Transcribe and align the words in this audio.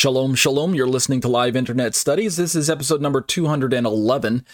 Shalom, 0.00 0.34
shalom. 0.34 0.74
You're 0.74 0.86
listening 0.86 1.20
to 1.20 1.28
Live 1.28 1.54
Internet 1.54 1.94
Studies. 1.94 2.38
This 2.38 2.54
is 2.54 2.70
episode 2.70 3.02
number 3.02 3.20
211. 3.20 4.46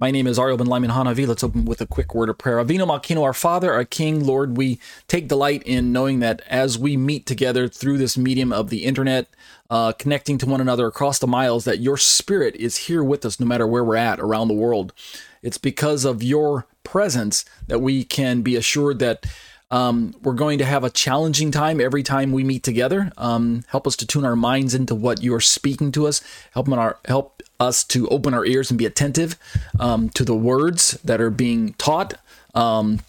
My 0.00 0.10
name 0.10 0.26
is 0.26 0.38
Ariel 0.38 0.56
ben-Lyman 0.56 0.92
HaNaviy. 0.92 1.28
Let's 1.28 1.44
open 1.44 1.66
with 1.66 1.82
a 1.82 1.86
quick 1.86 2.14
word 2.14 2.30
of 2.30 2.38
prayer. 2.38 2.56
Avinu 2.56 2.86
Malkeinu, 2.86 3.22
our 3.22 3.34
Father, 3.34 3.70
our 3.70 3.84
King, 3.84 4.24
Lord, 4.24 4.56
we 4.56 4.80
take 5.06 5.28
delight 5.28 5.62
in 5.64 5.92
knowing 5.92 6.20
that 6.20 6.40
as 6.48 6.78
we 6.78 6.96
meet 6.96 7.26
together 7.26 7.68
through 7.68 7.98
this 7.98 8.16
medium 8.16 8.50
of 8.50 8.70
the 8.70 8.86
internet, 8.86 9.28
uh, 9.68 9.92
connecting 9.92 10.38
to 10.38 10.46
one 10.46 10.62
another 10.62 10.86
across 10.86 11.18
the 11.18 11.26
miles, 11.26 11.66
that 11.66 11.80
your 11.80 11.98
Spirit 11.98 12.56
is 12.56 12.78
here 12.78 13.04
with 13.04 13.26
us 13.26 13.38
no 13.38 13.44
matter 13.44 13.66
where 13.66 13.84
we're 13.84 13.96
at 13.96 14.18
around 14.20 14.48
the 14.48 14.54
world. 14.54 14.94
It's 15.42 15.58
because 15.58 16.06
of 16.06 16.22
your 16.22 16.66
presence 16.82 17.44
that 17.66 17.80
we 17.80 18.04
can 18.04 18.40
be 18.40 18.56
assured 18.56 19.00
that 19.00 19.26
um, 19.74 20.14
we're 20.22 20.34
going 20.34 20.58
to 20.58 20.64
have 20.64 20.84
a 20.84 20.90
challenging 20.90 21.50
time 21.50 21.80
every 21.80 22.04
time 22.04 22.30
we 22.30 22.44
meet 22.44 22.62
together. 22.62 23.10
Um, 23.16 23.64
help 23.66 23.88
us 23.88 23.96
to 23.96 24.06
tune 24.06 24.24
our 24.24 24.36
minds 24.36 24.72
into 24.72 24.94
what 24.94 25.20
you 25.20 25.34
are 25.34 25.40
speaking 25.40 25.90
to 25.92 26.06
us. 26.06 26.22
Help 26.52 26.68
our 26.68 26.98
help 27.06 27.42
us 27.58 27.82
to 27.84 28.06
open 28.08 28.34
our 28.34 28.46
ears 28.46 28.70
and 28.70 28.78
be 28.78 28.86
attentive 28.86 29.36
um, 29.80 30.10
to 30.10 30.24
the 30.24 30.36
words 30.36 30.92
that 31.02 31.20
are 31.20 31.30
being 31.30 31.72
taught. 31.72 32.14
Um, 32.54 33.00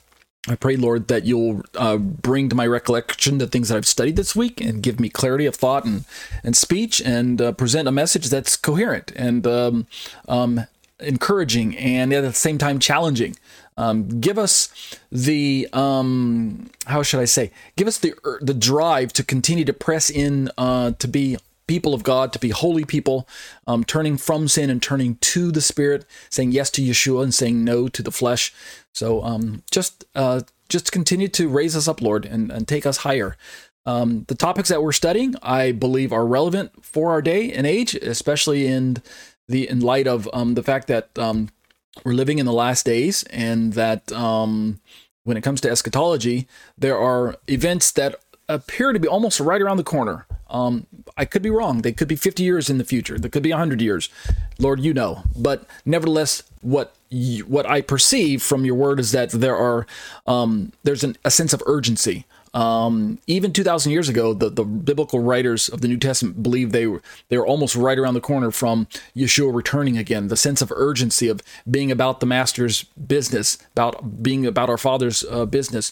I 0.47 0.55
pray, 0.55 0.75
Lord, 0.75 1.07
that 1.07 1.23
you'll 1.25 1.61
uh, 1.75 1.97
bring 1.97 2.49
to 2.49 2.55
my 2.55 2.65
recollection 2.65 3.37
the 3.37 3.45
things 3.45 3.70
that 3.70 3.77
I've 3.77 3.87
studied 3.87 4.15
this 4.15 4.35
week 4.35 4.59
and 4.59 4.81
give 4.81 4.99
me 4.99 5.09
clarity 5.09 5.45
of 5.45 5.53
thought 5.55 5.85
and, 5.85 6.05
and 6.43 6.57
speech 6.57 6.99
and 6.99 7.39
uh, 7.41 7.51
present 7.51 7.87
a 7.87 7.91
message 7.91 8.29
that's 8.29 8.57
coherent 8.57 9.11
and 9.15 9.45
um, 9.45 9.85
um, 10.27 10.65
encouraging 10.99 11.77
and 11.77 12.12
at 12.12 12.21
the 12.21 12.34
same 12.34 12.57
time 12.57 12.79
challenging. 12.79 13.35
Um, 13.77 14.21
give 14.21 14.37
us 14.37 14.70
the 15.12 15.68
um, 15.73 16.70
how 16.85 17.04
should 17.04 17.20
I 17.20 17.26
say? 17.26 17.51
Give 17.76 17.87
us 17.87 17.98
the 17.98 18.13
er, 18.26 18.40
the 18.41 18.54
drive 18.54 19.12
to 19.13 19.23
continue 19.23 19.65
to 19.65 19.73
press 19.73 20.09
in 20.09 20.49
uh, 20.57 20.91
to 20.99 21.07
be 21.07 21.37
people 21.68 21.93
of 21.93 22.03
God, 22.03 22.31
to 22.34 22.40
be 22.40 22.49
holy 22.49 22.85
people, 22.85 23.27
um, 23.68 23.84
turning 23.84 24.18
from 24.18 24.48
sin 24.48 24.70
and 24.70 24.81
turning 24.81 25.15
to 25.15 25.51
the 25.51 25.62
Spirit, 25.62 26.05
saying 26.29 26.51
yes 26.51 26.70
to 26.71 26.81
Yeshua 26.81 27.23
and 27.23 27.34
saying 27.34 27.63
no 27.63 27.87
to 27.87 28.01
the 28.01 28.12
flesh. 28.12 28.53
So 28.93 29.23
um, 29.23 29.63
just 29.71 30.05
uh, 30.15 30.41
just 30.70 30.91
continue 30.91 31.27
to 31.29 31.49
raise 31.49 31.76
us 31.76 31.87
up, 31.87 32.01
Lord, 32.01 32.26
and, 32.26 32.51
and 32.51 32.68
take 32.68 32.85
us 32.85 32.98
higher. 32.98 33.35
Um, 33.85 34.26
the 34.27 34.35
topics 34.35 34.70
that 34.70 34.81
we're 34.81 34.93
studying, 34.93 35.35
I 35.43 35.71
believe, 35.71 36.12
are 36.12 36.26
relevant 36.26 36.84
for 36.84 37.12
our 37.12 37.21
day 37.21 37.51
and 37.51 37.68
age, 37.68 37.93
especially 37.93 38.65
in 38.65 38.98
the 39.48 39.70
in 39.70 39.79
light 39.79 40.07
of 40.07 40.27
um, 40.34 40.55
the 40.55 40.63
fact 40.63 40.87
that 40.87 41.09
um, 41.20 41.49
we're 42.04 42.13
living 42.13 42.40
in 42.40 42.46
the 42.46 42.54
last 42.54 42.85
days 42.85 43.24
and 43.24 43.74
that 43.74 44.12
um, 44.12 44.79
when 45.24 45.38
it 45.38 45.41
comes 45.41 45.62
to 45.62 45.70
eschatology, 45.70 46.48
there 46.77 46.98
are 46.98 47.35
events 47.48 47.91
that 47.93 48.15
appear 48.48 48.93
to 48.93 48.99
be 48.99 49.07
almost 49.07 49.40
right 49.40 49.62
around 49.62 49.77
the 49.77 49.84
corner. 49.84 50.26
Um, 50.49 50.85
I 51.18 51.26
could 51.26 51.41
be 51.41 51.49
wrong. 51.49 51.82
They 51.82 51.91
could 51.91 52.07
be 52.07 52.15
50 52.15 52.43
years 52.43 52.70
in 52.70 52.77
the 52.77 52.84
future. 52.84 53.18
They 53.18 53.29
could 53.29 53.41
be 53.43 53.49
100 53.49 53.82
years. 53.82 54.10
Lord, 54.60 54.79
you 54.79 54.93
know. 54.93 55.24
But 55.35 55.65
nevertheless, 55.85 56.43
what 56.62 56.96
you, 57.10 57.43
what 57.46 57.65
I 57.65 57.82
perceive 57.82 58.43
from 58.43 58.65
your 58.65 58.76
word 58.76 58.99
is 58.99 59.12
that 59.12 59.32
there 59.32 59.55
are 59.55 59.87
um, 60.27 60.71
there's 60.84 61.04
an, 61.04 61.18
a 61.26 61.32
sense 61.32 61.54
of 61.54 61.63
urgency. 61.65 62.26
Um, 62.55 63.20
even 63.27 63.51
2,000 63.51 63.91
years 63.91 64.07
ago, 64.07 64.34
the, 64.34 64.50
the 64.50 64.63
biblical 64.63 65.19
writers 65.19 65.67
of 65.67 65.81
the 65.81 65.89
New 65.89 65.97
Testament 65.97 66.41
believed 66.41 66.72
they 66.72 66.88
were 66.88 67.01
they 67.28 67.38
were 67.38 67.45
almost 67.45 67.75
right 67.75 68.00
around 68.00 68.13
the 68.13 68.22
corner 68.22 68.50
from 68.50 68.88
Yeshua 69.13 69.53
returning 69.53 69.97
again. 69.97 70.29
The 70.29 70.38
sense 70.38 70.62
of 70.62 70.72
urgency 70.72 71.28
of 71.28 71.41
being 71.69 71.91
about 71.91 72.22
the 72.22 72.25
Master's 72.25 72.84
business, 72.84 73.57
about 73.73 74.24
being 74.24 74.46
about 74.46 74.69
our 74.69 74.78
Father's 74.78 75.25
uh, 75.30 75.46
business. 75.46 75.91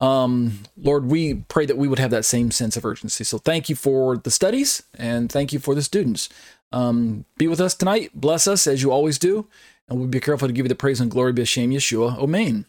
Um, 0.00 0.60
Lord, 0.76 1.06
we 1.06 1.34
pray 1.48 1.66
that 1.66 1.76
we 1.76 1.88
would 1.88 1.98
have 1.98 2.10
that 2.10 2.24
same 2.24 2.52
sense 2.52 2.76
of 2.76 2.84
urgency. 2.84 3.24
So 3.24 3.38
thank 3.38 3.68
you 3.68 3.74
for 3.74 4.16
the 4.16 4.30
studies 4.30 4.84
and 4.96 5.32
thank 5.32 5.52
you 5.52 5.58
for 5.58 5.74
the 5.74 5.82
students. 5.82 6.28
Um, 6.70 7.24
be 7.36 7.48
with 7.48 7.60
us 7.60 7.74
tonight. 7.74 8.12
Bless 8.14 8.46
us 8.46 8.68
as 8.68 8.82
you 8.82 8.92
always 8.92 9.18
do, 9.18 9.46
and 9.88 9.98
we'll 9.98 10.08
be 10.08 10.20
careful 10.20 10.46
to 10.46 10.54
give 10.54 10.66
you 10.66 10.68
the 10.68 10.74
praise 10.74 11.00
and 11.00 11.10
glory. 11.10 11.32
be 11.32 11.42
B'Shem 11.42 11.72
Yeshua. 11.72 12.18
Amen. 12.18 12.66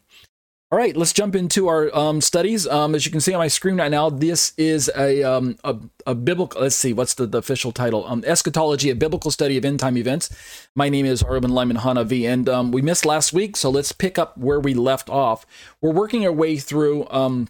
All 0.69 0.78
right, 0.78 0.97
let's 0.97 1.13
jump 1.13 1.33
into 1.33 1.69
our 1.69 1.95
um, 1.97 2.19
studies. 2.19 2.67
Um, 2.67 2.94
as 2.94 3.05
you 3.05 3.11
can 3.11 3.22
see 3.22 3.33
on 3.33 3.39
my 3.39 3.47
screen 3.47 3.78
right 3.78 3.89
now, 3.89 4.09
this 4.09 4.51
is 4.57 4.91
a 4.97 5.23
um, 5.23 5.57
a, 5.63 5.78
a, 6.05 6.13
biblical. 6.13 6.61
Let's 6.61 6.75
see, 6.75 6.91
what's 6.91 7.13
the, 7.13 7.25
the 7.25 7.38
official 7.38 7.72
title? 7.72 8.05
Um, 8.05 8.22
Eschatology: 8.28 8.89
A 8.89 8.95
Biblical 8.95 9.31
Study 9.31 9.56
of 9.56 9.63
End 9.63 9.79
Time 9.79 9.95
Events. 9.95 10.29
My 10.75 10.89
name 10.89 11.06
is 11.06 11.23
Arben 11.23 11.51
Lyman 11.51 11.77
Hanavi, 11.77 12.27
and 12.27 12.50
um, 12.50 12.73
we 12.73 12.81
missed 12.81 13.06
last 13.06 13.31
week, 13.31 13.56
so 13.56 13.69
let's 13.69 13.94
pick 13.94 14.19
up 14.19 14.38
where 14.38 14.59
we 14.59 14.73
left 14.73 15.09
off. 15.09 15.45
We're 15.79 15.94
working 15.94 16.25
our 16.25 16.33
way 16.33 16.57
through 16.57 17.07
um, 17.11 17.47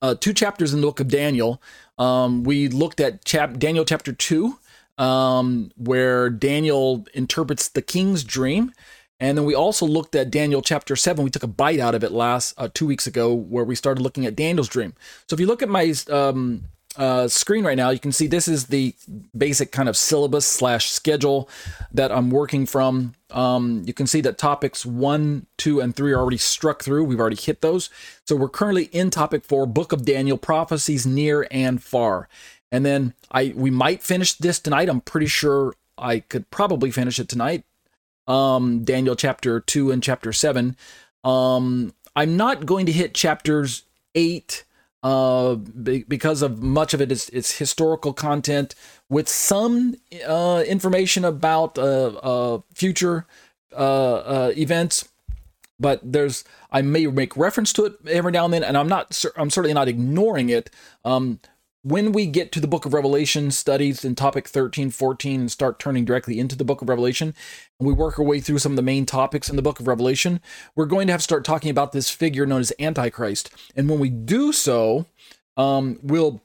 uh, 0.00 0.14
two 0.14 0.32
chapters 0.32 0.72
in 0.72 0.82
the 0.82 0.86
book 0.86 1.00
of 1.00 1.08
Daniel. 1.08 1.60
we 1.98 2.68
looked 2.68 3.00
at 3.00 3.24
chap- 3.24 3.58
Daniel 3.58 3.84
chapter 3.84 4.12
two, 4.12 4.60
where 4.96 6.30
Daniel 6.30 7.04
interprets 7.12 7.66
the 7.66 7.82
king's 7.82 8.22
dream. 8.22 8.72
And 9.20 9.36
then 9.36 9.44
we 9.44 9.54
also 9.54 9.86
looked 9.86 10.14
at 10.14 10.30
Daniel 10.30 10.62
chapter 10.62 10.96
7. 10.96 11.22
We 11.22 11.30
took 11.30 11.42
a 11.42 11.46
bite 11.46 11.78
out 11.78 11.94
of 11.94 12.02
it 12.02 12.10
last 12.10 12.54
uh, 12.56 12.68
two 12.72 12.86
weeks 12.86 13.06
ago 13.06 13.34
where 13.34 13.64
we 13.64 13.74
started 13.74 14.00
looking 14.00 14.24
at 14.24 14.34
Daniel's 14.34 14.68
dream. 14.68 14.94
So 15.28 15.34
if 15.34 15.40
you 15.40 15.46
look 15.46 15.62
at 15.62 15.68
my 15.68 15.92
um, 16.08 16.64
uh, 16.96 17.28
screen 17.28 17.64
right 17.64 17.76
now, 17.76 17.90
you 17.90 17.98
can 17.98 18.12
see 18.12 18.26
this 18.26 18.48
is 18.48 18.66
the 18.66 18.94
basic 19.36 19.72
kind 19.72 19.90
of 19.90 19.96
syllabus 19.96 20.46
slash 20.46 20.90
schedule 20.90 21.50
that 21.92 22.10
I'm 22.10 22.30
working 22.30 22.64
from. 22.64 23.14
Um, 23.30 23.82
you 23.86 23.92
can 23.92 24.06
see 24.06 24.22
that 24.22 24.38
topics 24.38 24.86
one, 24.86 25.46
two, 25.58 25.80
and 25.80 25.94
three 25.94 26.12
are 26.12 26.18
already 26.18 26.38
struck 26.38 26.82
through. 26.82 27.04
We've 27.04 27.20
already 27.20 27.36
hit 27.36 27.60
those. 27.60 27.90
So 28.26 28.34
we're 28.34 28.48
currently 28.48 28.84
in 28.84 29.10
topic 29.10 29.44
four, 29.44 29.66
Book 29.66 29.92
of 29.92 30.06
Daniel, 30.06 30.38
prophecies 30.38 31.06
near 31.06 31.46
and 31.50 31.82
far. 31.82 32.28
And 32.72 32.86
then 32.86 33.14
I 33.30 33.52
we 33.54 33.70
might 33.70 34.02
finish 34.02 34.32
this 34.34 34.58
tonight. 34.58 34.88
I'm 34.88 35.00
pretty 35.00 35.26
sure 35.26 35.74
I 35.98 36.20
could 36.20 36.50
probably 36.50 36.90
finish 36.90 37.18
it 37.18 37.28
tonight 37.28 37.64
um, 38.30 38.84
Daniel 38.84 39.16
chapter 39.16 39.60
2 39.60 39.90
and 39.90 40.02
chapter 40.02 40.32
7. 40.32 40.76
Um, 41.24 41.92
I'm 42.14 42.36
not 42.36 42.64
going 42.64 42.86
to 42.86 42.92
hit 42.92 43.12
chapters 43.12 43.82
8 44.14 44.64
uh, 45.02 45.54
because 45.54 46.42
of 46.42 46.62
much 46.62 46.94
of 46.94 47.00
it 47.00 47.10
is, 47.10 47.28
is 47.30 47.52
historical 47.52 48.12
content 48.12 48.74
with 49.08 49.28
some 49.28 49.96
uh, 50.26 50.62
information 50.66 51.24
about 51.24 51.78
uh, 51.78 52.08
uh 52.22 52.60
future 52.74 53.26
uh, 53.72 54.14
uh, 54.14 54.52
events. 54.56 55.08
But 55.78 56.00
there's 56.04 56.44
I 56.70 56.82
may 56.82 57.06
make 57.06 57.36
reference 57.36 57.72
to 57.74 57.86
it 57.86 57.94
every 58.06 58.32
now 58.32 58.44
and 58.44 58.52
then, 58.52 58.62
and 58.62 58.76
I'm 58.76 58.88
not 58.88 59.24
I'm 59.36 59.48
certainly 59.48 59.72
not 59.72 59.88
ignoring 59.88 60.50
it. 60.50 60.68
Um, 61.04 61.40
when 61.82 62.12
we 62.12 62.26
get 62.26 62.52
to 62.52 62.60
the 62.60 62.68
book 62.68 62.84
of 62.84 62.92
Revelation 62.92 63.50
studies 63.50 64.04
in 64.04 64.14
topic 64.14 64.46
13, 64.46 64.90
14, 64.90 65.40
and 65.40 65.50
start 65.50 65.78
turning 65.78 66.04
directly 66.04 66.38
into 66.38 66.54
the 66.54 66.64
book 66.64 66.82
of 66.82 66.88
Revelation, 66.88 67.34
and 67.78 67.88
we 67.88 67.94
work 67.94 68.18
our 68.18 68.24
way 68.24 68.40
through 68.40 68.58
some 68.58 68.72
of 68.72 68.76
the 68.76 68.82
main 68.82 69.06
topics 69.06 69.48
in 69.48 69.56
the 69.56 69.62
book 69.62 69.80
of 69.80 69.88
Revelation, 69.88 70.40
we're 70.74 70.86
going 70.86 71.06
to 71.06 71.12
have 71.12 71.20
to 71.20 71.24
start 71.24 71.44
talking 71.44 71.70
about 71.70 71.92
this 71.92 72.10
figure 72.10 72.44
known 72.44 72.60
as 72.60 72.72
Antichrist. 72.78 73.50
And 73.74 73.88
when 73.88 73.98
we 73.98 74.10
do 74.10 74.52
so, 74.52 75.06
um, 75.56 75.98
we'll 76.02 76.42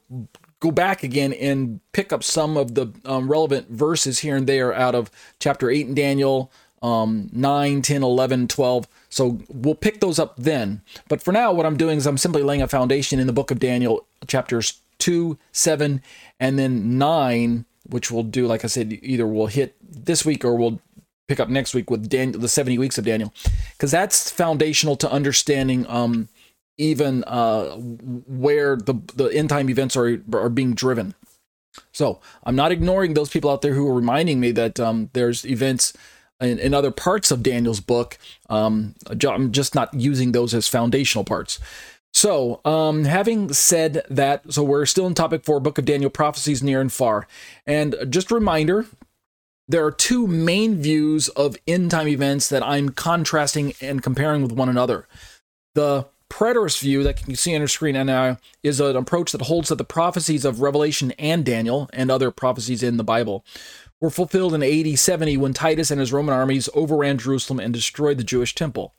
go 0.60 0.70
back 0.70 1.02
again 1.02 1.34
and 1.34 1.80
pick 1.92 2.12
up 2.12 2.24
some 2.24 2.56
of 2.56 2.74
the 2.74 2.92
um, 3.04 3.30
relevant 3.30 3.68
verses 3.68 4.20
here 4.20 4.36
and 4.36 4.46
there 4.46 4.72
out 4.72 4.94
of 4.94 5.10
chapter 5.38 5.68
8 5.68 5.88
in 5.88 5.94
Daniel, 5.94 6.50
um, 6.80 7.28
9, 7.32 7.82
10, 7.82 8.02
11, 8.02 8.48
12. 8.48 8.88
So 9.10 9.38
we'll 9.48 9.74
pick 9.74 10.00
those 10.00 10.18
up 10.18 10.34
then. 10.36 10.80
But 11.08 11.22
for 11.22 11.32
now, 11.32 11.52
what 11.52 11.66
I'm 11.66 11.76
doing 11.76 11.98
is 11.98 12.06
I'm 12.06 12.16
simply 12.16 12.42
laying 12.42 12.62
a 12.62 12.68
foundation 12.68 13.18
in 13.18 13.26
the 13.26 13.34
book 13.34 13.50
of 13.50 13.58
Daniel, 13.58 14.06
chapters 14.26 14.80
2, 14.98 15.38
7, 15.52 16.02
and 16.40 16.58
then 16.58 16.98
9, 16.98 17.64
which 17.88 18.10
we'll 18.10 18.22
do, 18.22 18.46
like 18.46 18.64
I 18.64 18.68
said, 18.68 18.98
either 19.02 19.26
we'll 19.26 19.46
hit 19.46 19.76
this 19.80 20.24
week 20.24 20.44
or 20.44 20.56
we'll 20.56 20.80
pick 21.28 21.40
up 21.40 21.48
next 21.48 21.74
week 21.74 21.90
with 21.90 22.08
Daniel, 22.08 22.40
the 22.40 22.48
70 22.48 22.78
weeks 22.78 22.98
of 22.98 23.04
Daniel, 23.04 23.32
because 23.72 23.90
that's 23.90 24.30
foundational 24.30 24.96
to 24.96 25.10
understanding 25.10 25.86
um, 25.88 26.28
even 26.78 27.24
uh, 27.24 27.76
where 27.76 28.76
the, 28.76 28.94
the 29.14 29.28
end 29.28 29.48
time 29.48 29.70
events 29.70 29.96
are, 29.96 30.22
are 30.32 30.48
being 30.48 30.74
driven. 30.74 31.14
So 31.92 32.20
I'm 32.44 32.56
not 32.56 32.72
ignoring 32.72 33.14
those 33.14 33.28
people 33.28 33.50
out 33.50 33.62
there 33.62 33.74
who 33.74 33.86
are 33.88 33.94
reminding 33.94 34.40
me 34.40 34.50
that 34.52 34.80
um, 34.80 35.10
there's 35.12 35.44
events 35.44 35.92
in, 36.40 36.58
in, 36.58 36.74
other 36.74 36.90
parts 36.90 37.30
of 37.30 37.42
Daniel's 37.42 37.80
book. 37.80 38.18
Um, 38.48 38.94
I'm 39.26 39.52
just 39.52 39.74
not 39.74 39.92
using 39.94 40.32
those 40.32 40.54
as 40.54 40.68
foundational 40.68 41.24
parts. 41.24 41.58
So, 42.16 42.62
um, 42.64 43.04
having 43.04 43.52
said 43.52 44.02
that, 44.08 44.50
so 44.50 44.62
we're 44.62 44.86
still 44.86 45.06
in 45.06 45.12
topic 45.12 45.44
four, 45.44 45.60
Book 45.60 45.76
of 45.76 45.84
Daniel, 45.84 46.08
prophecies 46.08 46.62
near 46.62 46.80
and 46.80 46.90
far. 46.90 47.28
And 47.66 47.94
just 48.08 48.30
a 48.30 48.34
reminder, 48.34 48.86
there 49.68 49.84
are 49.84 49.92
two 49.92 50.26
main 50.26 50.76
views 50.76 51.28
of 51.28 51.58
end 51.66 51.90
time 51.90 52.08
events 52.08 52.48
that 52.48 52.62
I'm 52.62 52.88
contrasting 52.88 53.74
and 53.82 54.02
comparing 54.02 54.40
with 54.40 54.52
one 54.52 54.70
another. 54.70 55.06
The 55.74 56.06
preterist 56.30 56.80
view 56.80 57.02
that 57.02 57.20
you 57.20 57.26
can 57.26 57.36
see 57.36 57.54
on 57.54 57.60
your 57.60 57.68
screen 57.68 58.06
now 58.06 58.38
is 58.62 58.80
an 58.80 58.96
approach 58.96 59.32
that 59.32 59.42
holds 59.42 59.68
that 59.68 59.76
the 59.76 59.84
prophecies 59.84 60.46
of 60.46 60.62
Revelation 60.62 61.12
and 61.18 61.44
Daniel 61.44 61.90
and 61.92 62.10
other 62.10 62.30
prophecies 62.30 62.82
in 62.82 62.96
the 62.96 63.04
Bible 63.04 63.44
were 64.00 64.08
fulfilled 64.08 64.54
in 64.54 64.62
AD 64.62 64.98
70 64.98 65.36
when 65.36 65.52
Titus 65.52 65.90
and 65.90 66.00
his 66.00 66.14
Roman 66.14 66.34
armies 66.34 66.70
overran 66.72 67.18
Jerusalem 67.18 67.60
and 67.60 67.74
destroyed 67.74 68.16
the 68.16 68.24
Jewish 68.24 68.54
temple. 68.54 68.94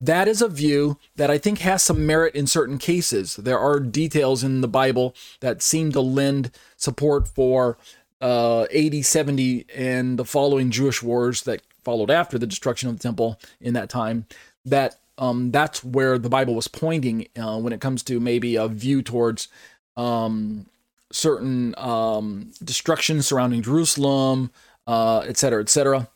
That 0.00 0.28
is 0.28 0.42
a 0.42 0.48
view 0.48 0.98
that 1.16 1.30
I 1.30 1.38
think 1.38 1.60
has 1.60 1.82
some 1.82 2.06
merit 2.06 2.34
in 2.34 2.46
certain 2.46 2.76
cases. 2.76 3.36
There 3.36 3.58
are 3.58 3.80
details 3.80 4.44
in 4.44 4.60
the 4.60 4.68
Bible 4.68 5.14
that 5.40 5.62
seem 5.62 5.92
to 5.92 6.00
lend 6.00 6.50
support 6.76 7.28
for 7.28 7.78
uh, 8.20 8.66
80, 8.70 9.02
70, 9.02 9.66
and 9.74 10.18
the 10.18 10.24
following 10.24 10.70
Jewish 10.70 11.02
wars 11.02 11.42
that 11.42 11.62
followed 11.82 12.10
after 12.10 12.38
the 12.38 12.46
destruction 12.46 12.88
of 12.88 12.98
the 12.98 13.02
temple 13.02 13.38
in 13.60 13.74
that 13.74 13.88
time, 13.88 14.26
that 14.64 14.96
um, 15.18 15.50
that's 15.50 15.82
where 15.82 16.18
the 16.18 16.28
Bible 16.28 16.54
was 16.54 16.68
pointing 16.68 17.28
uh, 17.36 17.58
when 17.58 17.72
it 17.72 17.80
comes 17.80 18.02
to 18.04 18.20
maybe 18.20 18.56
a 18.56 18.68
view 18.68 19.00
towards 19.00 19.48
um, 19.96 20.66
certain 21.10 21.74
um, 21.78 22.50
destruction 22.62 23.22
surrounding 23.22 23.62
Jerusalem, 23.62 24.50
uh, 24.86 25.20
et 25.20 25.38
cetera, 25.38 25.62
et 25.62 25.70
cetera. 25.70 26.08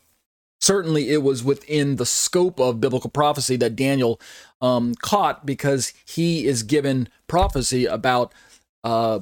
Certainly, 0.61 1.09
it 1.09 1.23
was 1.23 1.43
within 1.43 1.95
the 1.95 2.05
scope 2.05 2.59
of 2.59 2.79
biblical 2.79 3.09
prophecy 3.09 3.55
that 3.57 3.75
Daniel 3.75 4.21
um, 4.61 4.93
caught 4.95 5.45
because 5.45 5.93
he 6.05 6.45
is 6.45 6.63
given 6.63 7.09
prophecy 7.27 7.85
about 7.85 8.33
uh, 8.83 9.19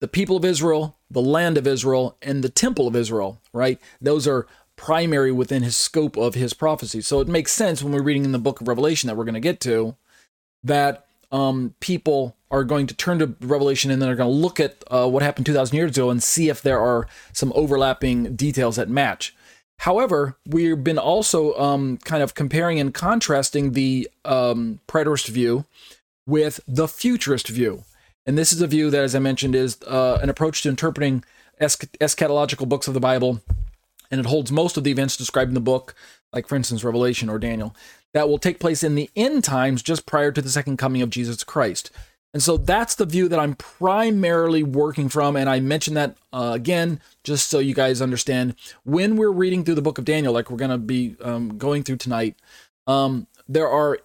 the 0.00 0.08
people 0.08 0.36
of 0.36 0.44
Israel, 0.44 0.98
the 1.10 1.22
land 1.22 1.56
of 1.56 1.66
Israel, 1.66 2.16
and 2.22 2.42
the 2.42 2.48
temple 2.48 2.86
of 2.88 2.96
Israel, 2.96 3.40
right? 3.52 3.80
Those 4.00 4.26
are 4.26 4.46
primary 4.76 5.30
within 5.30 5.62
his 5.62 5.76
scope 5.76 6.16
of 6.16 6.34
his 6.34 6.54
prophecy. 6.54 7.02
So 7.02 7.20
it 7.20 7.28
makes 7.28 7.52
sense 7.52 7.82
when 7.82 7.92
we're 7.92 8.02
reading 8.02 8.24
in 8.24 8.32
the 8.32 8.38
book 8.38 8.60
of 8.60 8.68
Revelation 8.68 9.08
that 9.08 9.16
we're 9.16 9.24
going 9.24 9.34
to 9.34 9.40
get 9.40 9.60
to 9.60 9.94
that 10.64 11.06
um, 11.30 11.74
people 11.80 12.36
are 12.50 12.64
going 12.64 12.86
to 12.86 12.94
turn 12.94 13.18
to 13.18 13.34
Revelation 13.40 13.90
and 13.90 14.00
then 14.00 14.08
are 14.08 14.16
going 14.16 14.30
to 14.30 14.34
look 14.34 14.58
at 14.58 14.82
uh, 14.90 15.06
what 15.06 15.22
happened 15.22 15.46
2,000 15.46 15.76
years 15.76 15.96
ago 15.96 16.10
and 16.10 16.22
see 16.22 16.48
if 16.48 16.62
there 16.62 16.80
are 16.80 17.06
some 17.32 17.52
overlapping 17.54 18.34
details 18.34 18.76
that 18.76 18.88
match. 18.88 19.34
However, 19.80 20.36
we've 20.46 20.84
been 20.84 20.98
also 20.98 21.54
um, 21.58 21.96
kind 22.04 22.22
of 22.22 22.34
comparing 22.34 22.78
and 22.78 22.92
contrasting 22.92 23.72
the 23.72 24.10
um, 24.26 24.80
preterist 24.86 25.28
view 25.28 25.64
with 26.26 26.60
the 26.68 26.86
futurist 26.86 27.48
view. 27.48 27.84
And 28.26 28.36
this 28.36 28.52
is 28.52 28.60
a 28.60 28.66
view 28.66 28.90
that, 28.90 29.02
as 29.02 29.14
I 29.14 29.20
mentioned, 29.20 29.54
is 29.54 29.78
uh, 29.86 30.18
an 30.22 30.28
approach 30.28 30.62
to 30.62 30.68
interpreting 30.68 31.24
eschatological 31.62 32.68
books 32.68 32.88
of 32.88 32.94
the 32.94 33.00
Bible. 33.00 33.40
And 34.10 34.20
it 34.20 34.26
holds 34.26 34.52
most 34.52 34.76
of 34.76 34.84
the 34.84 34.90
events 34.90 35.16
described 35.16 35.48
in 35.48 35.54
the 35.54 35.60
book, 35.60 35.94
like, 36.30 36.46
for 36.46 36.56
instance, 36.56 36.84
Revelation 36.84 37.30
or 37.30 37.38
Daniel, 37.38 37.74
that 38.12 38.28
will 38.28 38.38
take 38.38 38.60
place 38.60 38.82
in 38.82 38.96
the 38.96 39.08
end 39.16 39.44
times 39.44 39.82
just 39.82 40.04
prior 40.04 40.30
to 40.30 40.42
the 40.42 40.50
second 40.50 40.76
coming 40.76 41.00
of 41.00 41.08
Jesus 41.08 41.42
Christ. 41.42 41.90
And 42.32 42.42
so 42.42 42.56
that's 42.56 42.94
the 42.94 43.06
view 43.06 43.28
that 43.28 43.40
I'm 43.40 43.54
primarily 43.54 44.62
working 44.62 45.08
from. 45.08 45.36
And 45.36 45.50
I 45.50 45.58
mention 45.60 45.94
that 45.94 46.16
uh, 46.32 46.52
again, 46.54 47.00
just 47.24 47.48
so 47.48 47.58
you 47.58 47.74
guys 47.74 48.00
understand. 48.00 48.54
When 48.84 49.16
we're 49.16 49.32
reading 49.32 49.64
through 49.64 49.74
the 49.74 49.82
book 49.82 49.98
of 49.98 50.04
Daniel, 50.04 50.32
like 50.32 50.50
we're 50.50 50.56
going 50.56 50.70
to 50.70 50.78
be 50.78 51.16
um, 51.22 51.58
going 51.58 51.82
through 51.82 51.96
tonight, 51.96 52.36
um, 52.86 53.26
there 53.48 53.68
are 53.68 53.98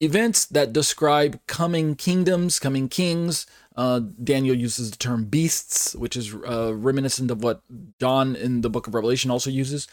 events 0.00 0.46
that 0.46 0.72
describe 0.72 1.40
coming 1.46 1.94
kingdoms, 1.94 2.58
coming 2.58 2.88
kings. 2.88 3.46
Uh, 3.76 4.00
Daniel 4.22 4.56
uses 4.56 4.90
the 4.90 4.96
term 4.96 5.26
beasts, 5.26 5.94
which 5.94 6.16
is 6.16 6.34
uh, 6.34 6.74
reminiscent 6.74 7.30
of 7.30 7.42
what 7.42 7.62
John 8.00 8.34
in 8.34 8.62
the 8.62 8.70
book 8.70 8.86
of 8.86 8.94
Revelation 8.94 9.30
also 9.30 9.50
uses. 9.50 9.88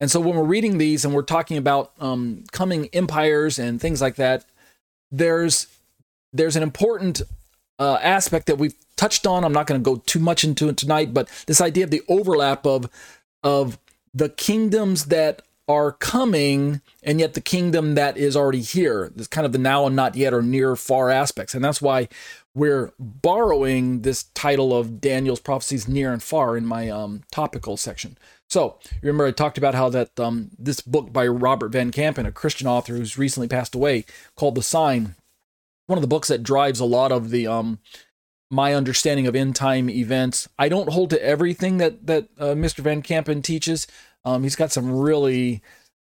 And 0.00 0.10
so 0.10 0.20
when 0.20 0.36
we're 0.36 0.44
reading 0.44 0.78
these 0.78 1.04
and 1.04 1.14
we're 1.14 1.22
talking 1.22 1.56
about 1.56 1.92
um, 1.98 2.44
coming 2.52 2.88
empires 2.92 3.58
and 3.58 3.80
things 3.80 4.02
like 4.02 4.16
that, 4.16 4.44
there's 5.10 5.68
there's 6.34 6.56
an 6.56 6.62
important 6.62 7.22
uh, 7.78 7.98
aspect 8.02 8.46
that 8.46 8.58
we've 8.58 8.74
touched 8.96 9.26
on. 9.26 9.44
I'm 9.44 9.52
not 9.52 9.66
going 9.66 9.80
to 9.80 9.84
go 9.84 10.02
too 10.04 10.18
much 10.18 10.44
into 10.44 10.68
it 10.68 10.76
tonight, 10.76 11.14
but 11.14 11.28
this 11.46 11.60
idea 11.60 11.84
of 11.84 11.90
the 11.90 12.02
overlap 12.08 12.66
of 12.66 12.90
of 13.42 13.78
the 14.12 14.28
kingdoms 14.28 15.06
that 15.06 15.42
are 15.66 15.92
coming 15.92 16.80
and 17.02 17.18
yet 17.18 17.34
the 17.34 17.40
kingdom 17.40 17.94
that 17.94 18.16
is 18.16 18.36
already 18.36 18.60
here. 18.60 19.12
It's 19.16 19.26
kind 19.26 19.46
of 19.46 19.52
the 19.52 19.58
now 19.58 19.86
and 19.86 19.96
not 19.96 20.14
yet 20.14 20.34
or 20.34 20.42
near 20.42 20.76
far 20.76 21.10
aspects. 21.10 21.54
And 21.54 21.64
that's 21.64 21.80
why 21.80 22.08
we're 22.54 22.92
borrowing 22.98 24.02
this 24.02 24.24
title 24.34 24.76
of 24.76 25.00
Daniel's 25.00 25.40
prophecies 25.40 25.88
near 25.88 26.12
and 26.12 26.22
far 26.22 26.56
in 26.56 26.66
my 26.66 26.90
um, 26.90 27.22
topical 27.32 27.76
section. 27.76 28.18
So 28.48 28.78
remember 29.02 29.26
I 29.26 29.30
talked 29.30 29.58
about 29.58 29.74
how 29.74 29.88
that 29.88 30.20
um, 30.20 30.50
this 30.58 30.80
book 30.80 31.12
by 31.12 31.26
Robert 31.26 31.70
Van 31.70 31.90
Kampen, 31.90 32.26
a 32.26 32.32
Christian 32.32 32.66
author 32.66 32.94
who's 32.94 33.18
recently 33.18 33.48
passed 33.48 33.74
away, 33.74 34.04
called 34.36 34.54
The 34.54 34.62
Sign, 34.62 35.14
one 35.86 35.98
of 35.98 36.02
the 36.02 36.08
books 36.08 36.28
that 36.28 36.42
drives 36.42 36.80
a 36.80 36.84
lot 36.84 37.12
of 37.12 37.30
the 37.30 37.46
um, 37.46 37.78
my 38.50 38.74
understanding 38.74 39.26
of 39.26 39.34
end 39.34 39.56
time 39.56 39.90
events. 39.90 40.48
I 40.58 40.68
don't 40.68 40.90
hold 40.90 41.10
to 41.10 41.24
everything 41.24 41.78
that 41.78 42.06
that 42.06 42.28
uh, 42.38 42.54
Mr. 42.54 42.78
Van 42.80 43.02
Kampen 43.02 43.42
teaches. 43.42 43.86
Um, 44.24 44.42
he's 44.42 44.56
got 44.56 44.72
some 44.72 44.90
really 44.90 45.62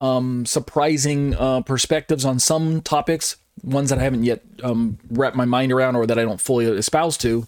um, 0.01 0.45
surprising 0.45 1.35
uh, 1.35 1.61
perspectives 1.61 2.25
on 2.25 2.39
some 2.39 2.81
topics, 2.81 3.37
ones 3.63 3.89
that 3.89 3.99
I 3.99 4.03
haven't 4.03 4.23
yet 4.23 4.41
um, 4.63 4.97
wrapped 5.09 5.35
my 5.35 5.45
mind 5.45 5.71
around 5.71 5.95
or 5.95 6.05
that 6.07 6.17
I 6.17 6.23
don't 6.23 6.41
fully 6.41 6.65
espouse 6.65 7.17
to, 7.17 7.47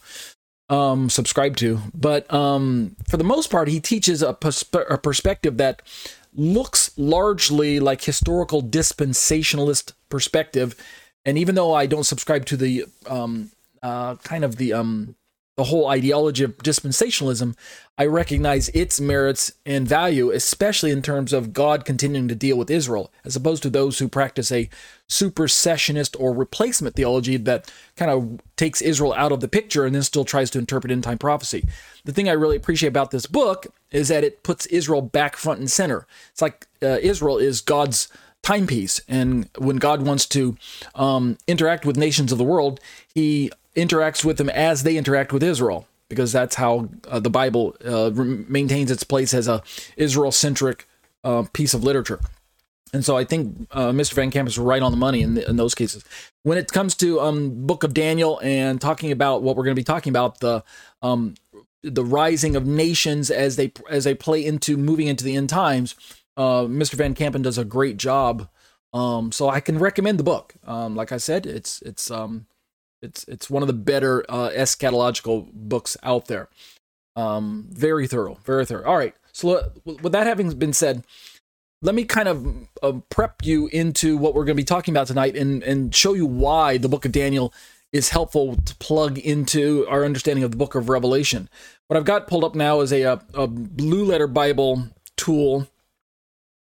um, 0.69 1.09
subscribe 1.09 1.55
to. 1.57 1.79
But 1.93 2.31
um, 2.33 2.95
for 3.07 3.17
the 3.17 3.23
most 3.23 3.49
part, 3.49 3.69
he 3.69 3.79
teaches 3.79 4.21
a, 4.21 4.33
perspe- 4.33 4.91
a 4.91 4.97
perspective 4.97 5.57
that 5.57 5.81
looks 6.33 6.91
largely 6.97 7.79
like 7.79 8.03
historical 8.03 8.61
dispensationalist 8.61 9.93
perspective. 10.09 10.75
And 11.25 11.37
even 11.37 11.55
though 11.55 11.73
I 11.73 11.85
don't 11.85 12.03
subscribe 12.03 12.45
to 12.47 12.57
the 12.57 12.85
um, 13.07 13.51
uh, 13.83 14.15
kind 14.17 14.43
of 14.43 14.57
the 14.57 14.73
um, 14.73 15.15
the 15.57 15.65
whole 15.65 15.87
ideology 15.87 16.43
of 16.43 16.57
dispensationalism, 16.57 17.55
I 17.97 18.05
recognize 18.05 18.69
its 18.69 19.01
merits 19.01 19.51
and 19.65 19.87
value, 19.87 20.31
especially 20.31 20.91
in 20.91 21.01
terms 21.01 21.33
of 21.33 21.53
God 21.53 21.83
continuing 21.85 22.29
to 22.29 22.35
deal 22.35 22.57
with 22.57 22.71
Israel, 22.71 23.11
as 23.25 23.35
opposed 23.35 23.61
to 23.63 23.69
those 23.69 23.99
who 23.99 24.07
practice 24.07 24.51
a 24.51 24.69
supersessionist 25.09 26.15
or 26.19 26.33
replacement 26.33 26.95
theology 26.95 27.37
that 27.37 27.71
kind 27.97 28.09
of 28.09 28.41
takes 28.55 28.81
Israel 28.81 29.13
out 29.13 29.33
of 29.33 29.41
the 29.41 29.47
picture 29.47 29.85
and 29.85 29.93
then 29.93 30.03
still 30.03 30.25
tries 30.25 30.49
to 30.51 30.59
interpret 30.59 30.91
end 30.91 31.03
time 31.03 31.17
prophecy. 31.17 31.67
The 32.05 32.13
thing 32.13 32.29
I 32.29 32.33
really 32.33 32.55
appreciate 32.55 32.89
about 32.89 33.11
this 33.11 33.27
book 33.27 33.67
is 33.91 34.07
that 34.07 34.23
it 34.23 34.41
puts 34.43 34.65
Israel 34.67 35.01
back 35.01 35.35
front 35.35 35.59
and 35.59 35.69
center. 35.69 36.07
It's 36.31 36.41
like 36.41 36.65
uh, 36.81 36.97
Israel 37.01 37.37
is 37.37 37.61
God's 37.61 38.07
timepiece. 38.43 39.01
And 39.07 39.49
when 39.57 39.77
God 39.77 40.01
wants 40.01 40.25
to 40.27 40.57
um, 40.95 41.37
interact 41.47 41.85
with 41.85 41.97
nations 41.97 42.31
of 42.31 42.37
the 42.37 42.43
world, 42.43 42.79
he 43.13 43.51
interacts 43.75 44.25
with 44.25 44.37
them 44.37 44.49
as 44.49 44.83
they 44.83 44.97
interact 44.97 45.31
with 45.31 45.43
Israel, 45.43 45.87
because 46.09 46.31
that's 46.31 46.55
how 46.55 46.89
uh, 47.07 47.19
the 47.19 47.29
Bible 47.29 47.75
uh, 47.85 48.11
maintains 48.13 48.91
its 48.91 49.03
place 49.03 49.33
as 49.33 49.47
a 49.47 49.63
Israel-centric 49.97 50.87
uh, 51.23 51.43
piece 51.53 51.73
of 51.73 51.83
literature. 51.83 52.19
And 52.93 53.05
so 53.05 53.15
I 53.15 53.23
think 53.23 53.67
uh, 53.71 53.91
Mr. 53.91 54.13
Van 54.13 54.31
Camp 54.31 54.49
is 54.49 54.57
right 54.57 54.81
on 54.81 54.91
the 54.91 54.97
money 54.97 55.21
in, 55.21 55.35
the, 55.35 55.49
in 55.49 55.55
those 55.55 55.73
cases. 55.73 56.03
When 56.43 56.57
it 56.57 56.71
comes 56.71 56.93
to 56.95 57.21
um, 57.21 57.65
Book 57.65 57.83
of 57.83 57.93
Daniel 57.93 58.39
and 58.43 58.81
talking 58.81 59.11
about 59.11 59.43
what 59.43 59.55
we're 59.55 59.63
going 59.63 59.75
to 59.75 59.79
be 59.79 59.85
talking 59.85 60.11
about, 60.11 60.39
the 60.39 60.63
um, 61.01 61.35
the 61.83 62.05
rising 62.05 62.55
of 62.55 62.65
nations 62.67 63.31
as 63.31 63.55
they 63.55 63.71
as 63.89 64.03
they 64.03 64.13
play 64.13 64.45
into 64.45 64.77
moving 64.77 65.07
into 65.07 65.23
the 65.23 65.35
end 65.35 65.49
times, 65.49 65.95
uh, 66.37 66.63
Mr. 66.63 66.93
Van 66.93 67.13
Kampen 67.13 67.41
does 67.41 67.57
a 67.57 67.65
great 67.65 67.97
job. 67.97 68.47
Um, 68.93 69.31
so 69.31 69.49
I 69.49 69.59
can 69.59 69.79
recommend 69.79 70.19
the 70.19 70.23
book. 70.23 70.53
Um, 70.65 70.95
like 70.95 71.11
I 71.11 71.17
said, 71.17 71.45
it's 71.45 71.81
it's 71.81 72.11
um, 72.11 72.45
it's 73.01 73.23
it's 73.27 73.49
one 73.49 73.63
of 73.63 73.67
the 73.67 73.73
better 73.73 74.25
uh, 74.27 74.49
eschatological 74.49 75.51
books 75.53 75.95
out 76.03 76.27
there. 76.27 76.49
Um, 77.15 77.67
very 77.69 78.07
thorough, 78.07 78.37
very 78.43 78.65
thorough. 78.65 78.85
All 78.85 78.97
right. 78.97 79.15
So 79.33 79.71
with 79.85 80.11
that 80.11 80.27
having 80.27 80.49
been 80.51 80.73
said, 80.73 81.05
let 81.81 81.95
me 81.95 82.03
kind 82.03 82.27
of 82.27 82.67
uh, 82.83 82.99
prep 83.09 83.43
you 83.43 83.67
into 83.67 84.17
what 84.17 84.33
we're 84.33 84.43
going 84.43 84.57
to 84.57 84.61
be 84.61 84.65
talking 84.65 84.93
about 84.93 85.07
tonight, 85.07 85.37
and 85.37 85.63
and 85.63 85.95
show 85.95 86.13
you 86.13 86.25
why 86.25 86.77
the 86.77 86.89
Book 86.89 87.05
of 87.05 87.13
Daniel 87.13 87.53
is 87.93 88.09
helpful 88.09 88.55
to 88.55 88.75
plug 88.75 89.17
into 89.19 89.85
our 89.89 90.05
understanding 90.05 90.43
of 90.43 90.51
the 90.51 90.57
Book 90.57 90.75
of 90.75 90.89
Revelation. 90.89 91.49
What 91.87 91.97
I've 91.97 92.05
got 92.05 92.27
pulled 92.27 92.43
up 92.43 92.55
now 92.55 92.81
is 92.81 92.91
a 92.91 93.03
a, 93.03 93.21
a 93.33 93.47
blue 93.47 94.03
letter 94.03 94.27
Bible 94.27 94.89
tool 95.15 95.67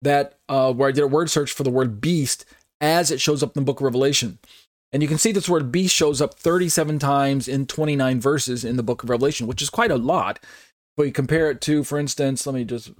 that 0.01 0.37
uh, 0.49 0.73
where 0.73 0.89
I 0.89 0.91
did 0.91 1.03
a 1.03 1.07
word 1.07 1.29
search 1.29 1.51
for 1.51 1.63
the 1.63 1.69
word 1.69 2.01
beast 2.01 2.45
as 2.79 3.11
it 3.11 3.19
shows 3.19 3.41
up 3.41 3.55
in 3.55 3.63
the 3.63 3.65
Book 3.65 3.79
of 3.79 3.85
Revelation. 3.85 4.39
And 4.93 5.01
you 5.01 5.09
can 5.09 5.17
see 5.17 5.31
this 5.31 5.49
word 5.49 5.71
beast 5.71 5.93
shows 5.93 6.21
up 6.21 6.35
37 6.35 6.99
times 6.99 7.47
in 7.47 7.65
29 7.65 8.21
verses 8.21 8.63
in 8.63 8.77
the 8.77 8.83
book 8.83 9.03
of 9.03 9.09
Revelation, 9.09 9.47
which 9.47 9.61
is 9.61 9.69
quite 9.69 9.91
a 9.91 9.97
lot. 9.97 10.39
But 10.95 11.03
you 11.03 11.11
compare 11.11 11.51
it 11.51 11.61
to, 11.61 11.83
for 11.83 11.99
instance, 11.99 12.45
let 12.47 12.55
me 12.55 12.63
just, 12.63 12.91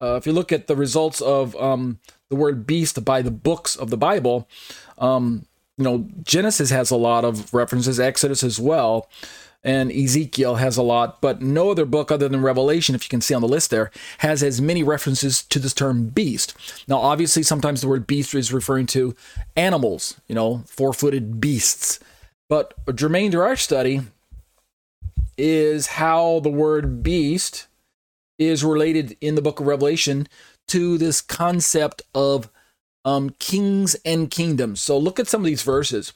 uh, 0.00 0.14
if 0.14 0.26
you 0.26 0.32
look 0.32 0.52
at 0.52 0.66
the 0.66 0.76
results 0.76 1.20
of 1.20 1.56
um, 1.56 1.98
the 2.30 2.36
word 2.36 2.66
beast 2.66 3.04
by 3.04 3.22
the 3.22 3.30
books 3.30 3.76
of 3.76 3.90
the 3.90 3.96
Bible, 3.96 4.48
um, 4.98 5.46
you 5.76 5.84
know, 5.84 6.06
Genesis 6.22 6.70
has 6.70 6.90
a 6.90 6.96
lot 6.96 7.24
of 7.24 7.52
references, 7.52 7.98
Exodus 7.98 8.44
as 8.44 8.60
well 8.60 9.08
and 9.64 9.90
Ezekiel 9.90 10.56
has 10.56 10.76
a 10.76 10.82
lot, 10.82 11.20
but 11.22 11.40
no 11.40 11.70
other 11.70 11.86
book 11.86 12.12
other 12.12 12.28
than 12.28 12.42
Revelation, 12.42 12.94
if 12.94 13.04
you 13.04 13.08
can 13.08 13.22
see 13.22 13.34
on 13.34 13.40
the 13.40 13.48
list 13.48 13.70
there, 13.70 13.90
has 14.18 14.42
as 14.42 14.60
many 14.60 14.82
references 14.82 15.42
to 15.44 15.58
this 15.58 15.72
term 15.72 16.08
beast. 16.08 16.54
Now, 16.86 16.98
obviously, 16.98 17.42
sometimes 17.42 17.80
the 17.80 17.88
word 17.88 18.06
beast 18.06 18.34
is 18.34 18.52
referring 18.52 18.86
to 18.88 19.16
animals, 19.56 20.20
you 20.28 20.34
know, 20.34 20.64
four 20.66 20.92
footed 20.92 21.40
beasts. 21.40 21.98
But 22.48 22.74
a 22.86 22.92
germane 22.92 23.30
to 23.32 23.40
our 23.40 23.56
study 23.56 24.02
is 25.38 25.86
how 25.86 26.40
the 26.40 26.50
word 26.50 27.02
beast 27.02 27.66
is 28.38 28.62
related 28.62 29.16
in 29.20 29.34
the 29.34 29.42
book 29.42 29.60
of 29.60 29.66
Revelation 29.66 30.28
to 30.68 30.98
this 30.98 31.20
concept 31.20 32.02
of 32.14 32.50
um, 33.04 33.30
kings 33.38 33.96
and 34.04 34.30
kingdoms. 34.30 34.80
So 34.80 34.98
look 34.98 35.18
at 35.18 35.28
some 35.28 35.40
of 35.40 35.46
these 35.46 35.62
verses. 35.62 36.12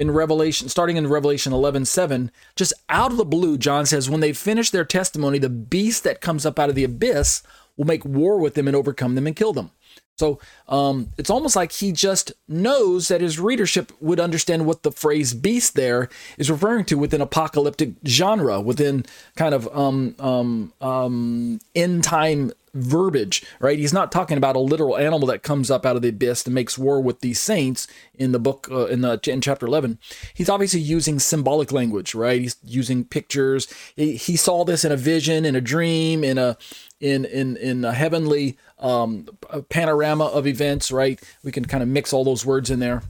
In 0.00 0.10
Revelation, 0.10 0.70
starting 0.70 0.96
in 0.96 1.06
Revelation 1.06 1.52
11 1.52 1.84
7, 1.84 2.32
just 2.56 2.72
out 2.88 3.12
of 3.12 3.18
the 3.18 3.24
blue, 3.24 3.58
John 3.58 3.84
says, 3.84 4.08
when 4.08 4.20
they 4.20 4.32
finish 4.32 4.70
their 4.70 4.84
testimony, 4.84 5.38
the 5.38 5.50
beast 5.50 6.04
that 6.04 6.22
comes 6.22 6.46
up 6.46 6.58
out 6.58 6.70
of 6.70 6.74
the 6.74 6.84
abyss 6.84 7.42
will 7.76 7.84
make 7.84 8.04
war 8.04 8.38
with 8.38 8.54
them 8.54 8.66
and 8.66 8.74
overcome 8.74 9.14
them 9.14 9.26
and 9.26 9.36
kill 9.36 9.52
them. 9.52 9.70
So 10.18 10.38
um, 10.68 11.12
it's 11.16 11.30
almost 11.30 11.56
like 11.56 11.72
he 11.72 11.92
just 11.92 12.32
knows 12.46 13.08
that 13.08 13.22
his 13.22 13.38
readership 13.38 13.90
would 14.00 14.20
understand 14.20 14.66
what 14.66 14.82
the 14.82 14.92
phrase 14.92 15.32
beast 15.32 15.76
there 15.76 16.10
is 16.36 16.50
referring 16.50 16.84
to 16.86 16.98
within 16.98 17.22
apocalyptic 17.22 17.92
genre, 18.06 18.60
within 18.60 19.06
kind 19.36 19.54
of 19.54 19.68
um, 19.74 20.14
um, 20.18 20.72
um 20.82 21.58
end 21.74 22.04
time 22.04 22.52
verbiage, 22.74 23.44
right? 23.58 23.78
He's 23.78 23.92
not 23.92 24.12
talking 24.12 24.36
about 24.36 24.56
a 24.56 24.60
literal 24.60 24.96
animal 24.96 25.26
that 25.28 25.42
comes 25.42 25.70
up 25.70 25.84
out 25.84 25.96
of 25.96 26.02
the 26.02 26.08
abyss 26.08 26.44
and 26.44 26.54
makes 26.54 26.78
war 26.78 27.00
with 27.00 27.20
these 27.20 27.40
saints 27.40 27.86
in 28.14 28.32
the 28.32 28.38
book 28.38 28.68
uh, 28.70 28.86
in 28.86 29.00
the 29.00 29.20
in 29.26 29.40
chapter 29.40 29.66
11. 29.66 29.98
He's 30.34 30.48
obviously 30.48 30.80
using 30.80 31.18
symbolic 31.18 31.72
language, 31.72 32.14
right? 32.14 32.40
He's 32.40 32.56
using 32.64 33.04
pictures. 33.04 33.66
He, 33.96 34.16
he 34.16 34.36
saw 34.36 34.64
this 34.64 34.84
in 34.84 34.92
a 34.92 34.96
vision, 34.96 35.44
in 35.44 35.56
a 35.56 35.60
dream, 35.60 36.24
in 36.24 36.38
a 36.38 36.56
in 37.00 37.24
in 37.24 37.56
in 37.56 37.84
a 37.84 37.92
heavenly 37.92 38.58
um, 38.78 39.26
panorama 39.68 40.26
of 40.26 40.46
events, 40.46 40.90
right? 40.90 41.20
We 41.42 41.52
can 41.52 41.64
kind 41.64 41.82
of 41.82 41.88
mix 41.88 42.12
all 42.12 42.24
those 42.24 42.46
words 42.46 42.70
in 42.70 42.78
there. 42.78 43.02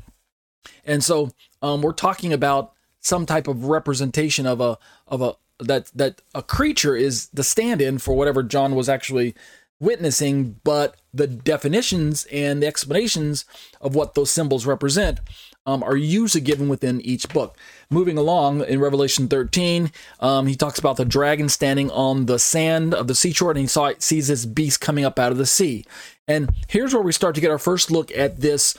And 0.85 1.05
so 1.05 1.31
um, 1.63 1.83
we're 1.83 1.93
talking 1.93 2.33
about 2.33 2.73
some 3.01 3.27
type 3.27 3.49
of 3.49 3.65
representation 3.65 4.47
of 4.47 4.61
a 4.61 4.79
of 5.07 5.23
a 5.23 5.35
that 5.61 5.91
that 5.95 6.23
a 6.35 6.43
creature 6.43 6.97
is 6.97 7.29
the 7.29 7.45
stand-in 7.45 7.99
for 7.99 8.15
whatever 8.15 8.43
John 8.43 8.75
was 8.75 8.89
actually 8.89 9.35
witnessing, 9.81 10.61
but 10.63 10.97
the 11.13 11.27
definitions 11.27 12.27
and 12.31 12.63
the 12.63 12.67
explanations 12.67 13.45
of 13.81 13.95
what 13.95 14.15
those 14.15 14.31
symbols 14.31 14.67
represent 14.67 15.21
um, 15.67 15.83
are 15.83 15.97
usually 15.97 16.41
given 16.41 16.69
within 16.69 17.01
each 17.01 17.29
book. 17.29 17.57
Moving 17.91 18.19
along 18.19 18.65
in 18.65 18.81
Revelation 18.81 19.29
13, 19.29 19.91
um, 20.21 20.47
he 20.47 20.55
talks 20.55 20.79
about 20.79 20.97
the 20.97 21.05
dragon 21.05 21.49
standing 21.49 21.91
on 21.91 22.27
the 22.27 22.39
sand 22.39 22.95
of 22.95 23.09
the 23.09 23.15
seashore, 23.15 23.51
and 23.51 23.61
he 23.61 23.67
saw, 23.67 23.93
sees 23.99 24.29
this 24.29 24.47
beast 24.47 24.81
coming 24.81 25.05
up 25.05 25.19
out 25.19 25.33
of 25.33 25.39
the 25.39 25.47
sea. 25.47 25.85
And 26.29 26.51
here's 26.69 26.95
where 26.95 27.03
we 27.03 27.13
start 27.13 27.35
to 27.35 27.41
get 27.41 27.51
our 27.51 27.59
first 27.59 27.91
look 27.91 28.15
at 28.17 28.41
this 28.41 28.77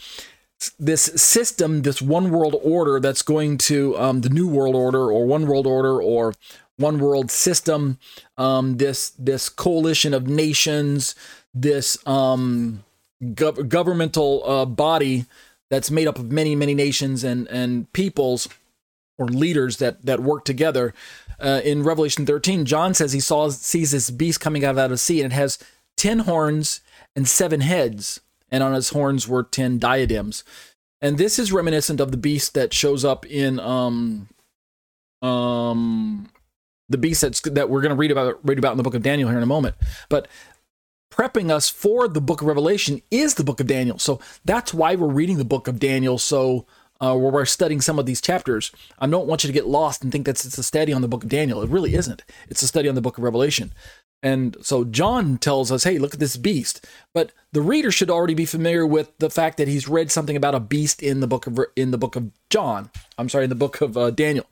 this 0.78 1.02
system, 1.02 1.82
this 1.82 2.04
one 2.04 2.30
world 2.30 2.56
order 2.62 3.00
that's 3.00 3.24
going 3.24 3.58
to 3.58 3.98
um, 3.98 4.22
the 4.22 4.30
new 4.30 4.48
world 4.48 4.76
order 4.76 5.12
or 5.12 5.26
one 5.26 5.48
world 5.48 5.66
order 5.66 6.00
or 6.00 6.36
one 6.82 7.00
world 7.00 7.32
system, 7.32 7.98
um, 8.38 8.78
this 8.78 9.12
this 9.12 9.50
coalition 9.50 10.14
of 10.14 10.28
nations, 10.28 11.16
this 11.54 11.98
um, 12.08 12.84
gov- 13.24 13.68
governmental 13.70 14.44
uh, 14.46 14.66
body 14.66 15.26
that's 15.70 15.92
made 15.92 16.08
up 16.08 16.20
of 16.20 16.32
many 16.32 16.56
many 16.56 16.74
nations 16.74 17.24
and 17.24 17.48
and 17.48 17.92
peoples 17.94 18.48
or 19.18 19.28
leaders 19.28 19.78
that 19.78 20.06
that 20.06 20.20
work 20.20 20.46
together. 20.46 20.94
Uh, 21.40 21.60
in 21.64 21.82
Revelation 21.82 22.24
13, 22.24 22.66
John 22.66 22.94
says 22.94 23.14
he 23.14 23.20
saw 23.20 23.50
sees 23.50 23.92
this 23.92 24.12
beast 24.12 24.40
coming 24.40 24.64
out 24.64 24.78
of 24.78 24.90
the 24.92 24.98
sea, 24.98 25.22
and 25.22 25.34
it 25.34 25.36
has 25.36 25.58
ten 25.98 26.20
horns 26.20 26.82
and 27.16 27.28
seven 27.28 27.62
heads, 27.62 28.20
and 28.52 28.64
on 28.64 28.74
his 28.74 28.90
horns 28.90 29.28
were 29.28 29.44
ten 29.44 29.80
diadems. 29.80 30.44
And 31.02 31.18
this 31.18 31.40
is 31.40 31.52
reminiscent 31.52 32.00
of 32.00 32.12
the 32.12 32.18
beast 32.18 32.54
that 32.54 32.74
shows 32.74 33.04
up 33.04 33.26
in 33.26 33.60
um 33.60 34.30
um 35.22 36.30
the 36.92 36.98
beast 36.98 37.22
that's 37.22 37.42
that 37.42 37.70
we're 37.70 37.82
going 37.82 37.92
to 37.92 37.96
read 37.96 38.12
about 38.12 38.40
read 38.44 38.58
about 38.58 38.72
in 38.72 38.78
the 38.78 38.84
book 38.84 38.96
of 38.96 39.04
Daniel 39.04 39.30
here 39.30 39.38
in 39.38 39.44
a 39.44 39.48
moment. 39.48 39.76
But 40.10 40.28
prepping 41.12 41.52
us 41.52 41.70
for 41.70 42.08
the 42.08 42.22
book 42.22 42.42
of 42.42 42.48
Revelation 42.48 43.02
is 43.12 43.36
the 43.36 43.44
book 43.44 43.60
of 43.60 43.68
Daniel. 43.68 44.00
So 44.00 44.20
that's 44.46 44.74
why 44.74 44.96
we're 44.96 45.08
reading 45.08 45.38
the 45.38 45.46
book 45.46 45.68
of 45.68 45.80
Daniel. 45.80 46.18
So 46.18 46.66
uh, 47.02 47.16
where 47.18 47.32
we're 47.32 47.46
studying 47.46 47.82
some 47.82 48.00
of 48.00 48.06
these 48.06 48.22
chapters, 48.22 48.72
I 49.00 49.08
don't 49.08 49.28
want 49.28 49.44
you 49.44 49.48
to 49.48 49.54
get 49.54 49.68
lost 49.68 50.04
and 50.04 50.12
think 50.12 50.26
that 50.26 50.44
it's 50.46 50.58
a 50.58 50.64
study 50.64 50.94
on 50.94 51.02
the 51.02 51.08
book 51.08 51.24
of 51.24 51.30
Daniel. 51.30 51.62
It 51.62 51.70
really 51.70 51.96
isn't. 51.96 52.24
It's 52.48 52.62
a 52.62 52.68
study 52.68 52.88
on 52.88 52.96
the 52.96 53.02
book 53.02 53.18
of 53.18 53.24
Revelation. 53.24 53.74
And 54.24 54.56
so 54.62 54.84
John 54.84 55.38
tells 55.38 55.72
us, 55.72 55.84
hey, 55.84 55.98
look 55.98 56.14
at 56.14 56.20
this 56.20 56.38
beast. 56.38 56.86
But 57.14 57.32
the 57.54 57.62
reader 57.62 57.92
should 57.92 58.12
already 58.12 58.36
be 58.36 58.46
familiar 58.46 58.86
with 58.86 59.18
the 59.18 59.32
fact 59.32 59.58
that 59.58 59.68
he's 59.68 59.88
read 59.88 60.12
something 60.12 60.36
about 60.36 60.56
a 60.56 60.60
beast 60.60 61.02
in 61.02 61.22
the 61.22 61.28
book 61.28 61.48
of 61.48 61.60
in 61.76 61.92
the 61.92 61.98
book 61.98 62.16
of 62.16 62.32
John. 62.50 62.92
I'm 63.18 63.30
sorry, 63.30 63.46
in 63.46 63.50
the 63.50 63.56
book 63.56 63.82
of 63.82 63.98
uh, 63.98 64.12
Daniel. 64.12 64.46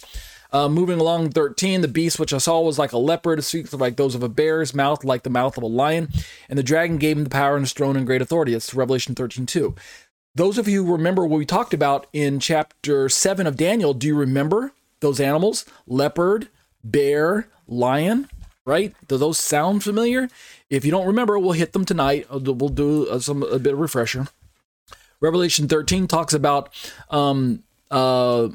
Uh, 0.51 0.67
moving 0.67 0.99
along 0.99 1.29
13, 1.29 1.81
the 1.81 1.87
beast 1.87 2.19
which 2.19 2.33
I 2.33 2.39
saw 2.39 2.59
was 2.61 2.79
like 2.79 2.91
a 2.91 2.97
leopard, 2.97 3.43
feet 3.45 3.71
like 3.73 3.97
those 3.97 4.15
of 4.15 4.23
a 4.23 4.29
bear's 4.29 4.73
mouth, 4.73 5.03
like 5.03 5.23
the 5.23 5.29
mouth 5.29 5.57
of 5.57 5.63
a 5.63 5.67
lion. 5.67 6.09
And 6.49 6.57
the 6.57 6.63
dragon 6.63 6.97
gave 6.97 7.17
him 7.17 7.23
the 7.23 7.29
power 7.29 7.55
and 7.55 7.65
his 7.65 7.73
throne 7.73 7.95
and 7.95 8.05
great 8.05 8.21
authority. 8.21 8.53
It's 8.53 8.73
Revelation 8.73 9.13
13 9.13 9.45
2. 9.45 9.75
Those 10.35 10.57
of 10.57 10.67
you 10.67 10.85
who 10.85 10.91
remember 10.93 11.25
what 11.25 11.37
we 11.37 11.45
talked 11.45 11.73
about 11.73 12.07
in 12.13 12.39
chapter 12.39 13.09
7 13.09 13.45
of 13.45 13.57
Daniel, 13.57 13.93
do 13.93 14.07
you 14.07 14.15
remember 14.15 14.71
those 15.01 15.19
animals? 15.19 15.65
Leopard, 15.85 16.49
bear, 16.83 17.47
lion, 17.67 18.29
right? 18.65 18.95
Do 19.07 19.17
those 19.17 19.37
sound 19.37 19.83
familiar? 19.83 20.29
If 20.69 20.85
you 20.85 20.91
don't 20.91 21.07
remember, 21.07 21.37
we'll 21.37 21.53
hit 21.53 21.73
them 21.73 21.85
tonight. 21.85 22.27
Uh, 22.31 22.39
we'll 22.39 22.69
do 22.69 23.07
uh, 23.07 23.19
some 23.19 23.43
a 23.43 23.59
bit 23.59 23.73
of 23.73 23.79
refresher. 23.79 24.27
Revelation 25.19 25.67
13 25.67 26.07
talks 26.07 26.33
about 26.33 26.69
um, 27.09 27.63
uh, 27.91 28.49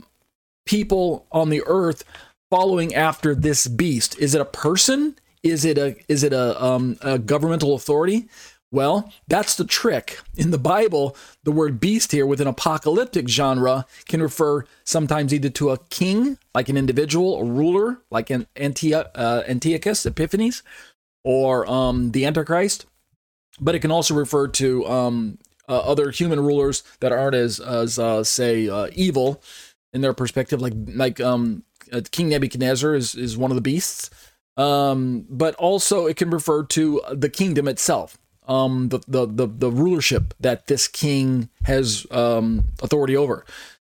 people 0.67 1.27
on 1.33 1.51
the 1.51 1.63
earth 1.67 2.05
following 2.51 2.95
after 2.95 3.35
this 3.35 3.67
beast? 3.67 4.19
Is 4.19 4.35
it 4.35 4.41
a 4.41 4.47
person? 4.47 5.17
Is 5.43 5.65
it 5.65 5.77
a 5.77 5.97
is 6.09 6.23
it 6.23 6.33
a, 6.33 6.63
um, 6.63 6.97
a 7.03 7.19
governmental 7.19 7.75
authority? 7.75 8.29
Well, 8.75 9.13
that's 9.29 9.55
the 9.55 9.65
trick. 9.65 10.19
In 10.37 10.51
the 10.51 10.59
Bible, 10.59 11.17
the 11.45 11.53
word 11.53 11.79
beast 11.79 12.11
here 12.11 12.27
with 12.27 12.41
an 12.41 12.49
apocalyptic 12.49 13.29
genre 13.29 13.87
can 14.07 14.21
refer 14.21 14.65
sometimes 14.83 15.33
either 15.33 15.51
to 15.51 15.71
a 15.71 15.79
king, 15.91 16.39
like 16.57 16.69
an 16.69 16.77
individual, 16.77 17.39
a 17.39 17.45
ruler, 17.45 18.01
like 18.11 18.31
an 18.31 18.49
Antioch, 18.57 19.13
uh, 19.15 19.45
Antiochus 19.47 20.05
Epiphanes, 20.05 20.65
or 21.23 21.71
um, 21.71 22.11
the 22.11 22.27
Antichrist. 22.27 22.87
But 23.61 23.77
it 23.77 23.79
can 23.79 23.93
also 23.93 24.13
refer 24.15 24.49
to 24.49 24.85
um, 24.89 25.39
uh, 25.69 25.79
other 25.79 26.11
human 26.11 26.41
rulers 26.41 26.83
that 26.99 27.13
aren't 27.13 27.37
as, 27.37 27.61
as 27.61 27.97
uh, 28.01 28.25
say, 28.25 28.69
uh, 28.69 28.89
evil 28.93 29.41
in 29.95 30.01
their 30.01 30.13
perspective. 30.13 30.61
Like 30.61 30.75
like 30.89 31.21
um, 31.21 31.63
uh, 31.93 32.03
King 32.11 32.29
Nebuchadnezzar 32.29 32.95
is 32.95 33.15
is 33.15 33.39
one 33.39 33.51
of 33.51 33.55
the 33.55 33.63
beasts, 33.63 34.11
um, 34.57 35.25
but 35.31 35.55
also 35.55 36.07
it 36.07 36.17
can 36.17 36.31
refer 36.31 36.65
to 36.65 37.01
the 37.11 37.31
kingdom 37.31 37.69
itself, 37.69 38.19
um, 38.47 38.91
the 38.91 39.01
the 39.09 39.27
the, 39.27 39.47
the 39.47 39.71
rulership 39.71 40.35
that 40.41 40.67
this 40.67 40.89
king 40.89 41.49
has 41.63 42.07
um, 42.11 42.65
authority 42.83 43.17
over. 43.17 43.47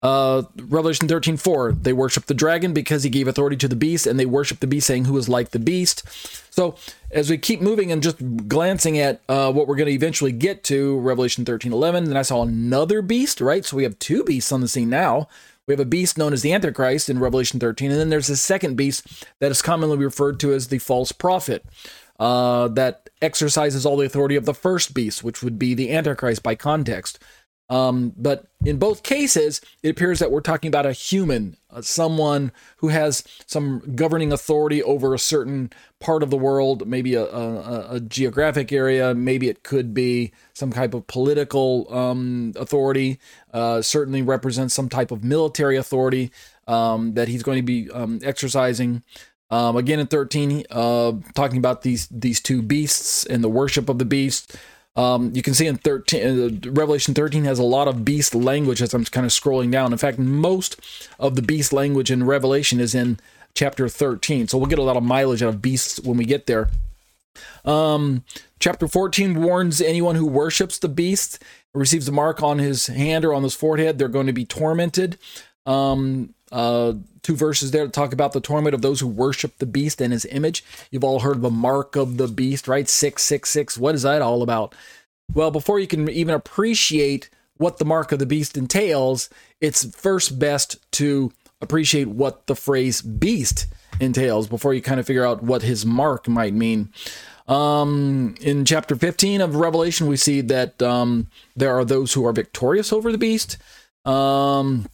Uh, 0.01 0.43
Revelation 0.57 1.09
13 1.09 1.37
4, 1.37 1.73
they 1.73 1.93
worship 1.93 2.27
the 2.27 2.35
dragon 2.35 2.73
because 2.73 3.03
he 3.03 3.11
gave 3.11 3.27
authority 3.27 3.57
to 3.57 3.67
the 3.67 3.75
beast, 3.75 4.07
and 4.07 4.19
they 4.19 4.27
worship 4.27 4.61
the 4.61 4.69
beast, 4.69 4.87
saying, 4.87 5.07
Who 5.07 5.19
is 5.19 5.29
like 5.29 5.51
the 5.51 5.59
beast? 5.59 6.05
So, 6.55 6.77
as 7.11 7.29
we 7.29 7.37
keep 7.37 7.61
moving 7.61 7.91
and 7.91 8.01
just 8.01 8.19
glancing 8.47 8.97
at 8.99 9.21
uh, 9.29 9.51
what 9.53 9.67
we're 9.67 9.75
going 9.75 9.89
to 9.89 9.93
eventually 9.93 10.31
get 10.31 10.63
to, 10.65 11.01
Revelation 11.01 11.45
13 11.45 11.73
11, 11.73 12.05
then 12.05 12.17
I 12.17 12.23
saw 12.23 12.43
another 12.43 13.03
beast, 13.03 13.41
right? 13.41 13.65
So, 13.65 13.77
we 13.77 13.83
have 13.83 13.99
two 13.99 14.23
beasts 14.23 14.53
on 14.53 14.61
the 14.61 14.69
scene 14.69 14.89
now. 14.89 15.27
We 15.69 15.73
have 15.75 15.81
a 15.81 15.85
beast 15.85 16.17
known 16.17 16.33
as 16.33 16.41
the 16.41 16.55
Antichrist 16.55 17.11
in 17.11 17.19
Revelation 17.19 17.61
13, 17.61 17.91
and 17.91 18.01
then 18.01 18.09
there's 18.09 18.31
a 18.31 18.39
second 18.39 18.77
beast 18.77 19.27
that 19.39 19.51
is 19.51 19.61
commonly 19.61 19.99
referred 19.99 20.41
to 20.41 20.55
as 20.55 20.69
the 20.69 20.79
false 20.79 21.13
prophet 21.13 21.63
uh, 22.19 22.69
that 22.69 23.11
exercises 23.21 23.85
all 23.85 23.99
the 23.99 24.07
authority 24.07 24.35
of 24.35 24.47
the 24.47 24.55
first 24.55 24.95
beast, 24.95 25.23
which 25.23 25.43
would 25.43 25.59
be 25.59 25.75
the 25.75 25.93
Antichrist 25.93 26.43
by 26.43 26.55
context. 26.55 27.19
Um, 27.71 28.15
but 28.17 28.47
in 28.65 28.79
both 28.79 29.03
cases, 29.03 29.61
it 29.83 29.91
appears 29.91 30.19
that 30.21 30.31
we're 30.31 30.41
talking 30.41 30.69
about 30.69 30.87
a 30.87 30.93
human, 30.93 31.57
uh, 31.71 31.83
someone 31.83 32.51
who 32.79 32.89
has 32.89 33.23
some 33.47 33.83
governing 33.95 34.33
authority 34.33 34.83
over 34.83 35.13
a 35.13 35.19
certain 35.19 35.71
part 36.01 36.23
of 36.23 36.31
the 36.31 36.37
world, 36.37 36.89
maybe 36.89 37.15
a, 37.15 37.25
a, 37.25 37.97
a 37.97 38.01
geographic 38.01 38.73
area, 38.73 39.15
maybe 39.15 39.49
it 39.49 39.65
could 39.65 39.93
be 39.93 40.33
some 40.55 40.73
type 40.73 40.95
of 40.95 41.07
political 41.07 41.93
um, 41.95 42.55
authority, 42.57 43.21
uh, 43.53 43.83
certainly 43.83 44.23
represents 44.23 44.73
some 44.73 44.89
type 44.89 45.11
of 45.11 45.23
military 45.23 45.77
authority 45.77 46.31
um, 46.67 47.15
that 47.15 47.29
he's 47.29 47.43
going 47.43 47.59
to 47.59 47.63
be 47.63 47.91
um, 47.91 48.19
exercising. 48.23 49.03
Um, 49.51 49.77
again, 49.77 49.99
in 49.99 50.07
13, 50.07 50.65
uh, 50.71 51.13
talking 51.35 51.59
about 51.59 51.83
these 51.83 52.07
these 52.09 52.41
two 52.41 52.61
beasts 52.61 53.25
and 53.25 53.43
the 53.43 53.49
worship 53.49 53.89
of 53.89 53.99
the 53.99 54.05
beast. 54.05 54.57
Um, 54.99 55.31
you 55.33 55.43
can 55.43 55.55
see 55.55 55.69
in 55.69 55.77
13, 55.77 56.67
uh, 56.67 56.71
Revelation 56.73 57.15
13 57.15 57.45
has 57.45 57.61
a 57.61 57.65
lot 57.65 57.87
of 57.87 58.05
beast 58.05 58.35
language 58.35 58.83
as 58.83 58.93
I'm 58.93 59.05
kind 59.05 59.25
of 59.25 59.31
scrolling 59.31 59.71
down. 59.71 59.93
In 59.93 59.99
fact, 59.99 60.19
most 60.19 60.75
of 61.21 61.37
the 61.37 61.43
beast 61.43 61.73
language 61.73 62.11
in 62.11 62.25
Revelation 62.25 62.81
is 62.81 62.97
in 62.97 63.21
chapter 63.55 63.89
13. 63.89 64.49
So 64.49 64.59
we'll 64.59 64.67
get 64.67 64.81
a 64.81 64.83
lot 64.83 64.97
of 64.97 65.05
mileage 65.05 65.41
out 65.41 65.51
of 65.51 65.63
beasts 65.63 66.01
when 66.01 66.17
we 66.17 66.25
get 66.25 66.47
there. 66.47 66.71
Um, 67.65 68.25
chapter 68.59 68.89
14 68.89 69.41
warns 69.41 69.81
anyone 69.81 70.17
who 70.17 70.27
worships 70.27 70.81
the 70.81 70.89
beast, 70.89 71.41
receives 71.73 72.09
a 72.09 72.13
mark 72.13 72.43
on 72.43 72.59
his 72.59 72.89
hand 72.89 73.25
or 73.25 73.33
on 73.33 73.45
his 73.45 73.55
forehead, 73.55 73.99
they're 73.99 74.09
going 74.09 74.27
to 74.27 74.33
be 74.33 74.45
tormented. 74.45 75.17
Um, 75.65 76.35
uh, 76.53 76.95
two 77.23 77.37
verses 77.37 77.71
there 77.71 77.85
to 77.85 77.91
talk 77.91 78.13
about 78.13 78.33
the 78.33 78.41
torment 78.41 78.75
of 78.75 78.83
those 78.83 79.01
who 79.01 79.07
worship 79.07 79.59
the 79.59 79.67
beast 79.67 80.01
and 80.01 80.13
his 80.13 80.25
image. 80.27 80.65
You've 80.91 81.05
all 81.05 81.21
heard 81.21 81.43
the 81.43 81.51
mark 81.51 81.97
of 81.97 82.17
the 82.17 82.29
beast, 82.29 82.69
right? 82.69 82.89
666. 82.89 83.79
What 83.79 83.95
is 83.95 84.03
that 84.03 84.23
all 84.23 84.43
about? 84.43 84.75
Well, 85.33 85.51
before 85.51 85.79
you 85.79 85.87
can 85.87 86.09
even 86.09 86.35
appreciate 86.35 87.29
what 87.57 87.79
the 87.79 87.85
mark 87.85 88.13
of 88.13 88.19
the 88.19 88.27
beast 88.27 88.57
entails, 88.57 89.29
it's 89.61 89.95
first 89.97 90.39
best 90.39 90.79
to 90.93 91.33
appreciate 91.61 92.09
what 92.09 92.47
the 92.47 92.55
phrase 92.55 93.03
beast 93.03 93.67
entails 94.01 94.47
before 94.47 94.75
you 94.75 94.81
kind 94.81 95.01
of 95.01 95.07
figure 95.07 95.27
out 95.27 95.43
what 95.43 95.63
his 95.63 95.85
mark 95.85 96.29
might 96.29 96.55
mean. 96.55 96.93
Um, 97.49 98.35
in 98.41 98.65
chapter 98.65 98.95
15 98.95 99.41
of 99.41 99.57
Revelation, 99.57 100.07
we 100.07 100.17
see 100.17 100.41
that 100.43 100.81
um, 100.83 101.29
there 101.57 101.77
are 101.77 101.85
those 101.85 102.13
who 102.13 102.27
are 102.27 102.33
victorious 102.33 102.93
over 102.93 103.11
the 103.11 103.19
beast. 103.19 103.57
Um, 104.05 104.87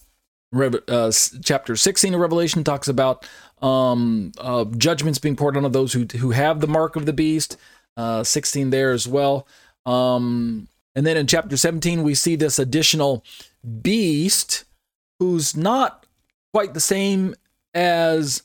uh, 0.88 1.12
chapter 1.42 1.76
16 1.76 2.14
of 2.14 2.20
Revelation 2.20 2.64
talks 2.64 2.88
about 2.88 3.28
um, 3.62 4.32
uh, 4.38 4.64
judgments 4.76 5.18
being 5.18 5.37
poured 5.37 5.56
on 5.56 5.70
those 5.73 5.92
who, 5.92 6.06
who 6.18 6.30
have 6.30 6.61
the 6.61 6.66
mark 6.66 6.96
of 6.96 7.06
the 7.06 7.12
beast. 7.12 7.56
Uh, 7.96 8.25
16 8.25 8.70
there 8.70 8.90
as 8.90 9.06
well. 9.06 9.46
Um, 9.87 10.68
and 10.96 11.06
then 11.06 11.16
in 11.16 11.26
chapter 11.26 11.56
17, 11.56 12.02
we 12.02 12.14
see 12.14 12.37
this 12.37 12.58
additional 12.58 13.25
beast 13.82 14.64
who's 15.18 15.56
not 15.56 16.06
quite 16.52 16.75
the 16.75 16.80
same 16.80 17.34
as 17.73 18.42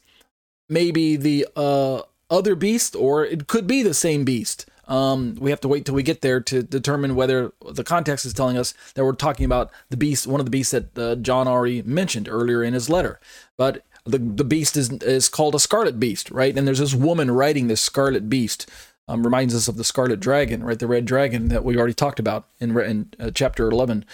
maybe 0.68 1.16
the 1.16 1.48
uh, 1.56 2.02
other 2.30 2.56
beast, 2.56 2.96
or 2.96 3.26
it 3.26 3.48
could 3.48 3.68
be 3.68 3.82
the 3.82 3.94
same 3.94 4.24
beast. 4.24 4.66
Um, 4.90 5.36
we 5.40 5.52
have 5.52 5.62
to 5.62 5.68
wait 5.68 5.86
till 5.86 5.96
we 5.96 6.04
get 6.04 6.22
there 6.22 6.42
to 6.42 6.64
determine 6.64 7.16
whether 7.16 7.54
the 7.72 7.84
context 7.84 8.26
is 8.26 8.34
telling 8.34 8.58
us 8.58 8.74
that 8.96 9.06
we're 9.06 9.14
talking 9.14 9.46
about 9.46 9.72
the 9.90 9.98
beast, 9.98 10.28
one 10.28 10.42
of 10.42 10.46
the 10.46 10.52
beasts 10.52 10.72
that 10.72 10.98
uh, 10.98 11.16
John 11.16 11.48
already 11.48 11.82
mentioned 11.84 12.28
earlier 12.28 12.64
in 12.64 12.74
his 12.74 12.90
letter. 12.90 13.20
But 13.56 13.86
the 14.06 14.18
the 14.18 14.44
beast 14.44 14.76
is 14.76 14.92
is 15.04 15.30
called 15.30 15.56
a 15.56 15.60
scarlet 15.60 16.00
beast, 16.00 16.32
right? 16.32 16.58
And 16.58 16.68
there's 16.68 16.80
this 16.80 16.96
woman 16.96 17.32
riding 17.32 17.68
this 17.68 17.82
scarlet 17.82 18.30
beast. 18.30 18.70
Um, 19.08 19.24
reminds 19.24 19.56
us 19.56 19.68
of 19.68 19.76
the 19.76 19.84
scarlet 19.84 20.20
dragon, 20.20 20.64
right? 20.64 20.78
The 20.78 20.86
red 20.86 21.06
dragon 21.06 21.48
that 21.48 21.64
we 21.66 21.76
already 21.76 21.96
talked 21.96 22.20
about 22.20 22.48
in 22.60 22.78
in 22.80 23.12
uh, 23.20 23.32
chapter 23.34 23.68
eleven. 23.68 24.06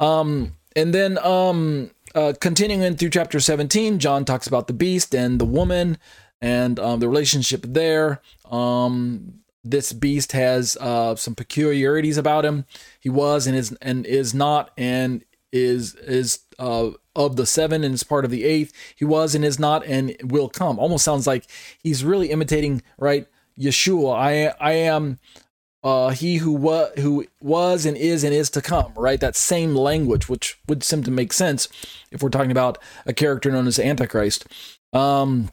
Um, 0.00 0.54
and 0.74 0.94
then 0.94 1.18
um, 1.18 1.90
uh, 2.14 2.32
continuing 2.40 2.96
through 2.96 3.10
chapter 3.10 3.40
17, 3.40 3.98
John 3.98 4.24
talks 4.24 4.46
about 4.46 4.66
the 4.66 4.72
beast 4.72 5.14
and 5.14 5.40
the 5.40 5.44
woman 5.44 5.98
and 6.40 6.78
um, 6.78 7.00
the 7.00 7.08
relationship 7.08 7.62
there. 7.66 8.20
Um, 8.50 9.40
this 9.70 9.92
beast 9.92 10.32
has 10.32 10.76
uh, 10.80 11.16
some 11.16 11.34
peculiarities 11.34 12.16
about 12.16 12.44
him. 12.44 12.64
He 13.00 13.08
was 13.08 13.46
and 13.46 13.56
is 13.56 13.76
and 13.80 14.06
is 14.06 14.34
not 14.34 14.70
and 14.76 15.24
is 15.52 15.94
is 15.96 16.40
uh, 16.58 16.90
of 17.14 17.36
the 17.36 17.46
seven 17.46 17.84
and 17.84 17.94
is 17.94 18.02
part 18.02 18.24
of 18.24 18.30
the 18.30 18.44
eighth. 18.44 18.72
He 18.96 19.04
was 19.04 19.34
and 19.34 19.44
is 19.44 19.58
not 19.58 19.84
and 19.86 20.16
will 20.22 20.48
come. 20.48 20.78
Almost 20.78 21.04
sounds 21.04 21.26
like 21.26 21.46
he's 21.82 22.04
really 22.04 22.30
imitating 22.30 22.82
right 22.98 23.26
Yeshua. 23.58 24.14
I 24.14 24.54
I 24.60 24.72
am 24.72 25.18
uh, 25.82 26.10
he 26.10 26.36
who 26.36 26.52
was 26.52 26.90
who 26.98 27.26
was 27.40 27.86
and 27.86 27.96
is 27.96 28.24
and 28.24 28.34
is 28.34 28.50
to 28.50 28.62
come. 28.62 28.92
Right, 28.96 29.20
that 29.20 29.36
same 29.36 29.74
language, 29.74 30.28
which 30.28 30.58
would 30.68 30.82
seem 30.82 31.02
to 31.04 31.10
make 31.10 31.32
sense 31.32 31.68
if 32.10 32.22
we're 32.22 32.30
talking 32.30 32.50
about 32.50 32.78
a 33.06 33.12
character 33.12 33.50
known 33.50 33.66
as 33.66 33.78
Antichrist. 33.78 34.46
Um, 34.92 35.50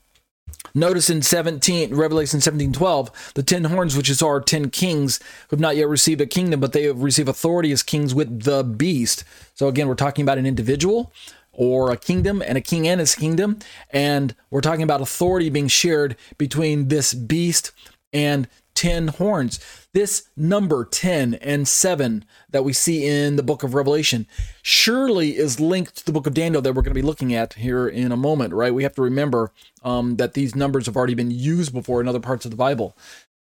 Notice 0.78 1.10
in 1.10 1.22
17, 1.22 1.96
Revelation 1.96 2.42
17 2.42 2.74
12, 2.74 3.32
the 3.34 3.44
ten 3.44 3.64
horns, 3.64 3.96
which 3.96 4.10
is 4.10 4.22
our 4.22 4.42
ten 4.42 4.70
kings, 4.70 5.20
who 5.48 5.56
have 5.56 5.60
not 5.62 5.78
yet 5.78 5.88
received 5.88 6.20
a 6.20 6.26
kingdom, 6.26 6.60
but 6.60 6.74
they 6.74 6.84
have 6.84 7.02
received 7.02 7.30
authority 7.30 7.72
as 7.72 7.82
kings 7.82 8.14
with 8.14 8.44
the 8.44 8.62
beast. 8.62 9.24
So 9.54 9.70
again, 9.70 9.88
we're 9.88 9.96
talking 9.96 10.24
about 10.24 10.38
an 10.38 10.46
individual 10.46 11.14
or 11.54 11.92
a 11.92 11.98
kingdom 11.98 12.44
and 12.46 12.58
a 12.58 12.62
king 12.62 12.88
and 12.88 13.00
his 13.00 13.16
kingdom. 13.16 13.60
And 13.90 14.36
we're 14.50 14.60
talking 14.60 14.84
about 14.84 15.00
authority 15.00 15.50
being 15.50 15.70
shared 15.70 16.18
between 16.38 16.90
this 16.90 17.14
beast 17.14 17.72
and 18.12 18.50
10 18.76 19.10
horns. 19.10 19.60
This 19.94 20.30
number 20.36 20.86
10 20.86 21.36
and 21.36 21.68
7 21.68 22.26
that 22.50 22.64
we 22.64 22.74
see 22.74 23.06
in 23.06 23.36
the 23.38 23.44
book 23.44 23.64
of 23.64 23.74
Revelation 23.74 24.28
surely 24.62 25.38
is 25.38 25.60
linked 25.60 25.96
to 25.98 26.06
the 26.06 26.12
book 26.12 26.28
of 26.28 26.34
Daniel 26.34 26.62
that 26.62 26.74
we're 26.74 26.82
going 26.82 26.94
to 26.94 27.02
be 27.02 27.02
looking 27.02 27.34
at 27.34 27.54
here 27.54 27.88
in 27.88 28.12
a 28.12 28.18
moment, 28.18 28.54
right? 28.54 28.74
We 28.74 28.84
have 28.84 28.96
to 28.96 29.02
remember 29.02 29.52
um, 29.84 30.18
that 30.18 30.34
these 30.34 30.56
numbers 30.56 30.86
have 30.86 30.96
already 30.96 31.16
been 31.16 31.32
used 31.32 31.74
before 31.74 32.02
in 32.02 32.08
other 32.08 32.20
parts 32.20 32.46
of 32.46 32.52
the 32.52 32.58
Bible. 32.58 32.96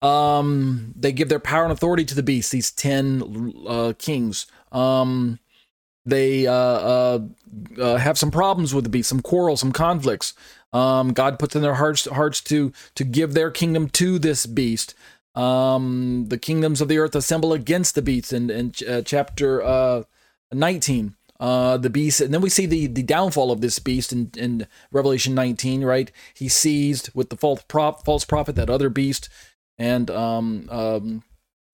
Um, 0.02 0.94
they 0.96 1.12
give 1.12 1.30
their 1.30 1.40
power 1.40 1.64
and 1.64 1.72
authority 1.72 2.06
to 2.06 2.16
the 2.16 2.24
beast, 2.24 2.52
these 2.52 2.72
10 2.72 3.54
uh, 3.68 3.94
kings. 3.98 4.46
Um, 4.72 5.40
they 6.06 6.46
uh, 6.46 6.54
uh, 6.54 7.20
uh, 7.80 7.98
have 7.98 8.18
some 8.18 8.30
problems 8.30 8.74
with 8.74 8.84
the 8.84 8.90
beast, 8.90 9.10
some 9.10 9.22
quarrels, 9.22 9.60
some 9.60 9.72
conflicts. 9.72 10.34
Um, 10.72 11.14
God 11.14 11.40
puts 11.40 11.56
in 11.56 11.62
their 11.62 11.76
hearts 11.76 12.06
hearts 12.06 12.42
to 12.42 12.72
to 12.96 13.04
give 13.04 13.34
their 13.34 13.50
kingdom 13.50 13.90
to 13.92 14.20
this 14.20 14.46
beast. 14.46 14.94
Um, 15.36 16.28
the 16.30 16.38
kingdoms 16.38 16.82
of 16.82 16.88
the 16.88 16.98
earth 16.98 17.16
assemble 17.16 17.54
against 17.54 17.96
the 17.96 18.02
beast 18.02 18.32
in, 18.32 18.50
in 18.50 18.74
uh, 18.88 19.02
chapter 19.02 19.62
uh, 19.62 20.04
19. 20.52 21.16
Uh, 21.38 21.76
the 21.76 21.90
beast, 21.90 22.22
and 22.22 22.34
then 22.34 22.40
we 22.40 22.50
see 22.50 22.66
the 22.66 22.88
the 22.88 23.04
downfall 23.04 23.52
of 23.52 23.60
this 23.60 23.78
beast 23.78 24.14
in, 24.14 24.32
in 24.38 24.66
Revelation 24.90 25.36
19. 25.36 25.84
Right, 25.84 26.10
he 26.34 26.48
seized 26.48 27.10
with 27.14 27.30
the 27.30 27.36
false 27.36 27.62
prop, 27.68 28.06
false 28.06 28.24
prophet, 28.24 28.56
that 28.56 28.70
other 28.70 28.90
beast, 28.90 29.28
and 29.78 30.10
um, 30.10 30.70
um, 30.72 31.24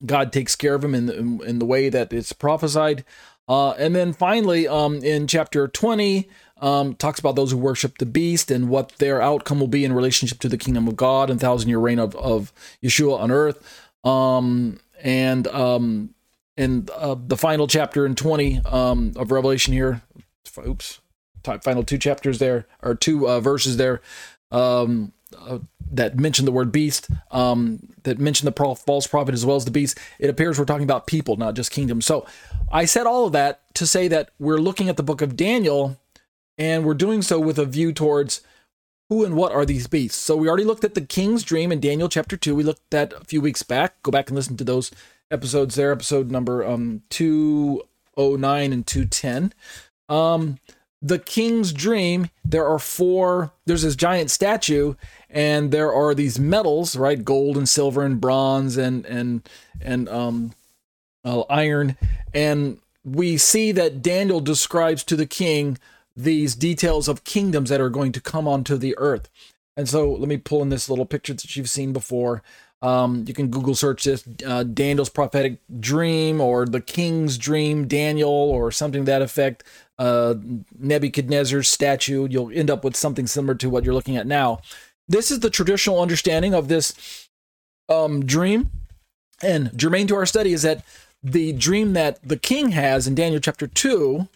God 0.03 0.33
takes 0.33 0.55
care 0.55 0.73
of 0.73 0.83
him 0.83 0.95
in, 0.95 1.09
in, 1.09 1.43
in 1.43 1.59
the 1.59 1.65
way 1.65 1.89
that 1.89 2.11
it's 2.11 2.33
prophesied. 2.33 3.05
Uh, 3.47 3.71
and 3.71 3.95
then 3.95 4.13
finally, 4.13 4.67
um, 4.67 4.95
in 5.03 5.27
chapter 5.27 5.67
20, 5.67 6.29
um, 6.61 6.93
talks 6.93 7.19
about 7.19 7.35
those 7.35 7.51
who 7.51 7.57
worship 7.57 7.97
the 7.97 8.05
beast 8.05 8.51
and 8.51 8.69
what 8.69 8.93
their 8.99 9.21
outcome 9.21 9.59
will 9.59 9.67
be 9.67 9.83
in 9.83 9.93
relationship 9.93 10.39
to 10.39 10.49
the 10.49 10.57
kingdom 10.57 10.87
of 10.87 10.95
God 10.95 11.29
and 11.29 11.39
thousand 11.39 11.69
year 11.69 11.79
reign 11.79 11.99
of, 11.99 12.15
of 12.15 12.53
Yeshua 12.83 13.19
on 13.19 13.31
earth. 13.31 13.87
Um, 14.03 14.79
and 15.03 15.47
um, 15.47 16.13
in 16.55 16.87
uh, 16.95 17.15
the 17.17 17.37
final 17.37 17.67
chapter 17.67 18.05
in 18.05 18.15
20 18.15 18.61
um, 18.65 19.13
of 19.15 19.31
Revelation 19.31 19.73
here, 19.73 20.01
oops, 20.65 21.01
final 21.63 21.83
two 21.83 21.97
chapters 21.97 22.37
there, 22.37 22.67
or 22.83 22.93
two 22.93 23.27
uh, 23.27 23.39
verses 23.39 23.77
there, 23.77 24.01
um, 24.51 25.11
uh, 25.37 25.59
that 25.91 26.19
mention 26.19 26.45
the 26.45 26.51
word 26.51 26.71
beast, 26.71 27.09
um, 27.31 27.79
that 28.03 28.19
mention 28.19 28.45
the 28.45 28.75
false 28.75 29.07
prophet 29.07 29.33
as 29.33 29.45
well 29.45 29.55
as 29.55 29.65
the 29.65 29.71
beast, 29.71 29.97
it 30.19 30.29
appears 30.29 30.59
we're 30.59 30.65
talking 30.65 30.83
about 30.83 31.07
people, 31.07 31.35
not 31.37 31.55
just 31.55 31.71
kingdoms. 31.71 32.05
So 32.05 32.25
I 32.71 32.85
said 32.85 33.07
all 33.07 33.25
of 33.25 33.33
that 33.33 33.61
to 33.75 33.87
say 33.87 34.07
that 34.09 34.29
we're 34.39 34.59
looking 34.59 34.87
at 34.87 34.97
the 34.97 35.03
book 35.03 35.21
of 35.21 35.35
Daniel 35.35 35.97
and 36.57 36.85
we're 36.85 36.93
doing 36.93 37.21
so 37.21 37.39
with 37.39 37.57
a 37.57 37.65
view 37.65 37.91
towards 37.91 38.41
who 39.11 39.25
and 39.25 39.35
what 39.35 39.51
are 39.51 39.65
these 39.65 39.87
beasts. 39.87 40.17
So 40.17 40.37
we 40.37 40.47
already 40.47 40.63
looked 40.63 40.85
at 40.85 40.93
the 40.93 41.01
king's 41.01 41.43
dream 41.43 41.69
in 41.69 41.81
Daniel 41.81 42.07
chapter 42.07 42.37
2. 42.37 42.55
We 42.55 42.63
looked 42.63 42.93
at 42.93 43.11
a 43.11 43.25
few 43.25 43.41
weeks 43.41 43.61
back. 43.61 44.01
Go 44.03 44.11
back 44.11 44.29
and 44.29 44.37
listen 44.37 44.55
to 44.55 44.63
those 44.63 44.89
episodes 45.29 45.75
there, 45.75 45.91
episode 45.91 46.31
number 46.31 46.65
um 46.65 47.01
209 47.09 48.73
and 48.73 48.87
210. 48.87 49.53
Um 50.07 50.59
the 51.01 51.19
king's 51.19 51.73
dream, 51.73 52.29
there 52.45 52.67
are 52.67 52.77
four, 52.79 53.51
there's 53.65 53.81
this 53.81 53.95
giant 53.95 54.31
statue 54.31 54.93
and 55.29 55.71
there 55.71 55.91
are 55.91 56.13
these 56.13 56.39
metals, 56.39 56.95
right? 56.95 57.25
Gold 57.25 57.57
and 57.57 57.67
silver 57.67 58.03
and 58.03 58.21
bronze 58.21 58.77
and 58.77 59.05
and 59.05 59.47
and 59.81 60.07
um 60.07 60.53
uh, 61.25 61.41
iron 61.49 61.97
and 62.33 62.79
we 63.03 63.35
see 63.35 63.71
that 63.73 64.01
Daniel 64.01 64.39
describes 64.39 65.03
to 65.03 65.15
the 65.15 65.25
king 65.25 65.77
these 66.15 66.55
details 66.55 67.07
of 67.07 67.23
kingdoms 67.23 67.69
that 67.69 67.81
are 67.81 67.89
going 67.89 68.11
to 68.11 68.21
come 68.21 68.47
onto 68.47 68.77
the 68.77 68.95
earth. 68.97 69.29
And 69.77 69.87
so 69.87 70.11
let 70.11 70.27
me 70.27 70.37
pull 70.37 70.61
in 70.61 70.69
this 70.69 70.89
little 70.89 71.05
picture 71.05 71.33
that 71.33 71.55
you've 71.55 71.69
seen 71.69 71.93
before. 71.93 72.43
Um, 72.81 73.25
you 73.27 73.33
can 73.33 73.49
Google 73.49 73.75
search 73.75 74.03
this 74.03 74.23
uh, 74.45 74.63
Daniel's 74.63 75.09
prophetic 75.09 75.59
dream 75.79 76.41
or 76.41 76.65
the 76.65 76.81
king's 76.81 77.37
dream, 77.37 77.87
Daniel, 77.87 78.29
or 78.29 78.71
something 78.71 79.05
that 79.05 79.21
effect. 79.21 79.63
Uh, 79.99 80.35
Nebuchadnezzar's 80.79 81.69
statue. 81.69 82.27
You'll 82.29 82.51
end 82.51 82.71
up 82.71 82.83
with 82.83 82.95
something 82.95 83.27
similar 83.27 83.53
to 83.55 83.69
what 83.69 83.85
you're 83.85 83.93
looking 83.93 84.17
at 84.17 84.25
now. 84.25 84.61
This 85.07 85.29
is 85.29 85.41
the 85.41 85.49
traditional 85.49 86.01
understanding 86.01 86.55
of 86.55 86.69
this 86.69 87.29
um, 87.87 88.25
dream. 88.25 88.71
And 89.43 89.77
germane 89.77 90.07
to 90.07 90.15
our 90.15 90.25
study 90.25 90.53
is 90.53 90.63
that 90.63 90.83
the 91.23 91.53
dream 91.53 91.93
that 91.93 92.19
the 92.27 92.37
king 92.37 92.71
has 92.71 93.07
in 93.07 93.13
Daniel 93.13 93.39
chapter 93.39 93.67
2 93.67 94.27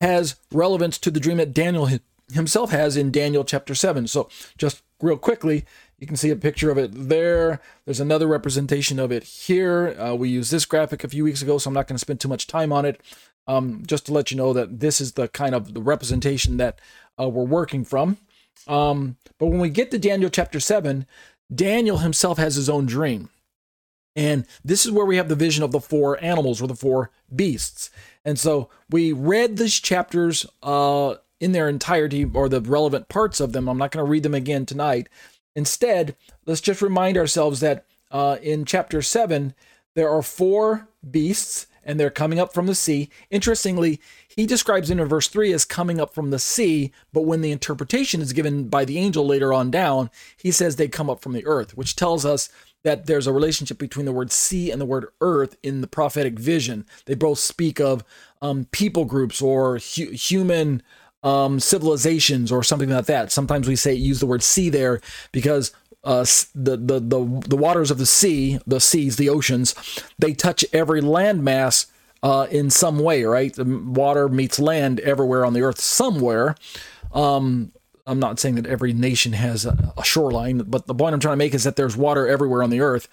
has 0.00 0.36
relevance 0.52 0.98
to 0.98 1.10
the 1.10 1.20
dream 1.20 1.38
that 1.38 1.54
Daniel 1.54 1.88
himself 2.32 2.70
has 2.70 2.96
in 2.96 3.10
Daniel 3.10 3.44
chapter 3.44 3.74
7. 3.74 4.06
So, 4.06 4.28
just 4.56 4.82
real 5.00 5.16
quickly, 5.16 5.64
you 5.98 6.06
can 6.06 6.16
see 6.16 6.30
a 6.30 6.36
picture 6.36 6.70
of 6.70 6.78
it 6.78 6.90
there. 6.94 7.60
There's 7.84 8.00
another 8.00 8.26
representation 8.26 8.98
of 8.98 9.10
it 9.10 9.24
here. 9.24 9.96
Uh, 9.98 10.14
we 10.14 10.28
used 10.28 10.52
this 10.52 10.64
graphic 10.64 11.02
a 11.04 11.08
few 11.08 11.24
weeks 11.24 11.42
ago, 11.42 11.58
so 11.58 11.68
I'm 11.68 11.74
not 11.74 11.88
going 11.88 11.96
to 11.96 12.00
spend 12.00 12.20
too 12.20 12.28
much 12.28 12.46
time 12.46 12.72
on 12.72 12.84
it. 12.84 13.00
Um, 13.46 13.82
just 13.86 14.06
to 14.06 14.12
let 14.12 14.30
you 14.30 14.36
know 14.36 14.52
that 14.52 14.80
this 14.80 15.00
is 15.00 15.12
the 15.12 15.26
kind 15.26 15.54
of 15.54 15.72
the 15.72 15.80
representation 15.80 16.58
that 16.58 16.78
uh, 17.18 17.28
we're 17.28 17.44
working 17.44 17.82
from. 17.82 18.18
Um, 18.66 19.16
but 19.38 19.46
when 19.46 19.58
we 19.58 19.70
get 19.70 19.90
to 19.90 19.98
Daniel 19.98 20.28
chapter 20.28 20.60
7, 20.60 21.06
Daniel 21.52 21.98
himself 21.98 22.36
has 22.36 22.56
his 22.56 22.68
own 22.68 22.84
dream. 22.84 23.30
And 24.14 24.46
this 24.64 24.84
is 24.84 24.92
where 24.92 25.06
we 25.06 25.16
have 25.16 25.28
the 25.28 25.34
vision 25.34 25.62
of 25.62 25.72
the 25.72 25.80
four 25.80 26.22
animals 26.22 26.60
or 26.60 26.66
the 26.66 26.74
four 26.74 27.10
beasts. 27.34 27.88
And 28.28 28.38
so 28.38 28.68
we 28.90 29.10
read 29.10 29.56
these 29.56 29.80
chapters 29.80 30.44
uh, 30.62 31.14
in 31.40 31.52
their 31.52 31.66
entirety 31.66 32.26
or 32.26 32.50
the 32.50 32.60
relevant 32.60 33.08
parts 33.08 33.40
of 33.40 33.54
them. 33.54 33.70
I'm 33.70 33.78
not 33.78 33.90
going 33.90 34.04
to 34.04 34.10
read 34.10 34.22
them 34.22 34.34
again 34.34 34.66
tonight. 34.66 35.08
Instead, 35.56 36.14
let's 36.44 36.60
just 36.60 36.82
remind 36.82 37.16
ourselves 37.16 37.60
that 37.60 37.86
uh, 38.10 38.36
in 38.42 38.66
chapter 38.66 39.00
7, 39.00 39.54
there 39.94 40.10
are 40.10 40.20
four 40.20 40.88
beasts 41.10 41.68
and 41.82 41.98
they're 41.98 42.10
coming 42.10 42.38
up 42.38 42.52
from 42.52 42.66
the 42.66 42.74
sea. 42.74 43.08
Interestingly, 43.30 43.98
he 44.28 44.44
describes 44.44 44.90
in 44.90 45.02
verse 45.06 45.28
3 45.28 45.54
as 45.54 45.64
coming 45.64 45.98
up 45.98 46.12
from 46.12 46.28
the 46.28 46.38
sea, 46.38 46.92
but 47.14 47.22
when 47.22 47.40
the 47.40 47.50
interpretation 47.50 48.20
is 48.20 48.34
given 48.34 48.68
by 48.68 48.84
the 48.84 48.98
angel 48.98 49.26
later 49.26 49.54
on 49.54 49.70
down, 49.70 50.10
he 50.36 50.50
says 50.50 50.76
they 50.76 50.86
come 50.86 51.08
up 51.08 51.22
from 51.22 51.32
the 51.32 51.46
earth, 51.46 51.78
which 51.78 51.96
tells 51.96 52.26
us 52.26 52.50
that 52.84 53.06
there's 53.06 53.26
a 53.26 53.32
relationship 53.32 53.78
between 53.78 54.06
the 54.06 54.12
word 54.12 54.32
sea 54.32 54.70
and 54.70 54.80
the 54.80 54.86
word 54.86 55.08
earth 55.20 55.56
in 55.62 55.80
the 55.80 55.86
prophetic 55.86 56.38
vision. 56.38 56.86
They 57.06 57.14
both 57.14 57.38
speak 57.38 57.80
of 57.80 58.04
um, 58.40 58.66
people 58.70 59.04
groups 59.04 59.42
or 59.42 59.78
hu- 59.78 60.10
human 60.10 60.82
um, 61.22 61.58
civilizations 61.60 62.52
or 62.52 62.62
something 62.62 62.90
like 62.90 63.06
that. 63.06 63.32
Sometimes 63.32 63.66
we 63.66 63.76
say 63.76 63.92
use 63.94 64.20
the 64.20 64.26
word 64.26 64.42
sea 64.42 64.68
there 64.68 65.00
because 65.32 65.72
uh, 66.04 66.24
the, 66.54 66.76
the 66.76 67.00
the 67.00 67.42
the 67.48 67.56
waters 67.56 67.90
of 67.90 67.98
the 67.98 68.06
sea, 68.06 68.58
the 68.66 68.80
seas, 68.80 69.16
the 69.16 69.28
oceans, 69.28 69.74
they 70.18 70.32
touch 70.32 70.64
every 70.72 71.02
landmass 71.02 71.86
uh, 72.22 72.46
in 72.50 72.70
some 72.70 72.98
way, 72.98 73.24
right? 73.24 73.52
The 73.54 73.64
water 73.64 74.28
meets 74.28 74.58
land 74.58 75.00
everywhere 75.00 75.44
on 75.44 75.54
the 75.54 75.62
earth 75.62 75.80
somewhere. 75.80 76.54
Um, 77.12 77.72
I'm 78.08 78.18
not 78.18 78.40
saying 78.40 78.56
that 78.56 78.66
every 78.66 78.92
nation 78.92 79.32
has 79.34 79.66
a, 79.66 79.92
a, 79.96 80.04
shoreline, 80.04 80.58
but 80.66 80.86
the 80.86 80.94
point 80.94 81.14
I'm 81.14 81.20
trying 81.20 81.34
to 81.34 81.44
make 81.44 81.54
is 81.54 81.64
that 81.64 81.76
there's 81.76 81.96
water 81.96 82.26
everywhere 82.26 82.62
on 82.62 82.70
the 82.70 82.80
earth. 82.80 83.08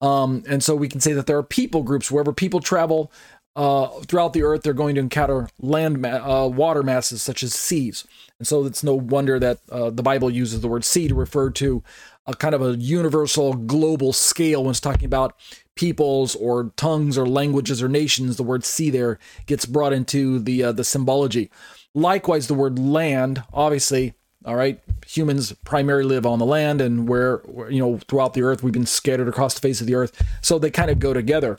Um, 0.00 0.44
and 0.48 0.62
so 0.62 0.76
we 0.76 0.88
can 0.88 1.00
say 1.00 1.12
that 1.14 1.26
there 1.26 1.38
are 1.38 1.42
people 1.42 1.82
groups 1.82 2.10
wherever 2.10 2.32
people 2.32 2.60
travel 2.60 3.10
uh, 3.56 3.88
throughout 4.02 4.34
the 4.34 4.42
earth, 4.42 4.62
they're 4.62 4.74
going 4.74 4.94
to 4.94 5.00
encounter 5.00 5.48
land 5.58 6.00
ma- 6.02 6.44
uh, 6.44 6.46
water 6.46 6.82
masses 6.82 7.22
such 7.22 7.42
as 7.42 7.54
seas. 7.54 8.06
And 8.38 8.46
so 8.46 8.66
it's 8.66 8.84
no 8.84 8.94
wonder 8.94 9.38
that 9.38 9.58
uh, 9.72 9.88
the 9.88 10.02
Bible 10.02 10.30
uses 10.30 10.60
the 10.60 10.68
word 10.68 10.84
sea 10.84 11.08
to 11.08 11.14
refer 11.14 11.48
to 11.50 11.82
a 12.26 12.34
kind 12.34 12.54
of 12.54 12.60
a 12.60 12.76
universal 12.76 13.54
global 13.54 14.12
scale 14.12 14.62
when 14.62 14.72
it's 14.72 14.80
talking 14.80 15.06
about 15.06 15.34
peoples 15.74 16.34
or 16.34 16.72
tongues 16.76 17.16
or 17.16 17.26
languages 17.26 17.82
or 17.82 17.88
nations. 17.88 18.36
The 18.36 18.42
word 18.42 18.62
sea 18.62 18.90
there 18.90 19.18
gets 19.46 19.64
brought 19.64 19.94
into 19.94 20.38
the 20.38 20.64
uh, 20.64 20.72
the 20.72 20.84
symbology. 20.84 21.50
Likewise, 21.94 22.48
the 22.48 22.54
word 22.54 22.78
land, 22.78 23.42
obviously, 23.54 24.12
all 24.46 24.54
right, 24.54 24.80
humans 25.06 25.52
primarily 25.64 26.08
live 26.08 26.24
on 26.24 26.38
the 26.38 26.46
land, 26.46 26.80
and 26.80 27.08
where 27.08 27.42
you 27.68 27.80
know 27.80 27.98
throughout 28.08 28.34
the 28.34 28.42
earth 28.42 28.62
we've 28.62 28.72
been 28.72 28.86
scattered 28.86 29.28
across 29.28 29.54
the 29.54 29.60
face 29.60 29.80
of 29.80 29.86
the 29.86 29.94
earth, 29.94 30.22
so 30.40 30.58
they 30.58 30.70
kind 30.70 30.90
of 30.90 30.98
go 30.98 31.12
together. 31.12 31.58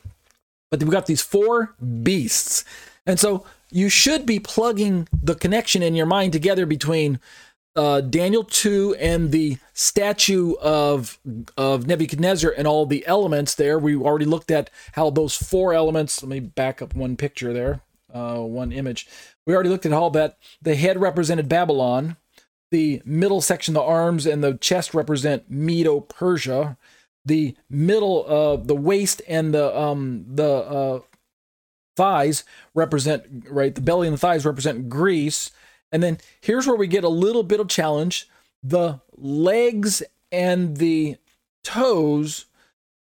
But 0.72 0.82
we've 0.82 0.92
got 0.92 1.06
these 1.06 1.22
four 1.22 1.76
beasts, 2.04 2.64
and 3.06 3.20
so 3.20 3.46
you 3.70 3.90
should 3.90 4.26
be 4.26 4.40
plugging 4.40 5.08
the 5.22 5.36
connection 5.36 5.84
in 5.84 5.96
your 5.96 6.06
mind 6.06 6.32
together 6.34 6.66
between 6.66 7.20
uh, 7.76 8.02
Daniel 8.02 8.44
2 8.44 8.96
and 9.00 9.32
the 9.32 9.58
statue 9.74 10.56
of 10.62 11.20
of 11.56 11.88
Nebuchadnezzar 11.88 12.54
and 12.58 12.68
all 12.68 12.86
the 12.86 13.06
elements 13.06 13.54
there. 13.54 13.78
We 13.78 13.96
already 13.96 14.26
looked 14.26 14.50
at 14.50 14.70
how 14.94 15.10
those 15.10 15.36
four 15.36 15.74
elements. 15.74 16.24
Let 16.24 16.30
me 16.30 16.40
back 16.40 16.82
up 16.82 16.96
one 16.96 17.18
picture 17.18 17.54
there, 17.54 17.82
uh, 18.14 18.38
one 18.38 18.72
image. 18.72 19.08
We 19.46 19.54
already 19.54 19.70
looked 19.70 19.86
at 19.86 19.92
how 19.92 20.10
that 20.10 20.38
the 20.62 20.76
head 20.76 21.00
represented 21.00 21.48
Babylon, 21.48 22.18
the 22.72 23.02
middle 23.06 23.42
section, 23.42 23.74
the 23.74 23.82
arms 23.82 24.26
and 24.26 24.44
the 24.44 24.56
chest 24.56 24.94
represent 24.94 25.50
Medo 25.50 26.00
Persia. 26.00 26.78
The 27.26 27.56
middle, 27.70 28.26
uh, 28.28 28.56
the 28.58 28.76
waist 28.76 29.22
and 29.28 29.54
the 29.54 29.78
um 29.78 30.26
the 30.28 30.50
uh, 30.50 31.00
thighs 31.96 32.44
represent 32.74 33.46
right. 33.50 33.74
The 33.74 33.82
belly 33.82 34.08
and 34.08 34.14
the 34.14 34.20
thighs 34.20 34.46
represent 34.46 34.90
Greece 34.90 35.52
and 35.92 36.04
then 36.04 36.18
here's 36.42 36.68
where 36.68 36.76
we 36.76 36.88
get 36.88 37.04
a 37.04 37.10
little 37.10 37.44
bit 37.44 37.60
of 37.60 37.68
challenge. 37.68 38.28
The 38.64 39.00
legs 39.16 40.04
and 40.32 40.78
the 40.78 41.18
toes 41.64 42.46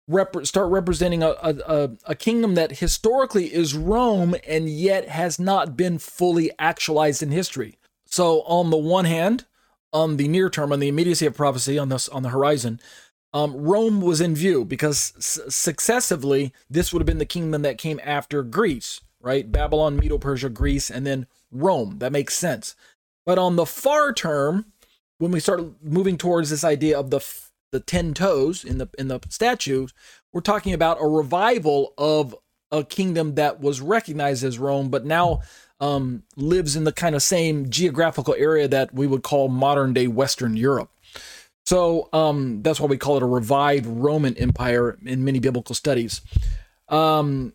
rep- 0.08 0.46
start 0.46 0.72
representing 0.72 1.24
a, 1.24 1.36
a, 1.42 1.92
a 2.06 2.16
kingdom 2.16 2.56
that 2.56 2.78
historically 2.78 3.54
is 3.54 3.76
Rome 3.76 4.36
and 4.48 4.70
yet 4.70 5.08
has 5.10 5.40
not 5.40 5.78
been 5.78 6.00
fully 6.00 6.52
actualized 6.58 7.22
in 7.22 7.32
history. 7.32 7.78
So, 8.06 8.42
on 8.42 8.72
the 8.72 8.78
one 8.78 9.06
hand, 9.06 9.46
on 9.94 10.18
the 10.18 10.28
near 10.28 10.50
term, 10.50 10.72
on 10.72 10.80
the 10.80 10.88
immediacy 10.88 11.26
of 11.26 11.36
prophecy, 11.36 11.78
on 11.78 11.90
this 11.90 12.08
on 12.10 12.24
the 12.24 12.30
horizon, 12.30 12.80
um, 13.34 13.56
Rome 13.56 14.02
was 14.02 14.20
in 14.20 14.36
view 14.36 14.66
because 14.66 15.14
successively 15.20 16.54
this 16.70 16.92
would 16.92 17.02
have 17.02 17.08
been 17.08 17.18
the 17.18 17.26
kingdom 17.26 17.62
that 17.62 17.78
came 17.78 18.00
after 18.04 18.44
Greece, 18.44 19.02
right? 19.22 19.50
Babylon, 19.50 19.98
Medo 19.98 20.18
Persia, 20.18 20.50
Greece, 20.50 20.90
and 20.90 21.06
then 21.06 21.28
Rome. 21.52 22.00
That 22.00 22.12
makes 22.12 22.34
sense. 22.34 22.76
But 23.26 23.38
on 23.38 23.56
the 23.56 23.66
far 23.66 24.14
term, 24.14 24.66
when 25.18 25.32
we 25.32 25.40
start 25.40 25.62
moving 25.84 26.18
towards 26.18 26.50
this 26.50 26.64
idea 26.64 27.00
of 27.00 27.10
the 27.10 27.26
the 27.72 27.80
ten 27.80 28.14
toes 28.14 28.66
in 28.66 28.80
the 28.80 28.90
in 28.98 29.08
the 29.08 29.20
statues, 29.30 29.94
we're 30.34 30.42
talking 30.42 30.74
about 30.74 31.02
a 31.02 31.08
revival 31.08 31.94
of 31.98 32.36
a 32.72 32.84
kingdom 32.84 33.36
that 33.36 33.60
was 33.60 33.82
recognized 33.82 34.44
as 34.44 34.58
Rome, 34.58 34.90
but 34.90 35.06
now 35.06 35.42
um, 35.82 36.24
lives 36.38 36.76
in 36.76 36.86
the 36.86 36.94
kind 36.94 37.16
of 37.16 37.24
same 37.24 37.70
geographical 37.70 38.36
area 38.38 38.68
that 38.68 38.94
we 38.94 39.08
would 39.08 39.24
call 39.24 39.50
modern 39.50 39.94
day 39.94 40.08
Western 40.08 40.56
Europe. 40.56 40.92
So 41.66 42.08
um, 42.14 42.62
that's 42.62 42.80
why 42.80 42.88
we 42.88 42.98
call 42.98 43.18
it 43.18 43.24
a 43.24 43.28
revived 43.28 43.88
Roman 43.88 44.38
Empire 44.38 44.98
in 45.06 45.26
many 45.26 45.40
biblical 45.40 45.76
studies. 45.76 46.22
Um, 46.88 47.54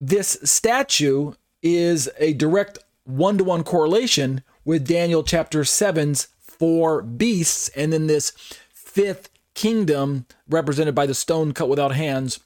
this 0.00 0.38
statue 0.44 1.32
is 1.62 2.10
a 2.18 2.34
direct 2.34 2.78
one 3.04 3.38
to 3.38 3.44
one 3.44 3.64
correlation 3.64 4.42
with 4.64 4.86
Daniel 4.86 5.22
chapter 5.22 5.60
7's 5.60 6.28
four 6.40 7.02
beasts, 7.02 7.68
and 7.70 7.92
then 7.92 8.06
this 8.06 8.32
fifth 8.72 9.30
kingdom 9.54 10.26
represented 10.48 10.94
by 10.94 11.06
the 11.06 11.14
stone 11.14 11.52
cut 11.52 11.68
without 11.68 11.94
hands. 11.94 12.40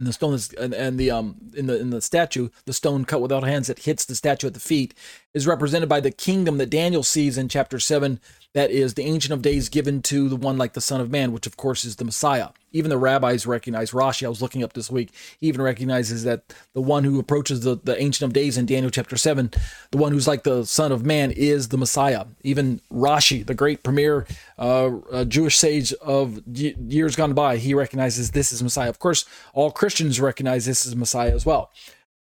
And 0.00 0.08
the 0.08 0.12
stone 0.12 0.34
is, 0.34 0.52
and, 0.54 0.74
and 0.74 0.98
the 0.98 1.10
um 1.10 1.36
in 1.54 1.66
the 1.66 1.80
in 1.80 1.90
the 1.90 2.02
statue, 2.02 2.48
the 2.66 2.72
stone 2.72 3.04
cut 3.04 3.20
without 3.20 3.44
hands 3.44 3.68
that 3.68 3.80
hits 3.80 4.04
the 4.04 4.16
statue 4.16 4.48
at 4.48 4.54
the 4.54 4.60
feet 4.60 4.92
is 5.32 5.46
represented 5.46 5.88
by 5.88 6.00
the 6.00 6.10
kingdom 6.10 6.58
that 6.58 6.70
Daniel 6.70 7.02
sees 7.02 7.38
in 7.38 7.48
chapter 7.48 7.78
seven 7.78 8.20
that 8.54 8.70
is 8.70 8.94
the 8.94 9.04
Ancient 9.04 9.32
of 9.32 9.42
Days 9.42 9.68
given 9.68 10.02
to 10.02 10.28
the 10.28 10.36
one 10.36 10.58
like 10.58 10.72
the 10.72 10.80
Son 10.80 11.00
of 11.00 11.10
Man, 11.10 11.32
which 11.32 11.46
of 11.46 11.56
course 11.56 11.84
is 11.84 11.96
the 11.96 12.04
Messiah. 12.04 12.48
Even 12.74 12.90
the 12.90 12.98
rabbis 12.98 13.46
recognize, 13.46 13.92
Rashi, 13.92 14.26
I 14.26 14.28
was 14.28 14.42
looking 14.42 14.64
up 14.64 14.72
this 14.72 14.90
week, 14.90 15.10
he 15.38 15.46
even 15.46 15.62
recognizes 15.62 16.24
that 16.24 16.52
the 16.72 16.82
one 16.82 17.04
who 17.04 17.20
approaches 17.20 17.60
the, 17.60 17.76
the 17.82 17.98
Ancient 18.02 18.26
of 18.26 18.32
Days 18.32 18.58
in 18.58 18.66
Daniel 18.66 18.90
chapter 18.90 19.16
7, 19.16 19.52
the 19.92 19.96
one 19.96 20.10
who's 20.10 20.26
like 20.26 20.42
the 20.42 20.66
Son 20.66 20.90
of 20.90 21.06
Man, 21.06 21.30
is 21.30 21.68
the 21.68 21.78
Messiah. 21.78 22.26
Even 22.42 22.80
Rashi, 22.92 23.46
the 23.46 23.54
great 23.54 23.84
premier 23.84 24.26
uh, 24.58 24.96
uh, 25.12 25.24
Jewish 25.24 25.56
sage 25.56 25.92
of 25.94 26.42
years 26.46 27.14
gone 27.14 27.32
by, 27.32 27.58
he 27.58 27.74
recognizes 27.74 28.32
this 28.32 28.50
is 28.50 28.60
Messiah. 28.60 28.90
Of 28.90 28.98
course, 28.98 29.24
all 29.52 29.70
Christians 29.70 30.20
recognize 30.20 30.66
this 30.66 30.84
is 30.84 30.96
Messiah 30.96 31.32
as 31.32 31.46
well. 31.46 31.70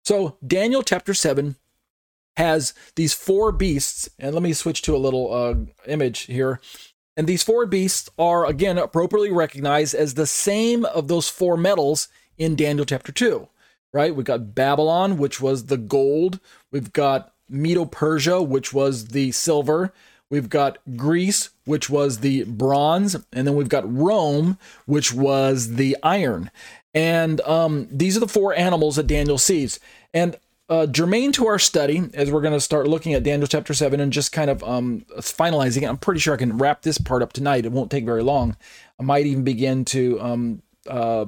So, 0.05 0.37
Daniel 0.45 0.83
chapter 0.83 1.15
7 1.15 1.55
has 2.37 2.73
these 2.95 3.13
four 3.13 3.51
beasts, 3.51 4.09
and 4.19 4.33
let 4.33 4.43
me 4.43 4.53
switch 4.53 4.81
to 4.83 4.95
a 4.95 4.97
little 4.97 5.33
uh, 5.33 5.55
image 5.87 6.21
here. 6.21 6.59
And 7.15 7.27
these 7.27 7.43
four 7.43 7.65
beasts 7.65 8.09
are 8.17 8.45
again 8.45 8.77
appropriately 8.77 9.31
recognized 9.31 9.93
as 9.93 10.13
the 10.13 10.27
same 10.27 10.85
of 10.85 11.07
those 11.07 11.29
four 11.29 11.57
metals 11.57 12.07
in 12.37 12.55
Daniel 12.55 12.85
chapter 12.85 13.11
2. 13.11 13.47
Right? 13.91 14.15
We've 14.15 14.25
got 14.25 14.55
Babylon, 14.55 15.17
which 15.17 15.39
was 15.39 15.67
the 15.67 15.77
gold. 15.77 16.39
We've 16.71 16.91
got 16.91 17.33
Medo 17.47 17.85
Persia, 17.85 18.41
which 18.41 18.73
was 18.73 19.09
the 19.09 19.31
silver. 19.31 19.93
We've 20.31 20.49
got 20.49 20.79
Greece, 20.97 21.51
which 21.65 21.91
was 21.91 22.19
the 22.19 22.43
bronze. 22.45 23.15
And 23.31 23.47
then 23.47 23.55
we've 23.55 23.69
got 23.69 23.91
Rome, 23.91 24.57
which 24.87 25.13
was 25.13 25.75
the 25.75 25.95
iron. 26.01 26.49
And 26.95 27.39
um, 27.41 27.87
these 27.91 28.17
are 28.17 28.19
the 28.19 28.27
four 28.27 28.55
animals 28.55 28.95
that 28.95 29.05
Daniel 29.05 29.37
sees. 29.37 29.79
And 30.11 30.35
uh, 30.73 30.87
germane 30.87 31.31
to 31.33 31.45
our 31.45 31.59
study, 31.59 32.01
as 32.15 32.31
we're 32.31 32.41
going 32.41 32.53
to 32.53 32.59
start 32.59 32.87
looking 32.87 33.13
at 33.13 33.21
Daniel 33.21 33.47
chapter 33.47 33.75
7 33.75 33.99
and 33.99 34.11
just 34.11 34.31
kind 34.31 34.49
of 34.49 34.63
um, 34.63 35.05
finalizing 35.17 35.83
it, 35.83 35.85
I'm 35.85 35.97
pretty 35.97 36.19
sure 36.19 36.33
I 36.33 36.37
can 36.37 36.57
wrap 36.57 36.81
this 36.81 36.97
part 36.97 37.21
up 37.21 37.31
tonight. 37.31 37.65
It 37.65 37.71
won't 37.71 37.91
take 37.91 38.05
very 38.05 38.23
long. 38.23 38.57
I 38.99 39.03
might 39.03 39.27
even 39.27 39.43
begin 39.43 39.85
to 39.85 40.19
um, 40.19 40.61
uh, 40.89 41.25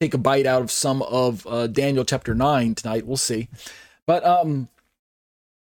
take 0.00 0.14
a 0.14 0.18
bite 0.18 0.46
out 0.46 0.62
of 0.62 0.70
some 0.70 1.02
of 1.02 1.46
uh, 1.46 1.66
Daniel 1.66 2.04
chapter 2.04 2.34
9 2.34 2.76
tonight. 2.76 3.06
We'll 3.06 3.18
see. 3.18 3.48
But 4.06 4.24
um, 4.24 4.70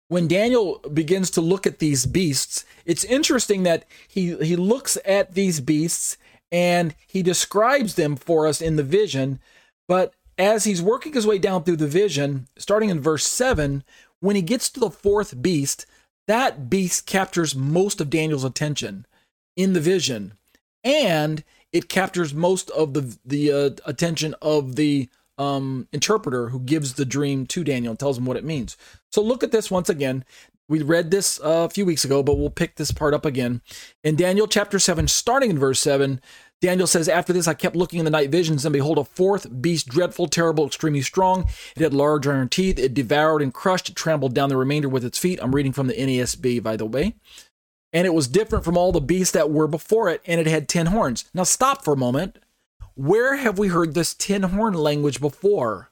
when 0.10 0.28
Daniel 0.28 0.80
begins 0.94 1.32
to 1.32 1.42
look 1.42 1.66
at 1.66 1.80
these 1.80 2.06
beasts, 2.06 2.66
it's 2.86 3.04
interesting 3.04 3.64
that 3.64 3.86
he, 4.08 4.36
he 4.38 4.56
looks 4.56 4.96
at 5.06 5.34
these 5.34 5.60
beasts 5.60 6.18
and 6.52 6.94
he 7.08 7.24
describes 7.24 7.96
them 7.96 8.16
for 8.16 8.46
us 8.46 8.62
in 8.62 8.76
the 8.76 8.84
vision, 8.84 9.40
but 9.88 10.14
as 10.38 10.64
he's 10.64 10.82
working 10.82 11.14
his 11.14 11.26
way 11.26 11.38
down 11.40 11.64
through 11.64 11.78
the 11.78 11.88
vision, 11.88 12.48
starting 12.58 12.90
in 12.90 13.02
verse 13.02 13.26
7, 13.26 13.84
when 14.20 14.36
he 14.36 14.42
gets 14.42 14.70
to 14.70 14.80
the 14.80 14.90
fourth 14.90 15.42
beast, 15.42 15.86
that 16.28 16.70
beast 16.70 17.06
captures 17.06 17.56
most 17.56 18.02
of 18.02 18.10
Daniel's 18.10 18.44
attention 18.44 19.06
in 19.56 19.74
the 19.74 19.80
vision. 19.80 20.34
And 20.84 21.44
it 21.72 21.90
captures 21.90 22.34
most 22.34 22.70
of 22.72 22.94
the 22.94 23.18
the 23.26 23.52
uh, 23.52 23.70
attention 23.86 24.36
of 24.42 24.76
the 24.76 25.10
um, 25.38 25.88
interpreter 25.92 26.50
who 26.50 26.60
gives 26.60 26.94
the 26.94 27.06
dream 27.06 27.46
to 27.48 27.64
Daniel 27.64 27.92
and 27.92 28.00
tells 28.00 28.18
him 28.18 28.26
what 28.26 28.38
it 28.38 28.44
means. 28.44 28.78
So 29.12 29.22
look 29.22 29.44
at 29.44 29.52
this 29.52 29.70
once 29.70 29.90
again. 29.90 30.26
We 30.70 30.82
read 30.82 31.12
this 31.12 31.40
uh, 31.40 31.66
a 31.66 31.70
few 31.70 31.86
weeks 31.86 32.04
ago, 32.04 32.24
but 32.24 32.38
we'll 32.38 32.50
pick 32.50 32.76
this 32.76 32.92
part 32.92 33.14
up 33.14 33.26
again. 33.26 33.62
In 34.04 34.16
Daniel 34.16 34.48
chapter 34.48 34.80
7, 34.80 35.08
starting 35.08 35.50
in 35.50 35.60
verse 35.60 35.80
7, 35.80 36.20
Daniel 36.60 36.88
says, 36.88 37.08
After 37.08 37.34
this, 37.34 37.48
I 37.48 37.54
kept 37.54 37.76
looking 37.76 38.00
in 38.00 38.06
the 38.06 38.12
night 38.12 38.32
visions, 38.32 38.66
and 38.66 38.74
behold, 38.74 38.98
a 38.98 39.04
fourth 39.04 39.62
beast, 39.62 39.88
dreadful, 39.88 40.28
terrible, 40.28 40.66
extremely 40.66 41.02
strong. 41.02 41.48
It 41.76 41.84
had 41.84 41.94
large 41.94 42.28
iron 42.28 42.50
teeth. 42.50 42.80
It 42.80 42.94
devoured 42.94 43.42
and 43.42 43.54
crushed. 43.54 43.90
It 43.90 43.96
trampled 43.96 44.34
down 44.34 44.50
the 44.50 44.58
remainder 44.58 44.90
with 44.90 45.06
its 45.06 45.20
feet. 45.20 45.40
I'm 45.42 45.54
reading 45.54 45.74
from 45.74 45.88
the 45.88 45.94
NASB, 45.94 46.64
by 46.64 46.76
the 46.76 46.86
way. 46.86 47.16
And 47.94 48.08
it 48.08 48.14
was 48.14 48.28
different 48.28 48.66
from 48.66 48.78
all 48.78 48.92
the 48.92 49.00
beasts 49.00 49.32
that 49.32 49.52
were 49.52 49.68
before 49.68 50.10
it, 50.10 50.22
and 50.26 50.42
it 50.42 50.48
had 50.48 50.68
ten 50.68 50.88
horns. 50.88 51.26
Now, 51.34 51.44
stop 51.44 51.84
for 51.84 51.94
a 51.94 51.98
moment. 51.98 52.40
Where 52.96 53.36
have 53.36 53.60
we 53.60 53.68
heard 53.68 53.94
this 53.94 54.16
ten 54.16 54.42
horn 54.44 54.74
language 54.74 55.22
before? 55.22 55.92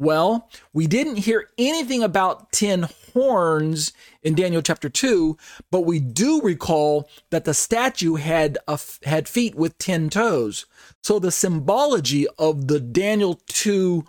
Well, 0.00 0.48
we 0.72 0.86
didn't 0.86 1.16
hear 1.16 1.50
anything 1.58 2.02
about 2.02 2.52
10 2.52 2.88
horns 3.12 3.92
in 4.22 4.34
Daniel 4.34 4.62
chapter 4.62 4.88
2, 4.88 5.36
but 5.70 5.82
we 5.82 6.00
do 6.00 6.40
recall 6.40 7.06
that 7.28 7.44
the 7.44 7.52
statue 7.52 8.14
had 8.14 8.56
a, 8.66 8.80
had 9.04 9.28
feet 9.28 9.54
with 9.54 9.76
10 9.76 10.08
toes. 10.08 10.64
So 11.02 11.18
the 11.18 11.30
symbology 11.30 12.26
of 12.38 12.68
the 12.68 12.80
Daniel 12.80 13.42
2 13.48 14.06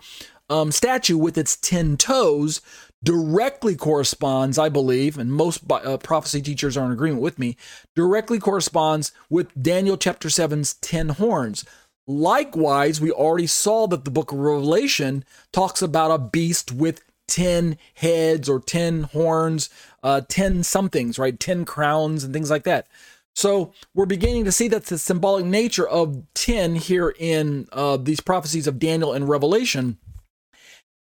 um, 0.48 0.72
statue 0.72 1.18
with 1.18 1.36
its 1.36 1.58
10 1.58 1.98
toes 1.98 2.62
directly 3.04 3.76
corresponds, 3.76 4.56
I 4.56 4.70
believe, 4.70 5.18
and 5.18 5.30
most 5.30 5.70
uh, 5.70 5.98
prophecy 5.98 6.40
teachers 6.40 6.74
are 6.74 6.86
in 6.86 6.92
agreement 6.92 7.20
with 7.20 7.38
me, 7.38 7.58
directly 7.94 8.38
corresponds 8.38 9.12
with 9.28 9.50
Daniel 9.60 9.98
chapter 9.98 10.28
7's 10.28 10.72
10 10.74 11.10
horns. 11.10 11.66
Likewise, 12.06 13.00
we 13.00 13.10
already 13.10 13.46
saw 13.46 13.86
that 13.86 14.04
the 14.04 14.10
book 14.10 14.32
of 14.32 14.38
Revelation 14.38 15.24
talks 15.52 15.82
about 15.82 16.10
a 16.10 16.18
beast 16.18 16.72
with 16.72 17.02
10 17.28 17.78
heads 17.94 18.48
or 18.48 18.60
10 18.60 19.04
horns, 19.04 19.70
uh, 20.02 20.20
10 20.28 20.64
somethings, 20.64 21.18
right? 21.18 21.38
10 21.38 21.64
crowns 21.64 22.24
and 22.24 22.34
things 22.34 22.50
like 22.50 22.64
that. 22.64 22.88
So 23.34 23.72
we're 23.94 24.06
beginning 24.06 24.44
to 24.44 24.52
see 24.52 24.68
that 24.68 24.86
the 24.86 24.98
symbolic 24.98 25.46
nature 25.46 25.88
of 25.88 26.22
10 26.34 26.74
here 26.74 27.14
in 27.18 27.66
uh, 27.72 27.96
these 27.96 28.20
prophecies 28.20 28.66
of 28.66 28.78
Daniel 28.78 29.12
and 29.12 29.28
Revelation 29.28 29.96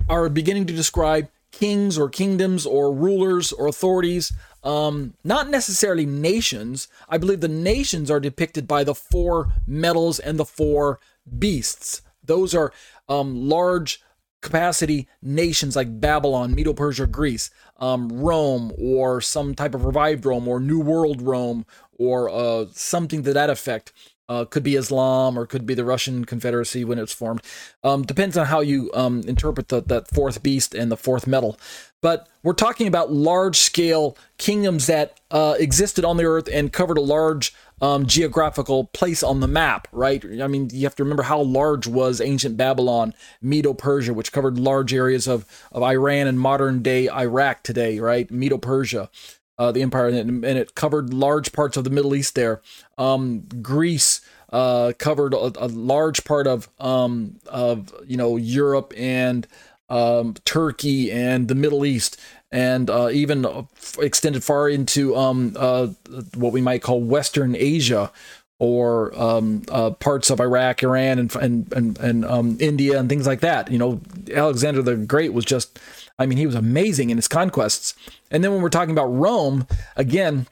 are 0.09 0.29
beginning 0.29 0.67
to 0.67 0.75
describe 0.75 1.29
kings 1.53 1.99
or 1.99 2.09
kingdoms 2.09 2.67
or 2.67 2.93
rulers 2.93 3.53
or 3.53 3.67
authorities 3.67 4.33
um, 4.67 5.15
not 5.23 5.49
necessarily 5.49 6.05
nations. 6.05 6.89
I 7.09 7.19
believe 7.19 7.41
the 7.41 7.49
nations 7.49 8.11
are 8.11 8.19
depicted 8.19 8.67
by 8.67 8.83
the 8.83 8.97
four 8.97 9.53
metals 9.67 10.19
and 10.19 10.39
the 10.39 10.45
four 10.45 10.99
beasts. 11.39 12.03
Those 12.25 12.53
are 12.53 12.73
um, 13.09 13.49
large 13.49 14.03
capacity 14.43 15.09
nations 15.23 15.77
like 15.77 16.01
Babylon, 16.01 16.53
Medo 16.53 16.73
Persia, 16.73 17.07
Greece, 17.07 17.51
um, 17.79 18.09
Rome, 18.09 18.73
or 18.77 19.21
some 19.21 19.55
type 19.55 19.75
of 19.75 19.85
revived 19.85 20.27
Rome, 20.27 20.49
or 20.49 20.59
New 20.59 20.81
World 20.81 21.23
Rome, 21.23 21.65
or 21.97 22.29
uh, 22.29 22.67
something 22.73 23.23
to 23.23 23.33
that 23.33 23.51
effect. 23.51 23.93
Uh, 24.29 24.45
could 24.45 24.65
be 24.65 24.75
Islam 24.75 25.39
or 25.39 25.47
could 25.47 25.65
be 25.65 25.75
the 25.75 25.85
Russian 25.85 26.25
Confederacy 26.25 26.85
when 26.85 26.99
it's 26.99 27.13
formed. 27.13 27.43
Um, 27.85 28.03
depends 28.03 28.37
on 28.37 28.47
how 28.47 28.59
you 28.59 28.91
um, 28.93 29.21
interpret 29.21 29.69
the, 29.69 29.81
that 29.83 30.09
fourth 30.09 30.43
beast 30.43 30.75
and 30.75 30.91
the 30.91 30.97
fourth 30.97 31.29
metal. 31.29 31.57
But 32.07 32.29
we're 32.45 32.53
talking 32.53 32.87
about 32.87 33.13
large 33.13 33.57
scale 33.57 34.17
kingdoms 34.39 34.87
that 34.87 35.19
uh, 35.33 35.57
existed 35.59 36.05
on 36.05 36.19
the 36.19 36.25
earth 36.25 36.49
and 36.53 36.73
covered 36.73 36.99
a 36.99 37.01
large 37.01 37.53
um, 37.81 38.07
geographical 38.07 38.85
place 38.85 39.25
on 39.25 39.41
the 39.41 39.49
map, 39.49 39.89
right? 39.91 40.25
I 40.41 40.47
mean, 40.47 40.71
you 40.73 40.85
have 40.85 40.95
to 40.95 41.03
remember 41.03 41.25
how 41.25 41.41
large 41.41 41.89
was 41.89 42.21
ancient 42.21 42.57
Babylon, 42.57 43.13
Medo 43.43 43.75
Persia, 43.75 44.15
which 44.15 44.31
covered 44.31 44.57
large 44.57 44.95
areas 44.95 45.27
of, 45.27 45.47
of 45.73 45.83
Iran 45.83 46.29
and 46.29 46.39
modern 46.39 46.81
day 46.81 47.09
Iraq 47.09 47.65
today, 47.65 47.99
right? 47.99 48.31
Medo 48.31 48.57
Persia 48.57 49.11
uh, 49.59 49.73
the 49.73 49.83
empire, 49.83 50.07
and, 50.07 50.45
and, 50.45 50.59
it 50.59 50.75
covered 50.75 51.13
large 51.13 51.53
parts 51.53 51.77
of 51.77 51.85
the 51.85 51.91
Middle 51.91 52.15
East 52.15 52.35
there. 52.35 52.61
Um, 52.99 53.41
Greece 53.63 54.21
uh, 54.51 54.93
covered 54.99 55.35
a, 55.35 55.51
a, 55.57 55.69
large 55.69 56.25
part 56.25 56.47
of 56.47 56.69
um, 56.79 57.41
of 57.47 57.93
you 58.07 58.17
know 58.17 58.37
Europe 58.37 58.93
and 58.97 59.47
um, 59.89 60.35
Turkey 60.45 61.11
and 61.11 61.49
the 61.49 61.55
Middle 61.55 61.85
East, 61.85 62.21
and 62.51 62.91
uh, 62.91 63.11
even 63.11 63.67
extended 63.99 64.45
far 64.45 64.69
into 64.69 65.17
um, 65.17 65.55
uh, 65.57 65.89
what 66.35 66.53
we 66.53 66.61
might 66.61 66.83
call 66.83 67.01
Western 67.01 67.55
Asia 67.55 68.11
or 68.59 69.17
um, 69.21 69.63
uh, 69.69 69.91
parts 69.91 70.31
of 70.31 70.41
Iraq, 70.41 70.83
Iran, 70.83 71.19
and 71.19 71.35
and 71.37 71.73
and, 71.73 71.99
and 71.99 72.25
um, 72.25 72.57
India 72.61 72.99
and 72.99 73.09
things 73.09 73.27
like 73.27 73.41
that. 73.41 73.71
You 73.71 73.79
know, 73.79 74.01
Alexander 74.35 74.83
the 74.83 74.97
Great 74.97 75.33
was 75.33 75.45
just 75.45 75.79
I 76.19 76.27
mean, 76.27 76.39
he 76.39 76.47
was 76.47 76.55
amazing 76.55 77.11
in 77.11 77.19
his 77.19 77.29
conquests. 77.29 77.95
And 78.31 78.43
then 78.43 78.53
when 78.53 78.63
we're 78.63 78.71
talking 78.71 78.93
about 78.93 79.07
Rome, 79.07 79.67
again, 79.97 80.47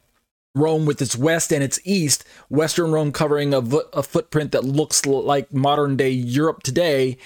Rome 0.54 0.86
with 0.86 1.00
its 1.02 1.16
west 1.16 1.52
and 1.52 1.64
its 1.64 1.80
east, 1.84 2.24
Western 2.48 2.92
Rome 2.92 3.12
covering 3.12 3.54
a, 3.54 3.58
a 3.58 4.02
footprint 4.02 4.52
that 4.52 4.64
looks 4.64 5.04
like 5.06 5.52
modern 5.52 5.96
day 5.96 6.10
Europe 6.10 6.62
today, 6.62 7.16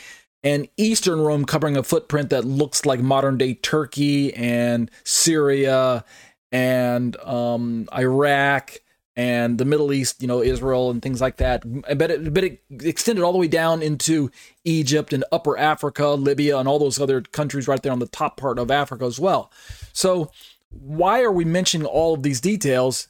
and 0.43 0.69
Eastern 0.77 1.21
Rome 1.21 1.45
covering 1.45 1.77
a 1.77 1.83
footprint 1.83 2.31
that 2.31 2.45
looks 2.45 2.87
like 2.87 3.01
modern 3.01 3.39
day 3.39 3.55
Turkey 3.55 4.33
and 4.35 4.91
Syria 5.05 6.05
and 6.53 7.17
um, 7.19 7.89
Iraq 7.97 8.79
and 9.17 9.59
the 9.59 9.65
Middle 9.65 9.93
East, 9.93 10.23
you 10.23 10.29
know, 10.29 10.41
Israel 10.41 10.91
and 10.91 11.03
things 11.03 11.21
like 11.21 11.39
that. 11.39 11.65
But 11.99 12.11
it, 12.11 12.33
but 12.33 12.45
it 12.45 12.63
extended 12.71 13.25
all 13.25 13.33
the 13.33 13.39
way 13.39 13.49
down 13.49 13.83
into 13.83 14.31
Egypt 14.65 15.13
and 15.13 15.25
Upper 15.33 15.59
Africa, 15.59 16.11
Libya, 16.11 16.57
and 16.57 16.69
all 16.69 16.79
those 16.79 17.01
other 17.01 17.21
countries 17.21 17.67
right 17.67 17.83
there 17.83 17.91
on 17.91 17.99
the 17.99 18.07
top 18.07 18.37
part 18.37 18.61
of 18.61 18.71
Africa 18.71 19.05
as 19.05 19.19
well. 19.19 19.51
So, 19.93 20.31
why 20.71 21.23
are 21.23 21.33
we 21.33 21.45
mentioning 21.45 21.87
all 21.87 22.15
of 22.15 22.23
these 22.23 22.41
details 22.41 23.09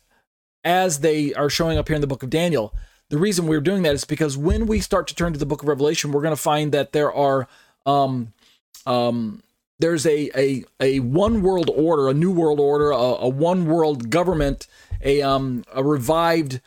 as 0.64 1.00
they 1.00 1.34
are 1.34 1.50
showing 1.50 1.76
up 1.76 1.88
here 1.88 1.94
in 1.94 2.00
the 2.00 2.06
book 2.06 2.22
of 2.22 2.30
Daniel? 2.30 2.74
The 3.10 3.18
reason 3.18 3.46
we're 3.46 3.60
doing 3.60 3.82
that 3.82 3.94
is 3.94 4.04
because 4.04 4.36
when 4.36 4.66
we 4.66 4.80
start 4.80 5.08
to 5.08 5.14
turn 5.14 5.32
to 5.32 5.38
the 5.38 5.46
book 5.46 5.62
of 5.62 5.68
Revelation, 5.68 6.12
we're 6.12 6.22
going 6.22 6.36
to 6.36 6.42
find 6.42 6.72
that 6.72 6.92
there 6.92 7.12
are 7.12 7.48
um, 7.86 8.32
um, 8.86 9.42
there's 9.78 10.06
a 10.06 10.30
a 10.36 10.64
a 10.80 11.00
one 11.00 11.42
world 11.42 11.70
order, 11.74 12.08
a 12.08 12.14
new 12.14 12.30
world 12.30 12.60
order, 12.60 12.90
a, 12.90 12.96
a 12.96 13.28
one 13.28 13.66
world 13.66 14.10
government 14.10 14.66
a 15.02 15.22
um 15.22 15.64
a 15.72 15.82
revived 15.82 16.60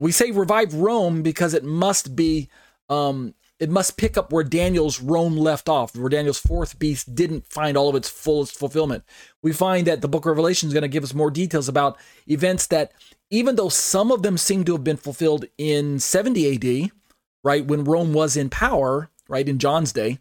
we 0.00 0.12
say 0.12 0.30
revived 0.30 0.72
Rome 0.72 1.22
because 1.22 1.54
it 1.54 1.64
must 1.64 2.14
be 2.14 2.48
um 2.88 3.34
it 3.60 3.70
must 3.70 3.96
pick 3.96 4.16
up 4.16 4.32
where 4.32 4.44
Daniel's 4.44 5.00
Rome 5.00 5.36
left 5.36 5.68
off, 5.68 5.96
where 5.96 6.08
Daniel's 6.08 6.38
fourth 6.38 6.78
beast 6.78 7.14
didn't 7.14 7.46
find 7.46 7.76
all 7.76 7.88
of 7.88 7.96
its 7.96 8.08
fullest 8.08 8.56
fulfillment. 8.56 9.04
We 9.42 9.52
find 9.52 9.86
that 9.86 10.00
the 10.00 10.08
book 10.08 10.24
of 10.24 10.30
Revelation 10.30 10.68
is 10.68 10.72
going 10.72 10.82
to 10.82 10.88
give 10.88 11.04
us 11.04 11.14
more 11.14 11.30
details 11.30 11.68
about 11.68 11.98
events 12.26 12.66
that, 12.68 12.92
even 13.30 13.56
though 13.56 13.68
some 13.68 14.12
of 14.12 14.22
them 14.22 14.38
seem 14.38 14.64
to 14.64 14.72
have 14.72 14.84
been 14.84 14.96
fulfilled 14.96 15.46
in 15.56 15.98
70 15.98 16.84
AD, 16.84 16.90
right, 17.42 17.64
when 17.64 17.84
Rome 17.84 18.12
was 18.12 18.36
in 18.36 18.48
power, 18.48 19.10
right, 19.28 19.48
in 19.48 19.58
John's 19.58 19.92
day, 19.92 20.18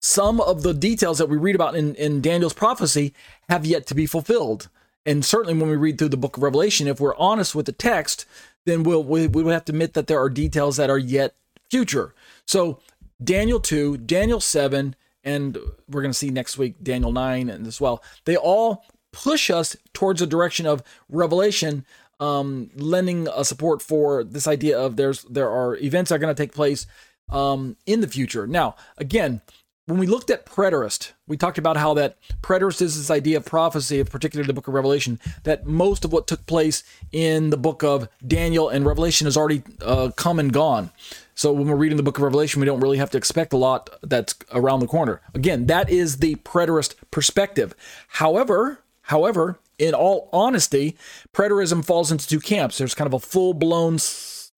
some 0.00 0.40
of 0.40 0.62
the 0.62 0.74
details 0.74 1.18
that 1.18 1.28
we 1.28 1.36
read 1.36 1.54
about 1.54 1.74
in, 1.74 1.94
in 1.96 2.20
Daniel's 2.20 2.54
prophecy 2.54 3.12
have 3.48 3.66
yet 3.66 3.86
to 3.88 3.94
be 3.94 4.06
fulfilled 4.06 4.68
and 5.06 5.24
certainly 5.24 5.58
when 5.58 5.70
we 5.70 5.76
read 5.76 5.98
through 5.98 6.08
the 6.08 6.16
book 6.16 6.36
of 6.36 6.42
Revelation, 6.42 6.88
if 6.88 7.00
we're 7.00 7.16
honest 7.16 7.54
with 7.54 7.66
the 7.66 7.72
text, 7.72 8.26
then 8.66 8.82
we'll 8.82 9.04
we, 9.04 9.28
we 9.28 9.44
have 9.52 9.64
to 9.66 9.72
admit 9.72 9.94
that 9.94 10.08
there 10.08 10.20
are 10.20 10.28
details 10.28 10.76
that 10.76 10.90
are 10.90 10.98
yet 10.98 11.36
future. 11.70 12.14
So 12.46 12.80
Daniel 13.22 13.60
2, 13.60 13.98
Daniel 13.98 14.40
7, 14.40 14.94
and 15.24 15.58
we're 15.88 16.02
going 16.02 16.12
to 16.12 16.18
see 16.18 16.30
next 16.30 16.58
week 16.58 16.76
Daniel 16.82 17.12
9 17.12 17.48
and 17.48 17.66
as 17.66 17.80
well. 17.80 18.02
They 18.24 18.36
all 18.36 18.84
push 19.12 19.50
us 19.50 19.76
towards 19.92 20.20
a 20.20 20.26
direction 20.26 20.66
of 20.66 20.82
revelation 21.08 21.84
um, 22.20 22.70
lending 22.74 23.28
a 23.28 23.44
support 23.44 23.82
for 23.82 24.24
this 24.24 24.46
idea 24.46 24.78
of 24.78 24.96
there's 24.96 25.22
there 25.24 25.50
are 25.50 25.76
events 25.76 26.08
that 26.08 26.16
are 26.16 26.18
going 26.18 26.34
to 26.34 26.42
take 26.42 26.54
place 26.54 26.86
um, 27.30 27.76
in 27.86 28.00
the 28.00 28.08
future. 28.08 28.46
Now, 28.46 28.76
again, 28.96 29.42
when 29.86 29.98
we 29.98 30.06
looked 30.06 30.30
at 30.30 30.46
preterist, 30.46 31.12
we 31.28 31.36
talked 31.36 31.58
about 31.58 31.76
how 31.76 31.94
that 31.94 32.16
preterist 32.42 32.82
is 32.82 32.96
this 32.96 33.10
idea 33.10 33.36
of 33.36 33.44
prophecy, 33.44 34.00
of 34.00 34.10
particularly 34.10 34.46
the 34.46 34.52
book 34.52 34.66
of 34.66 34.74
Revelation, 34.74 35.20
that 35.44 35.66
most 35.66 36.04
of 36.04 36.12
what 36.12 36.26
took 36.26 36.44
place 36.46 36.82
in 37.12 37.50
the 37.50 37.56
book 37.56 37.84
of 37.84 38.08
Daniel 38.26 38.68
and 38.68 38.84
Revelation 38.84 39.26
has 39.26 39.36
already 39.36 39.62
uh, 39.82 40.10
come 40.16 40.40
and 40.40 40.52
gone. 40.52 40.90
So 41.36 41.52
when 41.52 41.68
we're 41.68 41.76
reading 41.76 41.98
the 41.98 42.02
book 42.02 42.16
of 42.16 42.22
Revelation, 42.22 42.60
we 42.60 42.66
don't 42.66 42.80
really 42.80 42.96
have 42.96 43.10
to 43.10 43.18
expect 43.18 43.52
a 43.52 43.58
lot 43.58 43.90
that's 44.02 44.34
around 44.52 44.80
the 44.80 44.86
corner. 44.86 45.20
Again, 45.34 45.66
that 45.66 45.90
is 45.90 46.16
the 46.16 46.36
preterist 46.36 46.94
perspective. 47.10 47.74
However, 48.08 48.80
however, 49.02 49.58
in 49.78 49.92
all 49.92 50.30
honesty, 50.32 50.96
preterism 51.34 51.84
falls 51.84 52.10
into 52.10 52.26
two 52.26 52.40
camps. 52.40 52.78
There's 52.78 52.94
kind 52.94 53.06
of 53.06 53.12
a 53.12 53.20
full 53.20 53.52
blown 53.52 53.98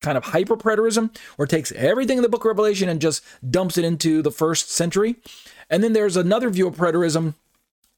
kind 0.00 0.16
of 0.16 0.26
hyper 0.26 0.56
preterism, 0.56 1.16
where 1.34 1.44
it 1.44 1.50
takes 1.50 1.72
everything 1.72 2.18
in 2.18 2.22
the 2.22 2.28
book 2.28 2.44
of 2.44 2.48
Revelation 2.48 2.88
and 2.88 3.00
just 3.00 3.24
dumps 3.50 3.76
it 3.76 3.84
into 3.84 4.22
the 4.22 4.30
first 4.30 4.70
century. 4.70 5.16
And 5.68 5.82
then 5.82 5.92
there's 5.92 6.16
another 6.16 6.48
view 6.48 6.68
of 6.68 6.76
preterism, 6.76 7.34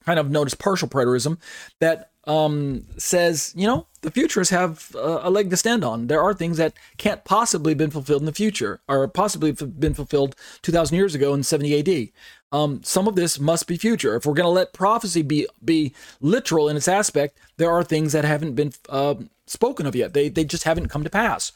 kind 0.07 0.19
of 0.19 0.31
known 0.31 0.47
as 0.47 0.55
partial 0.55 0.89
preterism, 0.89 1.37
that 1.81 2.10
um, 2.25 2.87
says, 2.97 3.53
you 3.57 3.67
know, 3.67 3.87
the 4.03 4.11
futurists 4.11 4.51
have 4.51 4.95
a, 4.99 5.31
leg 5.31 5.51
to 5.51 5.57
stand 5.57 5.85
on. 5.85 6.07
There 6.07 6.23
are 6.23 6.35
things 6.35 6.57
that 6.57 6.75
can't 6.97 7.25
possibly 7.25 7.73
have 7.73 7.79
been 7.79 7.91
fulfilled 7.91 8.23
in 8.23 8.27
the 8.27 8.33
future, 8.33 8.81
or 8.89 9.07
possibly 9.09 9.53
been 9.53 9.95
fulfilled 9.95 10.37
2,000 10.63 10.97
years 10.97 11.15
ago 11.15 11.35
in 11.35 11.43
70 11.43 11.79
AD. 11.79 12.09
Um, 12.53 12.83
some 12.83 13.07
of 13.07 13.15
this 13.15 13.39
must 13.39 13.67
be 13.67 13.77
future. 13.77 14.17
If 14.17 14.27
we're 14.27 14.35
going 14.35 14.45
to 14.45 14.51
let 14.51 14.73
prophecy 14.73 15.23
be 15.23 15.47
be 15.65 15.95
literal 16.21 16.69
in 16.69 16.77
its 16.77 16.89
aspect, 16.89 17.39
there 17.59 17.71
are 17.71 17.85
things 17.85 18.13
that 18.13 18.25
haven't 18.25 18.55
been 18.55 18.73
uh, 18.89 19.15
spoken 19.47 19.87
of 19.87 19.95
yet. 19.95 20.15
They 20.15 20.29
they 20.29 20.45
just 20.45 20.65
haven't 20.65 20.89
come 20.89 21.05
to 21.05 21.11
pass. 21.11 21.53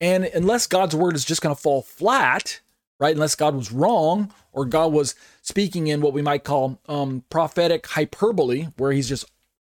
And 0.00 0.24
unless 0.24 0.66
God's 0.66 0.96
word 0.96 1.16
is 1.16 1.24
just 1.24 1.42
going 1.42 1.54
to 1.54 1.60
fall 1.60 1.82
flat, 1.82 2.60
right? 2.98 3.14
Unless 3.14 3.34
God 3.34 3.54
was 3.54 3.72
wrong 3.72 4.32
or 4.52 4.64
God 4.64 4.92
was 4.92 5.14
speaking 5.42 5.88
in 5.88 6.00
what 6.00 6.12
we 6.12 6.22
might 6.22 6.44
call 6.44 6.80
um, 6.88 7.24
prophetic 7.30 7.86
hyperbole, 7.86 8.68
where 8.76 8.92
he's 8.92 9.08
just 9.08 9.26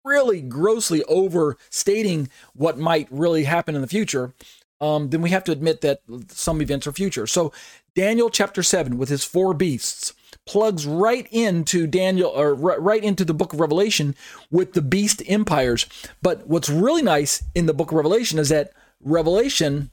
really 0.03 0.41
grossly 0.41 1.03
overstating 1.05 2.29
what 2.53 2.77
might 2.77 3.07
really 3.09 3.43
happen 3.43 3.75
in 3.75 3.81
the 3.81 3.87
future, 3.87 4.33
um, 4.81 5.09
then 5.09 5.21
we 5.21 5.29
have 5.29 5.43
to 5.45 5.51
admit 5.51 5.81
that 5.81 6.01
some 6.27 6.61
events 6.61 6.85
are 6.87 6.91
future. 6.91 7.25
So 7.25 7.53
Daniel 7.95 8.29
chapter 8.29 8.63
7 8.63 8.97
with 8.97 9.09
his 9.09 9.23
four 9.23 9.53
beasts 9.53 10.13
plugs 10.45 10.85
right 10.85 11.27
into 11.31 11.87
Daniel 11.87 12.29
or 12.29 12.53
right 12.53 13.03
into 13.03 13.23
the 13.23 13.33
book 13.33 13.53
of 13.53 13.59
Revelation 13.59 14.15
with 14.51 14.73
the 14.73 14.81
beast 14.81 15.23
empires. 15.27 15.85
But 16.21 16.47
what's 16.47 16.69
really 16.69 17.01
nice 17.01 17.43
in 17.55 17.65
the 17.65 17.73
book 17.73 17.91
of 17.91 17.97
Revelation 17.97 18.39
is 18.39 18.49
that 18.49 18.73
Revelation 18.99 19.91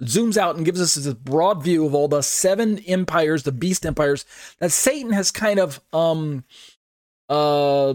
zooms 0.00 0.36
out 0.36 0.56
and 0.56 0.64
gives 0.64 0.80
us 0.80 0.94
this 0.94 1.14
broad 1.14 1.62
view 1.62 1.86
of 1.86 1.94
all 1.94 2.08
the 2.08 2.22
seven 2.22 2.78
empires, 2.80 3.44
the 3.44 3.52
beast 3.52 3.86
empires 3.86 4.24
that 4.58 4.72
Satan 4.72 5.12
has 5.12 5.30
kind 5.30 5.58
of 5.58 5.80
um 5.92 6.44
uh 7.28 7.94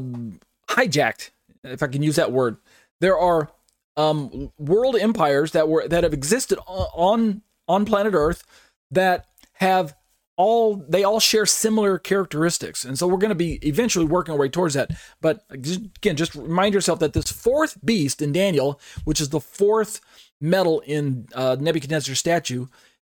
hijacked, 0.70 1.32
if 1.64 1.82
I 1.84 1.88
can 1.88 2.04
use 2.04 2.16
that 2.16 2.32
word. 2.32 2.58
There 3.02 3.18
are 3.18 3.50
um 3.96 4.52
world 4.60 4.96
empires 4.96 5.52
that 5.52 5.68
were 5.68 5.88
that 5.88 6.04
have 6.04 6.14
existed 6.14 6.60
on 6.68 7.42
on 7.68 7.86
planet 7.86 8.14
Earth 8.14 8.44
that 8.92 9.26
have 9.54 9.96
all 10.38 10.76
they 10.88 11.04
all 11.04 11.20
share 11.20 11.48
similar 11.48 11.98
characteristics 11.98 12.86
and 12.86 12.98
so 12.98 13.08
we're 13.08 13.18
going 13.18 13.30
to 13.30 13.36
be 13.36 13.54
eventually 13.68 14.06
working 14.06 14.32
our 14.32 14.40
way 14.40 14.48
towards 14.48 14.76
that 14.76 14.92
but 15.20 15.44
again 15.50 16.16
just 16.16 16.36
remind 16.36 16.76
yourself 16.76 17.00
that 17.00 17.14
this 17.14 17.32
fourth 17.32 17.84
beast 17.84 18.22
in 18.22 18.32
daniel 18.32 18.80
which 19.04 19.20
is 19.20 19.30
the 19.30 19.40
fourth 19.40 20.00
metal 20.40 20.80
in 20.82 21.28
uh, 21.34 21.58
Nebuchadnezzar's 21.60 22.20
statue 22.20 22.68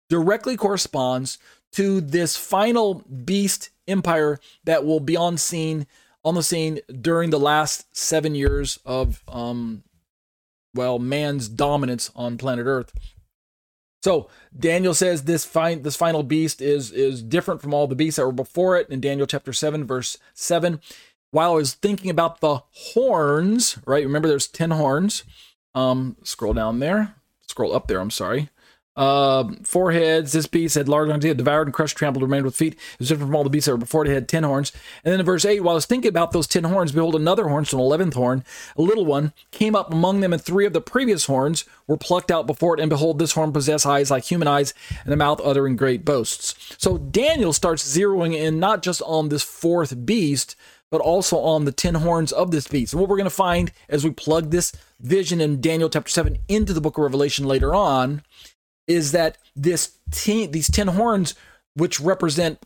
directly 0.09 0.57
corresponds 0.57 1.37
to 1.73 2.01
this 2.01 2.35
final 2.35 3.03
beast 3.23 3.69
empire 3.87 4.39
that 4.63 4.83
will 4.83 4.99
be 4.99 5.15
on 5.15 5.37
scene 5.37 5.85
on 6.23 6.35
the 6.35 6.43
scene 6.43 6.79
during 7.01 7.29
the 7.29 7.39
last 7.39 7.95
seven 7.95 8.35
years 8.35 8.79
of 8.85 9.23
um 9.27 9.83
well 10.73 10.99
man's 10.99 11.47
dominance 11.49 12.11
on 12.15 12.37
planet 12.37 12.65
earth. 12.65 12.93
So 14.01 14.29
daniel 14.57 14.93
says 14.93 15.23
this 15.23 15.45
fine 15.45 15.81
this 15.81 15.95
final 15.95 16.23
beast 16.23 16.61
is 16.61 16.91
is 16.91 17.21
different 17.21 17.61
from 17.61 17.73
all 17.73 17.87
the 17.87 17.95
beasts 17.95 18.17
that 18.17 18.25
were 18.25 18.31
before 18.31 18.77
it 18.77 18.89
in 18.89 19.01
daniel 19.01 19.27
chapter 19.27 19.53
7 19.53 19.85
verse 19.85 20.17
7 20.33 20.79
while 21.31 21.51
i 21.51 21.55
was 21.55 21.73
thinking 21.73 22.09
about 22.09 22.39
the 22.39 22.61
horns 22.71 23.77
right? 23.85 24.03
Remember 24.05 24.27
there's 24.27 24.47
10 24.47 24.71
horns? 24.71 25.23
Um 25.75 26.15
scroll 26.23 26.53
down 26.53 26.79
there. 26.79 27.15
Scroll 27.47 27.75
up 27.75 27.87
there, 27.87 27.99
I'm 27.99 28.11
sorry. 28.11 28.49
Uh, 28.99 29.53
four 29.63 29.93
heads. 29.93 30.33
This 30.33 30.45
beast 30.45 30.75
had 30.75 30.89
large 30.89 31.07
horns. 31.07 31.23
He 31.23 31.29
had 31.29 31.37
devoured 31.37 31.67
and 31.67 31.73
crushed, 31.73 31.95
trampled, 31.95 32.21
remained 32.21 32.43
with 32.43 32.57
feet. 32.57 32.73
It 32.73 32.99
was 32.99 33.07
different 33.07 33.29
from 33.29 33.35
all 33.37 33.45
the 33.45 33.49
beasts 33.49 33.67
that 33.67 33.71
were 33.71 33.77
before 33.77 34.03
it. 34.03 34.11
It 34.11 34.13
had 34.13 34.27
ten 34.27 34.43
horns. 34.43 34.73
And 35.05 35.13
then 35.13 35.21
in 35.21 35.25
verse 35.25 35.45
8, 35.45 35.61
while 35.61 35.71
I 35.71 35.75
was 35.75 35.85
thinking 35.85 36.09
about 36.09 36.33
those 36.33 36.47
ten 36.47 36.65
horns, 36.65 36.91
behold, 36.91 37.15
another 37.15 37.47
horn, 37.47 37.63
so 37.63 37.77
an 37.77 37.81
eleventh 37.81 38.15
horn, 38.15 38.43
a 38.75 38.81
little 38.81 39.05
one, 39.05 39.31
came 39.51 39.73
up 39.73 39.93
among 39.93 40.19
them, 40.19 40.33
and 40.33 40.41
three 40.41 40.65
of 40.65 40.73
the 40.73 40.81
previous 40.81 41.27
horns 41.27 41.63
were 41.87 41.95
plucked 41.95 42.29
out 42.29 42.45
before 42.45 42.73
it. 42.73 42.81
And 42.81 42.89
behold, 42.89 43.19
this 43.19 43.31
horn 43.31 43.53
possessed 43.53 43.85
eyes 43.85 44.11
like 44.11 44.25
human 44.25 44.49
eyes, 44.49 44.73
and 45.05 45.13
a 45.13 45.17
mouth 45.17 45.39
uttering 45.45 45.77
great 45.77 46.03
boasts. 46.03 46.75
So 46.77 46.97
Daniel 46.97 47.53
starts 47.53 47.97
zeroing 47.97 48.35
in 48.35 48.59
not 48.59 48.83
just 48.83 49.01
on 49.03 49.29
this 49.29 49.43
fourth 49.43 50.05
beast, 50.05 50.57
but 50.89 50.99
also 50.99 51.37
on 51.37 51.63
the 51.63 51.71
ten 51.71 51.95
horns 51.95 52.33
of 52.33 52.51
this 52.51 52.67
beast. 52.67 52.91
And 52.91 52.99
what 52.99 53.09
we're 53.09 53.15
going 53.15 53.23
to 53.23 53.29
find 53.29 53.71
as 53.87 54.03
we 54.03 54.11
plug 54.11 54.51
this 54.51 54.73
vision 54.99 55.39
in 55.39 55.61
Daniel 55.61 55.89
chapter 55.89 56.09
7 56.09 56.37
into 56.49 56.73
the 56.73 56.81
book 56.81 56.97
of 56.97 57.03
Revelation 57.03 57.45
later 57.45 57.73
on 57.73 58.23
is 58.89 59.13
that 59.13 59.37
this 59.55 59.97
ten, 60.11 60.51
these 60.51 60.69
10 60.69 60.87
horns, 60.87 61.35
which 61.75 61.99
represent 62.01 62.59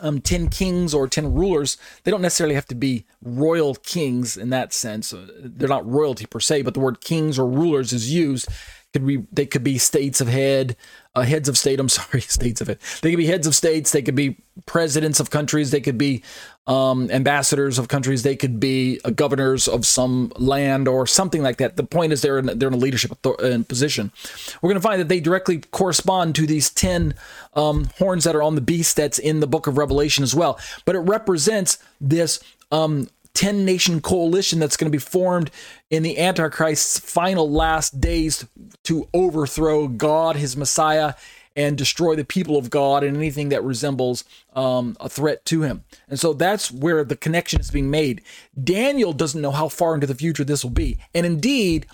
um, 0.00 0.20
10 0.20 0.48
kings 0.48 0.94
or 0.94 1.08
10 1.08 1.34
rulers, 1.34 1.76
they 2.04 2.10
don't 2.10 2.22
necessarily 2.22 2.54
have 2.54 2.66
to 2.66 2.74
be 2.74 3.04
royal 3.22 3.74
kings 3.74 4.36
in 4.36 4.50
that 4.50 4.72
sense. 4.72 5.12
Uh, 5.12 5.26
they're 5.40 5.68
not 5.68 5.86
royalty 5.86 6.24
per 6.24 6.40
se, 6.40 6.62
but 6.62 6.72
the 6.72 6.80
word 6.80 7.00
kings 7.00 7.38
or 7.38 7.46
rulers 7.46 7.92
is 7.92 8.12
used 8.12 8.48
could 8.92 9.06
be 9.06 9.26
they 9.32 9.46
could 9.46 9.64
be 9.64 9.78
states 9.78 10.20
of 10.20 10.28
head, 10.28 10.76
uh, 11.14 11.22
heads 11.22 11.48
of 11.48 11.58
state. 11.58 11.80
I'm 11.80 11.88
sorry, 11.88 12.20
states 12.20 12.60
of 12.60 12.68
it. 12.68 12.80
They 13.02 13.10
could 13.10 13.18
be 13.18 13.26
heads 13.26 13.46
of 13.46 13.54
states. 13.54 13.92
They 13.92 14.02
could 14.02 14.14
be 14.14 14.38
presidents 14.66 15.20
of 15.20 15.30
countries. 15.30 15.70
They 15.70 15.80
could 15.80 15.98
be 15.98 16.22
um, 16.68 17.10
ambassadors 17.10 17.78
of 17.78 17.88
countries. 17.88 18.22
They 18.22 18.36
could 18.36 18.60
be 18.60 19.00
uh, 19.04 19.10
governors 19.10 19.66
of 19.66 19.86
some 19.86 20.30
land 20.36 20.86
or 20.86 21.06
something 21.06 21.42
like 21.42 21.56
that. 21.56 21.76
The 21.76 21.82
point 21.82 22.12
is 22.12 22.20
they're 22.20 22.38
in, 22.38 22.58
they're 22.58 22.68
in 22.68 22.74
a 22.74 22.76
leadership 22.76 23.12
uh, 23.26 23.58
position. 23.66 24.12
We're 24.60 24.68
going 24.68 24.80
to 24.80 24.86
find 24.86 25.00
that 25.00 25.08
they 25.08 25.18
directly 25.18 25.62
correspond 25.72 26.34
to 26.36 26.46
these 26.46 26.70
ten 26.70 27.14
um, 27.54 27.88
horns 27.98 28.24
that 28.24 28.36
are 28.36 28.42
on 28.42 28.54
the 28.54 28.60
beast 28.60 28.96
that's 28.96 29.18
in 29.18 29.40
the 29.40 29.46
book 29.46 29.66
of 29.66 29.78
Revelation 29.78 30.22
as 30.22 30.34
well. 30.34 30.60
But 30.84 30.94
it 30.94 31.00
represents 31.00 31.78
this 32.00 32.38
um, 32.70 33.08
10 33.32 33.64
nation 33.64 34.00
coalition 34.00 34.58
that's 34.58 34.76
going 34.76 34.90
to 34.90 34.96
be 34.96 34.98
formed 34.98 35.50
in 35.90 36.02
the 36.02 36.18
Antichrist's 36.18 36.98
final 36.98 37.50
last 37.50 38.00
days 38.00 38.44
to 38.84 39.08
overthrow 39.14 39.88
God, 39.88 40.36
his 40.36 40.56
Messiah, 40.56 41.14
and 41.58 41.76
destroy 41.76 42.14
the 42.14 42.24
people 42.24 42.56
of 42.56 42.70
God 42.70 43.02
and 43.02 43.16
anything 43.16 43.48
that 43.48 43.64
resembles 43.64 44.22
um, 44.54 44.96
a 45.00 45.08
threat 45.08 45.44
to 45.46 45.62
him. 45.62 45.82
And 46.08 46.18
so 46.18 46.32
that's 46.32 46.70
where 46.70 47.02
the 47.02 47.16
connection 47.16 47.60
is 47.60 47.72
being 47.72 47.90
made. 47.90 48.22
Daniel 48.62 49.12
doesn't 49.12 49.42
know 49.42 49.50
how 49.50 49.68
far 49.68 49.96
into 49.96 50.06
the 50.06 50.14
future 50.14 50.44
this 50.44 50.62
will 50.62 50.70
be. 50.70 50.98
And 51.12 51.26
indeed, 51.26 51.88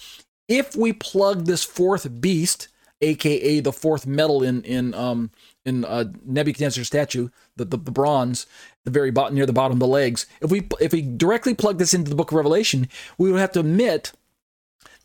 if 0.48 0.76
we 0.76 0.92
plug 0.92 1.46
this 1.46 1.64
fourth 1.64 2.20
beast, 2.20 2.68
aka 3.00 3.60
the 3.60 3.72
fourth 3.72 4.06
metal 4.06 4.42
in 4.42 4.62
in 4.64 4.92
um, 4.92 5.30
in 5.64 5.86
uh, 5.86 6.04
Nebuchadnezzar's 6.26 6.86
statue, 6.86 7.30
the, 7.56 7.64
the, 7.64 7.78
the 7.78 7.90
bronze, 7.90 8.46
the 8.84 8.90
very 8.90 9.10
bottom 9.10 9.34
near 9.34 9.46
the 9.46 9.54
bottom 9.54 9.76
of 9.76 9.80
the 9.80 9.86
legs. 9.86 10.26
If 10.42 10.50
we 10.50 10.68
if 10.78 10.92
we 10.92 11.00
directly 11.00 11.54
plug 11.54 11.78
this 11.78 11.94
into 11.94 12.10
the 12.10 12.16
book 12.16 12.32
of 12.32 12.36
Revelation, 12.36 12.86
we 13.16 13.32
would 13.32 13.40
have 13.40 13.52
to 13.52 13.60
admit 13.60 14.12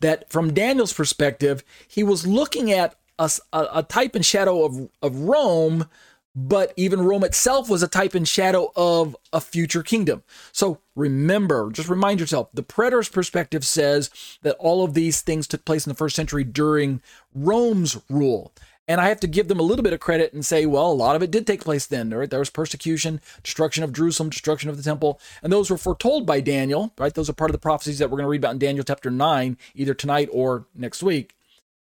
that 0.00 0.30
from 0.30 0.52
Daniel's 0.52 0.92
perspective, 0.92 1.64
he 1.88 2.02
was 2.02 2.26
looking 2.26 2.70
at 2.70 2.99
a, 3.20 3.30
a, 3.74 3.82
type 3.82 4.14
and 4.14 4.24
shadow 4.24 4.64
of, 4.64 4.88
of 5.02 5.16
Rome, 5.20 5.86
but 6.34 6.72
even 6.76 7.02
Rome 7.02 7.24
itself 7.24 7.68
was 7.68 7.82
a 7.82 7.88
type 7.88 8.14
and 8.14 8.26
shadow 8.26 8.72
of 8.76 9.16
a 9.32 9.40
future 9.40 9.82
kingdom. 9.82 10.22
So 10.52 10.78
remember, 10.96 11.70
just 11.70 11.88
remind 11.88 12.20
yourself, 12.20 12.48
the 12.54 12.62
preterist 12.62 13.12
perspective 13.12 13.64
says 13.64 14.10
that 14.42 14.56
all 14.56 14.84
of 14.84 14.94
these 14.94 15.20
things 15.20 15.46
took 15.46 15.64
place 15.64 15.86
in 15.86 15.90
the 15.90 15.96
first 15.96 16.16
century 16.16 16.44
during 16.44 17.02
Rome's 17.34 17.98
rule. 18.08 18.52
And 18.88 19.00
I 19.00 19.08
have 19.08 19.20
to 19.20 19.28
give 19.28 19.46
them 19.46 19.60
a 19.60 19.62
little 19.62 19.84
bit 19.84 19.92
of 19.92 20.00
credit 20.00 20.32
and 20.32 20.44
say, 20.44 20.66
well, 20.66 20.90
a 20.90 20.92
lot 20.92 21.14
of 21.14 21.22
it 21.22 21.30
did 21.30 21.46
take 21.46 21.62
place 21.62 21.86
then. 21.86 22.10
Right? 22.10 22.28
There 22.28 22.40
was 22.40 22.50
persecution, 22.50 23.20
destruction 23.44 23.84
of 23.84 23.92
Jerusalem, 23.92 24.30
destruction 24.30 24.68
of 24.68 24.76
the 24.76 24.82
temple, 24.82 25.20
and 25.44 25.52
those 25.52 25.70
were 25.70 25.78
foretold 25.78 26.26
by 26.26 26.40
Daniel. 26.40 26.92
Right? 26.98 27.14
Those 27.14 27.30
are 27.30 27.34
part 27.34 27.50
of 27.50 27.52
the 27.52 27.60
prophecies 27.60 28.00
that 28.00 28.10
we're 28.10 28.16
going 28.16 28.24
to 28.24 28.30
read 28.30 28.40
about 28.40 28.54
in 28.54 28.58
Daniel 28.58 28.84
chapter 28.84 29.08
nine, 29.08 29.58
either 29.76 29.94
tonight 29.94 30.28
or 30.32 30.66
next 30.74 31.04
week. 31.04 31.36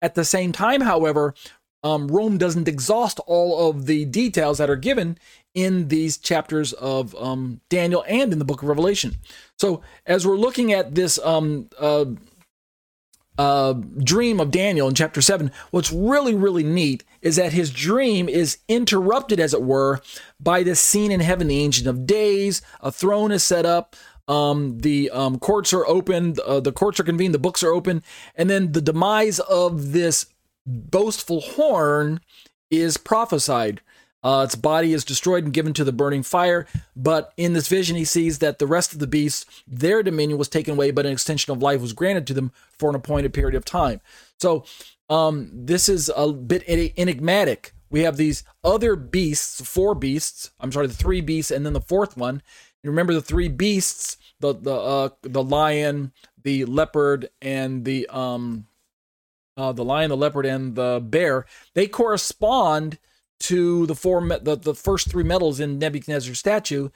At 0.03 0.15
the 0.15 0.25
same 0.25 0.51
time, 0.51 0.81
however, 0.81 1.33
um, 1.81 2.09
Rome 2.09 2.37
doesn't 2.37 2.67
exhaust 2.67 3.21
all 3.25 3.69
of 3.69 3.85
the 3.85 4.03
details 4.03 4.57
that 4.57 4.69
are 4.69 4.75
given 4.75 5.17
in 5.53 5.87
these 5.87 6.17
chapters 6.17 6.73
of 6.73 7.15
um, 7.15 7.61
Daniel 7.69 8.03
and 8.05 8.33
in 8.33 8.39
the 8.39 8.45
book 8.45 8.61
of 8.61 8.67
Revelation. 8.67 9.15
So, 9.57 9.81
as 10.05 10.27
we're 10.27 10.35
looking 10.35 10.73
at 10.73 10.93
this 10.95 11.19
um, 11.19 11.69
uh, 11.79 12.05
uh, 13.37 13.73
dream 13.73 14.41
of 14.41 14.51
Daniel 14.51 14.89
in 14.89 14.95
chapter 14.95 15.21
7, 15.21 15.51
what's 15.71 15.91
really, 15.91 16.35
really 16.35 16.63
neat 16.63 17.05
is 17.21 17.37
that 17.37 17.53
his 17.53 17.71
dream 17.71 18.27
is 18.27 18.57
interrupted, 18.67 19.39
as 19.39 19.53
it 19.53 19.63
were, 19.63 20.01
by 20.37 20.63
this 20.63 20.81
scene 20.81 21.11
in 21.11 21.21
heaven. 21.21 21.47
The 21.47 21.63
Ancient 21.63 21.87
of 21.87 22.05
Days, 22.05 22.61
a 22.81 22.91
throne 22.91 23.31
is 23.31 23.43
set 23.43 23.65
up, 23.65 23.95
um, 24.27 24.79
the 24.79 25.09
um, 25.11 25.39
courts 25.39 25.73
are 25.73 25.85
open, 25.85 26.35
uh, 26.45 26.59
the 26.59 26.71
courts 26.71 26.99
are 26.99 27.03
convened, 27.03 27.33
the 27.33 27.39
books 27.39 27.63
are 27.63 27.73
open, 27.73 28.03
and 28.35 28.49
then 28.49 28.71
the 28.71 28.81
demise 28.81 29.39
of 29.39 29.91
this 29.91 30.27
boastful 30.65 31.41
horn 31.41 32.21
is 32.71 32.97
prophesied. 32.97 33.81
Uh, 34.23 34.43
its 34.45 34.55
body 34.55 34.93
is 34.93 35.03
destroyed 35.03 35.43
and 35.43 35.53
given 35.53 35.73
to 35.73 35.83
the 35.83 35.91
burning 35.91 36.23
fire. 36.23 36.65
But 36.95 37.33
in 37.35 37.51
this 37.51 37.67
vision, 37.67 37.97
he 37.97 38.05
sees 38.05 38.39
that 38.39 38.57
the 38.57 38.67
rest 38.67 38.93
of 38.93 38.99
the 38.99 39.07
beasts, 39.07 39.45
their 39.67 40.01
dominion 40.01 40.39
was 40.39 40.47
taken 40.47 40.75
away, 40.75 40.91
but 40.91 41.05
an 41.05 41.11
extension 41.11 41.51
of 41.51 41.61
life 41.61 41.81
was 41.81 41.91
granted 41.91 42.25
to 42.27 42.33
them 42.33 42.53
for 42.71 42.89
an 42.89 42.95
appointed 42.95 43.33
period 43.33 43.55
of 43.55 43.65
time. 43.65 43.99
So 44.39 44.63
um, 45.09 45.49
this 45.53 45.89
is 45.89 46.09
a 46.15 46.31
bit 46.31 46.63
enigmatic. 46.67 47.73
We 47.89 48.01
have 48.01 48.17
these 48.17 48.43
other 48.63 48.95
beasts, 48.95 49.61
four 49.61 49.93
beasts. 49.93 50.51
I'm 50.59 50.71
sorry, 50.71 50.87
the 50.87 50.93
three 50.93 51.21
beasts, 51.21 51.51
and 51.51 51.65
then 51.65 51.73
the 51.73 51.81
fourth 51.81 52.15
one. 52.15 52.41
You 52.83 52.89
remember 52.89 53.13
the 53.13 53.21
three 53.21 53.47
beasts: 53.47 54.17
the 54.39 54.53
the 54.53 54.75
uh, 54.75 55.09
the 55.21 55.43
lion, 55.43 56.11
the 56.43 56.65
leopard, 56.65 57.29
and 57.41 57.85
the 57.85 58.07
um, 58.07 58.67
uh, 59.55 59.71
the 59.71 59.85
lion, 59.85 60.09
the 60.09 60.17
leopard, 60.17 60.45
and 60.45 60.75
the 60.75 61.01
bear. 61.03 61.45
They 61.73 61.87
correspond 61.87 62.99
to 63.41 63.85
the 63.85 63.95
four 63.95 64.21
the, 64.27 64.55
the 64.55 64.75
first 64.75 65.09
three 65.09 65.23
metals 65.23 65.59
in 65.59 65.79
Nebuchadnezzar's 65.79 66.39
statue, 66.39 66.89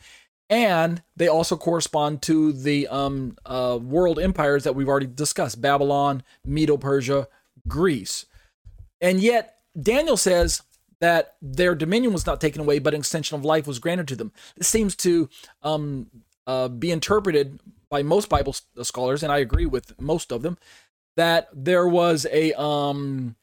and 0.49 1.01
they 1.15 1.27
also 1.27 1.55
correspond 1.55 2.21
to 2.23 2.51
the 2.51 2.87
um, 2.87 3.37
uh, 3.45 3.79
world 3.81 4.19
empires 4.19 4.63
that 4.65 4.75
we've 4.75 4.89
already 4.89 5.07
discussed: 5.07 5.61
Babylon, 5.61 6.23
Medo-Persia, 6.45 7.27
Greece. 7.67 8.25
And 8.99 9.19
yet, 9.19 9.59
Daniel 9.79 10.17
says 10.17 10.63
that 10.99 11.35
their 11.41 11.75
dominion 11.75 12.13
was 12.13 12.25
not 12.25 12.41
taken 12.41 12.61
away, 12.61 12.79
but 12.79 12.93
an 12.93 12.99
extension 12.99 13.37
of 13.37 13.45
life 13.45 13.67
was 13.67 13.79
granted 13.79 14.07
to 14.07 14.15
them. 14.15 14.31
This 14.55 14.67
seems 14.67 14.95
to 14.97 15.29
um, 15.61 16.07
uh, 16.45 16.67
be 16.67 16.91
interpreted 16.91 17.59
by 17.89 18.03
most 18.03 18.29
Bible 18.29 18.55
scholars, 18.81 19.23
and 19.23 19.31
I 19.31 19.37
agree 19.37 19.65
with 19.65 19.99
most 19.99 20.31
of 20.31 20.41
them, 20.41 20.57
that 21.15 21.49
there 21.53 21.87
was 21.87 22.25
a 22.31 22.53
um, 22.59 23.35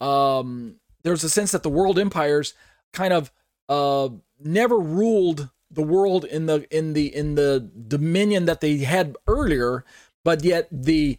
um, 0.00 0.76
there's 1.02 1.24
a 1.24 1.30
sense 1.30 1.52
that 1.52 1.62
the 1.62 1.68
world 1.68 1.98
empires 1.98 2.54
kind 2.92 3.12
of 3.12 3.30
uh, 3.68 4.08
never 4.40 4.78
ruled 4.78 5.50
the 5.70 5.82
world 5.82 6.24
in 6.24 6.46
the 6.46 6.66
in 6.76 6.92
the 6.92 7.14
in 7.14 7.34
the 7.34 7.70
dominion 7.88 8.46
that 8.46 8.60
they 8.60 8.78
had 8.78 9.16
earlier, 9.26 9.84
but 10.24 10.44
yet 10.44 10.68
the 10.70 11.18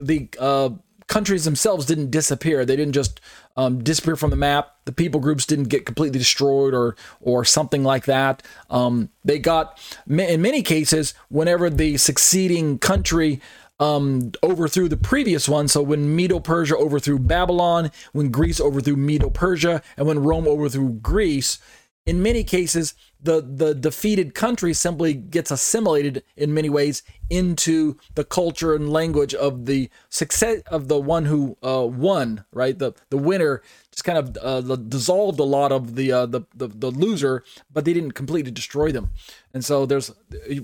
the 0.00 0.28
uh, 0.38 0.70
countries 1.14 1.44
themselves 1.44 1.86
didn't 1.86 2.10
disappear. 2.10 2.64
They 2.64 2.74
didn't 2.74 2.94
just 2.94 3.20
um, 3.56 3.84
disappear 3.84 4.16
from 4.16 4.30
the 4.30 4.36
map. 4.36 4.74
The 4.84 4.90
people 4.90 5.20
groups 5.20 5.46
didn't 5.46 5.68
get 5.68 5.86
completely 5.86 6.18
destroyed 6.18 6.74
or 6.74 6.96
or 7.20 7.44
something 7.44 7.84
like 7.84 8.06
that. 8.06 8.42
Um, 8.68 9.10
they 9.24 9.38
got 9.38 9.80
in 10.08 10.42
many 10.42 10.60
cases 10.60 11.14
whenever 11.28 11.70
the 11.70 11.98
succeeding 11.98 12.80
country 12.80 13.40
um, 13.78 14.32
overthrew 14.42 14.88
the 14.88 14.96
previous 14.96 15.48
one. 15.48 15.68
So 15.68 15.82
when 15.82 16.16
Medo 16.16 16.40
Persia 16.40 16.76
overthrew 16.76 17.20
Babylon, 17.20 17.92
when 18.12 18.32
Greece 18.32 18.60
overthrew 18.60 18.96
Medo 18.96 19.30
Persia, 19.30 19.82
and 19.96 20.08
when 20.08 20.18
Rome 20.18 20.48
overthrew 20.48 20.94
Greece, 20.94 21.58
in 22.06 22.24
many 22.24 22.42
cases 22.42 22.94
the 23.24 23.40
the 23.40 23.74
defeated 23.74 24.34
country 24.34 24.72
simply 24.72 25.14
gets 25.14 25.50
assimilated 25.50 26.22
in 26.36 26.54
many 26.54 26.68
ways 26.68 27.02
into 27.30 27.96
the 28.14 28.24
culture 28.24 28.74
and 28.74 28.92
language 28.92 29.34
of 29.34 29.64
the 29.64 29.90
success 30.10 30.62
of 30.66 30.88
the 30.88 31.00
one 31.00 31.24
who 31.24 31.56
uh, 31.62 31.86
won 31.86 32.44
right? 32.52 32.78
The 32.78 32.92
the 33.10 33.16
winner 33.16 33.62
just 33.90 34.04
kind 34.04 34.18
of 34.18 34.36
uh, 34.40 34.76
dissolved 34.76 35.40
a 35.40 35.44
lot 35.44 35.72
of 35.72 35.94
the, 35.94 36.12
uh, 36.12 36.26
the, 36.26 36.42
the 36.54 36.68
the 36.68 36.90
loser 36.90 37.42
but 37.72 37.84
they 37.84 37.94
didn't 37.94 38.12
completely 38.12 38.50
destroy 38.50 38.92
them. 38.92 39.10
And 39.52 39.64
so 39.64 39.86
there's 39.86 40.12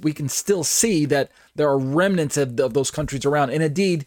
we 0.02 0.12
can 0.12 0.28
still 0.28 0.62
see 0.62 1.06
that 1.06 1.30
there 1.56 1.68
are 1.68 1.78
remnants 1.78 2.36
of, 2.36 2.60
of 2.60 2.74
those 2.74 2.90
countries 2.90 3.24
around. 3.24 3.50
And 3.50 3.62
indeed 3.62 4.06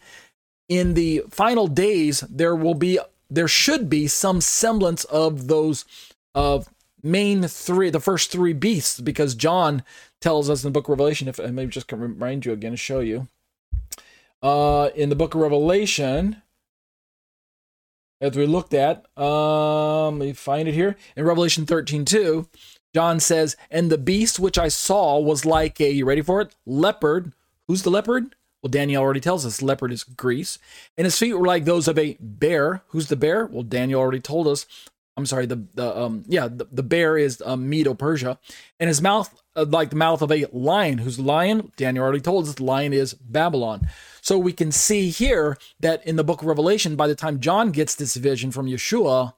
in 0.68 0.94
the 0.94 1.24
final 1.28 1.66
days 1.66 2.20
there 2.20 2.54
will 2.54 2.74
be 2.74 2.98
there 3.28 3.48
should 3.48 3.90
be 3.90 4.06
some 4.06 4.40
semblance 4.40 5.04
of 5.04 5.48
those 5.48 5.84
of 6.34 6.68
main 7.04 7.46
three, 7.46 7.90
the 7.90 8.00
first 8.00 8.32
three 8.32 8.52
beasts, 8.52 9.00
because 9.00 9.34
John 9.34 9.84
tells 10.20 10.50
us 10.50 10.64
in 10.64 10.68
the 10.68 10.72
book 10.72 10.86
of 10.86 10.90
Revelation, 10.90 11.28
if 11.28 11.38
I 11.38 11.46
maybe 11.46 11.70
just 11.70 11.86
can 11.86 12.00
remind 12.00 12.44
you 12.44 12.52
again 12.52 12.72
to 12.72 12.76
show 12.76 13.00
you. 13.00 13.28
Uh, 14.42 14.90
in 14.94 15.10
the 15.10 15.16
book 15.16 15.34
of 15.34 15.40
Revelation, 15.40 16.42
as 18.20 18.36
we 18.36 18.46
looked 18.46 18.74
at, 18.74 19.04
um, 19.18 20.18
let 20.18 20.26
me 20.26 20.32
find 20.32 20.66
it 20.66 20.74
here. 20.74 20.96
In 21.16 21.24
Revelation 21.24 21.66
13 21.66 22.04
2, 22.04 22.48
John 22.94 23.20
says, 23.20 23.56
And 23.70 23.90
the 23.90 23.98
beast 23.98 24.40
which 24.40 24.58
I 24.58 24.68
saw 24.68 25.18
was 25.18 25.44
like 25.44 25.80
a, 25.80 25.90
you 25.90 26.04
ready 26.04 26.22
for 26.22 26.40
it? 26.40 26.54
Leopard. 26.66 27.32
Who's 27.68 27.82
the 27.82 27.90
leopard? 27.90 28.34
Well, 28.62 28.70
Daniel 28.70 29.02
already 29.02 29.20
tells 29.20 29.44
us 29.44 29.60
leopard 29.60 29.92
is 29.92 30.04
Greece. 30.04 30.58
And 30.96 31.04
his 31.04 31.18
feet 31.18 31.34
were 31.34 31.46
like 31.46 31.66
those 31.66 31.86
of 31.86 31.98
a 31.98 32.16
bear. 32.18 32.82
Who's 32.88 33.08
the 33.08 33.16
bear? 33.16 33.44
Well, 33.44 33.62
Daniel 33.62 34.00
already 34.00 34.20
told 34.20 34.46
us 34.46 34.64
I'm 35.16 35.26
sorry, 35.26 35.46
the 35.46 35.64
the 35.74 35.96
um 35.96 36.24
yeah 36.26 36.48
the, 36.48 36.66
the 36.72 36.82
bear 36.82 37.16
is 37.16 37.42
um, 37.46 37.68
Medo 37.68 37.94
Persia, 37.94 38.38
and 38.80 38.88
his 38.88 39.00
mouth 39.00 39.40
uh, 39.56 39.64
like 39.68 39.90
the 39.90 39.96
mouth 39.96 40.22
of 40.22 40.32
a 40.32 40.46
lion. 40.52 40.98
Who's 40.98 41.16
the 41.16 41.22
lion? 41.22 41.72
Daniel 41.76 42.04
already 42.04 42.20
told 42.20 42.48
us 42.48 42.54
the 42.54 42.64
lion 42.64 42.92
is 42.92 43.14
Babylon. 43.14 43.88
So 44.20 44.38
we 44.38 44.52
can 44.52 44.72
see 44.72 45.10
here 45.10 45.56
that 45.80 46.04
in 46.06 46.16
the 46.16 46.24
book 46.24 46.40
of 46.40 46.48
Revelation, 46.48 46.96
by 46.96 47.06
the 47.06 47.14
time 47.14 47.40
John 47.40 47.70
gets 47.70 47.94
this 47.94 48.16
vision 48.16 48.50
from 48.50 48.66
Yeshua, 48.66 49.34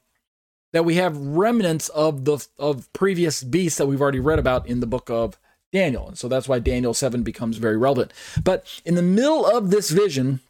that 0.73 0.85
we 0.85 0.95
have 0.95 1.17
remnants 1.17 1.89
of 1.91 2.25
the 2.25 2.47
of 2.59 2.91
previous 2.93 3.43
beasts 3.43 3.79
that 3.79 3.87
we've 3.87 4.01
already 4.01 4.21
read 4.21 4.39
about 4.39 4.67
in 4.67 4.81
the 4.81 4.87
book 4.87 5.11
of 5.11 5.39
Daniel. 5.73 6.09
And 6.09 6.17
so 6.17 6.29
that's 6.29 6.49
why 6.49 6.59
Daniel 6.59 6.95
7 6.95 7.23
becomes 7.23 7.59
very 7.59 7.77
relevant. 7.77 8.13
But 8.43 8.67
in 8.85 8.95
the 8.95 9.03
middle 9.03 9.45
of 9.45 9.71
this 9.71 9.91
vision, 9.91 10.41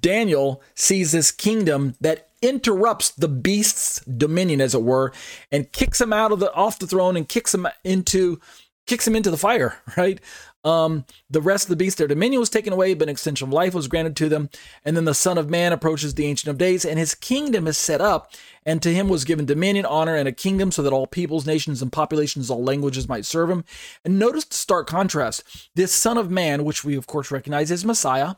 Daniel 0.00 0.62
sees 0.74 1.12
this 1.12 1.30
kingdom 1.30 1.94
that 2.00 2.28
interrupts 2.42 3.10
the 3.10 3.28
beast's 3.28 4.00
dominion, 4.04 4.60
as 4.60 4.74
it 4.74 4.82
were, 4.82 5.12
and 5.50 5.72
kicks 5.72 6.00
him 6.00 6.12
out 6.12 6.32
of 6.32 6.40
the 6.40 6.52
off 6.52 6.78
the 6.78 6.86
throne 6.86 7.16
and 7.16 7.28
kicks 7.28 7.54
him 7.54 7.66
into 7.84 8.40
kicks 8.86 9.06
him 9.06 9.16
into 9.16 9.30
the 9.30 9.38
fire. 9.38 9.78
Right. 9.96 10.20
Um, 10.64 11.06
the 11.28 11.40
rest 11.40 11.64
of 11.64 11.70
the 11.70 11.76
beasts, 11.76 11.98
their 11.98 12.06
dominion 12.06 12.38
was 12.38 12.48
taken 12.48 12.72
away, 12.72 12.94
but 12.94 13.08
an 13.08 13.12
extension 13.12 13.48
of 13.48 13.52
life 13.52 13.74
was 13.74 13.88
granted 13.88 14.14
to 14.16 14.28
them. 14.28 14.48
And 14.84 14.96
then 14.96 15.06
the 15.06 15.14
Son 15.14 15.36
of 15.36 15.50
Man 15.50 15.72
approaches 15.72 16.14
the 16.14 16.26
Ancient 16.26 16.50
of 16.50 16.58
Days, 16.58 16.84
and 16.84 17.00
his 17.00 17.16
kingdom 17.16 17.66
is 17.66 17.76
set 17.76 18.00
up. 18.00 18.32
And 18.64 18.80
to 18.82 18.94
him 18.94 19.08
was 19.08 19.24
given 19.24 19.44
dominion, 19.44 19.84
honor, 19.84 20.14
and 20.14 20.28
a 20.28 20.32
kingdom, 20.32 20.70
so 20.70 20.82
that 20.82 20.92
all 20.92 21.08
peoples, 21.08 21.46
nations, 21.46 21.82
and 21.82 21.92
populations, 21.92 22.48
all 22.48 22.62
languages 22.62 23.08
might 23.08 23.24
serve 23.24 23.50
him. 23.50 23.64
And 24.04 24.20
notice 24.20 24.44
the 24.44 24.54
stark 24.54 24.86
contrast: 24.86 25.42
this 25.74 25.92
Son 25.92 26.16
of 26.16 26.30
Man, 26.30 26.64
which 26.64 26.84
we 26.84 26.94
of 26.94 27.08
course 27.08 27.32
recognize 27.32 27.72
as 27.72 27.84
Messiah, 27.84 28.36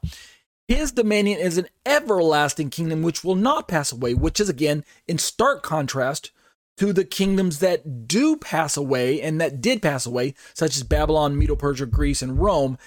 his 0.68 0.92
dominion 0.92 1.38
is 1.38 1.58
an 1.58 1.68
everlasting 1.84 2.70
kingdom 2.70 3.02
which 3.02 3.22
will 3.22 3.34
not 3.34 3.68
pass 3.68 3.92
away, 3.92 4.14
which 4.14 4.40
is 4.40 4.48
again 4.48 4.84
in 5.06 5.18
stark 5.18 5.62
contrast 5.62 6.30
to 6.76 6.92
the 6.92 7.04
kingdoms 7.04 7.60
that 7.60 8.08
do 8.08 8.36
pass 8.36 8.76
away 8.76 9.20
and 9.20 9.40
that 9.40 9.60
did 9.60 9.82
pass 9.82 10.06
away, 10.06 10.34
such 10.54 10.76
as 10.76 10.82
Babylon, 10.82 11.38
Medo 11.38 11.54
Persia, 11.54 11.86
Greece, 11.86 12.22
and 12.22 12.40
Rome. 12.40 12.78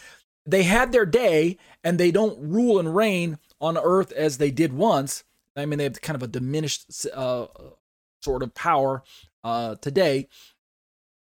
They 0.46 0.64
had 0.64 0.92
their 0.92 1.06
day 1.06 1.58
and 1.84 1.98
they 1.98 2.12
don't 2.12 2.40
rule 2.40 2.80
and 2.80 2.96
reign 2.96 3.38
on 3.62 3.78
earth 3.78 4.12
as 4.12 4.38
they 4.38 4.52
did 4.52 4.74
once. 4.74 5.24
I 5.56 5.66
mean, 5.66 5.78
they 5.78 5.86
have 5.86 6.02
kind 6.02 6.16
of 6.16 6.24
a 6.24 6.28
diminished 6.28 7.08
uh, 7.14 7.48
sort 8.22 8.44
of 8.44 8.54
power 8.54 9.04
uh, 9.44 9.76
today. 9.76 10.28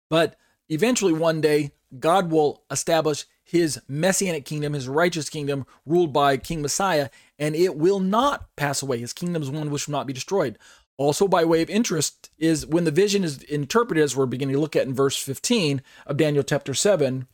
But 0.09 0.37
eventually, 0.69 1.13
one 1.13 1.41
day, 1.41 1.71
God 1.99 2.31
will 2.31 2.63
establish 2.71 3.25
his 3.45 3.79
messianic 3.87 4.43
kingdom, 4.43 4.73
his 4.73 4.89
righteous 4.89 5.29
kingdom, 5.29 5.65
ruled 5.85 6.11
by 6.11 6.35
King 6.35 6.61
Messiah, 6.61 7.09
and 7.37 7.55
it 7.55 7.77
will 7.77 7.99
not 7.99 8.53
pass 8.55 8.81
away. 8.81 8.97
His 8.97 9.13
kingdom 9.13 9.41
is 9.41 9.51
one 9.51 9.69
which 9.69 9.87
will 9.87 9.93
not 9.93 10.07
be 10.07 10.13
destroyed. 10.13 10.57
Also, 10.97 11.27
by 11.27 11.45
way 11.45 11.61
of 11.61 11.69
interest, 11.69 12.31
is 12.39 12.65
when 12.65 12.85
the 12.85 12.91
vision 12.91 13.23
is 13.23 13.43
interpreted, 13.43 14.03
as 14.03 14.15
we're 14.15 14.25
beginning 14.25 14.55
to 14.55 14.59
look 14.59 14.75
at 14.75 14.87
in 14.87 14.95
verse 14.95 15.17
15 15.17 15.81
of 16.07 16.17
Daniel 16.17 16.43
chapter 16.43 16.73
7, 16.73 17.27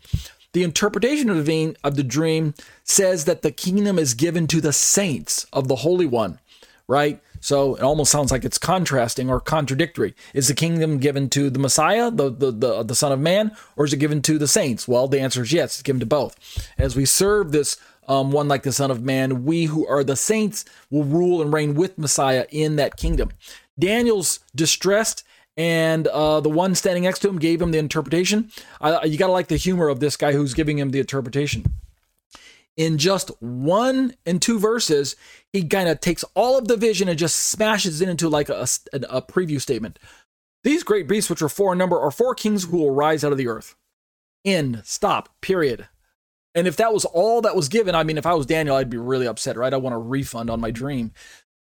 the 0.54 0.64
interpretation 0.64 1.30
of 1.30 1.46
the, 1.46 1.78
of 1.84 1.96
the 1.96 2.04
dream 2.04 2.54
says 2.84 3.26
that 3.26 3.42
the 3.42 3.52
kingdom 3.52 3.98
is 3.98 4.14
given 4.14 4.48
to 4.48 4.60
the 4.60 4.74
saints 4.74 5.46
of 5.54 5.70
the 5.70 5.78
Holy 5.78 6.06
One, 6.06 6.40
right? 6.88 7.22
So 7.42 7.76
it 7.76 7.82
almost 7.82 8.12
sounds 8.12 8.32
like 8.32 8.46
it's 8.46 8.58
contrasting 8.58 9.30
or 9.30 9.42
contradictory. 9.42 10.16
Is 10.34 10.48
the 10.48 10.54
kingdom 10.54 11.00
given 11.00 11.30
to 11.32 11.50
the 11.50 11.60
Messiah, 11.60 12.10
the, 12.10 12.30
the, 12.30 12.52
the, 12.52 12.84
the 12.84 12.96
Son 12.96 13.12
of 13.12 13.20
Man, 13.20 13.52
or 13.76 13.86
is 13.86 13.94
it 13.94 13.98
given 13.98 14.22
to 14.22 14.38
the 14.38 14.48
saints? 14.48 14.88
Well, 14.88 15.08
the 15.08 15.20
answer 15.20 15.42
is 15.42 15.52
yes, 15.52 15.74
it's 15.74 15.82
given 15.82 16.00
to 16.00 16.06
both. 16.06 16.38
As 16.78 16.96
we 16.96 17.06
serve 17.06 17.52
this 17.52 17.78
um, 18.08 18.32
one 18.32 18.48
like 18.48 18.64
the 18.64 18.72
Son 18.72 18.92
of 18.92 19.04
Man, 19.04 19.44
we 19.44 19.66
who 19.66 19.86
are 19.88 20.04
the 20.04 20.16
saints 20.16 20.66
will 20.90 21.04
rule 21.04 21.42
and 21.42 21.52
reign 21.52 21.74
with 21.74 21.98
Messiah 21.98 22.46
in 22.52 22.76
that 22.78 22.96
kingdom. 22.96 23.32
Daniel's 23.78 24.40
distressed 24.56 25.24
and 25.58 26.08
uh, 26.08 26.40
the 26.40 26.50
one 26.50 26.76
standing 26.76 27.04
next 27.04 27.20
to 27.20 27.30
him 27.30 27.40
gave 27.40 27.62
him 27.62 27.72
the 27.72 27.78
interpretation. 27.78 28.52
Uh, 28.80 29.00
you 29.04 29.18
got 29.18 29.28
to 29.28 29.34
like 29.34 29.48
the 29.48 29.58
humor 29.58 29.90
of 29.90 30.00
this 30.00 30.16
guy 30.16 30.32
who's 30.32 30.54
giving 30.54 30.78
him 30.78 30.92
the 30.92 31.00
interpretation 31.00 31.66
in 32.78 32.98
just 32.98 33.30
one 33.42 34.16
and 34.26 34.42
two 34.42 34.60
verses, 34.60 35.16
he 35.52 35.64
kind 35.64 35.90
of 35.90 36.00
takes 36.00 36.24
all 36.36 36.58
of 36.58 36.68
the 36.68 36.78
vision 36.78 37.10
and 37.10 37.20
just 37.20 37.36
smashes 37.36 38.02
it 38.02 38.10
into 38.10 38.30
like 38.30 38.50
a, 38.50 38.68
a, 38.94 39.22
preview 39.22 39.60
statement. 39.60 40.00
These 40.64 40.84
great 40.84 41.08
beasts, 41.08 41.30
which 41.30 41.42
are 41.42 41.50
four 41.50 41.74
in 41.74 41.78
number, 41.78 42.00
are 42.00 42.12
four 42.12 42.36
kings 42.36 42.66
who 42.66 42.78
will 42.78 42.92
rise 42.92 43.24
out 43.24 43.32
of 43.32 43.38
the 43.38 43.48
earth. 43.48 43.76
End. 44.46 44.82
Stop. 44.86 45.30
Period. 45.42 45.88
And 46.54 46.68
if 46.68 46.76
that 46.78 46.94
was 46.94 47.06
all 47.06 47.42
that 47.42 47.56
was 47.56 47.70
given, 47.70 47.96
I 47.96 48.04
mean, 48.04 48.18
if 48.18 48.26
I 48.26 48.34
was 48.34 48.46
Daniel, 48.46 48.76
I'd 48.76 48.90
be 48.90 48.98
really 48.98 49.28
upset, 49.28 49.58
right? 49.58 49.74
I 49.74 49.78
want 49.78 49.96
a 49.96 50.00
refund 50.00 50.50
on 50.50 50.60
my 50.60 50.72
dream 50.72 51.12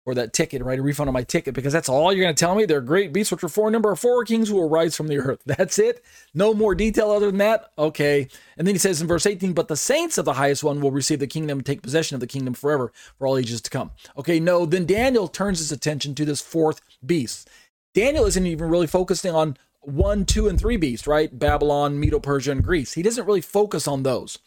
or 0.07 0.15
that 0.15 0.33
ticket, 0.33 0.63
right? 0.63 0.79
A 0.79 0.83
refund 0.83 1.09
on 1.09 1.15
my 1.15 1.23
ticket 1.23 1.55
because 1.55 1.73
that's 1.73 1.89
all 1.89 2.13
you're 2.13 2.25
going 2.25 2.35
to 2.35 2.39
tell 2.39 2.55
me. 2.55 2.65
They're 2.65 2.81
great 2.81 3.13
beasts, 3.13 3.33
which 3.33 3.43
are 3.43 3.49
four 3.49 3.71
number 3.71 3.95
four 3.95 4.25
kings 4.25 4.49
who 4.49 4.57
will 4.57 4.69
rise 4.69 4.97
from 4.97 5.09
the 5.09 5.19
earth. 5.19 5.41
That's 5.47 5.79
it. 5.79 6.05
No 6.35 6.53
more 6.53 6.75
detail 6.75 7.11
other 7.11 7.27
than 7.27 7.39
that. 7.39 7.71
Okay. 7.79 8.29
And 8.59 8.67
then 8.67 8.75
he 8.75 8.79
says 8.79 9.01
in 9.01 9.09
verse 9.09 9.27
18, 9.27 9.53
but 9.53 9.69
the 9.69 9.77
saints 9.77 10.19
of 10.19 10.25
the 10.25 10.35
highest 10.35 10.63
one 10.63 10.81
will 10.81 10.91
receive 10.91 11.21
the 11.21 11.27
kingdom 11.27 11.59
and 11.59 11.67
take 11.67 11.83
possession 11.83 12.15
of 12.15 12.21
the 12.21 12.27
kingdom 12.27 12.55
forever 12.55 12.93
for 13.19 13.27
all 13.27 13.39
ages 13.39 13.61
to 13.63 13.71
come. 13.71 13.93
Okay. 14.19 14.39
No, 14.41 14.67
then 14.67 14.87
Daniel 14.87 15.29
turns 15.29 15.59
his 15.59 15.73
attention 15.73 16.15
to 16.17 16.25
this 16.25 16.41
fourth 16.41 16.81
beast. 17.05 17.49
Daniel 17.95 18.27
isn't 18.27 18.47
even 18.47 18.69
really 18.69 18.89
focusing 18.89 19.35
on 19.35 19.57
one, 19.81 20.25
two, 20.25 20.49
and 20.49 20.59
three 20.59 20.77
beasts, 20.77 21.07
right? 21.07 21.39
Babylon, 21.39 22.01
Medo 22.01 22.19
Persia, 22.19 22.53
and 22.53 22.65
Greece. 22.65 22.95
He 22.95 23.03
doesn't 23.03 23.27
really 23.27 23.41
focus 23.41 23.87
on 23.87 24.03
those. 24.03 24.39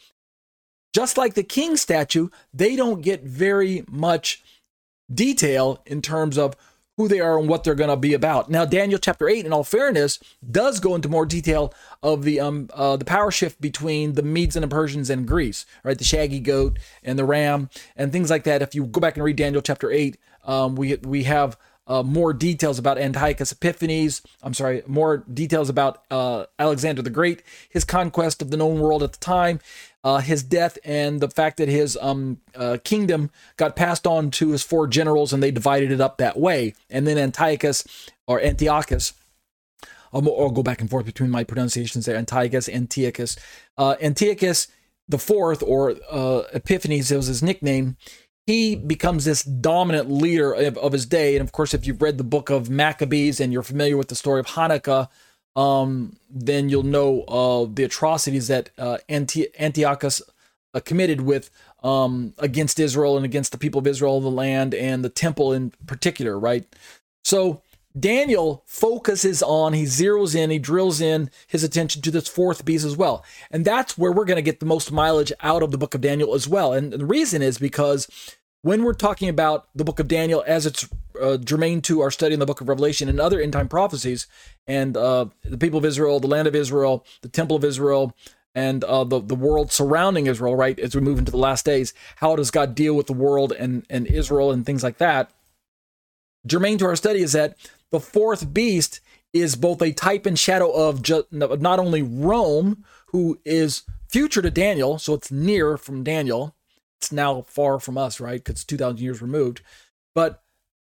Just 0.93 1.17
like 1.17 1.35
the 1.35 1.43
king 1.43 1.77
statue, 1.77 2.29
they 2.53 2.75
don't 2.75 3.01
get 3.01 3.23
very 3.23 3.83
much 3.89 4.43
detail 5.13 5.81
in 5.85 6.01
terms 6.01 6.37
of 6.37 6.55
who 6.97 7.07
they 7.07 7.19
are 7.19 7.37
and 7.37 7.47
what 7.47 7.63
they're 7.63 7.75
going 7.75 7.89
to 7.89 7.95
be 7.95 8.13
about. 8.13 8.49
Now, 8.49 8.65
Daniel 8.65 8.99
chapter 8.99 9.29
eight, 9.29 9.45
in 9.45 9.53
all 9.53 9.63
fairness, 9.63 10.19
does 10.49 10.79
go 10.79 10.95
into 10.95 11.09
more 11.09 11.25
detail 11.25 11.73
of 12.01 12.23
the 12.23 12.39
um 12.39 12.69
uh, 12.73 12.97
the 12.97 13.05
power 13.05 13.31
shift 13.31 13.61
between 13.61 14.13
the 14.13 14.23
Medes 14.23 14.55
and 14.55 14.63
the 14.63 14.67
Persians 14.67 15.09
and 15.09 15.27
Greece, 15.27 15.65
right? 15.83 15.97
The 15.97 16.03
shaggy 16.03 16.39
goat 16.39 16.79
and 17.03 17.19
the 17.19 17.25
ram 17.25 17.69
and 17.95 18.11
things 18.11 18.29
like 18.29 18.43
that. 18.45 18.61
If 18.61 18.73
you 18.73 18.85
go 18.85 18.99
back 18.99 19.15
and 19.15 19.23
read 19.23 19.37
Daniel 19.37 19.61
chapter 19.61 19.91
eight, 19.91 20.17
Um, 20.43 20.75
we 20.75 20.95
we 21.03 21.23
have 21.23 21.57
uh, 21.87 22.03
more 22.03 22.33
details 22.33 22.79
about 22.79 22.97
Antiochus 22.97 23.51
Epiphanes. 23.51 24.21
I'm 24.41 24.53
sorry, 24.53 24.81
more 24.87 25.23
details 25.31 25.69
about 25.69 26.03
uh, 26.09 26.45
Alexander 26.57 27.01
the 27.01 27.09
Great, 27.09 27.43
his 27.69 27.85
conquest 27.85 28.41
of 28.41 28.49
the 28.49 28.57
known 28.57 28.79
world 28.79 29.03
at 29.03 29.11
the 29.11 29.19
time, 29.19 29.59
uh, 30.07 30.19
his 30.19 30.41
death, 30.41 30.77
and 30.85 31.19
the 31.19 31.29
fact 31.29 31.57
that 31.57 31.67
his 31.67 31.97
um, 31.99 32.39
uh, 32.55 32.77
kingdom 32.85 33.29
got 33.57 33.75
passed 33.75 34.07
on 34.07 34.31
to 34.31 34.51
his 34.51 34.63
four 34.63 34.87
generals 34.87 35.33
and 35.33 35.43
they 35.43 35.51
divided 35.51 35.91
it 35.91 35.99
up 35.99 36.17
that 36.17 36.39
way. 36.39 36.73
And 36.89 37.05
then 37.05 37.17
Antiochus 37.17 37.85
or 38.25 38.39
Antiochus. 38.41 39.11
I'll, 40.13 40.25
I'll 40.39 40.51
go 40.51 40.63
back 40.63 40.79
and 40.79 40.89
forth 40.89 41.05
between 41.05 41.29
my 41.29 41.43
pronunciations 41.43 42.05
there. 42.05 42.15
Antiochus, 42.15 42.69
Antiochus, 42.69 43.35
uh, 43.77 43.95
Antiochus 44.01 44.69
the 45.09 45.17
fourth, 45.17 45.61
or 45.61 45.95
uh, 46.09 46.43
Epiphanes, 46.53 47.11
was 47.11 47.27
his 47.27 47.43
nickname 47.43 47.97
he 48.45 48.77
becomes 48.77 49.25
this 49.25 49.43
dominant 49.43 50.09
leader 50.09 50.53
of, 50.53 50.77
of, 50.77 50.93
his 50.93 51.05
day. 51.05 51.35
And 51.35 51.43
of 51.43 51.51
course, 51.51 51.73
if 51.73 51.85
you've 51.85 52.01
read 52.01 52.17
the 52.17 52.23
book 52.23 52.49
of 52.49 52.69
Maccabees 52.69 53.41
and 53.41 53.51
you're 53.51 53.61
familiar 53.61 53.97
with 53.97 54.07
the 54.07 54.15
story 54.15 54.39
of 54.39 54.47
Hanukkah, 54.47 55.09
um, 55.57 56.15
then 56.29 56.69
you'll 56.69 56.83
know 56.83 57.23
uh, 57.23 57.67
the 57.69 57.83
atrocities 57.83 58.47
that 58.47 58.69
uh, 58.77 58.99
Anti- 59.09 59.47
Antiochus 59.59 60.21
uh, 60.73 60.79
committed 60.79 61.21
with 61.21 61.49
um, 61.83 62.33
against 62.37 62.79
Israel 62.79 63.17
and 63.17 63.25
against 63.25 63.51
the 63.51 63.57
people 63.57 63.79
of 63.79 63.87
Israel, 63.87 64.21
the 64.21 64.29
land, 64.29 64.75
and 64.75 65.03
the 65.03 65.09
temple 65.09 65.51
in 65.51 65.71
particular, 65.87 66.37
right? 66.37 66.65
So 67.23 67.63
Daniel 67.99 68.63
focuses 68.67 69.41
on, 69.41 69.73
he 69.73 69.83
zeroes 69.83 70.35
in, 70.35 70.51
he 70.51 70.59
drills 70.59 71.01
in 71.01 71.31
his 71.47 71.63
attention 71.63 72.03
to 72.03 72.11
this 72.11 72.27
fourth 72.27 72.63
beast 72.63 72.85
as 72.85 72.95
well. 72.95 73.25
And 73.49 73.65
that's 73.65 73.97
where 73.97 74.11
we're 74.11 74.25
going 74.25 74.35
to 74.35 74.43
get 74.43 74.59
the 74.59 74.65
most 74.67 74.91
mileage 74.91 75.33
out 75.41 75.63
of 75.63 75.71
the 75.71 75.77
book 75.77 75.95
of 75.95 76.01
Daniel 76.01 76.35
as 76.35 76.47
well. 76.47 76.73
And 76.73 76.93
the 76.93 77.05
reason 77.05 77.41
is 77.41 77.57
because 77.57 78.07
when 78.61 78.83
we're 78.83 78.93
talking 78.93 79.29
about 79.29 79.67
the 79.75 79.83
book 79.83 79.99
of 79.99 80.07
Daniel 80.07 80.43
as 80.47 80.65
it's 80.65 80.87
uh, 81.21 81.37
germane 81.37 81.81
to 81.81 82.01
our 82.01 82.11
study 82.11 82.33
in 82.33 82.39
the 82.39 82.45
book 82.45 82.61
of 82.61 82.69
Revelation 82.69 83.09
and 83.09 83.19
other 83.19 83.39
end 83.39 83.53
time 83.53 83.67
prophecies, 83.67 84.27
and 84.67 84.95
uh, 84.97 85.25
the 85.43 85.57
people 85.57 85.79
of 85.79 85.85
Israel, 85.85 86.19
the 86.19 86.27
land 86.27 86.47
of 86.47 86.55
Israel, 86.55 87.05
the 87.21 87.29
temple 87.29 87.55
of 87.55 87.63
Israel, 87.63 88.15
and 88.55 88.83
uh, 88.83 89.03
the 89.03 89.19
the 89.19 89.35
world 89.35 89.71
surrounding 89.71 90.27
Israel, 90.27 90.55
right? 90.55 90.79
As 90.79 90.95
we 90.95 91.01
move 91.01 91.19
into 91.19 91.31
the 91.31 91.37
last 91.37 91.65
days, 91.65 91.93
how 92.17 92.35
does 92.35 92.51
God 92.51 92.75
deal 92.75 92.93
with 92.95 93.07
the 93.07 93.13
world 93.13 93.51
and 93.51 93.85
and 93.89 94.07
Israel 94.07 94.51
and 94.51 94.65
things 94.65 94.83
like 94.83 94.97
that? 94.97 95.31
Germane 96.45 96.77
to 96.79 96.85
our 96.85 96.95
study 96.95 97.21
is 97.21 97.33
that 97.33 97.57
the 97.91 97.99
fourth 97.99 98.53
beast 98.53 98.99
is 99.33 99.55
both 99.55 99.81
a 99.81 99.91
type 99.91 100.25
and 100.25 100.37
shadow 100.39 100.71
of 100.71 101.01
ju- 101.01 101.25
not 101.31 101.79
only 101.79 102.01
Rome, 102.01 102.83
who 103.07 103.39
is 103.45 103.83
future 104.09 104.41
to 104.41 104.49
Daniel, 104.49 104.97
so 104.97 105.13
it's 105.13 105.31
near 105.31 105.77
from 105.77 106.03
Daniel, 106.03 106.55
it's 106.99 107.11
now 107.11 107.43
far 107.43 107.79
from 107.79 107.97
us, 107.97 108.19
right? 108.19 108.43
Because 108.43 108.63
2,000 108.63 108.99
years 108.99 109.21
removed. 109.21 109.61
But 110.15 110.41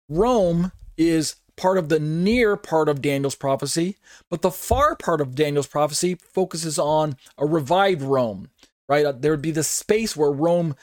Rome 0.10 0.72
is 0.98 1.36
part 1.58 1.78
of 1.78 1.90
the 1.90 2.00
near 2.00 2.58
part 2.58 2.90
of 2.90 3.02
Daniel's 3.02 3.36
prophecy, 3.36 3.98
but 4.30 4.42
the 4.42 4.52
far 4.52 4.96
part 4.96 5.22
of 5.22 5.36
Daniel's 5.36 5.68
prophecy 5.68 6.16
focuses 6.16 6.78
on 6.78 7.16
a 7.38 7.46
revived 7.46 8.02
Rome, 8.02 8.50
right? 8.88 9.06
Uh, 9.06 9.14
there 9.14 9.32
would 9.32 9.42
be 9.42 9.52
the 9.52 9.64
space 9.64 10.16
where 10.16 10.32
Rome 10.32 10.76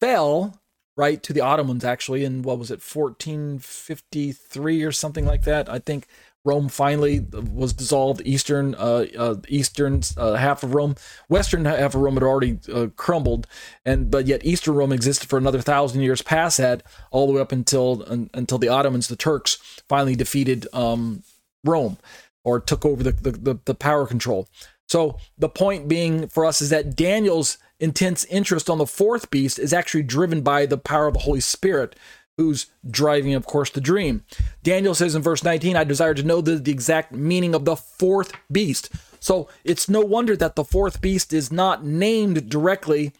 fell, 0.00 0.60
right, 0.96 1.22
to 1.22 1.32
the 1.32 1.40
Ottomans 1.40 1.84
actually, 1.84 2.24
in 2.24 2.42
what 2.42 2.58
was 2.58 2.70
it, 2.70 2.82
1453 2.82 4.82
or 4.82 4.92
something 4.92 5.24
like 5.24 5.42
that. 5.42 5.68
I 5.68 5.78
think 5.78 6.06
Rome 6.48 6.68
finally 6.68 7.20
was 7.20 7.72
dissolved. 7.72 8.22
Eastern, 8.24 8.74
uh, 8.74 9.06
uh, 9.16 9.36
eastern 9.48 10.02
uh, 10.16 10.34
half 10.34 10.62
of 10.62 10.74
Rome, 10.74 10.94
western 11.28 11.64
half 11.64 11.94
of 11.94 12.00
Rome 12.00 12.14
had 12.14 12.22
already 12.22 12.58
uh, 12.72 12.88
crumbled, 12.96 13.46
and 13.84 14.10
but 14.10 14.26
yet 14.26 14.44
Eastern 14.44 14.74
Rome 14.74 14.92
existed 14.92 15.28
for 15.28 15.38
another 15.38 15.60
thousand 15.60 16.02
years 16.02 16.22
past 16.22 16.58
that, 16.58 16.82
all 17.10 17.26
the 17.26 17.34
way 17.34 17.40
up 17.40 17.52
until 17.52 18.02
until 18.32 18.58
the 18.58 18.68
Ottomans, 18.68 19.08
the 19.08 19.16
Turks, 19.16 19.58
finally 19.88 20.16
defeated 20.16 20.66
um, 20.72 21.22
Rome 21.64 21.98
or 22.44 22.60
took 22.60 22.84
over 22.86 23.02
the, 23.02 23.12
the, 23.12 23.32
the, 23.32 23.58
the 23.66 23.74
power 23.74 24.06
control. 24.06 24.48
So 24.88 25.18
the 25.36 25.50
point 25.50 25.86
being 25.86 26.28
for 26.28 26.46
us 26.46 26.62
is 26.62 26.70
that 26.70 26.96
Daniel's 26.96 27.58
intense 27.78 28.24
interest 28.24 28.70
on 28.70 28.78
the 28.78 28.86
fourth 28.86 29.30
beast 29.30 29.58
is 29.58 29.72
actually 29.72 30.02
driven 30.02 30.40
by 30.40 30.66
the 30.66 30.78
power 30.78 31.06
of 31.06 31.14
the 31.14 31.20
Holy 31.20 31.40
Spirit, 31.40 31.94
who's 32.38 32.66
driving, 32.88 33.34
of 33.34 33.44
course, 33.44 33.68
the 33.68 33.80
dream. 33.80 34.24
Daniel 34.62 34.94
says 34.94 35.14
in 35.14 35.20
verse 35.20 35.44
19, 35.44 35.76
I 35.76 35.84
desire 35.84 36.14
to 36.14 36.22
know 36.22 36.40
the, 36.40 36.54
the, 36.56 36.70
exact 36.72 37.12
meaning 37.12 37.54
of 37.54 37.64
the 37.66 37.76
fourth 37.76 38.32
beast. 38.50 38.90
So 39.20 39.48
it's 39.64 39.88
no 39.88 40.00
wonder 40.00 40.36
that 40.36 40.54
the 40.54 40.64
fourth 40.64 41.00
beast 41.02 41.32
is 41.32 41.52
not 41.52 41.84
named 41.84 42.48
directly 42.48 43.12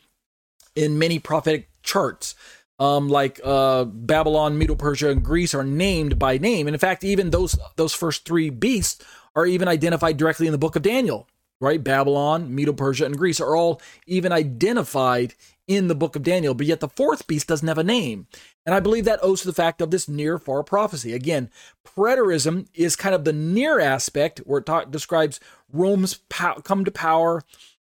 in 0.75 0.99
many 0.99 1.19
prophetic 1.19 1.69
charts. 1.83 2.35
Um, 2.79 3.09
like 3.09 3.41
uh, 3.43 3.87
Babylon, 3.87 4.57
Medo 4.57 4.77
Persia, 4.77 5.11
and 5.11 5.25
Greece 5.25 5.53
are 5.53 5.65
named 5.65 6.17
by 6.17 6.39
name. 6.39 6.69
And 6.69 6.77
in 6.77 6.81
fact, 6.81 7.03
even 7.03 7.31
those 7.31 7.59
those 7.75 7.93
first 7.93 8.25
three 8.25 8.51
beasts 8.51 9.05
are 9.35 9.47
even 9.47 9.67
identified 9.67 10.17
directly 10.17 10.47
in 10.47 10.53
the 10.53 10.59
book 10.59 10.77
of 10.77 10.83
Daniel 10.83 11.29
right? 11.61 11.83
Babylon, 11.83 12.55
Medo 12.55 12.73
Persia, 12.73 13.05
and 13.05 13.19
Greece 13.19 13.41
are 13.41 13.57
all 13.57 13.81
even 14.07 14.33
identified 14.33 15.35
in 15.69 15.87
the 15.87 15.95
book 15.95 16.17
of 16.17 16.25
Daniel, 16.25 16.55
but 16.55 16.67
yet 16.67 16.81
the 16.81 16.89
fourth 16.89 17.27
beast 17.27 17.47
doesn't 17.47 17.69
have 17.69 17.79
a 17.79 17.85
name. 17.85 18.27
And 18.67 18.75
I 18.75 18.81
believe 18.81 19.05
that 19.05 19.21
owes 19.23 19.43
to 19.43 19.47
the 19.47 19.53
fact 19.55 19.81
of 19.81 19.91
this 19.91 20.09
near 20.09 20.39
far 20.39 20.65
prophecy. 20.65 21.13
Again, 21.13 21.51
preterism 21.87 22.67
is 22.75 22.97
kind 22.97 23.15
of 23.15 23.25
the 23.25 23.33
near 23.33 23.79
aspect 23.79 24.41
where 24.41 24.61
it 24.61 24.67
talk, 24.67 24.91
describes 24.91 25.39
Rome's 25.73 26.15
pow- 26.31 26.61
come 26.61 26.85
to 26.85 26.91
power, 26.91 27.45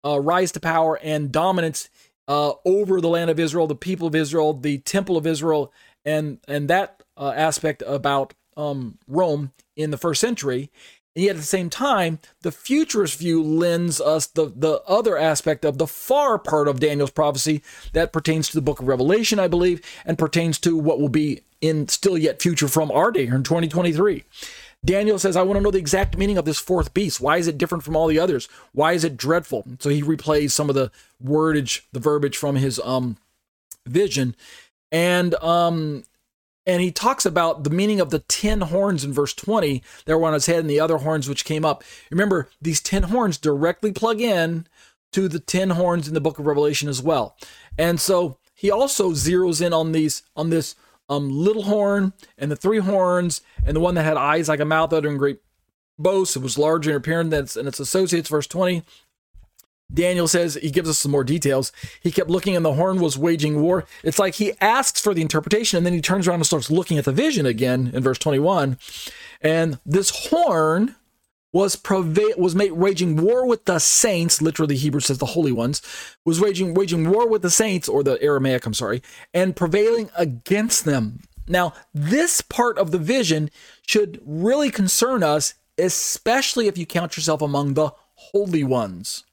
uh, 0.05 0.19
rise 0.19 0.51
to 0.51 0.59
power, 0.59 0.99
and 1.01 1.31
dominance 1.31 1.89
uh, 2.27 2.53
over 2.65 3.01
the 3.01 3.09
land 3.09 3.31
of 3.31 3.39
Israel, 3.39 3.67
the 3.67 3.75
people 3.75 4.07
of 4.07 4.15
Israel, 4.15 4.53
the 4.53 4.79
temple 4.79 5.17
of 5.17 5.25
Israel, 5.25 5.73
and 6.05 6.39
and 6.47 6.69
that 6.69 7.03
uh, 7.17 7.33
aspect 7.35 7.83
about 7.87 8.33
um, 8.57 8.97
Rome 9.07 9.51
in 9.75 9.91
the 9.91 9.97
first 9.97 10.21
century. 10.21 10.69
And 11.15 11.25
yet 11.25 11.35
at 11.35 11.41
the 11.41 11.43
same 11.43 11.69
time, 11.69 12.19
the 12.41 12.51
futurist 12.51 13.17
view 13.17 13.43
lends 13.43 13.99
us 13.99 14.27
the, 14.27 14.51
the 14.55 14.81
other 14.87 15.17
aspect 15.17 15.65
of 15.65 15.77
the 15.77 15.87
far 15.87 16.39
part 16.39 16.67
of 16.67 16.79
Daniel's 16.79 17.11
prophecy 17.11 17.61
that 17.93 18.13
pertains 18.13 18.47
to 18.49 18.55
the 18.55 18.61
book 18.61 18.79
of 18.79 18.87
Revelation, 18.87 19.37
I 19.37 19.47
believe, 19.47 19.81
and 20.05 20.17
pertains 20.17 20.57
to 20.59 20.77
what 20.77 21.01
will 21.01 21.09
be 21.09 21.41
in 21.59 21.87
still 21.89 22.17
yet 22.17 22.41
future 22.41 22.67
from 22.67 22.91
our 22.91 23.11
day 23.11 23.25
here 23.25 23.35
in 23.35 23.43
2023. 23.43 24.23
Daniel 24.83 25.19
says, 25.19 25.35
I 25.35 25.43
want 25.43 25.57
to 25.57 25.61
know 25.61 25.69
the 25.69 25.77
exact 25.77 26.17
meaning 26.17 26.37
of 26.37 26.45
this 26.45 26.57
fourth 26.57 26.93
beast. 26.93 27.21
Why 27.21 27.37
is 27.37 27.47
it 27.47 27.57
different 27.57 27.83
from 27.83 27.95
all 27.95 28.07
the 28.07 28.17
others? 28.17 28.47
Why 28.71 28.93
is 28.93 29.03
it 29.03 29.15
dreadful? 29.15 29.65
So 29.79 29.89
he 29.89 30.01
replays 30.01 30.51
some 30.51 30.69
of 30.69 30.75
the 30.75 30.91
wordage, 31.23 31.81
the 31.91 31.99
verbiage 31.99 32.37
from 32.37 32.55
his 32.55 32.79
um 32.79 33.17
vision. 33.85 34.35
And 34.91 35.35
um 35.35 36.03
and 36.65 36.81
he 36.81 36.91
talks 36.91 37.25
about 37.25 37.63
the 37.63 37.69
meaning 37.69 37.99
of 37.99 38.09
the 38.11 38.19
10 38.19 38.61
horns 38.61 39.03
in 39.03 39.13
verse 39.13 39.33
20 39.33 39.81
that 40.05 40.17
were 40.17 40.27
on 40.27 40.33
his 40.33 40.45
head 40.45 40.59
and 40.59 40.69
the 40.69 40.79
other 40.79 40.97
horns 40.97 41.27
which 41.27 41.45
came 41.45 41.65
up. 41.65 41.83
Remember, 42.09 42.49
these 42.61 42.81
10 42.81 43.03
horns 43.03 43.37
directly 43.37 43.91
plug 43.91 44.21
in 44.21 44.67
to 45.11 45.27
the 45.27 45.39
10 45.39 45.71
horns 45.71 46.07
in 46.07 46.13
the 46.13 46.21
book 46.21 46.39
of 46.39 46.45
Revelation 46.45 46.87
as 46.87 47.01
well. 47.01 47.35
And 47.77 47.99
so 47.99 48.37
he 48.53 48.69
also 48.69 49.11
zeroes 49.11 49.65
in 49.65 49.73
on 49.73 49.91
these 49.91 50.23
on 50.35 50.49
this 50.49 50.75
um, 51.09 51.29
little 51.29 51.63
horn 51.63 52.13
and 52.37 52.51
the 52.51 52.55
three 52.55 52.79
horns 52.79 53.41
and 53.65 53.75
the 53.75 53.81
one 53.81 53.95
that 53.95 54.03
had 54.03 54.17
eyes 54.17 54.47
like 54.47 54.59
a 54.59 54.65
mouth 54.65 54.93
uttering 54.93 55.17
great 55.17 55.39
boasts. 55.97 56.35
It 56.35 56.43
was 56.43 56.57
larger 56.57 56.91
in 56.91 56.95
appearance 56.95 57.55
than 57.55 57.67
its 57.67 57.79
associates, 57.79 58.29
verse 58.29 58.47
20. 58.47 58.83
Daniel 59.93 60.27
says 60.27 60.55
he 60.55 60.71
gives 60.71 60.89
us 60.89 60.97
some 60.97 61.11
more 61.11 61.23
details. 61.23 61.71
He 62.01 62.11
kept 62.11 62.29
looking 62.29 62.55
and 62.55 62.63
the 62.63 62.73
horn 62.73 62.99
was 62.99 63.17
waging 63.17 63.61
war. 63.61 63.85
It's 64.03 64.19
like 64.19 64.35
he 64.35 64.53
asks 64.61 65.01
for 65.01 65.13
the 65.13 65.21
interpretation 65.21 65.77
and 65.77 65.85
then 65.85 65.93
he 65.93 66.01
turns 66.01 66.27
around 66.27 66.39
and 66.39 66.45
starts 66.45 66.71
looking 66.71 66.97
at 66.97 67.05
the 67.05 67.11
vision 67.11 67.45
again 67.45 67.91
in 67.93 68.03
verse 68.03 68.17
21. 68.17 68.77
And 69.41 69.79
this 69.85 70.29
horn 70.29 70.95
was 71.53 71.81
was 72.37 72.55
made 72.55 72.71
waging 72.71 73.17
war 73.17 73.45
with 73.45 73.65
the 73.65 73.79
saints, 73.79 74.41
literally 74.41 74.77
Hebrew 74.77 75.01
says 75.01 75.17
the 75.17 75.25
holy 75.27 75.51
ones, 75.51 75.81
was 76.23 76.39
waging 76.39 76.73
waging 76.73 77.09
war 77.09 77.27
with 77.27 77.41
the 77.41 77.49
saints, 77.49 77.89
or 77.89 78.03
the 78.03 78.21
Aramaic, 78.21 78.65
I'm 78.65 78.73
sorry, 78.73 79.01
and 79.33 79.55
prevailing 79.55 80.09
against 80.15 80.85
them. 80.85 81.19
Now, 81.47 81.73
this 81.93 82.39
part 82.39 82.77
of 82.77 82.91
the 82.91 82.97
vision 82.97 83.49
should 83.85 84.21
really 84.25 84.69
concern 84.69 85.23
us, 85.23 85.55
especially 85.77 86.67
if 86.67 86.77
you 86.77 86.85
count 86.85 87.17
yourself 87.17 87.41
among 87.41 87.73
the 87.73 87.91
holy 88.15 88.63
ones 88.63 89.25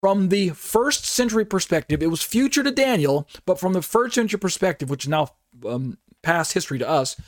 from 0.00 0.28
the 0.28 0.50
first 0.50 1.04
century 1.04 1.44
perspective, 1.44 2.02
it 2.02 2.10
was 2.10 2.22
future 2.22 2.62
to 2.62 2.70
Daniel, 2.70 3.28
but 3.46 3.58
from 3.58 3.72
the 3.72 3.82
first 3.82 4.14
century 4.14 4.38
perspective, 4.38 4.90
which 4.90 5.04
is 5.04 5.08
now 5.08 5.32
um, 5.66 5.98
past 6.22 6.52
history 6.52 6.78
to 6.78 6.88
us, 6.88 7.20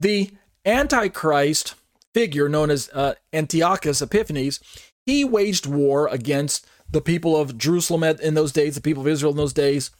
the 0.00 0.30
Antichrist 0.64 1.74
figure 2.14 2.48
known 2.48 2.70
as 2.70 2.88
uh, 2.94 3.14
Antiochus 3.32 4.00
Epiphanes, 4.00 4.60
he 5.04 5.24
waged 5.24 5.66
war 5.66 6.08
against 6.08 6.66
the 6.90 7.00
people 7.00 7.36
of 7.36 7.58
Jerusalem 7.58 8.02
in 8.02 8.34
those 8.34 8.52
days, 8.52 8.74
the 8.74 8.80
people 8.80 9.02
of 9.02 9.08
Israel 9.08 9.32
in 9.32 9.36
those 9.36 9.52
days. 9.52 9.90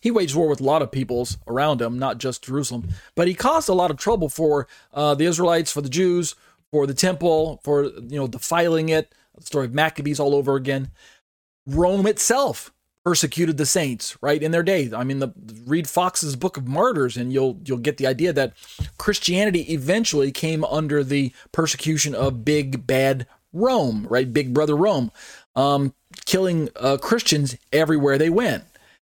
He 0.00 0.10
waged 0.10 0.34
war 0.34 0.48
with 0.48 0.60
a 0.60 0.64
lot 0.64 0.80
of 0.80 0.92
peoples 0.92 1.36
around 1.46 1.82
him, 1.82 1.98
not 1.98 2.18
just 2.18 2.44
Jerusalem, 2.44 2.88
but 3.14 3.28
he 3.28 3.34
caused 3.34 3.68
a 3.68 3.74
lot 3.74 3.90
of 3.90 3.96
trouble 3.98 4.28
for 4.28 4.66
uh, 4.92 5.14
the 5.14 5.24
Israelites, 5.26 5.72
for 5.72 5.82
the 5.82 5.88
Jews, 5.88 6.34
for 6.70 6.86
the 6.86 6.94
temple, 6.94 7.60
for 7.62 7.84
you 7.84 8.18
know 8.18 8.26
defiling 8.26 8.88
it. 8.88 9.12
The 9.36 9.44
story 9.44 9.66
of 9.66 9.74
Maccabees 9.74 10.20
all 10.20 10.34
over 10.34 10.54
again. 10.54 10.90
Rome 11.66 12.06
itself 12.06 12.72
persecuted 13.04 13.58
the 13.58 13.66
saints 13.66 14.16
right 14.22 14.42
in 14.42 14.50
their 14.50 14.62
day 14.62 14.90
i 14.96 15.04
mean 15.04 15.18
the 15.18 15.30
read 15.66 15.86
Foxe's 15.86 16.36
book 16.36 16.56
of 16.56 16.66
martyrs 16.66 17.18
and 17.18 17.34
you'll 17.34 17.60
you'll 17.66 17.76
get 17.76 17.98
the 17.98 18.06
idea 18.06 18.32
that 18.32 18.54
christianity 18.96 19.60
eventually 19.70 20.32
came 20.32 20.64
under 20.64 21.04
the 21.04 21.30
persecution 21.52 22.14
of 22.14 22.46
big 22.46 22.86
bad 22.86 23.26
rome 23.52 24.06
right 24.08 24.32
big 24.32 24.54
brother 24.54 24.74
rome 24.74 25.12
um, 25.56 25.94
killing 26.24 26.68
uh, 26.76 26.96
christians 26.96 27.56
everywhere 27.72 28.18
they 28.18 28.30
went. 28.30 28.64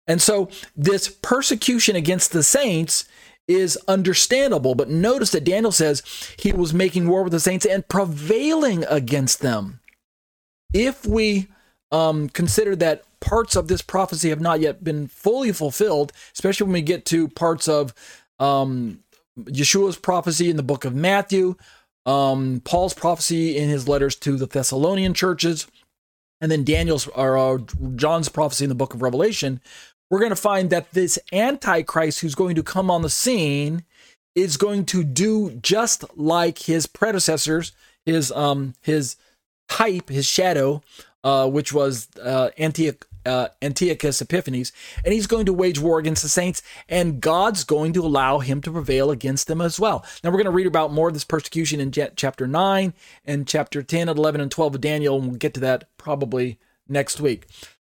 And 0.07 0.21
so 0.21 0.51
this 0.77 1.09
persecution 1.09 1.97
against 1.97 2.33
the 2.33 2.43
saints 2.43 3.07
is 3.47 3.79
understandable 3.89 4.75
but 4.75 4.89
notice 4.89 5.31
that 5.31 5.45
daniel 5.45 5.73
says 5.73 6.03
he 6.39 6.53
was 6.53 6.75
making 6.75 7.09
war 7.09 7.23
with 7.23 7.33
the 7.33 7.41
saints 7.41 7.67
and 7.67 7.87
prevailing 7.89 8.85
against 8.89 9.41
them. 9.41 9.81
If 10.73 11.07
we 11.07 11.49
um, 11.93 12.29
consider 12.29 12.75
that 12.77 13.05
parts 13.21 13.57
of 13.57 13.69
this 13.69 13.83
prophecy 13.83 14.29
have 14.31 14.41
not 14.41 14.61
yet 14.61 14.85
been 14.85 15.07
fully 15.07 15.53
fulfilled, 15.53 16.13
especially 16.33 16.65
when 16.65 16.75
we 16.75 16.83
get 16.83 17.05
to 17.07 17.29
parts 17.29 17.69
of 17.69 17.95
um, 18.39 19.01
Yeshua's 19.39 19.97
prophecy 19.97 20.51
in 20.51 20.57
the 20.57 20.63
book 20.63 20.85
of 20.85 20.95
Matthew, 20.95 21.57
um, 22.07 22.61
Paul's 22.65 22.95
prophecy 22.95 23.57
in 23.57 23.69
his 23.69 23.89
letters 23.89 24.17
to 24.17 24.37
the 24.37 24.47
Thessalonian 24.47 25.15
churches, 25.15 25.67
and 26.41 26.51
then 26.51 26.65
Daniel's 26.65 27.07
or 27.09 27.39
uh, 27.39 27.59
John's 27.97 28.29
prophecy 28.29 28.65
in 28.65 28.69
the 28.69 28.75
book 28.75 28.95
of 28.95 29.03
Revelation. 29.03 29.61
We're 30.11 30.19
going 30.19 30.31
to 30.31 30.37
find 30.37 30.71
that 30.71 30.93
this 30.93 31.19
Antichrist 31.33 32.21
who's 32.21 32.35
going 32.35 32.57
to 32.57 32.63
come 32.63 32.91
on 32.91 33.03
the 33.03 33.11
scene 33.11 33.85
is 34.35 34.57
going 34.57 34.85
to 34.87 35.03
do 35.03 35.51
just 35.63 36.05
like 36.17 36.59
his 36.59 36.87
predecessors, 36.87 37.73
his 38.05 38.31
um 38.33 38.75
his 38.83 39.17
type, 39.69 40.09
his 40.11 40.27
shadow, 40.27 40.83
uh, 41.25 41.49
which 41.49 41.73
was 41.73 42.09
uh, 42.23 42.51
Antioch, 42.59 43.09
uh, 43.27 43.49
Antiochus 43.63 44.21
Epiphanes, 44.21 44.71
and 45.05 45.13
he's 45.13 45.27
going 45.27 45.47
to 45.47 45.53
wage 45.53 45.81
war 45.81 45.99
against 45.99 46.23
the 46.23 46.29
saints, 46.29 46.63
and 46.89 47.21
God's 47.21 47.65
going 47.65 47.93
to 47.95 48.05
allow 48.05 48.39
him 48.39 48.61
to 48.61 48.71
prevail 48.71 49.11
against 49.11 49.49
them 49.49 49.61
as 49.61 49.81
well. 49.81 50.05
Now, 50.23 50.31
we're 50.31 50.37
going 50.37 50.45
to 50.45 50.51
read 50.51 50.67
about 50.67 50.93
more 50.93 51.09
of 51.09 51.15
this 51.15 51.25
persecution 51.25 51.81
in 51.81 51.91
chapter 51.91 52.47
9 52.47 52.95
and 53.25 53.49
chapter 53.49 53.83
10, 53.83 54.09
and 54.09 54.19
11, 54.19 54.41
and 54.41 54.51
12 54.51 54.77
of 54.77 54.81
Daniel, 54.81 55.17
and 55.19 55.29
we'll 55.29 55.39
get 55.39 55.55
to 55.55 55.61
that 55.61 55.89
probably 55.97 56.59
next 56.89 57.21
week. 57.21 57.47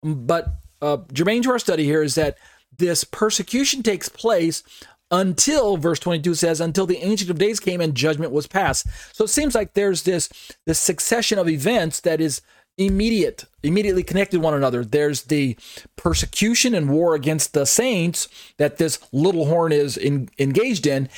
But 0.02 0.48
uh, 0.82 0.98
germane 1.12 1.44
to 1.44 1.52
our 1.52 1.60
study 1.60 1.84
here 1.84 2.04
is 2.04 2.16
that 2.16 2.38
this 2.78 3.04
persecution 3.04 3.84
takes 3.84 4.10
place 4.10 4.64
until 5.10 5.78
verse 5.78 6.00
22 6.00 6.36
says 6.36 6.60
until 6.60 6.86
the 6.86 6.98
ancient 6.98 7.30
of 7.30 7.38
days 7.38 7.62
came 7.62 7.80
and 7.80 7.96
judgment 7.96 8.32
was 8.32 8.46
passed 8.46 8.86
so 9.14 9.24
it 9.24 9.30
seems 9.30 9.56
like 9.56 9.74
there's 9.74 10.04
this 10.04 10.30
this 10.66 10.80
succession 10.80 11.40
of 11.40 11.48
events 11.48 12.02
that 12.02 12.20
is 12.20 12.42
immediate 12.78 13.46
immediately 13.64 14.04
connected 14.04 14.40
one 14.40 14.54
another 14.54 14.86
there's 14.86 15.24
the 15.24 15.58
persecution 15.96 16.76
and 16.76 16.90
war 16.90 17.16
against 17.16 17.54
the 17.54 17.66
saints 17.66 18.28
that 18.58 18.78
this 18.78 19.00
little 19.12 19.46
horn 19.46 19.72
is 19.72 19.98
in, 19.98 20.30
engaged 20.38 20.86
in 20.86 21.10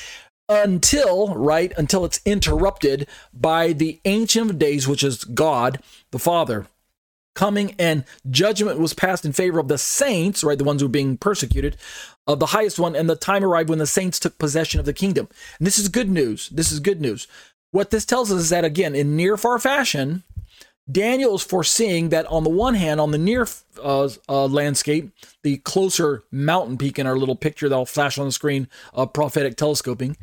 until 0.47 1.35
right 1.35 1.73
until 1.77 2.05
it's 2.05 2.21
interrupted 2.25 3.07
by 3.33 3.73
the 3.73 3.99
ancient 4.05 4.49
of 4.49 4.59
days 4.59 4.87
which 4.87 5.03
is 5.03 5.23
god 5.25 5.79
the 6.11 6.19
father 6.19 6.65
coming 7.35 7.75
and 7.77 8.05
judgment 8.29 8.79
was 8.79 8.93
passed 8.93 9.25
in 9.25 9.33
favor 9.33 9.59
of 9.59 9.67
the 9.67 9.77
saints 9.77 10.43
right 10.43 10.57
the 10.57 10.63
ones 10.63 10.81
who 10.81 10.87
were 10.87 10.91
being 10.91 11.17
persecuted 11.17 11.75
of 12.29 12.39
the 12.39 12.47
highest 12.47 12.77
one, 12.77 12.95
and 12.95 13.09
the 13.09 13.15
time 13.15 13.43
arrived 13.43 13.69
when 13.69 13.79
the 13.79 13.87
saints 13.87 14.19
took 14.19 14.37
possession 14.37 14.79
of 14.79 14.85
the 14.85 14.93
kingdom. 14.93 15.27
And 15.57 15.65
this 15.65 15.79
is 15.79 15.89
good 15.89 16.09
news. 16.09 16.47
This 16.49 16.71
is 16.71 16.79
good 16.79 17.01
news. 17.01 17.27
What 17.71 17.89
this 17.89 18.05
tells 18.05 18.31
us 18.31 18.39
is 18.39 18.49
that, 18.49 18.63
again, 18.63 18.93
in 18.93 19.15
near 19.15 19.35
far 19.35 19.57
fashion, 19.57 20.23
Daniel 20.91 21.35
is 21.35 21.43
foreseeing 21.43 22.09
that 22.09 22.25
on 22.27 22.43
the 22.43 22.49
one 22.49 22.75
hand, 22.75 22.99
on 22.99 23.11
the 23.11 23.17
near 23.17 23.47
uh, 23.81 24.09
uh, 24.27 24.45
landscape, 24.45 25.11
the 25.43 25.57
closer 25.57 26.23
mountain 26.31 26.77
peak 26.77 26.97
in 26.97 27.05
our 27.05 27.17
little 27.17 27.35
picture 27.35 27.69
that'll 27.69 27.85
flash 27.85 28.17
on 28.17 28.25
the 28.25 28.31
screen 28.31 28.67
of 28.93 29.13
prophetic 29.13 29.55
telescoping, 29.55 30.17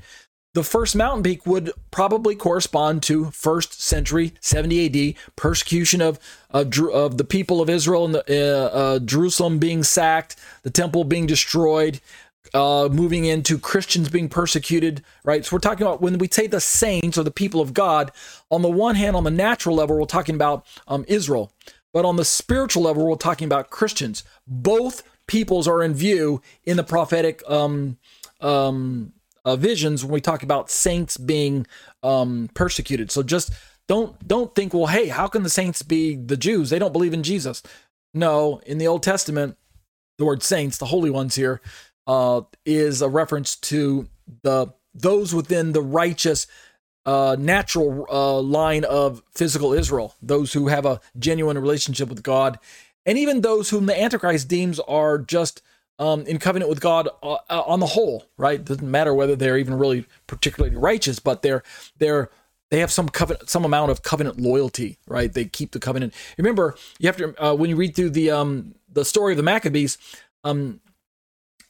the 0.54 0.64
first 0.64 0.96
mountain 0.96 1.22
peak 1.22 1.46
would 1.46 1.70
probably 1.90 2.34
correspond 2.34 3.02
to 3.02 3.26
first 3.26 3.80
century 3.80 4.32
70 4.40 5.10
AD 5.10 5.14
persecution 5.36 6.00
of 6.00 6.18
of, 6.50 6.72
of 6.78 7.18
the 7.18 7.24
people 7.24 7.60
of 7.60 7.68
Israel 7.68 8.06
and 8.06 8.14
the, 8.14 8.24
uh, 8.26 8.68
uh, 8.68 8.98
Jerusalem 9.00 9.58
being 9.58 9.82
sacked, 9.82 10.36
the 10.62 10.70
temple 10.70 11.04
being 11.04 11.26
destroyed, 11.26 12.00
uh, 12.54 12.88
moving 12.90 13.24
into 13.24 13.58
Christians 13.58 14.08
being 14.08 14.28
persecuted. 14.28 15.02
Right, 15.24 15.44
so 15.44 15.56
we're 15.56 15.60
talking 15.60 15.86
about 15.86 16.00
when 16.00 16.18
we 16.18 16.28
say 16.28 16.46
the 16.46 16.60
saints 16.60 17.18
or 17.18 17.22
the 17.22 17.30
people 17.30 17.60
of 17.60 17.74
God. 17.74 18.12
On 18.50 18.62
the 18.62 18.70
one 18.70 18.94
hand, 18.94 19.16
on 19.16 19.24
the 19.24 19.30
natural 19.30 19.76
level, 19.76 19.98
we're 19.98 20.06
talking 20.06 20.34
about 20.34 20.66
um, 20.88 21.04
Israel, 21.08 21.52
but 21.92 22.04
on 22.04 22.16
the 22.16 22.24
spiritual 22.24 22.82
level, 22.82 23.06
we're 23.06 23.16
talking 23.16 23.46
about 23.46 23.70
Christians. 23.70 24.24
Both 24.46 25.02
peoples 25.26 25.66
are 25.66 25.82
in 25.82 25.94
view 25.94 26.40
in 26.64 26.76
the 26.76 26.84
prophetic 26.84 27.42
um, 27.48 27.98
um, 28.40 29.12
uh, 29.44 29.56
visions 29.56 30.04
when 30.04 30.12
we 30.12 30.20
talk 30.20 30.42
about 30.42 30.70
saints 30.70 31.16
being 31.16 31.66
um, 32.02 32.50
persecuted. 32.54 33.10
So 33.10 33.22
just 33.22 33.52
don't 33.88 34.26
don't 34.26 34.54
think, 34.54 34.74
well, 34.74 34.86
hey, 34.86 35.08
how 35.08 35.28
can 35.28 35.42
the 35.42 35.50
saints 35.50 35.82
be 35.82 36.16
the 36.16 36.36
Jews? 36.36 36.70
They 36.70 36.78
don't 36.78 36.92
believe 36.92 37.14
in 37.14 37.22
Jesus. 37.22 37.62
No, 38.12 38.60
in 38.66 38.78
the 38.78 38.86
Old 38.86 39.02
Testament, 39.02 39.56
the 40.18 40.24
word 40.24 40.42
saints, 40.42 40.78
the 40.78 40.86
holy 40.86 41.10
ones 41.10 41.34
here, 41.34 41.60
uh, 42.06 42.42
is 42.64 43.02
a 43.02 43.08
reference 43.08 43.56
to 43.56 44.08
the 44.42 44.72
those 44.94 45.34
within 45.34 45.72
the 45.72 45.82
righteous 45.82 46.46
uh, 47.04 47.36
natural 47.38 48.06
uh, 48.10 48.40
line 48.40 48.84
of 48.84 49.22
physical 49.32 49.72
Israel, 49.72 50.14
those 50.22 50.52
who 50.52 50.68
have 50.68 50.86
a 50.86 51.00
genuine 51.18 51.58
relationship 51.58 52.08
with 52.08 52.22
God, 52.22 52.58
and 53.04 53.18
even 53.18 53.40
those 53.40 53.70
whom 53.70 53.86
the 53.86 54.00
Antichrist 54.00 54.48
deems 54.48 54.80
are 54.80 55.18
just 55.18 55.62
um, 55.98 56.22
in 56.22 56.38
covenant 56.38 56.68
with 56.68 56.80
God 56.80 57.08
uh, 57.22 57.36
uh, 57.48 57.62
on 57.66 57.80
the 57.80 57.86
whole, 57.86 58.24
right? 58.36 58.62
Doesn't 58.62 58.90
matter 58.90 59.14
whether 59.14 59.36
they're 59.36 59.58
even 59.58 59.78
really 59.78 60.06
particularly 60.26 60.76
righteous, 60.76 61.18
but 61.18 61.42
they're 61.42 61.62
they're 61.98 62.30
they 62.70 62.80
have 62.80 62.90
some 62.90 63.08
covenant, 63.08 63.48
some 63.48 63.64
amount 63.64 63.92
of 63.92 64.02
covenant 64.02 64.40
loyalty, 64.40 64.98
right? 65.06 65.32
They 65.32 65.44
keep 65.44 65.70
the 65.70 65.78
covenant. 65.78 66.12
Remember, 66.36 66.74
you 66.98 67.06
have 67.08 67.16
to 67.18 67.42
uh, 67.42 67.54
when 67.54 67.70
you 67.70 67.76
read 67.76 67.94
through 67.94 68.10
the 68.10 68.30
um, 68.30 68.74
the 68.90 69.04
story 69.04 69.32
of 69.32 69.36
the 69.36 69.42
Maccabees, 69.42 69.98
um, 70.44 70.80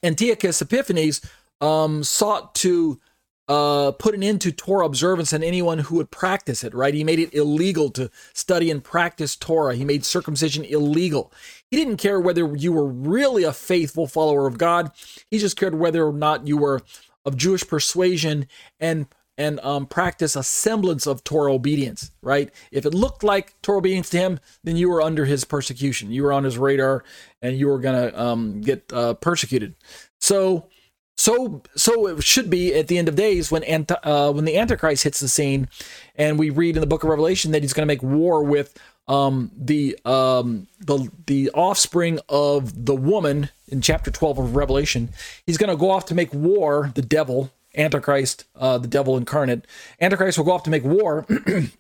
Antiochus 0.06 0.62
Epiphanes 0.62 1.20
um, 1.60 2.04
sought 2.04 2.54
to 2.56 3.00
uh, 3.48 3.92
put 3.92 4.14
an 4.14 4.22
end 4.22 4.40
to 4.40 4.50
Torah 4.50 4.86
observance 4.86 5.32
and 5.32 5.44
anyone 5.44 5.78
who 5.78 5.96
would 5.96 6.10
practice 6.10 6.64
it, 6.64 6.74
right? 6.74 6.94
He 6.94 7.04
made 7.04 7.20
it 7.20 7.32
illegal 7.32 7.90
to 7.90 8.10
study 8.32 8.70
and 8.70 8.82
practice 8.82 9.36
Torah. 9.36 9.76
He 9.76 9.84
made 9.84 10.04
circumcision 10.04 10.64
illegal. 10.64 11.32
He 11.70 11.76
didn't 11.76 11.98
care 11.98 12.20
whether 12.20 12.56
you 12.56 12.72
were 12.72 12.86
really 12.86 13.44
a 13.44 13.52
faithful 13.52 14.06
follower 14.06 14.46
of 14.46 14.58
God. 14.58 14.90
He 15.30 15.38
just 15.38 15.56
cared 15.56 15.76
whether 15.76 16.06
or 16.06 16.12
not 16.12 16.46
you 16.46 16.56
were 16.56 16.82
of 17.24 17.36
Jewish 17.36 17.66
persuasion 17.66 18.46
and 18.80 19.06
and 19.38 19.60
um, 19.60 19.86
practice 19.86 20.36
a 20.36 20.42
semblance 20.42 21.06
of 21.06 21.22
Torah 21.24 21.52
obedience, 21.52 22.10
right? 22.22 22.50
If 22.70 22.86
it 22.86 22.94
looked 22.94 23.22
like 23.22 23.60
Torah 23.62 23.78
obedience 23.78 24.10
to 24.10 24.18
him, 24.18 24.40
then 24.64 24.76
you 24.76 24.88
were 24.88 25.02
under 25.02 25.24
his 25.24 25.44
persecution. 25.44 26.10
You 26.10 26.22
were 26.22 26.32
on 26.32 26.44
his 26.44 26.58
radar, 26.58 27.04
and 27.42 27.58
you 27.58 27.68
were 27.68 27.78
gonna 27.78 28.12
um, 28.14 28.60
get 28.60 28.92
uh, 28.92 29.14
persecuted. 29.14 29.74
So 30.20 30.68
so 31.16 31.62
so 31.74 32.08
it 32.08 32.22
should 32.22 32.50
be 32.50 32.74
at 32.74 32.88
the 32.88 32.98
end 32.98 33.08
of 33.08 33.16
days 33.16 33.50
when 33.50 33.64
uh, 34.02 34.32
when 34.32 34.44
the 34.44 34.58
Antichrist 34.58 35.04
hits 35.04 35.20
the 35.20 35.28
scene, 35.28 35.68
and 36.14 36.38
we 36.38 36.50
read 36.50 36.76
in 36.76 36.80
the 36.80 36.86
Book 36.86 37.04
of 37.04 37.10
Revelation 37.10 37.52
that 37.52 37.62
he's 37.62 37.72
going 37.72 37.86
to 37.88 37.92
make 37.92 38.02
war 38.02 38.44
with 38.44 38.78
um, 39.08 39.50
the 39.56 39.98
um, 40.04 40.66
the 40.78 41.10
the 41.26 41.50
offspring 41.50 42.20
of 42.28 42.84
the 42.84 42.94
woman 42.94 43.48
in 43.68 43.80
chapter 43.80 44.10
twelve 44.10 44.38
of 44.38 44.56
Revelation. 44.56 45.08
He's 45.46 45.56
going 45.56 45.70
to 45.70 45.76
go 45.76 45.90
off 45.90 46.04
to 46.06 46.14
make 46.14 46.32
war. 46.34 46.92
The 46.94 47.02
devil, 47.02 47.50
Antichrist, 47.76 48.44
uh, 48.54 48.78
the 48.78 48.88
devil 48.88 49.16
incarnate, 49.16 49.66
Antichrist 50.00 50.38
will 50.38 50.44
go 50.44 50.52
off 50.52 50.62
to 50.64 50.70
make 50.70 50.84
war 50.84 51.26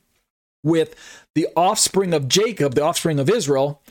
with 0.62 0.94
the 1.34 1.48
offspring 1.56 2.12
of 2.12 2.28
Jacob, 2.28 2.74
the 2.74 2.84
offspring 2.84 3.18
of 3.18 3.30
Israel, 3.30 3.82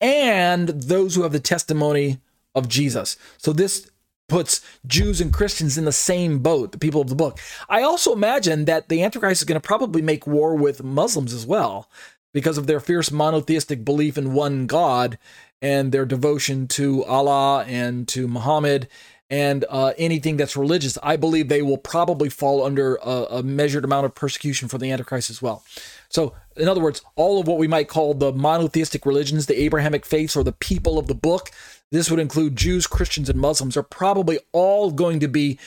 and 0.00 0.68
those 0.68 1.14
who 1.14 1.22
have 1.22 1.32
the 1.32 1.40
testimony 1.40 2.18
of 2.54 2.68
Jesus. 2.68 3.16
So 3.38 3.52
this 3.52 3.90
puts 4.28 4.60
Jews 4.86 5.20
and 5.20 5.32
Christians 5.32 5.78
in 5.78 5.84
the 5.84 5.92
same 5.92 6.40
boat, 6.40 6.72
the 6.72 6.78
people 6.78 7.00
of 7.00 7.08
the 7.08 7.14
book. 7.14 7.38
I 7.68 7.82
also 7.82 8.12
imagine 8.12 8.64
that 8.64 8.88
the 8.88 9.02
Antichrist 9.02 9.42
is 9.42 9.44
going 9.44 9.60
to 9.60 9.66
probably 9.66 10.02
make 10.02 10.26
war 10.26 10.54
with 10.54 10.82
Muslims 10.82 11.32
as 11.32 11.46
well 11.46 11.88
because 12.32 12.58
of 12.58 12.66
their 12.66 12.80
fierce 12.80 13.10
monotheistic 13.10 13.84
belief 13.84 14.18
in 14.18 14.34
one 14.34 14.66
God 14.66 15.18
and 15.62 15.92
their 15.92 16.04
devotion 16.04 16.68
to 16.68 17.04
Allah 17.04 17.64
and 17.64 18.06
to 18.08 18.28
Muhammad 18.28 18.88
and 19.28 19.64
uh, 19.68 19.92
anything 19.98 20.36
that's 20.36 20.56
religious. 20.56 20.98
I 21.02 21.16
believe 21.16 21.48
they 21.48 21.62
will 21.62 21.78
probably 21.78 22.28
fall 22.28 22.64
under 22.64 22.96
a, 22.96 23.26
a 23.30 23.42
measured 23.42 23.84
amount 23.84 24.06
of 24.06 24.14
persecution 24.14 24.68
for 24.68 24.78
the 24.78 24.90
Antichrist 24.90 25.30
as 25.30 25.42
well. 25.42 25.64
So, 26.08 26.34
in 26.56 26.68
other 26.68 26.80
words, 26.80 27.02
all 27.16 27.40
of 27.40 27.48
what 27.48 27.58
we 27.58 27.66
might 27.66 27.88
call 27.88 28.14
the 28.14 28.32
monotheistic 28.32 29.04
religions, 29.04 29.46
the 29.46 29.60
Abrahamic 29.60 30.06
faiths, 30.06 30.36
or 30.36 30.44
the 30.44 30.52
people 30.52 30.98
of 30.98 31.08
the 31.08 31.14
book, 31.14 31.50
this 31.90 32.10
would 32.10 32.20
include 32.20 32.56
Jews, 32.56 32.86
Christians, 32.86 33.28
and 33.28 33.40
Muslims, 33.40 33.76
are 33.76 33.82
probably 33.82 34.38
all 34.52 34.90
going 34.90 35.20
to 35.20 35.28
be 35.28 35.58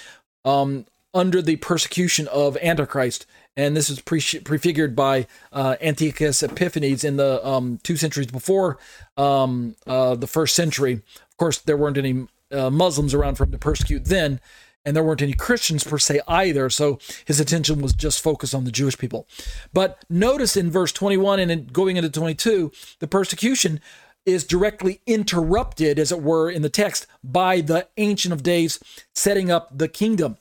um, 0.45 0.85
under 1.13 1.41
the 1.41 1.57
persecution 1.57 2.27
of 2.29 2.57
Antichrist. 2.57 3.25
and 3.57 3.75
this 3.75 3.89
is 3.89 3.99
pre- 3.99 4.21
prefigured 4.21 4.95
by 4.95 5.27
uh, 5.51 5.75
Antiochus 5.81 6.41
Epiphanes 6.41 7.03
in 7.03 7.17
the 7.17 7.45
um, 7.45 7.79
two 7.83 7.97
centuries 7.97 8.27
before 8.27 8.77
um, 9.17 9.75
uh, 9.85 10.15
the 10.15 10.27
first 10.27 10.55
century. 10.55 10.93
Of 10.93 11.37
course, 11.37 11.57
there 11.57 11.77
weren't 11.77 11.97
any 11.97 12.27
uh, 12.51 12.69
Muslims 12.69 13.13
around 13.13 13.35
for 13.35 13.43
him 13.43 13.51
to 13.51 13.57
persecute 13.57 14.05
then, 14.05 14.39
and 14.85 14.95
there 14.95 15.03
weren't 15.03 15.21
any 15.21 15.33
Christians 15.33 15.83
per 15.83 15.97
se 15.97 16.21
either. 16.27 16.69
So 16.69 16.99
his 17.25 17.39
attention 17.39 17.81
was 17.81 17.93
just 17.93 18.21
focused 18.21 18.55
on 18.55 18.63
the 18.63 18.71
Jewish 18.71 18.97
people. 18.97 19.27
But 19.73 20.03
notice 20.09 20.55
in 20.55 20.71
verse 20.71 20.91
21 20.91 21.39
and 21.39 21.71
going 21.71 21.97
into 21.97 22.09
22, 22.09 22.71
the 22.99 23.07
persecution 23.07 23.81
is 24.25 24.43
directly 24.43 25.01
interrupted, 25.05 25.97
as 25.97 26.11
it 26.11 26.21
were, 26.21 26.49
in 26.49 26.61
the 26.61 26.69
text 26.69 27.07
by 27.23 27.61
the 27.61 27.87
Ancient 27.97 28.33
of 28.33 28.43
Days 28.43 28.79
setting 29.15 29.49
up 29.49 29.77
the 29.77 29.87
kingdom. 29.87 30.37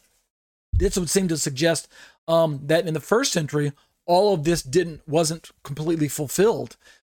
This 0.72 0.96
would 0.96 1.10
seem 1.10 1.28
to 1.28 1.36
suggest 1.36 1.88
um, 2.26 2.60
that 2.64 2.86
in 2.86 2.94
the 2.94 3.00
first 3.00 3.32
century, 3.32 3.72
all 4.06 4.34
of 4.34 4.44
this 4.44 4.62
didn't 4.62 5.06
wasn't 5.06 5.50
completely 5.62 6.08
fulfilled, 6.08 6.76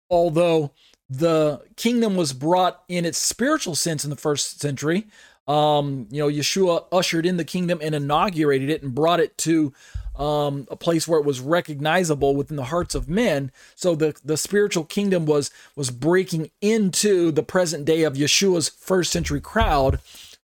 although 0.08 0.72
the 1.10 1.60
kingdom 1.74 2.14
was 2.14 2.32
brought 2.32 2.84
in 2.88 3.04
its 3.04 3.18
spiritual 3.18 3.74
sense 3.74 4.04
in 4.04 4.10
the 4.10 4.16
first 4.16 4.60
century. 4.60 5.08
Um, 5.48 6.06
you 6.10 6.20
know, 6.20 6.28
Yeshua 6.28 6.86
ushered 6.92 7.26
in 7.26 7.36
the 7.36 7.44
kingdom 7.44 7.80
and 7.82 7.94
inaugurated 7.94 8.70
it 8.70 8.84
and 8.84 8.94
brought 8.94 9.18
it 9.18 9.36
to 9.38 9.72
um, 10.14 10.68
a 10.70 10.76
place 10.76 11.08
where 11.08 11.18
it 11.18 11.26
was 11.26 11.40
recognizable 11.40 12.36
within 12.36 12.56
the 12.56 12.64
hearts 12.64 12.94
of 12.94 13.08
men. 13.08 13.50
So 13.74 13.96
the 13.96 14.14
the 14.24 14.36
spiritual 14.36 14.84
kingdom 14.84 15.26
was 15.26 15.50
was 15.74 15.90
breaking 15.90 16.50
into 16.60 17.32
the 17.32 17.42
present 17.42 17.84
day 17.84 18.04
of 18.04 18.14
Yeshua's 18.14 18.68
first 18.68 19.10
century 19.10 19.40
crowd 19.40 19.98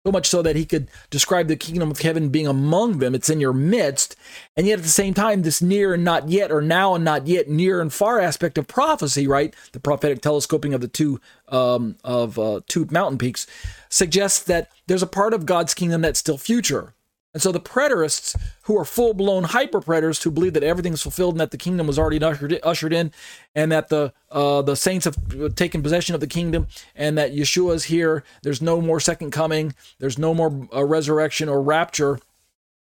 so 0.04 0.10
much 0.10 0.28
so 0.28 0.42
that 0.42 0.56
he 0.56 0.64
could 0.64 0.88
describe 1.10 1.46
the 1.46 1.54
kingdom 1.54 1.90
of 1.90 2.00
heaven 2.00 2.28
being 2.28 2.48
among 2.48 2.98
them. 2.98 3.14
It's 3.14 3.30
in 3.30 3.40
your 3.40 3.52
midst. 3.52 4.16
And 4.56 4.66
yet 4.66 4.80
at 4.80 4.82
the 4.82 4.88
same 4.90 5.14
time, 5.14 5.42
this 5.42 5.62
near 5.62 5.94
and 5.94 6.02
not 6.02 6.28
yet, 6.28 6.50
or 6.50 6.60
now 6.60 6.96
and 6.96 7.04
not 7.04 7.28
yet, 7.28 7.48
near 7.48 7.80
and 7.80 7.92
far 7.92 8.18
aspect 8.18 8.58
of 8.58 8.66
prophecy, 8.66 9.28
right? 9.28 9.54
The 9.70 9.78
prophetic 9.78 10.20
telescoping 10.20 10.74
of 10.74 10.80
the 10.80 10.88
two 10.88 11.20
um, 11.48 11.96
of 12.02 12.36
uh, 12.36 12.62
two 12.66 12.88
mountain 12.90 13.18
peaks 13.18 13.46
suggests 13.88 14.42
that 14.42 14.70
there's 14.88 15.04
a 15.04 15.06
part 15.06 15.34
of 15.34 15.46
God's 15.46 15.72
kingdom 15.72 16.00
that's 16.00 16.18
still 16.18 16.38
future. 16.38 16.94
And 17.34 17.42
so 17.42 17.50
the 17.50 17.60
preterists, 17.60 18.36
who 18.62 18.78
are 18.78 18.84
full 18.84 19.14
blown 19.14 19.44
hyper 19.44 19.80
preterists, 19.80 20.22
who 20.22 20.30
believe 20.30 20.52
that 20.52 20.62
everything's 20.62 21.02
fulfilled 21.02 21.34
and 21.34 21.40
that 21.40 21.50
the 21.50 21.56
kingdom 21.56 21.86
was 21.86 21.98
already 21.98 22.22
ushered, 22.22 22.92
in, 22.92 23.12
and 23.54 23.72
that 23.72 23.88
the 23.88 24.12
uh, 24.30 24.62
the 24.62 24.76
saints 24.76 25.06
have 25.06 25.54
taken 25.54 25.82
possession 25.82 26.14
of 26.14 26.20
the 26.20 26.26
kingdom, 26.26 26.66
and 26.94 27.16
that 27.16 27.32
Yeshua 27.32 27.74
is 27.74 27.84
here. 27.84 28.22
There's 28.42 28.60
no 28.60 28.80
more 28.80 29.00
second 29.00 29.30
coming. 29.30 29.74
There's 29.98 30.18
no 30.18 30.34
more 30.34 30.68
uh, 30.74 30.84
resurrection 30.84 31.48
or 31.48 31.62
rapture. 31.62 32.18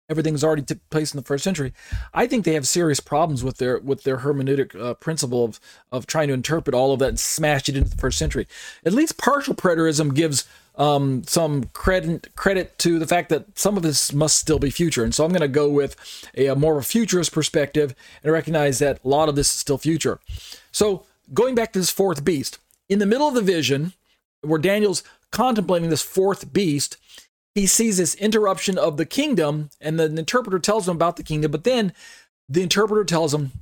Everything's 0.08 0.42
already 0.42 0.62
took 0.62 0.78
place 0.90 1.14
in 1.14 1.18
the 1.18 1.24
first 1.24 1.44
century. 1.44 1.72
I 2.12 2.26
think 2.26 2.44
they 2.44 2.54
have 2.54 2.66
serious 2.66 2.98
problems 2.98 3.44
with 3.44 3.58
their 3.58 3.78
with 3.78 4.02
their 4.02 4.18
hermeneutic 4.18 4.74
uh, 4.74 4.94
principle 4.94 5.44
of 5.44 5.60
of 5.92 6.08
trying 6.08 6.26
to 6.26 6.34
interpret 6.34 6.74
all 6.74 6.92
of 6.92 6.98
that 6.98 7.10
and 7.10 7.20
smash 7.20 7.68
it 7.68 7.76
into 7.76 7.90
the 7.90 7.96
first 7.96 8.18
century. 8.18 8.48
At 8.84 8.92
least 8.92 9.16
partial 9.16 9.54
preterism 9.54 10.12
gives 10.12 10.48
um, 10.76 11.24
some 11.24 11.64
credit 11.72 12.34
credit 12.36 12.78
to 12.78 12.98
the 12.98 13.06
fact 13.06 13.28
that 13.28 13.58
some 13.58 13.76
of 13.76 13.82
this 13.82 14.12
must 14.12 14.38
still 14.38 14.58
be 14.58 14.70
future. 14.70 15.04
And 15.04 15.14
so 15.14 15.24
I'm 15.24 15.32
going 15.32 15.40
to 15.40 15.48
go 15.48 15.68
with 15.68 15.96
a, 16.36 16.46
a, 16.46 16.56
more 16.56 16.74
of 16.74 16.78
a 16.78 16.86
futurist 16.86 17.32
perspective 17.32 17.94
and 18.22 18.32
recognize 18.32 18.78
that 18.78 19.04
a 19.04 19.08
lot 19.08 19.28
of 19.28 19.36
this 19.36 19.52
is 19.52 19.58
still 19.58 19.78
future. 19.78 20.20
So 20.72 21.04
going 21.34 21.54
back 21.54 21.72
to 21.72 21.78
this 21.78 21.90
fourth 21.90 22.24
beast, 22.24 22.58
in 22.88 22.98
the 22.98 23.06
middle 23.06 23.28
of 23.28 23.34
the 23.34 23.42
vision, 23.42 23.92
where 24.42 24.58
Daniel's 24.58 25.02
contemplating 25.30 25.90
this 25.90 26.02
fourth 26.02 26.52
beast, 26.52 26.96
he 27.54 27.66
sees 27.66 27.98
this 27.98 28.14
interruption 28.16 28.78
of 28.78 28.96
the 28.96 29.06
kingdom, 29.06 29.70
and 29.80 29.98
the 29.98 30.04
interpreter 30.06 30.58
tells 30.58 30.88
him 30.88 30.96
about 30.96 31.16
the 31.16 31.22
kingdom, 31.22 31.50
but 31.50 31.64
then 31.64 31.92
the 32.48 32.62
interpreter 32.62 33.04
tells 33.04 33.34
him 33.34 33.52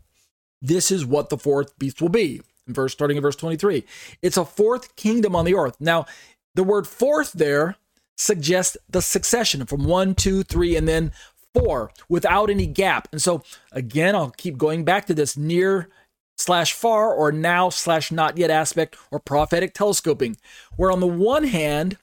this 0.61 0.91
is 0.91 1.05
what 1.05 1.31
the 1.31 1.39
fourth 1.39 1.79
beast 1.79 2.01
will 2.01 2.09
be. 2.09 2.41
Verse 2.67 2.93
starting 2.93 3.17
in 3.17 3.23
verse 3.23 3.37
23. 3.37 3.85
It's 4.21 4.37
a 4.37 4.45
fourth 4.45 4.95
kingdom 4.97 5.35
on 5.35 5.45
the 5.45 5.55
earth. 5.55 5.77
Now, 5.81 6.07
the 6.55 6.65
word 6.65 6.87
fourth 6.87 7.33
there 7.33 7.77
suggests 8.17 8.77
the 8.89 9.03
succession 9.03 9.65
from 9.67 9.85
one, 9.85 10.15
two, 10.15 10.43
three, 10.43 10.77
and 10.77 10.89
then 10.89 11.13
four 11.55 11.91
without 12.09 12.51
any 12.51 12.67
gap. 12.67 13.09
And 13.13 13.23
so, 13.23 13.43
again, 13.73 14.15
I'll 14.15 14.31
keep 14.31 14.59
going 14.59 14.85
back 14.85 15.07
to 15.07 15.15
this 15.15 15.37
near 15.37 15.89
slash 16.37 16.73
far 16.73 17.13
or 17.13 17.33
now 17.33 17.69
slash 17.69 18.13
not 18.13 18.39
yet 18.39 18.51
aspect 18.51 18.97
or 19.11 19.19
prophetic 19.19 19.75
telescoping, 19.75 20.37
where 20.77 20.91
on 20.91 21.01
the 21.01 21.07
one 21.07 21.45
hand, 21.45 21.97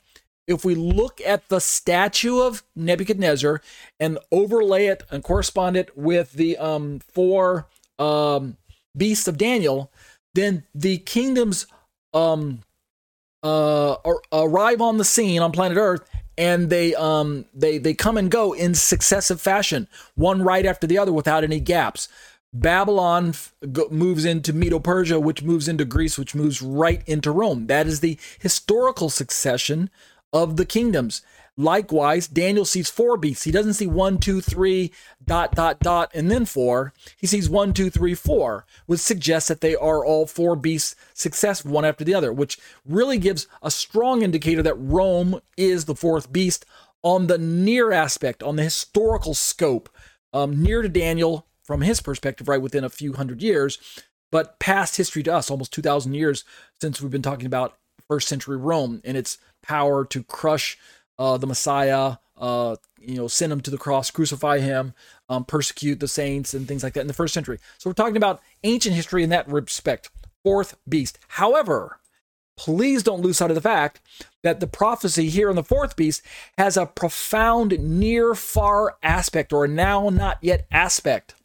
if 0.47 0.63
we 0.63 0.75
look 0.75 1.19
at 1.25 1.47
the 1.49 1.59
statue 1.59 2.39
of 2.39 2.63
Nebuchadnezzar 2.75 3.61
and 3.99 4.19
overlay 4.31 4.85
it 4.87 5.03
and 5.09 5.23
correspond 5.23 5.75
it 5.75 5.97
with 5.97 6.33
the 6.33 6.57
um, 6.57 6.99
four 6.99 7.67
um, 7.97 8.57
beasts 8.95 9.27
of 9.27 9.37
Daniel, 9.37 9.91
then 10.35 10.63
the 10.75 10.99
kingdoms 10.99 11.65
um, 12.13 12.61
uh, 13.45 13.97
arrive 14.33 14.81
on 14.81 14.97
the 14.97 15.05
scene 15.05 15.41
on 15.41 15.51
planet 15.51 15.77
Earth, 15.77 16.09
and 16.37 16.69
they 16.69 16.95
um 16.95 17.45
they 17.53 17.77
they 17.77 17.93
come 17.93 18.17
and 18.17 18.31
go 18.31 18.53
in 18.53 18.73
successive 18.73 19.39
fashion, 19.39 19.87
one 20.15 20.41
right 20.41 20.65
after 20.65 20.87
the 20.87 20.97
other 20.97 21.13
without 21.13 21.43
any 21.43 21.59
gaps. 21.59 22.07
Babylon 22.51 23.33
moves 23.91 24.23
into 24.23 24.53
Medo 24.53 24.79
Persia, 24.79 25.19
which 25.19 25.43
moves 25.43 25.67
into 25.67 25.83
Greece, 25.83 26.17
which 26.17 26.33
moves 26.33 26.61
right 26.61 27.03
into 27.05 27.29
Rome. 27.29 27.67
That 27.67 27.85
is 27.85 27.99
the 27.99 28.17
historical 28.39 29.09
succession 29.09 29.89
of 30.31 30.55
the 30.55 30.65
kingdoms. 30.65 31.21
Likewise, 31.57 32.27
Daniel 32.27 32.65
sees 32.65 32.89
four 32.89 33.15
beasts. 33.15 33.45
He 33.45 33.51
doesn't 33.51 33.75
see 33.75 33.87
one, 33.87 34.17
two, 34.17 34.41
three, 34.41 34.91
dot, 35.25 35.55
dot, 35.55 35.79
dot, 35.79 36.11
and 36.13 36.29
then 36.29 36.45
four. 36.45 36.93
He 37.17 37.27
sees 37.27 37.49
one, 37.49 37.73
two, 37.73 37.89
three, 37.89 38.13
four, 38.13 38.65
which 38.87 38.99
suggests 38.99 39.47
that 39.47 39.61
they 39.61 39.73
are 39.75 40.03
all 40.03 40.25
four 40.25 40.57
beasts 40.57 40.95
successive, 41.13 41.71
one 41.71 41.85
after 41.85 42.03
the 42.03 42.13
other, 42.13 42.33
which 42.33 42.59
really 42.85 43.17
gives 43.17 43.47
a 43.61 43.71
strong 43.71 44.21
indicator 44.21 44.61
that 44.63 44.75
Rome 44.75 45.39
is 45.55 45.85
the 45.85 45.95
fourth 45.95 46.31
beast 46.31 46.65
on 47.03 47.27
the 47.27 47.37
near 47.37 47.91
aspect, 47.91 48.43
on 48.43 48.57
the 48.57 48.63
historical 48.63 49.33
scope, 49.33 49.89
um, 50.33 50.61
near 50.61 50.81
to 50.81 50.89
Daniel 50.89 51.47
from 51.63 51.81
his 51.81 52.01
perspective, 52.01 52.49
right 52.49 52.61
within 52.61 52.83
a 52.83 52.89
few 52.89 53.13
hundred 53.13 53.41
years, 53.41 53.79
but 54.31 54.59
past 54.59 54.97
history 54.97 55.23
to 55.23 55.33
us, 55.33 55.49
almost 55.49 55.71
2,000 55.71 56.13
years 56.13 56.43
since 56.81 57.01
we've 57.01 57.11
been 57.11 57.21
talking 57.21 57.45
about 57.45 57.77
first 58.07 58.27
century 58.27 58.57
Rome 58.57 59.01
and 59.05 59.15
its 59.15 59.37
power 59.63 60.03
to 60.05 60.23
crush 60.23 60.77
uh, 61.17 61.37
the 61.37 61.47
Messiah, 61.47 62.17
uh, 62.37 62.75
you 62.99 63.15
know, 63.15 63.27
send 63.27 63.51
him 63.51 63.61
to 63.61 63.71
the 63.71 63.77
cross, 63.77 64.11
crucify 64.11 64.59
him, 64.59 64.93
um, 65.29 65.45
persecute 65.45 65.99
the 65.99 66.07
saints, 66.07 66.53
and 66.53 66.67
things 66.67 66.83
like 66.83 66.93
that 66.93 67.01
in 67.01 67.07
the 67.07 67.13
first 67.13 67.33
century. 67.33 67.59
So 67.77 67.89
we're 67.89 67.93
talking 67.93 68.17
about 68.17 68.41
ancient 68.63 68.95
history 68.95 69.23
in 69.23 69.29
that 69.29 69.47
respect. 69.47 70.09
Fourth 70.43 70.75
beast. 70.87 71.17
However, 71.29 71.99
please 72.57 73.03
don't 73.03 73.21
lose 73.21 73.37
sight 73.37 73.51
of 73.51 73.55
the 73.55 73.61
fact 73.61 74.01
that 74.43 74.59
the 74.59 74.67
prophecy 74.67 75.29
here 75.29 75.49
in 75.49 75.55
the 75.55 75.63
fourth 75.63 75.95
beast 75.95 76.21
has 76.57 76.77
a 76.77 76.85
profound 76.85 77.77
near 77.79 78.35
far 78.35 78.97
aspect 79.01 79.51
or 79.51 79.67
now 79.67 80.09
not 80.09 80.37
yet 80.41 80.67
aspect. 80.71 81.35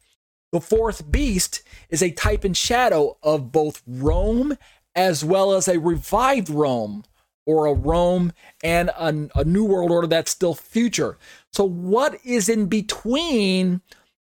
The 0.53 0.61
fourth 0.61 1.11
beast 1.11 1.63
is 1.89 2.03
a 2.03 2.11
type 2.11 2.45
and 2.45 2.57
shadow 2.57 3.17
of 3.23 3.53
both 3.53 3.83
Rome 3.87 4.59
as 4.95 5.25
well 5.25 5.53
as 5.53 5.69
a 5.69 5.79
revived 5.79 6.51
Rome 6.51 7.05
or 7.51 7.67
a 7.67 7.75
Rome 7.75 8.33
and 8.63 8.91
a, 8.91 9.29
a 9.35 9.45
new 9.45 9.65
world 9.65 9.91
order 9.91 10.07
that's 10.07 10.31
still 10.31 10.55
future. 10.55 11.19
So, 11.53 11.65
what 11.65 12.19
is 12.25 12.49
in 12.49 12.67
between 12.67 13.81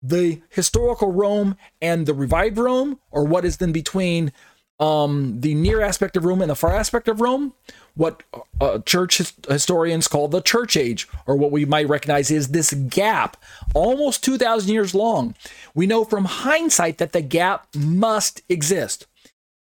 the 0.02 0.42
historical 0.50 1.12
Rome 1.12 1.56
and 1.80 2.06
the 2.06 2.14
revived 2.14 2.58
Rome, 2.58 2.98
or 3.10 3.24
what 3.24 3.44
is 3.44 3.56
in 3.62 3.72
between 3.72 4.32
um, 4.80 5.40
the 5.40 5.54
near 5.54 5.80
aspect 5.80 6.16
of 6.16 6.24
Rome 6.24 6.42
and 6.42 6.50
the 6.50 6.56
far 6.56 6.74
aspect 6.74 7.06
of 7.06 7.20
Rome? 7.20 7.54
What 7.94 8.24
uh, 8.60 8.80
church 8.80 9.22
historians 9.48 10.08
call 10.08 10.26
the 10.26 10.40
church 10.40 10.76
age, 10.76 11.06
or 11.26 11.36
what 11.36 11.52
we 11.52 11.64
might 11.64 11.88
recognize 11.88 12.30
is 12.30 12.48
this 12.48 12.72
gap, 12.72 13.36
almost 13.74 14.24
2,000 14.24 14.72
years 14.72 14.94
long. 14.94 15.36
We 15.74 15.86
know 15.86 16.04
from 16.04 16.24
hindsight 16.24 16.98
that 16.98 17.12
the 17.12 17.22
gap 17.22 17.68
must 17.76 18.42
exist. 18.48 19.06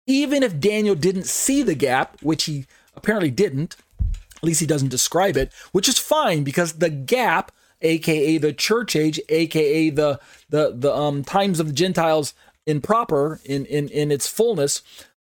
Even 0.07 0.41
if 0.41 0.59
Daniel 0.59 0.95
didn't 0.95 1.27
see 1.27 1.61
the 1.61 1.75
gap, 1.75 2.19
which 2.21 2.45
he 2.45 2.65
apparently 3.03 3.31
didn't. 3.31 3.75
At 4.37 4.43
least 4.43 4.61
he 4.61 4.65
doesn't 4.65 4.89
describe 4.89 5.37
it, 5.37 5.51
which 5.71 5.87
is 5.87 5.99
fine 5.99 6.43
because 6.43 6.73
the 6.73 6.89
gap, 6.89 7.51
aka 7.81 8.37
the 8.37 8.53
church 8.53 8.95
age, 8.95 9.19
aka 9.29 9.89
the 9.89 10.19
the 10.49 10.73
the 10.75 10.93
um 10.93 11.23
times 11.23 11.59
of 11.59 11.67
the 11.67 11.73
Gentiles 11.73 12.33
in 12.65 12.81
proper 12.81 13.39
in 13.45 13.65
in 13.65 13.89
in 13.89 14.11
its 14.11 14.27
fullness, 14.27 14.81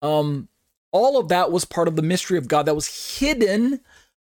um, 0.03 0.49
all 0.93 1.19
of 1.19 1.29
that 1.29 1.53
was 1.53 1.65
part 1.65 1.89
of 1.89 1.97
the 1.97 2.03
mystery 2.03 2.39
of 2.39 2.49
God 2.49 2.67
that 2.67 2.75
was 2.75 3.19
hidden 3.19 3.81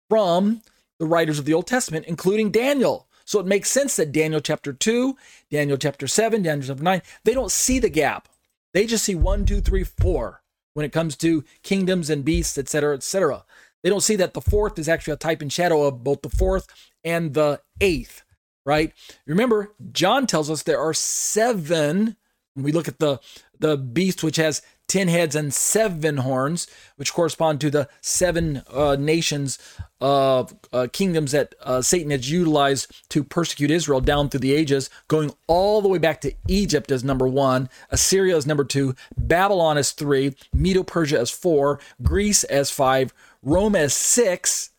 from 0.09 0.63
the 0.99 1.07
writers 1.07 1.39
of 1.39 1.45
the 1.47 1.55
Old 1.55 1.67
Testament, 1.67 2.07
including 2.07 2.51
Daniel. 2.51 3.07
So 3.25 3.39
it 3.39 3.47
makes 3.47 3.71
sense 3.71 3.97
that 3.97 4.13
Daniel 4.13 4.41
chapter 4.41 4.73
2, 4.73 5.17
Daniel 5.51 5.79
chapter 5.79 6.09
7, 6.09 6.43
Daniel 6.43 6.67
chapter 6.67 6.83
9, 6.83 7.03
they 7.25 7.33
don't 7.33 7.53
see 7.53 7.79
the 7.79 7.89
gap. 7.89 8.29
They 8.75 8.87
just 8.87 9.05
see 9.05 9.15
one, 9.15 9.47
two, 9.47 9.61
three, 9.61 9.85
four 9.85 10.43
when 10.81 10.87
it 10.87 10.93
comes 10.93 11.15
to 11.15 11.45
kingdoms 11.63 12.09
and 12.09 12.25
beasts, 12.25 12.57
etc., 12.57 12.95
etc. 12.95 13.45
They 13.83 13.91
don't 13.91 14.01
see 14.01 14.17
that 14.17 14.33
the 14.33 14.41
fourth 14.41 14.79
is 14.79 14.89
actually 14.89 15.13
a 15.13 15.17
type 15.19 15.43
and 15.43 15.53
shadow 15.53 15.83
of 15.83 16.03
both 16.03 16.23
the 16.23 16.31
fourth 16.31 16.69
and 17.05 17.35
the 17.35 17.61
eighth, 17.83 18.23
right? 18.65 18.95
Remember, 19.27 19.75
John 19.93 20.27
tells 20.27 20.49
us 20.49 20.63
there 20.63 20.81
are 20.81 20.95
seven. 20.95 22.17
When 22.55 22.65
we 22.65 22.73
look 22.73 22.89
at 22.89 22.99
the 22.99 23.19
the 23.59 23.77
beast, 23.77 24.25
which 24.25 24.37
has 24.37 24.63
ten 24.91 25.07
heads 25.07 25.37
and 25.37 25.55
seven 25.55 26.17
horns, 26.19 26.67
which 26.97 27.15
correspond 27.15 27.61
to 27.61 27.71
the 27.71 27.89
seven 28.01 28.63
uh, 28.69 28.97
nations, 28.99 29.57
uh, 30.01 30.45
uh, 30.73 30.89
kingdoms 30.93 31.31
that 31.31 31.55
uh, 31.63 31.81
Satan 31.81 32.11
has 32.11 32.29
utilized 32.29 33.09
to 33.11 33.23
persecute 33.23 33.71
Israel 33.71 34.01
down 34.01 34.29
through 34.29 34.41
the 34.41 34.53
ages, 34.53 34.91
going 35.07 35.31
all 35.47 35.81
the 35.81 35.89
way 35.89 35.99
back 35.99 36.21
to 36.23 36.35
Egypt 36.49 36.91
as 36.91 37.05
number 37.05 37.29
one, 37.29 37.69
Assyria 37.91 38.37
as 38.37 38.49
number 38.49 38.65
two, 38.65 38.97
Babylon 39.17 39.79
as 39.79 39.93
three, 39.93 40.35
Medo 40.53 40.83
Persia 40.83 41.21
as 41.21 41.31
four, 41.31 41.79
Greece 42.03 42.43
as 42.45 42.73
five, 42.73 43.15
Rome 43.45 43.77
as 43.77 43.95
six, 43.95 44.71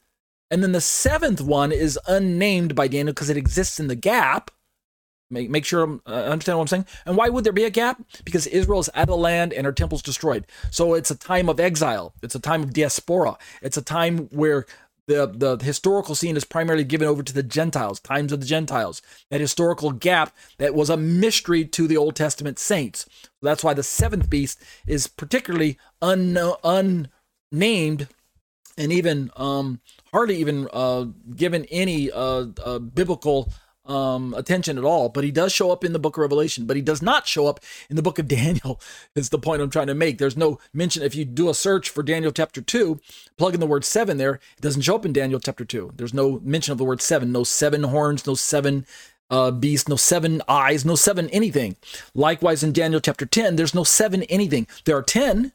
and 0.52 0.62
then 0.62 0.74
the 0.74 0.82
seventh 0.82 1.40
one 1.40 1.72
is 1.72 1.98
unnamed 2.06 2.76
by 2.76 2.90
Daniel 2.90 3.14
because 3.14 3.30
it 3.30 3.38
exists 3.38 3.80
in 3.80 3.88
the 3.88 3.96
gap. 3.96 4.52
Make, 5.32 5.50
make 5.50 5.66
sure 5.66 6.00
I 6.06 6.12
uh, 6.12 6.24
understand 6.24 6.58
what 6.58 6.64
I'm 6.64 6.68
saying. 6.68 6.86
And 7.06 7.18
why 7.18 7.30
would 7.30 7.44
there 7.44 7.54
be 7.54 7.64
a 7.64 7.70
gap? 7.70 8.02
Because 8.24 8.48
Israel 8.48 8.80
is 8.80 8.90
out 8.94 9.04
of 9.04 9.08
the 9.08 9.18
land 9.18 9.54
and 9.54 9.66
her 9.66 9.72
temple's 9.72 10.02
destroyed. 10.02 10.46
So 10.70 10.94
it's 10.94 11.10
a 11.10 11.16
time 11.16 11.50
of 11.50 11.60
exile. 11.60 12.14
It's 12.22 12.36
a 12.36 12.40
time 12.40 12.64
of 12.64 12.74
diaspora. 12.74 13.38
It's 13.62 13.78
a 13.78 13.82
time 13.82 14.28
where 14.30 14.66
the, 15.08 15.28
the 15.28 15.64
historical 15.64 16.16
scene 16.16 16.38
is 16.38 16.46
primarily 16.46 16.84
given 16.84 17.08
over 17.08 17.24
to 17.24 17.34
the 17.34 17.44
Gentiles, 17.44 18.00
times 18.00 18.32
of 18.32 18.40
the 18.40 18.46
Gentiles. 18.46 19.02
That 19.30 19.42
historical 19.42 19.92
gap 19.92 20.36
that 20.58 20.76
was 20.76 20.90
a 20.90 20.98
mystery 20.98 21.66
to 21.66 21.88
the 21.88 21.98
Old 21.98 22.16
Testament 22.16 22.60
saints. 22.60 23.06
That's 23.42 23.64
why 23.64 23.74
the 23.74 23.84
seventh 23.84 24.30
beast 24.30 24.62
is 24.86 25.08
particularly 25.08 25.78
un, 26.02 26.38
unnamed 26.64 28.08
and 28.78 28.92
even 28.92 29.32
um, 29.36 29.82
hardly 30.14 30.38
even 30.38 30.68
uh, 30.72 31.06
given 31.36 31.66
any 31.66 32.12
uh, 32.12 32.48
uh, 32.64 32.80
biblical 32.80 33.52
um, 33.92 34.34
attention 34.36 34.78
at 34.78 34.86
all. 34.86 35.10
But 35.10 35.24
he 35.24 35.32
does 35.32 35.52
show 35.52 35.72
up 35.72 35.84
in 35.84 35.94
the 35.94 36.00
book 36.00 36.18
of 36.18 36.22
Revelation, 36.22 36.66
but 36.66 36.76
he 36.76 36.82
does 36.82 37.02
not 37.02 37.28
show 37.28 37.48
up 37.48 37.60
in 37.90 37.96
the 37.96 38.02
book 38.02 38.18
of 38.18 38.28
Daniel, 38.32 38.80
is 39.16 39.30
the 39.30 39.40
point 39.40 39.62
I'm 39.62 39.70
trying 39.70 39.88
to 39.88 39.96
make. 39.96 40.18
There's 40.18 40.38
no 40.38 40.60
mention. 40.74 41.04
If 41.04 41.16
you 41.16 41.26
do 41.26 41.50
a 41.50 41.54
search 41.54 41.90
for 41.90 42.04
Daniel 42.04 42.32
chapter 42.32 42.62
2, 42.62 43.00
plug 43.38 43.54
in 43.54 43.60
the 43.60 43.68
word 43.68 43.84
seven 43.84 44.18
there, 44.18 44.36
it 44.36 44.62
doesn't 44.62 44.84
show 44.84 44.96
up 44.96 45.06
in 45.06 45.14
Daniel 45.14 45.40
chapter 45.40 45.66
2. 45.66 45.94
There's 45.96 46.14
no 46.14 46.40
mention 46.44 46.72
of 46.72 46.78
the 46.78 46.86
word 46.86 47.02
seven, 47.02 47.32
no 47.32 47.44
seven 47.44 47.84
horns, 47.84 48.26
no 48.26 48.36
seven 48.36 48.86
uh, 49.30 49.52
beast, 49.52 49.90
no 49.90 49.96
seven 49.96 50.42
eyes, 50.48 50.86
no 50.86 50.96
seven 50.96 51.30
anything. 51.30 51.76
Likewise, 52.14 52.64
in 52.64 52.74
Daniel 52.74 53.00
chapter 53.00 53.26
10, 53.26 53.56
there's 53.56 53.76
no 53.76 53.84
seven 53.84 54.24
anything. 54.24 54.68
There 54.86 54.98
are 54.98 55.04
10, 55.04 55.54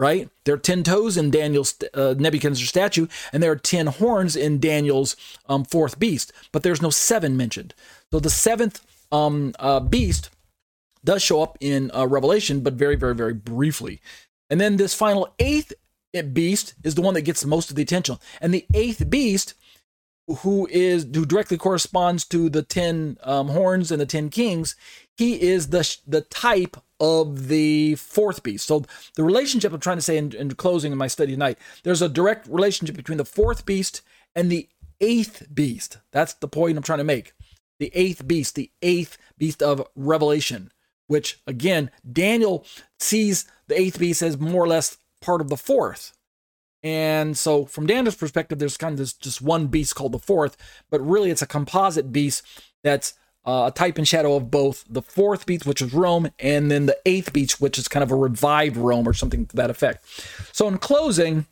right? 0.00 0.30
There 0.44 0.54
are 0.54 0.58
10 0.58 0.82
toes 0.82 1.18
in 1.18 1.30
Daniel's 1.30 1.74
uh, 1.92 2.14
Nebuchadnezzar 2.18 2.66
statue, 2.66 3.06
and 3.34 3.42
there 3.42 3.52
are 3.52 3.56
10 3.56 3.86
horns 3.86 4.34
in 4.34 4.58
Daniel's 4.58 5.14
um, 5.46 5.62
fourth 5.62 5.98
beast, 5.98 6.32
but 6.52 6.62
there's 6.62 6.80
no 6.80 6.88
seven 6.88 7.36
mentioned. 7.36 7.74
So 8.10 8.18
the 8.18 8.30
seventh 8.30 8.80
um, 9.12 9.54
uh, 9.58 9.78
beast 9.78 10.30
does 11.04 11.22
show 11.22 11.42
up 11.42 11.58
in 11.60 11.90
uh, 11.94 12.06
Revelation, 12.06 12.62
but 12.62 12.72
very, 12.72 12.96
very, 12.96 13.14
very 13.14 13.34
briefly. 13.34 14.00
And 14.48 14.58
then 14.58 14.78
this 14.78 14.94
final 14.94 15.34
eighth 15.38 15.74
beast 16.32 16.74
is 16.82 16.94
the 16.94 17.02
one 17.02 17.12
that 17.14 17.22
gets 17.22 17.44
most 17.44 17.68
of 17.68 17.76
the 17.76 17.82
attention. 17.82 18.16
And 18.40 18.54
the 18.54 18.66
eighth 18.72 19.08
beast, 19.10 19.52
who 20.38 20.66
is 20.70 21.06
who 21.14 21.26
directly 21.26 21.58
corresponds 21.58 22.24
to 22.26 22.48
the 22.48 22.62
ten 22.62 23.18
um, 23.22 23.48
horns 23.48 23.92
and 23.92 24.00
the 24.00 24.06
ten 24.06 24.30
kings, 24.30 24.76
he 25.16 25.40
is 25.40 25.68
the 25.68 25.98
the 26.06 26.22
type 26.22 26.78
of 27.00 27.48
the 27.48 27.94
fourth 27.96 28.42
beast. 28.42 28.66
So 28.66 28.84
the 29.16 29.24
relationship 29.24 29.72
I'm 29.72 29.80
trying 29.80 29.96
to 29.96 30.02
say 30.02 30.18
in, 30.18 30.34
in 30.34 30.54
closing 30.54 30.92
in 30.92 30.98
my 30.98 31.06
study 31.06 31.32
tonight, 31.32 31.58
there's 31.82 32.02
a 32.02 32.08
direct 32.08 32.46
relationship 32.46 32.96
between 32.96 33.18
the 33.18 33.24
fourth 33.24 33.64
beast 33.64 34.02
and 34.36 34.50
the 34.50 34.68
eighth 35.00 35.46
beast. 35.52 35.98
That's 36.12 36.34
the 36.34 36.48
point 36.48 36.76
I'm 36.76 36.82
trying 36.82 36.98
to 36.98 37.04
make. 37.04 37.32
The 37.78 37.90
eighth 37.94 38.28
beast, 38.28 38.54
the 38.54 38.70
eighth 38.82 39.16
beast 39.38 39.62
of 39.62 39.86
Revelation, 39.96 40.70
which 41.06 41.40
again, 41.46 41.90
Daniel 42.10 42.66
sees 42.98 43.46
the 43.68 43.80
eighth 43.80 43.98
beast 43.98 44.22
as 44.22 44.38
more 44.38 44.62
or 44.62 44.68
less 44.68 44.98
part 45.22 45.40
of 45.40 45.48
the 45.48 45.56
fourth. 45.56 46.12
And 46.82 47.36
so, 47.36 47.66
from 47.66 47.86
Daniel's 47.86 48.16
perspective, 48.16 48.58
there's 48.58 48.78
kind 48.78 48.92
of 48.92 48.98
this 48.98 49.12
just 49.12 49.42
one 49.42 49.66
beast 49.66 49.94
called 49.94 50.12
the 50.12 50.18
fourth, 50.18 50.56
but 50.90 51.00
really 51.00 51.30
it's 51.30 51.42
a 51.42 51.46
composite 51.46 52.10
beast 52.10 52.42
that's 52.82 53.14
uh, 53.46 53.70
a 53.72 53.76
type 53.76 53.98
and 53.98 54.06
shadow 54.06 54.36
of 54.36 54.50
both 54.50 54.84
the 54.88 55.02
fourth 55.02 55.46
beast, 55.46 55.66
which 55.66 55.82
is 55.82 55.94
Rome, 55.94 56.30
and 56.38 56.70
then 56.70 56.86
the 56.86 56.98
eighth 57.06 57.32
beast, 57.32 57.60
which 57.60 57.78
is 57.78 57.88
kind 57.88 58.02
of 58.02 58.10
a 58.10 58.16
revived 58.16 58.76
Rome 58.76 59.08
or 59.08 59.14
something 59.14 59.46
to 59.46 59.56
that 59.56 59.70
effect. 59.70 60.04
So, 60.52 60.68
in 60.68 60.78
closing, 60.78 61.46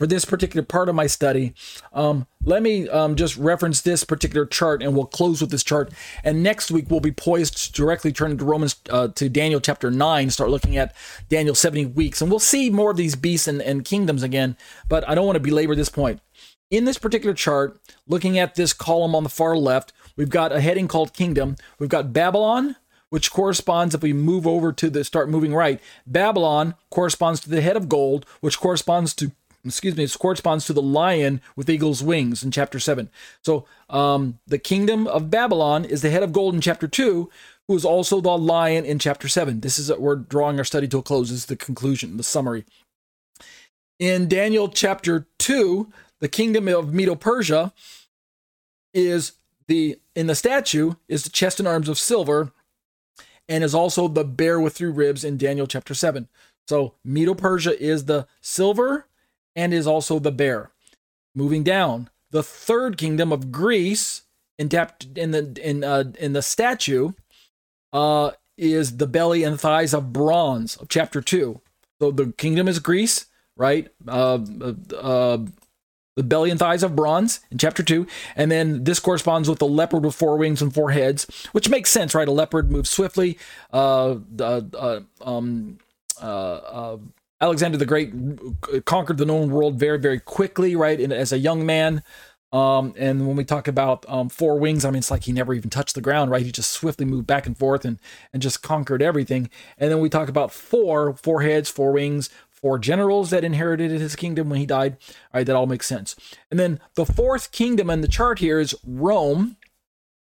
for 0.00 0.06
this 0.06 0.24
particular 0.24 0.64
part 0.64 0.88
of 0.88 0.94
my 0.94 1.06
study, 1.06 1.52
um, 1.92 2.26
let 2.42 2.62
me 2.62 2.88
um, 2.88 3.16
just 3.16 3.36
reference 3.36 3.82
this 3.82 4.02
particular 4.02 4.46
chart 4.46 4.82
and 4.82 4.96
we'll 4.96 5.04
close 5.04 5.42
with 5.42 5.50
this 5.50 5.62
chart. 5.62 5.92
And 6.24 6.42
next 6.42 6.70
week, 6.70 6.86
we'll 6.88 7.00
be 7.00 7.12
poised 7.12 7.66
to 7.66 7.72
directly 7.72 8.10
turn 8.10 8.38
to 8.38 8.44
Romans, 8.46 8.76
uh, 8.88 9.08
to 9.08 9.28
Daniel 9.28 9.60
chapter 9.60 9.90
9, 9.90 10.30
start 10.30 10.48
looking 10.48 10.78
at 10.78 10.96
Daniel 11.28 11.54
70 11.54 11.84
weeks. 11.84 12.22
And 12.22 12.30
we'll 12.30 12.40
see 12.40 12.70
more 12.70 12.92
of 12.92 12.96
these 12.96 13.14
beasts 13.14 13.46
and, 13.46 13.60
and 13.60 13.84
kingdoms 13.84 14.22
again, 14.22 14.56
but 14.88 15.06
I 15.06 15.14
don't 15.14 15.26
want 15.26 15.36
to 15.36 15.40
belabor 15.40 15.74
this 15.74 15.90
point. 15.90 16.22
In 16.70 16.86
this 16.86 16.96
particular 16.96 17.34
chart, 17.34 17.78
looking 18.06 18.38
at 18.38 18.54
this 18.54 18.72
column 18.72 19.14
on 19.14 19.22
the 19.22 19.28
far 19.28 19.54
left, 19.54 19.92
We've 20.20 20.28
got 20.28 20.52
a 20.52 20.60
heading 20.60 20.86
called 20.86 21.14
Kingdom. 21.14 21.56
We've 21.78 21.88
got 21.88 22.12
Babylon, 22.12 22.76
which 23.08 23.30
corresponds, 23.30 23.94
if 23.94 24.02
we 24.02 24.12
move 24.12 24.46
over 24.46 24.70
to 24.70 24.90
the 24.90 25.02
start 25.02 25.30
moving 25.30 25.54
right, 25.54 25.80
Babylon 26.06 26.74
corresponds 26.90 27.40
to 27.40 27.48
the 27.48 27.62
head 27.62 27.74
of 27.74 27.88
gold, 27.88 28.26
which 28.42 28.60
corresponds 28.60 29.14
to 29.14 29.32
excuse 29.64 29.96
me, 29.96 30.04
it 30.04 30.14
corresponds 30.18 30.66
to 30.66 30.74
the 30.74 30.82
lion 30.82 31.40
with 31.56 31.70
eagle's 31.70 32.02
wings 32.02 32.42
in 32.42 32.50
chapter 32.50 32.78
7. 32.78 33.08
So 33.42 33.64
um, 33.88 34.38
the 34.46 34.58
kingdom 34.58 35.06
of 35.06 35.30
Babylon 35.30 35.86
is 35.86 36.02
the 36.02 36.10
head 36.10 36.22
of 36.22 36.34
gold 36.34 36.54
in 36.54 36.60
chapter 36.60 36.86
2, 36.86 37.30
who 37.66 37.74
is 37.74 37.86
also 37.86 38.20
the 38.20 38.36
lion 38.36 38.84
in 38.84 38.98
chapter 38.98 39.26
7. 39.26 39.60
This 39.60 39.78
is, 39.78 39.90
we're 39.90 40.16
drawing 40.16 40.58
our 40.58 40.64
study 40.64 40.86
to 40.88 40.98
a 40.98 41.02
close. 41.02 41.30
This 41.30 41.38
is 41.38 41.46
the 41.46 41.56
conclusion, 41.56 42.18
the 42.18 42.22
summary. 42.22 42.66
In 43.98 44.28
Daniel 44.28 44.68
chapter 44.68 45.26
2, 45.38 45.90
the 46.18 46.28
kingdom 46.28 46.68
of 46.68 46.92
Medo 46.92 47.14
Persia 47.14 47.72
is 48.92 49.32
the 49.70 50.00
in 50.16 50.26
the 50.26 50.34
statue 50.34 50.94
is 51.08 51.22
the 51.22 51.30
chest 51.30 51.60
and 51.60 51.68
arms 51.68 51.88
of 51.88 51.96
silver, 51.96 52.52
and 53.48 53.62
is 53.62 53.74
also 53.74 54.08
the 54.08 54.24
bear 54.24 54.60
with 54.60 54.74
three 54.74 54.90
ribs 54.90 55.24
in 55.24 55.38
Daniel 55.38 55.66
chapter 55.66 55.94
7. 55.94 56.28
So 56.68 56.94
Medo 57.04 57.34
Persia 57.34 57.80
is 57.80 58.04
the 58.04 58.26
silver 58.40 59.06
and 59.54 59.72
is 59.72 59.86
also 59.86 60.18
the 60.18 60.32
bear. 60.32 60.72
Moving 61.36 61.62
down, 61.62 62.10
the 62.32 62.42
third 62.42 62.98
kingdom 62.98 63.32
of 63.32 63.52
Greece 63.52 64.22
in, 64.58 64.68
in 65.14 65.30
the 65.30 65.56
in 65.62 65.84
uh, 65.84 66.12
in 66.18 66.32
the 66.32 66.42
statue 66.42 67.12
uh, 67.92 68.32
is 68.58 68.96
the 68.96 69.06
belly 69.06 69.44
and 69.44 69.58
thighs 69.58 69.94
of 69.94 70.12
bronze 70.12 70.76
of 70.76 70.88
chapter 70.88 71.20
2. 71.20 71.60
So 72.00 72.10
the 72.10 72.32
kingdom 72.32 72.66
is 72.66 72.80
Greece, 72.80 73.26
right? 73.56 73.88
Uh, 74.08 74.40
uh, 74.60 74.96
uh 74.96 75.38
the 76.20 76.24
belly 76.24 76.50
and 76.50 76.60
thighs 76.60 76.82
of 76.82 76.94
bronze 76.94 77.40
in 77.50 77.56
chapter 77.56 77.82
2 77.82 78.06
and 78.36 78.50
then 78.50 78.84
this 78.84 79.00
corresponds 79.00 79.48
with 79.48 79.58
the 79.58 79.66
leopard 79.66 80.04
with 80.04 80.14
four 80.14 80.36
wings 80.36 80.60
and 80.60 80.74
four 80.74 80.90
heads 80.90 81.26
which 81.52 81.70
makes 81.70 81.90
sense 81.90 82.14
right 82.14 82.28
a 82.28 82.30
leopard 82.30 82.70
moves 82.70 82.90
swiftly 82.90 83.38
uh, 83.72 84.16
uh, 84.38 85.00
um, 85.22 85.78
uh, 86.22 86.26
uh, 86.26 86.98
alexander 87.40 87.78
the 87.78 87.86
great 87.86 88.12
conquered 88.84 89.16
the 89.16 89.24
known 89.24 89.48
world 89.48 89.78
very 89.78 89.98
very 89.98 90.20
quickly 90.20 90.76
right 90.76 91.00
and 91.00 91.10
as 91.10 91.32
a 91.32 91.38
young 91.38 91.64
man 91.64 92.02
um, 92.52 92.94
and 92.98 93.28
when 93.28 93.36
we 93.36 93.44
talk 93.44 93.68
about 93.68 94.04
um, 94.08 94.28
four 94.28 94.58
wings, 94.58 94.84
I 94.84 94.90
mean, 94.90 94.98
it's 94.98 95.10
like 95.10 95.24
he 95.24 95.32
never 95.32 95.54
even 95.54 95.70
touched 95.70 95.94
the 95.94 96.00
ground, 96.00 96.32
right? 96.32 96.44
He 96.44 96.50
just 96.50 96.72
swiftly 96.72 97.06
moved 97.06 97.26
back 97.26 97.46
and 97.46 97.56
forth 97.56 97.84
and, 97.84 98.00
and 98.32 98.42
just 98.42 98.60
conquered 98.60 99.02
everything. 99.02 99.48
And 99.78 99.90
then 99.90 100.00
we 100.00 100.08
talk 100.08 100.28
about 100.28 100.50
four, 100.50 101.14
four 101.14 101.42
heads, 101.42 101.70
four 101.70 101.92
wings, 101.92 102.28
four 102.62 102.78
generals 102.78 103.30
that 103.30 103.44
inherited 103.44 103.90
his 103.90 104.16
kingdom 104.16 104.48
when 104.48 104.58
he 104.58 104.66
died. 104.66 104.96
All 105.10 105.40
right, 105.40 105.46
that 105.46 105.56
all 105.56 105.66
makes 105.66 105.86
sense. 105.86 106.16
And 106.50 106.60
then 106.60 106.80
the 106.94 107.06
fourth 107.06 107.52
kingdom 107.52 107.90
in 107.90 108.00
the 108.00 108.08
chart 108.08 108.38
here 108.38 108.60
is 108.60 108.74
Rome, 108.86 109.56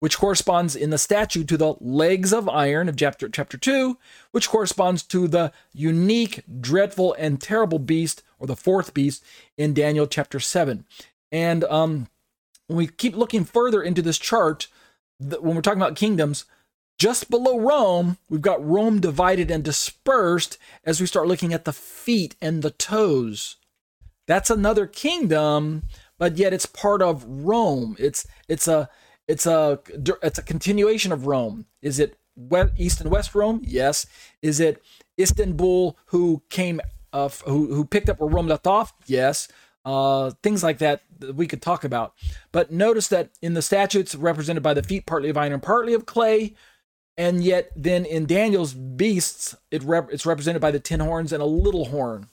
which 0.00 0.18
corresponds 0.18 0.74
in 0.74 0.90
the 0.90 0.98
statue 0.98 1.44
to 1.44 1.56
the 1.56 1.74
legs 1.80 2.32
of 2.32 2.48
iron 2.48 2.88
of 2.88 2.96
chapter 2.96 3.28
chapter 3.28 3.56
2, 3.56 3.96
which 4.32 4.48
corresponds 4.48 5.02
to 5.04 5.28
the 5.28 5.52
unique, 5.72 6.42
dreadful, 6.60 7.14
and 7.18 7.40
terrible 7.40 7.78
beast, 7.78 8.22
or 8.38 8.46
the 8.46 8.56
fourth 8.56 8.94
beast, 8.94 9.24
in 9.56 9.74
Daniel 9.74 10.06
chapter 10.06 10.40
7. 10.40 10.84
And 11.30 11.64
um, 11.64 12.08
when 12.66 12.76
we 12.76 12.86
keep 12.88 13.16
looking 13.16 13.44
further 13.44 13.82
into 13.82 14.02
this 14.02 14.18
chart, 14.18 14.68
when 15.18 15.54
we're 15.54 15.62
talking 15.62 15.80
about 15.80 15.96
kingdoms, 15.96 16.46
just 17.02 17.30
below 17.30 17.58
Rome, 17.58 18.16
we've 18.30 18.40
got 18.40 18.64
Rome 18.64 19.00
divided 19.00 19.50
and 19.50 19.64
dispersed 19.64 20.56
as 20.84 21.00
we 21.00 21.06
start 21.08 21.26
looking 21.26 21.52
at 21.52 21.64
the 21.64 21.72
feet 21.72 22.36
and 22.40 22.62
the 22.62 22.70
toes. 22.70 23.56
That's 24.28 24.50
another 24.50 24.86
kingdom, 24.86 25.82
but 26.16 26.36
yet 26.36 26.52
it's 26.52 26.66
part 26.66 27.02
of 27.02 27.24
Rome. 27.26 27.96
It's 27.98 28.24
it's 28.46 28.68
a 28.68 28.88
it's 29.26 29.46
a 29.46 29.80
it's 30.22 30.38
a 30.38 30.42
continuation 30.44 31.10
of 31.10 31.26
Rome. 31.26 31.66
Is 31.80 31.98
it 31.98 32.16
East 32.76 33.00
and 33.00 33.10
West 33.10 33.34
Rome? 33.34 33.62
Yes. 33.64 34.06
Is 34.40 34.60
it 34.60 34.80
Istanbul 35.18 35.98
who 36.12 36.42
came 36.50 36.80
uh, 37.12 37.30
who 37.46 37.74
who 37.74 37.84
picked 37.84 38.10
up 38.10 38.20
where 38.20 38.30
Rome 38.30 38.46
left 38.46 38.68
off? 38.68 38.92
Yes. 39.06 39.48
uh, 39.84 40.30
things 40.42 40.62
like 40.62 40.78
that 40.78 41.02
that 41.18 41.34
we 41.34 41.46
could 41.46 41.62
talk 41.62 41.84
about. 41.84 42.14
But 42.52 42.70
notice 42.70 43.08
that 43.08 43.30
in 43.40 43.54
the 43.54 43.62
statutes 43.62 44.14
represented 44.14 44.62
by 44.62 44.74
the 44.74 44.82
feet, 44.82 45.06
partly 45.06 45.28
of 45.30 45.36
iron 45.36 45.60
partly 45.60 45.94
of 45.94 46.06
clay, 46.06 46.54
and 47.16 47.42
yet 47.42 47.70
then 47.76 48.04
in 48.04 48.26
Daniel's 48.26 48.74
beasts, 48.74 49.54
it 49.70 49.82
rep- 49.82 50.12
it's 50.12 50.26
represented 50.26 50.62
by 50.62 50.70
the 50.70 50.80
ten 50.80 51.00
horns 51.00 51.32
and 51.32 51.42
a 51.42 51.46
little 51.46 51.86
horn. 51.86 52.26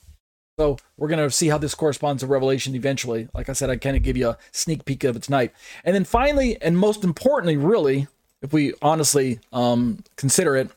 So 0.59 0.77
we're 0.97 1.07
going 1.07 1.23
to 1.23 1.31
see 1.31 1.47
how 1.47 1.57
this 1.57 1.73
corresponds 1.73 2.21
to 2.21 2.27
Revelation 2.27 2.75
eventually. 2.75 3.29
Like 3.33 3.47
I 3.47 3.53
said, 3.53 3.69
I 3.69 3.77
kind 3.77 3.95
of 3.95 4.03
give 4.03 4.17
you 4.17 4.29
a 4.29 4.37
sneak 4.51 4.83
peek 4.83 5.05
of 5.05 5.15
it 5.15 5.23
tonight. 5.23 5.53
And 5.85 5.95
then 5.95 6.03
finally, 6.03 6.61
and 6.61 6.77
most 6.77 7.05
importantly, 7.05 7.55
really, 7.55 8.07
if 8.41 8.51
we 8.51 8.73
honestly 8.81 9.39
um, 9.53 10.03
consider 10.17 10.57
it, 10.57 10.69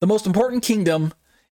the 0.00 0.06
most 0.06 0.26
important 0.26 0.62
kingdom 0.62 1.14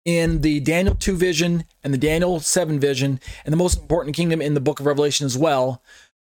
in 0.04 0.42
the 0.42 0.60
Daniel 0.60 0.94
2 0.94 1.16
vision 1.16 1.64
and 1.82 1.94
the 1.94 1.98
Daniel 1.98 2.40
7 2.40 2.78
vision, 2.78 3.18
and 3.46 3.52
the 3.54 3.56
most 3.56 3.80
important 3.80 4.14
kingdom 4.14 4.42
in 4.42 4.52
the 4.52 4.60
book 4.60 4.78
of 4.78 4.84
Revelation 4.84 5.24
as 5.24 5.38
well, 5.38 5.82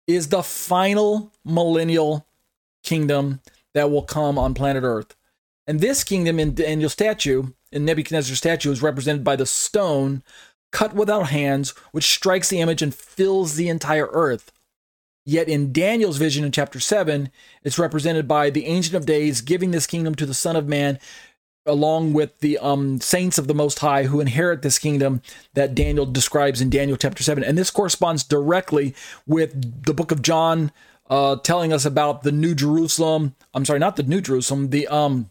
is 0.06 0.30
the 0.30 0.44
final 0.44 1.32
millennial 1.44 2.28
kingdom 2.84 3.42
that 3.74 3.92
will 3.92 4.04
come 4.04 4.38
on 4.38 4.54
planet 4.54 4.84
Earth. 4.84 5.16
And 5.66 5.80
this 5.80 6.04
kingdom 6.04 6.40
in 6.40 6.56
Daniel's 6.56 6.94
statue, 6.94 7.44
in 7.72 7.86
Nebuchadnezzar's 7.86 8.38
statue, 8.38 8.72
is 8.72 8.82
represented 8.82 9.24
by 9.24 9.36
the 9.36 9.46
stone 9.46 10.24
cut 10.72 10.94
without 10.94 11.30
hands, 11.30 11.70
which 11.92 12.12
strikes 12.12 12.50
the 12.50 12.60
image 12.60 12.82
and 12.82 12.94
fills 12.94 13.56
the 13.56 13.70
entire 13.70 14.08
earth. 14.08 14.52
Yet 15.26 15.48
in 15.48 15.72
Daniel's 15.72 16.18
vision 16.18 16.44
in 16.44 16.52
chapter 16.52 16.82
7, 16.82 17.30
it's 17.64 17.80
represented 17.80 18.28
by 18.28 18.50
the 18.50 18.66
Ancient 18.66 18.96
of 18.96 19.06
Days 19.06 19.40
giving 19.40 19.72
this 19.72 19.88
kingdom 19.88 20.16
to 20.16 20.26
the 20.26 20.34
Son 20.34 20.58
of 20.58 20.68
Man, 20.68 21.00
along 21.66 22.12
with 22.12 22.40
the 22.40 22.58
um, 22.58 23.00
saints 23.00 23.38
of 23.38 23.48
the 23.48 23.54
Most 23.54 23.80
High 23.80 24.04
who 24.04 24.20
inherit 24.20 24.64
this 24.64 24.80
kingdom 24.80 25.22
that 25.54 25.76
Daniel 25.76 26.06
describes 26.06 26.60
in 26.60 26.70
Daniel 26.70 26.98
chapter 26.98 27.24
7. 27.24 27.42
And 27.42 27.58
this 27.58 27.72
corresponds 27.72 28.26
directly 28.26 28.94
with 29.26 29.86
the 29.86 29.94
book 29.94 30.12
of 30.12 30.22
John 30.22 30.74
uh, 31.10 31.38
telling 31.38 31.74
us 31.74 31.86
about 31.86 32.24
the 32.24 32.32
New 32.32 32.56
Jerusalem. 32.56 33.36
I'm 33.54 33.66
sorry, 33.66 33.80
not 33.80 33.96
the 33.96 34.04
New 34.04 34.22
Jerusalem, 34.22 34.70
the 34.70 34.88
um, 34.88 35.30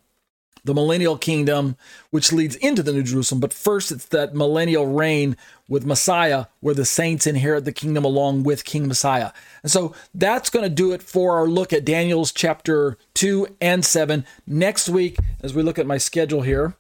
the 0.65 0.75
millennial 0.75 1.19
kingdom, 1.19 1.77
which 2.11 2.33
leads 2.33 2.57
into 2.57 2.83
the 2.83 2.93
New 2.93 3.03
Jerusalem. 3.03 3.41
But 3.41 3.53
first, 3.53 3.91
it's 3.91 4.05
that 4.07 4.35
millennial 4.35 4.87
reign 4.87 5.37
with 5.69 5.85
Messiah, 5.85 6.47
where 6.61 6.75
the 6.75 6.85
saints 6.85 7.27
inherit 7.27 7.65
the 7.65 7.73
kingdom 7.73 8.05
along 8.05 8.45
with 8.45 8.65
King 8.65 8.87
Messiah. 8.87 9.33
And 9.63 9.73
so 9.73 9.95
that's 10.15 10.51
going 10.51 10.63
to 10.63 10.75
do 10.75 10.93
it 10.93 11.03
for 11.03 11.37
our 11.37 11.49
look 11.49 11.73
at 11.73 11.85
Daniel's 11.85 12.33
chapter 12.33 12.97
2 13.15 13.57
and 13.61 13.85
7. 13.85 14.25
Next 14.47 14.89
week, 14.89 15.17
as 15.43 15.55
we 15.55 15.63
look 15.63 15.79
at 15.79 15.87
my 15.87 15.99
schedule 15.99 16.43
here, 16.43 16.77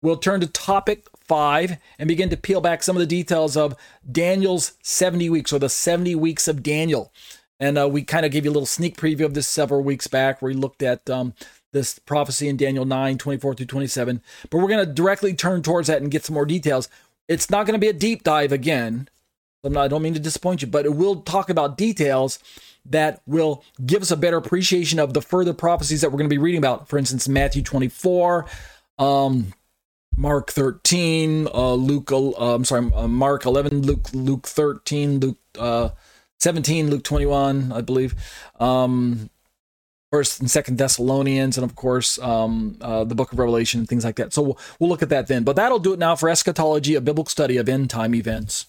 we'll 0.00 0.16
turn 0.16 0.40
to 0.40 0.46
topic 0.46 1.06
5 1.26 1.76
and 1.98 2.08
begin 2.08 2.30
to 2.30 2.36
peel 2.36 2.60
back 2.60 2.82
some 2.82 2.96
of 2.96 3.00
the 3.00 3.06
details 3.06 3.56
of 3.56 3.74
Daniel's 4.10 4.72
70 4.82 5.28
weeks 5.28 5.52
or 5.52 5.58
the 5.58 5.68
70 5.68 6.14
weeks 6.14 6.48
of 6.48 6.62
Daniel. 6.62 7.12
And 7.58 7.78
uh, 7.78 7.88
we 7.88 8.02
kind 8.02 8.26
of 8.26 8.32
gave 8.32 8.44
you 8.44 8.50
a 8.50 8.52
little 8.52 8.66
sneak 8.66 8.96
preview 8.96 9.24
of 9.24 9.34
this 9.34 9.48
several 9.48 9.82
weeks 9.82 10.06
back 10.06 10.42
where 10.42 10.52
we 10.52 10.54
looked 10.54 10.82
at 10.82 11.08
um, 11.08 11.32
this 11.72 11.98
prophecy 11.98 12.48
in 12.48 12.56
Daniel 12.56 12.84
9, 12.84 13.18
24 13.18 13.54
through 13.54 13.66
27. 13.66 14.22
But 14.50 14.58
we're 14.58 14.68
going 14.68 14.86
to 14.86 14.92
directly 14.92 15.34
turn 15.34 15.62
towards 15.62 15.88
that 15.88 16.02
and 16.02 16.10
get 16.10 16.24
some 16.24 16.34
more 16.34 16.46
details. 16.46 16.88
It's 17.28 17.50
not 17.50 17.66
going 17.66 17.74
to 17.74 17.84
be 17.84 17.88
a 17.88 17.94
deep 17.94 18.22
dive 18.22 18.52
again. 18.52 19.08
Not, 19.64 19.84
I 19.84 19.88
don't 19.88 20.02
mean 20.02 20.14
to 20.14 20.20
disappoint 20.20 20.62
you, 20.62 20.68
but 20.68 20.86
it 20.86 20.94
will 20.94 21.22
talk 21.22 21.50
about 21.50 21.76
details 21.76 22.38
that 22.84 23.20
will 23.26 23.64
give 23.84 24.02
us 24.02 24.10
a 24.10 24.16
better 24.16 24.36
appreciation 24.36 24.98
of 24.98 25.12
the 25.12 25.22
further 25.22 25.52
prophecies 25.52 26.02
that 26.02 26.10
we're 26.10 26.18
going 26.18 26.30
to 26.30 26.34
be 26.34 26.38
reading 26.38 26.58
about. 26.58 26.88
For 26.88 26.98
instance, 26.98 27.28
Matthew 27.28 27.62
24, 27.62 28.46
um, 28.98 29.52
Mark 30.16 30.50
13, 30.52 31.48
uh, 31.52 31.74
Luke, 31.74 32.12
uh, 32.12 32.54
I'm 32.54 32.64
sorry, 32.64 32.90
uh, 32.94 33.08
Mark 33.08 33.44
11, 33.44 33.82
Luke, 33.82 34.08
Luke 34.12 34.46
13, 34.46 35.20
Luke 35.20 35.38
uh, 35.58 35.90
17, 36.40 36.90
Luke 36.90 37.04
21, 37.04 37.72
I 37.72 37.80
believe. 37.80 38.14
Um, 38.60 39.30
First 40.12 40.40
and 40.40 40.50
Second 40.50 40.78
Thessalonians, 40.78 41.58
and 41.58 41.64
of 41.64 41.74
course 41.74 42.18
um, 42.20 42.78
uh, 42.80 43.04
the 43.04 43.14
Book 43.14 43.32
of 43.32 43.38
Revelation 43.38 43.80
and 43.80 43.88
things 43.88 44.04
like 44.04 44.16
that. 44.16 44.32
So 44.32 44.40
we'll, 44.40 44.58
we'll 44.78 44.88
look 44.88 45.02
at 45.02 45.08
that 45.08 45.26
then. 45.26 45.42
But 45.42 45.56
that'll 45.56 45.80
do 45.80 45.92
it 45.92 45.98
now 45.98 46.14
for 46.14 46.28
eschatology, 46.28 46.94
a 46.94 47.00
biblical 47.00 47.28
study 47.28 47.56
of 47.56 47.68
end 47.68 47.90
time 47.90 48.14
events. 48.14 48.66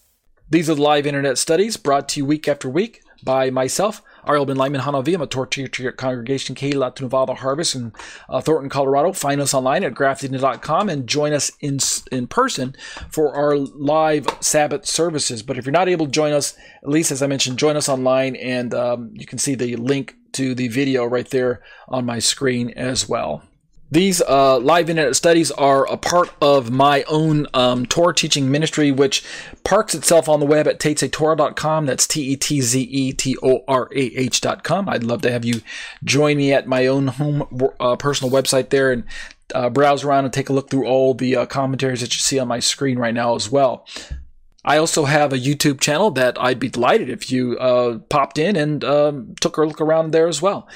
These 0.49 0.69
are 0.69 0.75
the 0.75 0.81
live 0.81 1.05
internet 1.05 1.37
studies 1.37 1.77
brought 1.77 2.09
to 2.09 2.19
you 2.19 2.25
week 2.25 2.47
after 2.47 2.67
week 2.67 3.01
by 3.23 3.49
myself, 3.49 4.01
Ariel 4.27 4.45
ben-Lyman 4.45 4.81
HaNaviy. 4.81 5.15
I'm 5.15 5.21
a 5.21 5.45
teacher 5.47 5.89
at 5.89 5.97
Congregation 5.97 6.55
Kehillat 6.55 6.99
Nevada 6.99 7.33
Harvest 7.33 7.75
in 7.75 7.93
uh, 8.29 8.41
Thornton, 8.41 8.69
Colorado. 8.69 9.13
Find 9.13 9.39
us 9.39 9.53
online 9.53 9.83
at 9.83 9.93
grafted.com 9.93 10.89
and 10.89 11.07
join 11.07 11.33
us 11.33 11.51
in 11.61 11.79
in 12.11 12.27
person 12.27 12.75
for 13.09 13.33
our 13.33 13.57
live 13.57 14.27
Sabbath 14.39 14.85
services. 14.85 15.43
But 15.43 15.57
if 15.57 15.65
you're 15.65 15.71
not 15.71 15.89
able 15.89 16.05
to 16.05 16.11
join 16.11 16.33
us, 16.33 16.57
at 16.83 16.89
least 16.89 17.11
as 17.11 17.21
I 17.21 17.27
mentioned, 17.27 17.57
join 17.57 17.77
us 17.77 17.87
online 17.87 18.35
and 18.35 18.73
um, 18.73 19.11
you 19.13 19.25
can 19.25 19.37
see 19.37 19.55
the 19.55 19.75
link 19.75 20.15
to 20.33 20.53
the 20.53 20.67
video 20.67 21.05
right 21.05 21.29
there 21.29 21.61
on 21.87 22.05
my 22.05 22.19
screen 22.19 22.71
as 22.71 23.07
well. 23.07 23.43
These 23.89 24.21
uh, 24.21 24.59
live 24.59 24.89
internet 24.89 25.15
studies 25.15 25.49
are 25.51 25.85
a 25.87 25.95
part 25.95 26.29
of 26.41 26.69
my 26.69 27.03
own 27.03 27.47
um, 27.53 27.85
Torah 27.85 28.13
teaching 28.13 28.51
ministry, 28.51 28.91
which 28.91 29.23
parks 29.63 29.95
itself 29.95 30.27
on 30.27 30.41
the 30.41 30.45
web 30.45 30.67
at 30.67 30.79
tetzetorah.com. 30.79 31.85
That's 31.85 32.05
T 32.05 32.33
E 32.33 32.35
T 32.35 32.59
Z 32.59 32.81
E 32.81 33.13
T 33.13 33.37
O 33.41 33.63
R 33.65 33.89
A 33.95 34.01
H.com. 34.01 34.89
I'd 34.89 35.03
love 35.03 35.21
to 35.21 35.31
have 35.31 35.45
you 35.45 35.61
join 36.03 36.35
me 36.35 36.51
at 36.51 36.67
my 36.67 36.87
own 36.87 37.07
home 37.07 37.47
uh, 37.79 37.95
personal 37.95 38.31
website 38.31 38.71
there 38.71 38.91
and 38.91 39.05
uh, 39.55 39.69
browse 39.69 40.03
around 40.03 40.25
and 40.25 40.33
take 40.33 40.49
a 40.49 40.53
look 40.53 40.69
through 40.69 40.85
all 40.85 41.13
the 41.13 41.37
uh, 41.37 41.45
commentaries 41.45 42.01
that 42.01 42.13
you 42.13 42.19
see 42.19 42.39
on 42.39 42.49
my 42.49 42.59
screen 42.59 42.99
right 42.99 43.13
now 43.13 43.35
as 43.35 43.49
well. 43.49 43.87
I 44.65 44.77
also 44.77 45.05
have 45.05 45.31
a 45.31 45.37
YouTube 45.37 45.79
channel 45.79 46.11
that 46.11 46.37
I'd 46.41 46.59
be 46.59 46.67
delighted 46.67 47.09
if 47.09 47.31
you 47.31 47.57
uh, 47.57 47.99
popped 48.09 48.37
in 48.37 48.57
and 48.57 48.83
um, 48.83 49.33
took 49.39 49.55
a 49.55 49.61
look 49.61 49.79
around 49.79 50.11
there 50.11 50.27
as 50.27 50.41
well. 50.41 50.67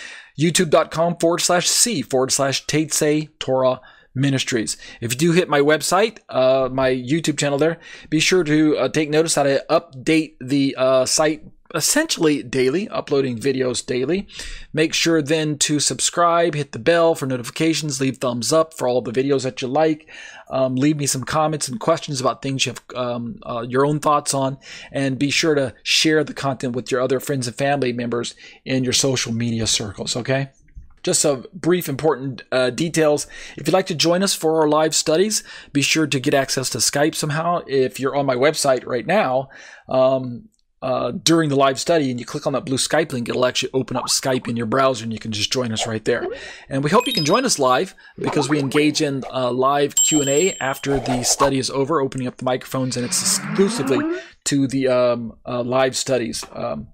YouTube.com 0.42 1.18
forward 1.18 1.40
slash 1.40 1.68
C 1.68 2.02
forward 2.02 2.32
slash 2.32 2.66
Tetze 2.66 3.30
Torah 3.40 3.80
Ministries. 4.16 4.76
If 5.00 5.14
you 5.14 5.18
do 5.18 5.32
hit 5.32 5.48
my 5.48 5.60
website, 5.60 6.20
uh, 6.28 6.70
my 6.72 6.90
YouTube 6.90 7.38
channel 7.38 7.58
there, 7.58 7.80
be 8.10 8.20
sure 8.20 8.44
to 8.44 8.78
uh, 8.78 8.90
take 8.90 9.10
notice 9.10 9.36
that 9.36 9.48
I 9.48 9.60
update 9.70 10.34
the 10.42 10.76
uh, 10.78 11.06
site 11.06 11.44
essentially 11.74 12.44
daily, 12.44 12.90
uploading 12.90 13.38
videos 13.38 13.86
daily. 13.86 14.28
Make 14.74 14.94
sure 14.94 15.22
then 15.22 15.58
to 15.60 15.80
subscribe, 15.80 16.56
hit 16.56 16.72
the 16.72 16.80
bell 16.80 17.16
for 17.16 17.26
notifications, 17.26 18.02
leave 18.02 18.18
thumbs 18.18 18.52
up 18.52 18.74
for 18.74 18.88
all 18.88 19.02
the 19.02 19.12
videos 19.12 19.44
that 19.44 19.62
you 19.62 19.68
like. 19.68 20.10
Um, 20.52 20.76
leave 20.76 20.98
me 20.98 21.08
some 21.08 21.24
comments 21.24 21.68
and 21.68 21.80
questions 21.80 22.22
about 22.22 22.42
things 22.42 22.66
you 22.66 22.74
have 22.74 22.84
um, 22.96 23.40
uh, 23.44 23.66
your 23.68 23.86
own 23.86 24.00
thoughts 24.00 24.34
on, 24.34 24.58
and 24.92 25.18
be 25.18 25.32
sure 25.32 25.56
to 25.56 25.74
share 25.82 26.24
the 26.24 26.34
content 26.34 26.76
with 26.76 26.92
your 26.92 27.02
other 27.02 27.20
friends 27.20 27.48
and 27.48 27.56
family 27.56 27.94
members 27.94 28.36
in 28.66 28.84
your 28.84 28.94
social 28.94 29.34
media 29.34 29.66
circles. 29.66 30.16
Okay 30.16 30.50
just 31.04 31.22
some 31.22 31.46
brief 31.54 31.90
important 31.90 32.44
uh, 32.52 32.70
details. 32.70 33.28
If 33.58 33.68
you'd 33.68 33.74
like 33.74 33.88
to 33.88 33.96
join 33.96 34.24
us 34.24 34.34
for 34.34 34.62
our 34.62 34.68
live 34.68 34.96
studies, 34.96 35.44
be 35.74 35.82
sure 35.82 36.08
to 36.08 36.20
get 36.20 36.34
access 36.34 36.70
to 36.72 36.78
Skype 36.78 37.16
somehow. 37.16 37.64
If 37.68 38.00
you're 38.00 38.16
on 38.16 38.26
my 38.26 38.36
website 38.36 38.86
right 38.86 39.06
now, 39.06 39.50
um, 39.90 40.50
uh, 40.82 41.12
during 41.12 41.50
the 41.50 41.56
live 41.56 41.80
study 41.80 42.10
and 42.10 42.20
you 42.20 42.26
click 42.26 42.48
on 42.48 42.54
that 42.54 42.66
blue 42.66 42.78
Skype 42.78 43.14
link, 43.14 43.30
it'll 43.30 43.46
actually 43.46 43.70
open 43.74 43.96
up 43.96 44.06
Skype 44.06 44.48
in 44.48 44.58
your 44.58 44.66
browser 44.66 45.04
and 45.04 45.14
you 45.14 45.20
can 45.20 45.32
just 45.32 45.52
join 45.52 45.72
us 45.72 45.86
right 45.86 46.04
there. 46.06 46.28
And 46.70 46.84
we 46.84 46.90
hope 46.90 47.06
you 47.06 47.14
can 47.14 47.26
join 47.26 47.46
us 47.46 47.60
live 47.60 47.94
because 48.18 48.50
we 48.50 48.60
engage 48.60 49.02
in 49.02 49.24
uh, 49.32 49.52
live 49.52 49.94
Q&A 49.96 50.56
after 50.60 51.00
the 51.00 51.24
study 51.24 51.60
is 51.60 51.70
over, 51.70 52.02
opening 52.02 52.28
up 52.28 52.38
the 52.38 52.46
microphones 52.46 52.98
and 52.98 53.06
it's 53.06 53.22
exclusively 53.22 54.20
to 54.46 54.68
the 54.68 54.88
um, 54.88 55.38
uh, 55.46 55.62
live 55.62 55.96
studies. 55.96 56.44
Um, 56.52 56.88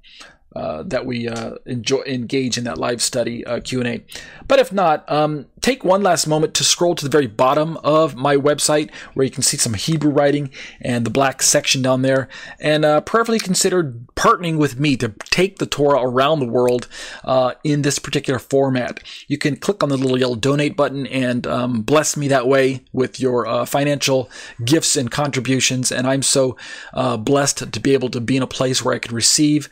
uh, 0.56 0.82
that 0.82 1.06
we 1.06 1.30
enjoy 1.68 2.02
engage 2.08 2.58
in 2.58 2.64
that 2.64 2.80
live 2.80 3.00
study 3.00 3.46
uh, 3.46 3.60
Q&A. 3.60 4.04
But 4.48 4.58
if 4.58 4.72
not, 4.72 5.04
um, 5.12 5.46
take 5.68 5.84
one 5.84 6.02
last 6.02 6.28
moment 6.28 6.54
to 6.54 6.64
scroll 6.64 6.96
to 6.96 7.04
the 7.04 7.12
very 7.12 7.28
bottom 7.28 7.76
of 7.84 8.16
my 8.16 8.38
website 8.38 8.90
where 9.14 9.26
you 9.26 9.30
can 9.30 9.44
see 9.44 9.58
some 9.58 9.74
Hebrew 9.74 10.12
writing 10.12 10.50
and 10.80 11.06
the 11.06 11.10
black 11.10 11.42
section 11.42 11.82
down 11.82 12.04
there, 12.04 12.30
and 12.62 12.86
uh, 12.86 13.02
prayerfully 13.02 13.38
consider 13.38 13.92
partnering 14.16 14.58
with 14.58 14.80
me 14.80 14.96
to 14.96 15.10
take 15.26 15.58
the 15.60 15.66
Torah 15.66 16.00
around 16.02 16.40
the 16.40 16.48
world 16.48 16.88
uh, 17.26 17.52
in 17.66 17.82
this 17.82 18.00
particular 18.00 18.40
format. 18.40 19.04
You 19.28 19.38
can 19.38 19.58
click 19.58 19.84
on 19.84 19.90
the 19.90 19.98
little 19.98 20.18
yellow 20.18 20.38
donate 20.38 20.78
button 20.78 21.06
and 21.08 21.46
um, 21.46 21.82
bless 21.82 22.16
me 22.16 22.30
that 22.30 22.48
way 22.48 22.86
with 22.94 23.20
your 23.20 23.46
uh, 23.46 23.66
financial 23.66 24.30
gifts 24.64 24.96
and 24.96 25.12
contributions. 25.12 25.92
And 25.92 26.08
I'm 26.08 26.24
so 26.24 26.56
blessed 26.94 27.74
to 27.74 27.80
be 27.82 27.92
able 27.94 28.10
to 28.12 28.22
be 28.22 28.38
in 28.38 28.44
a 28.44 28.48
place 28.48 28.86
where 28.86 28.96
I 28.96 29.00
can 29.00 29.14
receive 29.14 29.70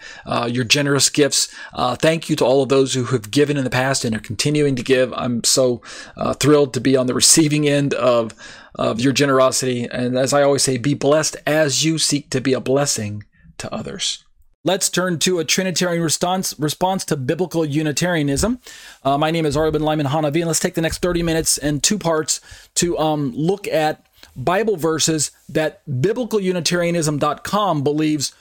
your 0.48 0.66
generous 0.66 1.10
gifts. 1.10 1.56
Uh, 1.74 1.96
thank 1.96 2.30
you 2.30 2.36
to 2.36 2.44
all 2.44 2.64
of 2.64 2.68
those 2.68 2.96
who 2.96 3.06
have 3.06 3.32
given 3.32 3.56
in 3.56 3.64
the 3.64 3.70
past 3.70 4.04
and 4.04 4.14
are 4.14 4.20
continuing 4.20 4.76
to 4.76 4.84
give. 4.84 5.14
I'm 5.14 5.42
so 5.46 5.82
uh, 6.18 6.34
thrilled 6.34 6.74
to 6.74 6.82
be 6.82 6.96
on 6.96 7.08
the 7.08 7.14
receiving 7.14 7.68
end 7.68 7.94
of 7.94 8.34
of 8.76 9.00
your 9.00 9.14
generosity. 9.14 9.88
And 9.90 10.18
as 10.18 10.34
I 10.34 10.44
always 10.44 10.64
say, 10.64 10.78
be 10.78 10.94
blessed 10.94 11.38
as 11.48 11.86
you 11.86 11.98
seek 11.98 12.30
to 12.32 12.42
be 12.42 12.54
a 12.54 12.60
blessing 12.60 13.24
to 13.58 13.74
others. 13.74 14.26
Let's 14.66 14.90
turn 14.90 15.20
to 15.20 15.38
a 15.38 15.46
Trinitarian 15.46 16.02
response 16.02 16.60
response 16.60 17.06
to 17.06 17.16
biblical 17.16 17.64
Unitarianism. 17.64 18.60
Uh, 19.04 19.16
my 19.16 19.30
name 19.30 19.46
is 19.46 19.56
Ariel 19.56 19.80
Lyman 19.80 20.08
HaNaviy, 20.08 20.42
and 20.42 20.48
let's 20.48 20.60
take 20.60 20.74
the 20.74 20.82
next 20.82 21.04
30 21.04 21.22
minutes 21.22 21.60
in 21.60 21.82
two 21.82 22.00
parts 22.00 22.42
to 22.76 22.98
um, 22.98 23.32
look 23.36 23.68
at 23.68 24.08
Bible 24.36 24.76
verses 24.76 25.30
that 25.50 25.86
biblicalunitarianism.com 25.88 27.84
believes 27.84 28.34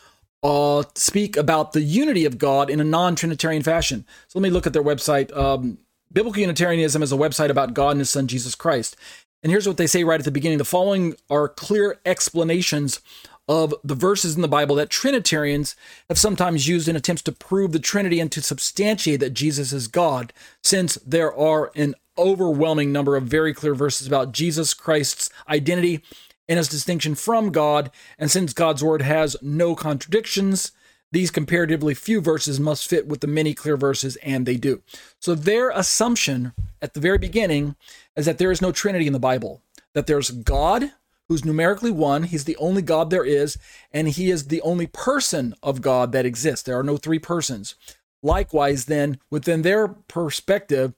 uh, 0.43 0.85
speak 0.95 1.37
about 1.37 1.73
the 1.73 1.83
unity 1.83 2.25
of 2.25 2.39
God 2.39 2.71
in 2.71 2.81
a 2.81 2.85
non 2.85 3.17
Trinitarian 3.17 3.63
fashion. 3.63 4.07
So 4.29 4.39
let 4.39 4.45
me 4.45 4.51
look 4.51 4.67
at 4.67 4.73
their 4.73 4.83
website. 4.83 5.35
Um, 5.37 5.77
Biblical 6.13 6.41
Unitarianism 6.41 7.03
is 7.03 7.13
a 7.13 7.17
website 7.17 7.51
about 7.51 7.75
God 7.75 7.91
and 7.91 8.01
His 8.01 8.11
Son, 8.11 8.27
Jesus 8.27 8.55
Christ. 8.55 8.97
And 9.43 9.51
here's 9.51 9.69
what 9.69 9.77
they 9.77 9.87
say 9.87 10.05
right 10.05 10.21
at 10.21 10.25
the 10.25 10.31
beginning 10.31 10.59
the 10.59 10.65
following 10.65 11.15
are 11.29 11.49
clear 11.49 11.99
explanations 12.07 13.01
of 13.47 13.75
the 13.85 13.95
verses 13.95 14.37
in 14.37 14.43
the 14.43 14.49
Bible 14.49 14.77
that 14.77 14.89
Trinitarians 14.89 15.77
have 16.09 16.19
sometimes 16.19 16.67
used 16.67 16.89
in 16.89 16.97
attempts 16.97 17.23
to 17.23 17.33
prove 17.33 17.73
the 17.73 17.79
Trinity 17.79 18.21
and 18.21 18.33
to 18.33 18.41
substantiate 18.41 19.21
that 19.21 19.35
Jesus 19.35 19.73
is 19.73 19.87
God, 19.87 20.33
since 20.63 20.95
there 21.07 21.35
are 21.35 21.71
an 21.77 21.95
overwhelming 22.17 22.93
number 22.93 23.17
of 23.17 23.25
very 23.25 23.53
clear 23.53 23.75
verses 23.75 24.07
about 24.07 24.33
Jesus 24.33 24.73
Christ's 24.73 25.29
identity 25.49 26.03
and 26.49 26.59
his 26.59 26.69
distinction 26.69 27.15
from 27.15 27.51
God, 27.51 27.91
and 28.19 28.31
since 28.31 28.53
God's 28.53 28.85
word 28.85 29.03
has 29.03 29.37
no 29.43 29.75
contradictions, 29.75 30.73
these 31.15 31.31
comparatively 31.31 31.95
few 31.95 32.21
verses 32.21 32.59
must 32.59 32.89
fit 32.89 33.07
with 33.07 33.21
the 33.21 33.29
many 33.29 33.55
clear 33.55 33.77
verses, 33.77 34.17
and 34.17 34.45
they 34.45 34.57
do. 34.57 34.83
So 35.21 35.37
their 35.37 35.71
assumption 35.71 36.53
at 36.83 36.93
the 36.93 37.01
very 37.01 37.19
beginning 37.19 37.77
is 38.17 38.27
that 38.27 38.39
there 38.39 38.51
is 38.51 38.61
no 38.61 38.73
Trinity 38.73 39.07
in 39.07 39.13
the 39.13 39.21
Bible, 39.21 39.63
that 39.95 40.09
there's 40.09 40.33
God 40.33 40.91
who's 41.29 41.45
numerically 41.45 41.93
one, 41.93 42.25
he's 42.25 42.45
the 42.45 42.57
only 42.57 42.83
God 42.83 43.11
there 43.11 43.25
is, 43.25 43.57
and 43.93 44.09
he 44.09 44.29
is 44.29 44.49
the 44.49 44.61
only 44.63 44.89
person 44.89 45.55
of 45.63 45.81
God 45.81 46.11
that 46.11 46.27
exists. 46.27 46.65
There 46.65 46.79
are 46.79 46.83
no 46.83 46.97
three 46.97 47.21
persons. 47.21 47.77
Likewise, 48.23 48.87
then, 48.87 49.21
within 49.31 49.63
their 49.63 49.87
perspective 49.87 50.95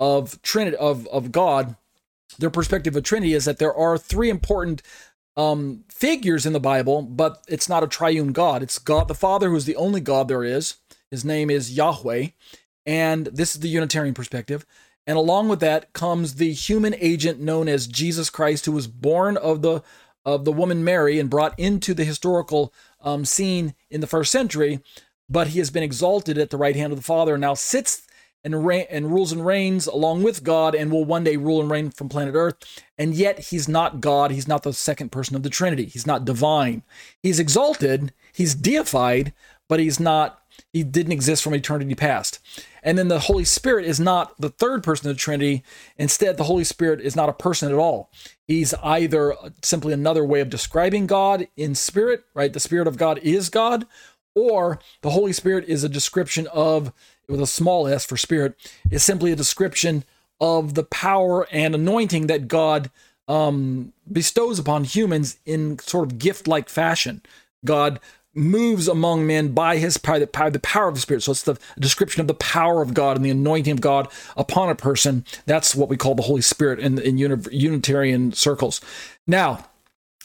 of 0.00 0.42
Trinity 0.42 0.76
of, 0.76 1.06
of 1.06 1.30
God, 1.30 1.76
their 2.36 2.50
perspective 2.50 2.96
of 2.96 3.04
Trinity 3.04 3.32
is 3.32 3.44
that 3.44 3.58
there 3.58 3.74
are 3.74 3.96
three 3.96 4.28
important 4.28 4.82
um, 5.36 5.84
figures 5.88 6.46
in 6.46 6.52
the 6.52 6.60
Bible, 6.60 7.02
but 7.02 7.42
it's 7.48 7.68
not 7.68 7.82
a 7.82 7.88
triune 7.88 8.32
God. 8.32 8.62
It's 8.62 8.78
God 8.78 9.08
the 9.08 9.14
Father, 9.14 9.50
who's 9.50 9.64
the 9.64 9.76
only 9.76 10.00
God 10.00 10.28
there 10.28 10.44
is. 10.44 10.76
His 11.10 11.24
name 11.24 11.50
is 11.50 11.76
Yahweh. 11.76 12.28
And 12.84 13.26
this 13.26 13.54
is 13.54 13.60
the 13.60 13.68
Unitarian 13.68 14.14
perspective. 14.14 14.66
And 15.06 15.18
along 15.18 15.48
with 15.48 15.60
that 15.60 15.92
comes 15.92 16.34
the 16.34 16.52
human 16.52 16.94
agent 16.98 17.40
known 17.40 17.68
as 17.68 17.86
Jesus 17.86 18.30
Christ, 18.30 18.66
who 18.66 18.72
was 18.72 18.86
born 18.86 19.36
of 19.36 19.62
the 19.62 19.82
of 20.24 20.44
the 20.44 20.52
woman 20.52 20.84
Mary 20.84 21.18
and 21.18 21.28
brought 21.28 21.58
into 21.58 21.94
the 21.94 22.04
historical 22.04 22.72
um, 23.00 23.24
scene 23.24 23.74
in 23.90 24.00
the 24.00 24.06
first 24.06 24.30
century. 24.30 24.80
But 25.28 25.48
he 25.48 25.58
has 25.58 25.70
been 25.70 25.82
exalted 25.82 26.38
at 26.38 26.50
the 26.50 26.56
right 26.56 26.76
hand 26.76 26.92
of 26.92 26.98
the 26.98 27.04
Father 27.04 27.34
and 27.34 27.40
now 27.40 27.54
sits 27.54 28.01
and, 28.44 28.66
reign, 28.66 28.86
and 28.90 29.10
rules 29.10 29.32
and 29.32 29.44
reigns 29.44 29.86
along 29.86 30.22
with 30.22 30.42
God 30.42 30.74
and 30.74 30.90
will 30.90 31.04
one 31.04 31.24
day 31.24 31.36
rule 31.36 31.60
and 31.60 31.70
reign 31.70 31.90
from 31.90 32.08
planet 32.08 32.34
Earth. 32.34 32.56
And 32.98 33.14
yet 33.14 33.38
he's 33.38 33.68
not 33.68 34.00
God. 34.00 34.30
He's 34.30 34.48
not 34.48 34.62
the 34.62 34.72
second 34.72 35.12
person 35.12 35.36
of 35.36 35.42
the 35.42 35.50
Trinity. 35.50 35.86
He's 35.86 36.06
not 36.06 36.24
divine. 36.24 36.82
He's 37.22 37.38
exalted. 37.38 38.12
He's 38.32 38.54
deified, 38.54 39.32
but 39.68 39.80
he's 39.80 40.00
not. 40.00 40.40
He 40.72 40.82
didn't 40.82 41.12
exist 41.12 41.42
from 41.42 41.54
eternity 41.54 41.94
past. 41.94 42.38
And 42.82 42.98
then 42.98 43.08
the 43.08 43.20
Holy 43.20 43.44
Spirit 43.44 43.86
is 43.86 44.00
not 44.00 44.38
the 44.40 44.50
third 44.50 44.82
person 44.82 45.08
of 45.08 45.16
the 45.16 45.20
Trinity. 45.20 45.62
Instead, 45.96 46.36
the 46.36 46.44
Holy 46.44 46.64
Spirit 46.64 47.00
is 47.00 47.16
not 47.16 47.28
a 47.28 47.34
person 47.34 47.70
at 47.70 47.78
all. 47.78 48.10
He's 48.46 48.74
either 48.82 49.34
simply 49.62 49.92
another 49.92 50.24
way 50.24 50.40
of 50.40 50.50
describing 50.50 51.06
God 51.06 51.48
in 51.56 51.74
spirit, 51.74 52.24
right? 52.34 52.52
The 52.52 52.60
Spirit 52.60 52.86
of 52.86 52.98
God 52.98 53.18
is 53.22 53.48
God, 53.48 53.86
or 54.34 54.78
the 55.00 55.10
Holy 55.10 55.32
Spirit 55.32 55.64
is 55.68 55.84
a 55.84 55.88
description 55.88 56.46
of 56.48 56.92
with 57.28 57.40
a 57.40 57.46
small 57.46 57.86
s 57.86 58.04
for 58.04 58.16
spirit, 58.16 58.54
is 58.90 59.02
simply 59.02 59.32
a 59.32 59.36
description 59.36 60.04
of 60.40 60.74
the 60.74 60.84
power 60.84 61.46
and 61.52 61.74
anointing 61.74 62.26
that 62.26 62.48
God 62.48 62.90
um, 63.28 63.92
bestows 64.10 64.58
upon 64.58 64.84
humans 64.84 65.38
in 65.46 65.78
sort 65.78 66.10
of 66.10 66.18
gift 66.18 66.48
like 66.48 66.68
fashion. 66.68 67.22
God 67.64 68.00
moves 68.34 68.88
among 68.88 69.26
men 69.26 69.52
by 69.52 69.76
his 69.76 69.98
power, 69.98 70.18
the 70.18 70.26
power, 70.26 70.50
the 70.50 70.58
power 70.58 70.88
of 70.88 70.94
the 70.94 71.00
Spirit. 71.00 71.22
So 71.22 71.32
it's 71.32 71.42
the 71.42 71.58
description 71.78 72.20
of 72.20 72.26
the 72.26 72.34
power 72.34 72.82
of 72.82 72.94
God 72.94 73.16
and 73.16 73.24
the 73.24 73.30
anointing 73.30 73.72
of 73.72 73.80
God 73.80 74.08
upon 74.36 74.70
a 74.70 74.74
person. 74.74 75.24
That's 75.46 75.74
what 75.74 75.88
we 75.88 75.96
call 75.96 76.14
the 76.14 76.22
Holy 76.22 76.40
Spirit 76.40 76.78
in, 76.78 76.98
in 76.98 77.18
Unitarian 77.18 78.32
circles. 78.32 78.80
Now, 79.26 79.66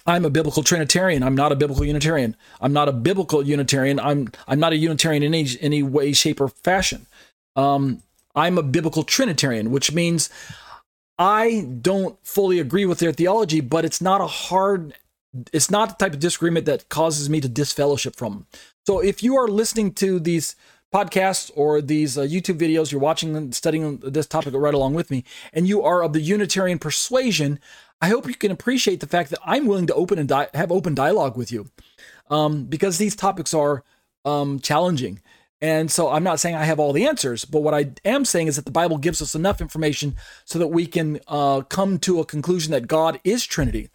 I'm 0.07 0.23
a 0.23 0.29
biblical 0.29 0.63
Trinitarian. 0.63 1.21
I'm 1.21 1.35
not 1.35 1.51
a 1.51 1.55
biblical 1.55 1.83
Unitarian. 1.85 2.35
I'm 2.61 2.73
not 2.73 2.87
a 2.87 2.93
biblical 2.93 3.45
Unitarian. 3.45 3.99
I'm 3.99 4.29
I'm 4.47 4.59
not 4.59 4.71
a 4.71 4.77
Unitarian 4.77 5.21
in 5.21 5.33
any 5.33 5.49
any 5.59 5.83
way, 5.83 6.13
shape, 6.13 6.39
or 6.39 6.47
fashion. 6.47 7.05
Um, 7.57 8.01
I'm 8.33 8.57
a 8.57 8.63
biblical 8.63 9.03
Trinitarian, 9.03 9.71
which 9.71 9.91
means 9.91 10.29
I 11.19 11.67
don't 11.81 12.17
fully 12.25 12.59
agree 12.59 12.85
with 12.85 12.99
their 12.99 13.11
theology, 13.11 13.59
but 13.59 13.83
it's 13.83 14.01
not 14.01 14.21
a 14.21 14.27
hard, 14.27 14.93
it's 15.51 15.71
not 15.71 15.97
the 15.97 16.05
type 16.05 16.13
of 16.13 16.19
disagreement 16.19 16.67
that 16.67 16.89
causes 16.89 17.29
me 17.29 17.41
to 17.41 17.49
disfellowship 17.49 18.15
from 18.15 18.33
them. 18.33 18.47
So 18.85 18.99
if 18.99 19.23
you 19.23 19.35
are 19.35 19.47
listening 19.47 19.93
to 19.95 20.19
these 20.19 20.55
podcasts 20.93 21.51
or 21.55 21.81
these 21.81 22.17
uh, 22.17 22.21
YouTube 22.21 22.59
videos, 22.59 22.91
you're 22.91 23.01
watching 23.01 23.35
and 23.35 23.53
studying 23.53 23.97
this 23.97 24.27
topic 24.27 24.53
right 24.53 24.73
along 24.73 24.93
with 24.93 25.09
me, 25.09 25.23
and 25.51 25.67
you 25.67 25.81
are 25.81 26.03
of 26.03 26.13
the 26.13 26.21
Unitarian 26.21 26.79
persuasion, 26.79 27.59
I 28.01 28.09
hope 28.09 28.27
you 28.27 28.35
can 28.35 28.51
appreciate 28.51 28.99
the 28.99 29.07
fact 29.07 29.29
that 29.31 29.39
I'm 29.45 29.65
willing 29.65 29.87
to 29.87 29.95
open 29.95 30.19
and 30.19 30.29
di- 30.29 30.49
have 30.53 30.71
open 30.71 30.93
dialogue 30.95 31.37
with 31.37 31.51
you, 31.51 31.67
um, 32.29 32.65
because 32.65 32.97
these 32.97 33.15
topics 33.15 33.53
are 33.53 33.83
um, 34.25 34.59
challenging. 34.59 35.21
And 35.59 35.89
so 35.89 36.11
I'm 36.11 36.23
not 36.23 36.39
saying 36.39 36.55
I 36.55 36.65
have 36.65 36.79
all 36.79 36.93
the 36.93 37.07
answers, 37.07 37.43
but 37.43 37.61
what 37.61 37.73
I 37.73 37.91
am 38.05 38.25
saying 38.25 38.47
is 38.47 38.57
that 38.57 38.65
the 38.65 38.71
Bible 38.71 38.99
gives 38.99 39.21
us 39.23 39.33
enough 39.33 39.59
information 39.59 40.15
so 40.45 40.59
that 40.59 40.67
we 40.67 40.85
can 40.85 41.19
uh, 41.27 41.61
come 41.61 41.97
to 41.99 42.19
a 42.19 42.25
conclusion 42.25 42.71
that 42.73 42.87
God 42.87 43.19
is 43.23 43.43
Trinity. 43.43 43.89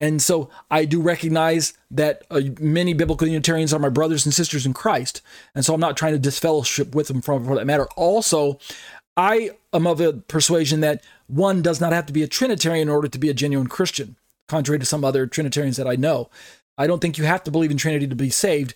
And 0.00 0.20
so 0.20 0.50
I 0.70 0.86
do 0.86 1.00
recognize 1.00 1.74
that 1.90 2.24
uh, 2.30 2.40
many 2.58 2.94
biblical 2.94 3.28
Unitarians 3.28 3.72
are 3.72 3.78
my 3.78 3.88
brothers 3.90 4.24
and 4.24 4.34
sisters 4.34 4.66
in 4.66 4.72
Christ. 4.72 5.22
And 5.54 5.64
so 5.64 5.72
I'm 5.72 5.80
not 5.80 5.96
trying 5.96 6.12
to 6.14 6.18
disfellowship 6.18 6.94
with 6.94 7.08
them 7.08 7.22
for 7.22 7.38
that 7.54 7.66
matter. 7.66 7.86
Also, 7.96 8.58
I 9.16 9.50
am 9.72 9.86
of 9.86 9.98
the 9.98 10.14
persuasion 10.28 10.80
that 10.80 11.02
one 11.26 11.62
does 11.62 11.80
not 11.80 11.92
have 11.92 12.06
to 12.06 12.12
be 12.12 12.22
a 12.22 12.28
Trinitarian 12.28 12.88
in 12.88 12.94
order 12.94 13.08
to 13.08 13.18
be 13.18 13.28
a 13.28 13.34
genuine 13.34 13.68
Christian, 13.68 14.16
contrary 14.48 14.78
to 14.78 14.86
some 14.86 15.04
other 15.04 15.26
Trinitarians 15.26 15.76
that 15.76 15.86
I 15.86 15.96
know. 15.96 16.30
I 16.76 16.86
don't 16.86 17.00
think 17.00 17.18
you 17.18 17.24
have 17.24 17.44
to 17.44 17.50
believe 17.50 17.70
in 17.70 17.76
Trinity 17.76 18.08
to 18.08 18.16
be 18.16 18.30
saved, 18.30 18.74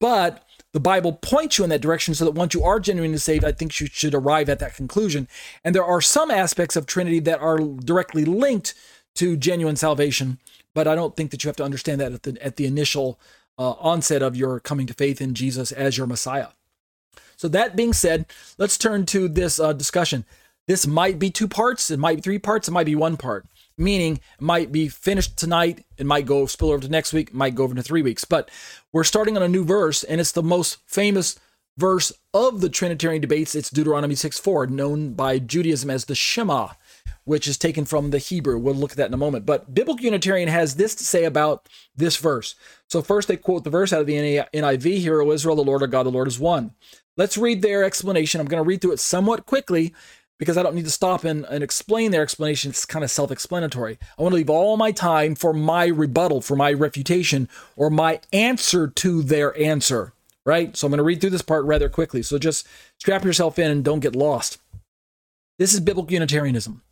but 0.00 0.46
the 0.72 0.80
Bible 0.80 1.12
points 1.12 1.58
you 1.58 1.64
in 1.64 1.70
that 1.70 1.80
direction 1.80 2.14
so 2.14 2.24
that 2.24 2.32
once 2.32 2.54
you 2.54 2.62
are 2.62 2.80
genuinely 2.80 3.18
saved, 3.18 3.44
I 3.44 3.52
think 3.52 3.78
you 3.80 3.86
should 3.86 4.14
arrive 4.14 4.48
at 4.48 4.58
that 4.58 4.74
conclusion. 4.74 5.28
And 5.64 5.74
there 5.74 5.84
are 5.84 6.00
some 6.00 6.30
aspects 6.30 6.76
of 6.76 6.86
Trinity 6.86 7.20
that 7.20 7.40
are 7.40 7.58
directly 7.58 8.24
linked 8.24 8.74
to 9.16 9.36
genuine 9.36 9.76
salvation, 9.76 10.38
but 10.74 10.86
I 10.86 10.94
don't 10.94 11.16
think 11.16 11.30
that 11.30 11.44
you 11.44 11.48
have 11.48 11.56
to 11.56 11.64
understand 11.64 12.00
that 12.00 12.12
at 12.12 12.22
the, 12.24 12.44
at 12.44 12.56
the 12.56 12.66
initial 12.66 13.18
uh, 13.58 13.72
onset 13.72 14.22
of 14.22 14.36
your 14.36 14.60
coming 14.60 14.86
to 14.86 14.94
faith 14.94 15.20
in 15.20 15.34
Jesus 15.34 15.72
as 15.72 15.96
your 15.96 16.06
Messiah. 16.06 16.48
So, 17.36 17.48
that 17.48 17.76
being 17.76 17.92
said, 17.92 18.26
let's 18.58 18.78
turn 18.78 19.06
to 19.06 19.28
this 19.28 19.60
uh, 19.60 19.72
discussion. 19.72 20.24
This 20.66 20.86
might 20.86 21.18
be 21.18 21.30
two 21.30 21.46
parts, 21.46 21.90
it 21.90 21.98
might 21.98 22.16
be 22.16 22.22
three 22.22 22.38
parts, 22.38 22.66
it 22.66 22.72
might 22.72 22.86
be 22.86 22.96
one 22.96 23.16
part. 23.16 23.46
Meaning, 23.78 24.14
it 24.16 24.40
might 24.40 24.72
be 24.72 24.88
finished 24.88 25.36
tonight, 25.36 25.84
it 25.96 26.06
might 26.06 26.26
go 26.26 26.46
spill 26.46 26.70
over 26.70 26.80
to 26.80 26.88
next 26.88 27.12
week, 27.12 27.32
might 27.32 27.54
go 27.54 27.64
over 27.64 27.74
to 27.74 27.82
three 27.82 28.02
weeks. 28.02 28.24
But 28.24 28.50
we're 28.92 29.04
starting 29.04 29.36
on 29.36 29.42
a 29.42 29.48
new 29.48 29.64
verse, 29.64 30.02
and 30.02 30.20
it's 30.20 30.32
the 30.32 30.42
most 30.42 30.78
famous 30.86 31.38
verse 31.76 32.12
of 32.32 32.60
the 32.60 32.68
Trinitarian 32.68 33.20
debates. 33.20 33.54
It's 33.54 33.70
Deuteronomy 33.70 34.14
6 34.14 34.38
4, 34.38 34.66
known 34.66 35.12
by 35.12 35.38
Judaism 35.38 35.90
as 35.90 36.06
the 36.06 36.14
Shema, 36.14 36.70
which 37.24 37.46
is 37.46 37.58
taken 37.58 37.84
from 37.84 38.10
the 38.10 38.18
Hebrew. 38.18 38.58
We'll 38.58 38.74
look 38.74 38.92
at 38.92 38.96
that 38.96 39.08
in 39.08 39.14
a 39.14 39.18
moment. 39.18 39.46
But 39.46 39.74
Biblical 39.74 40.04
Unitarian 40.04 40.48
has 40.48 40.76
this 40.76 40.94
to 40.96 41.04
say 41.04 41.24
about 41.24 41.68
this 41.94 42.16
verse. 42.16 42.54
So, 42.88 43.02
first, 43.02 43.28
they 43.28 43.36
quote 43.36 43.64
the 43.64 43.70
verse 43.70 43.92
out 43.92 44.00
of 44.00 44.06
the 44.06 44.44
NIV 44.52 44.98
Hear, 44.98 45.22
O 45.22 45.32
Israel, 45.32 45.56
the 45.56 45.64
Lord 45.64 45.82
our 45.82 45.88
God, 45.88 46.04
the 46.04 46.10
Lord 46.10 46.28
is 46.28 46.38
one. 46.38 46.72
Let's 47.16 47.38
read 47.38 47.62
their 47.62 47.84
explanation. 47.84 48.40
I'm 48.40 48.46
going 48.46 48.62
to 48.62 48.68
read 48.68 48.82
through 48.82 48.92
it 48.92 49.00
somewhat 49.00 49.46
quickly 49.46 49.94
because 50.38 50.56
I 50.56 50.62
don't 50.62 50.74
need 50.74 50.84
to 50.84 50.90
stop 50.90 51.24
and, 51.24 51.44
and 51.46 51.64
explain 51.64 52.10
their 52.10 52.22
explanation. 52.22 52.70
It's 52.70 52.84
kind 52.84 53.04
of 53.04 53.10
self 53.10 53.30
explanatory. 53.30 53.98
I 54.18 54.22
want 54.22 54.32
to 54.32 54.36
leave 54.36 54.50
all 54.50 54.76
my 54.76 54.92
time 54.92 55.34
for 55.34 55.52
my 55.52 55.86
rebuttal, 55.86 56.42
for 56.42 56.56
my 56.56 56.72
refutation, 56.72 57.48
or 57.76 57.90
my 57.90 58.20
answer 58.32 58.88
to 58.88 59.22
their 59.22 59.58
answer, 59.58 60.12
right? 60.44 60.76
So 60.76 60.86
I'm 60.86 60.90
going 60.90 60.98
to 60.98 61.04
read 61.04 61.20
through 61.20 61.30
this 61.30 61.42
part 61.42 61.64
rather 61.64 61.88
quickly. 61.88 62.22
So 62.22 62.38
just 62.38 62.66
strap 62.98 63.24
yourself 63.24 63.58
in 63.58 63.70
and 63.70 63.84
don't 63.84 64.00
get 64.00 64.14
lost. 64.14 64.58
This 65.58 65.72
is 65.72 65.80
biblical 65.80 66.12
Unitarianism. 66.12 66.82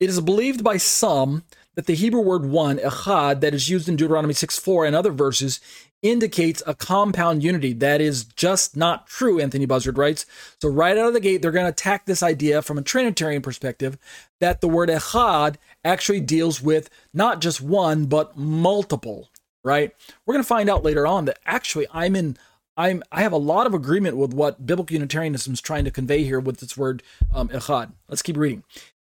It 0.00 0.08
is 0.08 0.20
believed 0.20 0.62
by 0.62 0.76
some 0.76 1.44
that 1.74 1.86
the 1.86 1.94
Hebrew 1.94 2.20
word 2.20 2.46
one, 2.46 2.78
echad, 2.78 3.40
that 3.40 3.54
is 3.54 3.68
used 3.68 3.88
in 3.88 3.96
Deuteronomy 3.96 4.34
6 4.34 4.58
4 4.58 4.84
and 4.84 4.96
other 4.96 5.12
verses, 5.12 5.60
indicates 6.02 6.62
a 6.66 6.74
compound 6.74 7.42
unity. 7.42 7.72
That 7.72 8.00
is 8.00 8.24
just 8.24 8.76
not 8.76 9.06
true, 9.06 9.40
Anthony 9.40 9.66
Buzzard 9.66 9.98
writes. 9.98 10.26
So, 10.60 10.68
right 10.68 10.96
out 10.96 11.08
of 11.08 11.14
the 11.14 11.20
gate, 11.20 11.42
they're 11.42 11.50
going 11.50 11.66
to 11.66 11.70
attack 11.70 12.06
this 12.06 12.22
idea 12.22 12.62
from 12.62 12.78
a 12.78 12.82
Trinitarian 12.82 13.42
perspective 13.42 13.98
that 14.40 14.60
the 14.60 14.68
word 14.68 14.88
echad 14.88 15.56
actually 15.84 16.20
deals 16.20 16.62
with 16.62 16.90
not 17.12 17.40
just 17.40 17.60
one, 17.60 18.06
but 18.06 18.36
multiple, 18.36 19.30
right? 19.64 19.92
We're 20.24 20.34
going 20.34 20.44
to 20.44 20.48
find 20.48 20.70
out 20.70 20.84
later 20.84 21.06
on 21.06 21.24
that 21.24 21.38
actually 21.44 21.86
I'm 21.92 22.14
in. 22.14 22.36
I'm, 22.76 23.02
I 23.10 23.22
have 23.22 23.32
a 23.32 23.38
lot 23.38 23.66
of 23.66 23.74
agreement 23.74 24.16
with 24.16 24.32
what 24.32 24.64
biblical 24.64 24.94
Unitarianism 24.94 25.52
is 25.52 25.60
trying 25.60 25.84
to 25.84 25.90
convey 25.90 26.22
here 26.22 26.38
with 26.38 26.60
this 26.60 26.76
word 26.76 27.02
um, 27.34 27.48
echad. 27.48 27.90
Let's 28.08 28.22
keep 28.22 28.36
reading. 28.36 28.62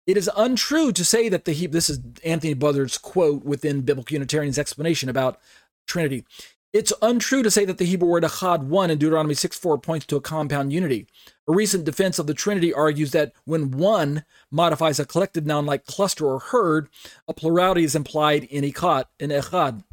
It 0.06 0.16
is 0.16 0.30
untrue 0.36 0.92
to 0.92 1.04
say 1.04 1.28
that 1.28 1.44
the 1.44 1.66
this 1.66 1.88
is 1.88 2.00
Anthony 2.24 2.54
Buzzard's 2.54 2.98
quote 2.98 3.44
within 3.44 3.82
biblical 3.82 4.14
Unitarian's 4.14 4.58
explanation 4.58 5.08
about 5.08 5.38
Trinity. 5.86 6.24
It's 6.72 6.92
untrue 7.02 7.42
to 7.42 7.50
say 7.50 7.66
that 7.66 7.76
the 7.76 7.84
Hebrew 7.84 8.08
word 8.08 8.24
echad, 8.24 8.64
one, 8.64 8.90
in 8.90 8.98
Deuteronomy 8.98 9.34
6 9.34 9.58
4 9.58 9.78
points 9.78 10.06
to 10.06 10.16
a 10.16 10.20
compound 10.20 10.72
unity. 10.72 11.06
A 11.46 11.52
recent 11.52 11.84
defense 11.84 12.18
of 12.18 12.26
the 12.26 12.34
Trinity 12.34 12.72
argues 12.72 13.10
that 13.10 13.32
when 13.44 13.72
one 13.72 14.24
modifies 14.50 14.98
a 14.98 15.04
collective 15.04 15.44
noun 15.44 15.66
like 15.66 15.84
cluster 15.84 16.26
or 16.26 16.38
herd, 16.38 16.88
a 17.28 17.34
plurality 17.34 17.84
is 17.84 17.94
implied 17.94 18.44
in 18.44 18.64
echad. 18.64 19.04
In 19.20 19.30
echad. 19.30 19.84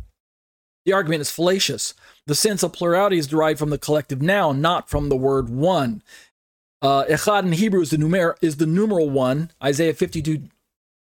The 0.86 0.94
argument 0.94 1.22
is 1.22 1.30
fallacious. 1.30 1.94
The 2.26 2.34
sense 2.34 2.64
of 2.64 2.72
plurality 2.72 3.18
is 3.18 3.28
derived 3.28 3.60
from 3.60 3.70
the 3.70 3.78
collective 3.78 4.22
noun, 4.22 4.62
not 4.62 4.90
from 4.90 5.10
the 5.10 5.18
word 5.18 5.50
one. 5.50 6.02
Uh, 6.82 7.04
echad 7.06 7.44
in 7.44 7.52
Hebrew 7.52 7.82
is 7.82 7.90
the, 7.90 7.98
numer- 7.98 8.36
is 8.42 8.58
the 8.58 8.66
numeral 8.66 9.10
one. 9.10 9.52
Isaiah 9.64 9.94
52 9.94 10.44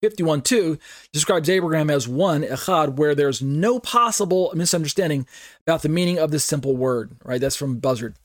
51 0.02 0.44
2 0.44 0.78
describes 1.12 1.49
Abraham 1.49 1.90
as 1.90 2.08
one, 2.08 2.44
echad, 2.44 2.98
where 2.98 3.16
there's 3.16 3.41
no 3.41 3.80
possible 3.80 4.52
misunderstanding 4.54 5.26
about 5.66 5.82
the 5.82 5.90
meaning 5.90 6.20
of 6.20 6.30
this 6.30 6.44
simple 6.44 6.76
word, 6.76 7.16
right? 7.24 7.41
That's 7.41 7.56
from 7.56 7.80
Buzzard. 7.80 8.16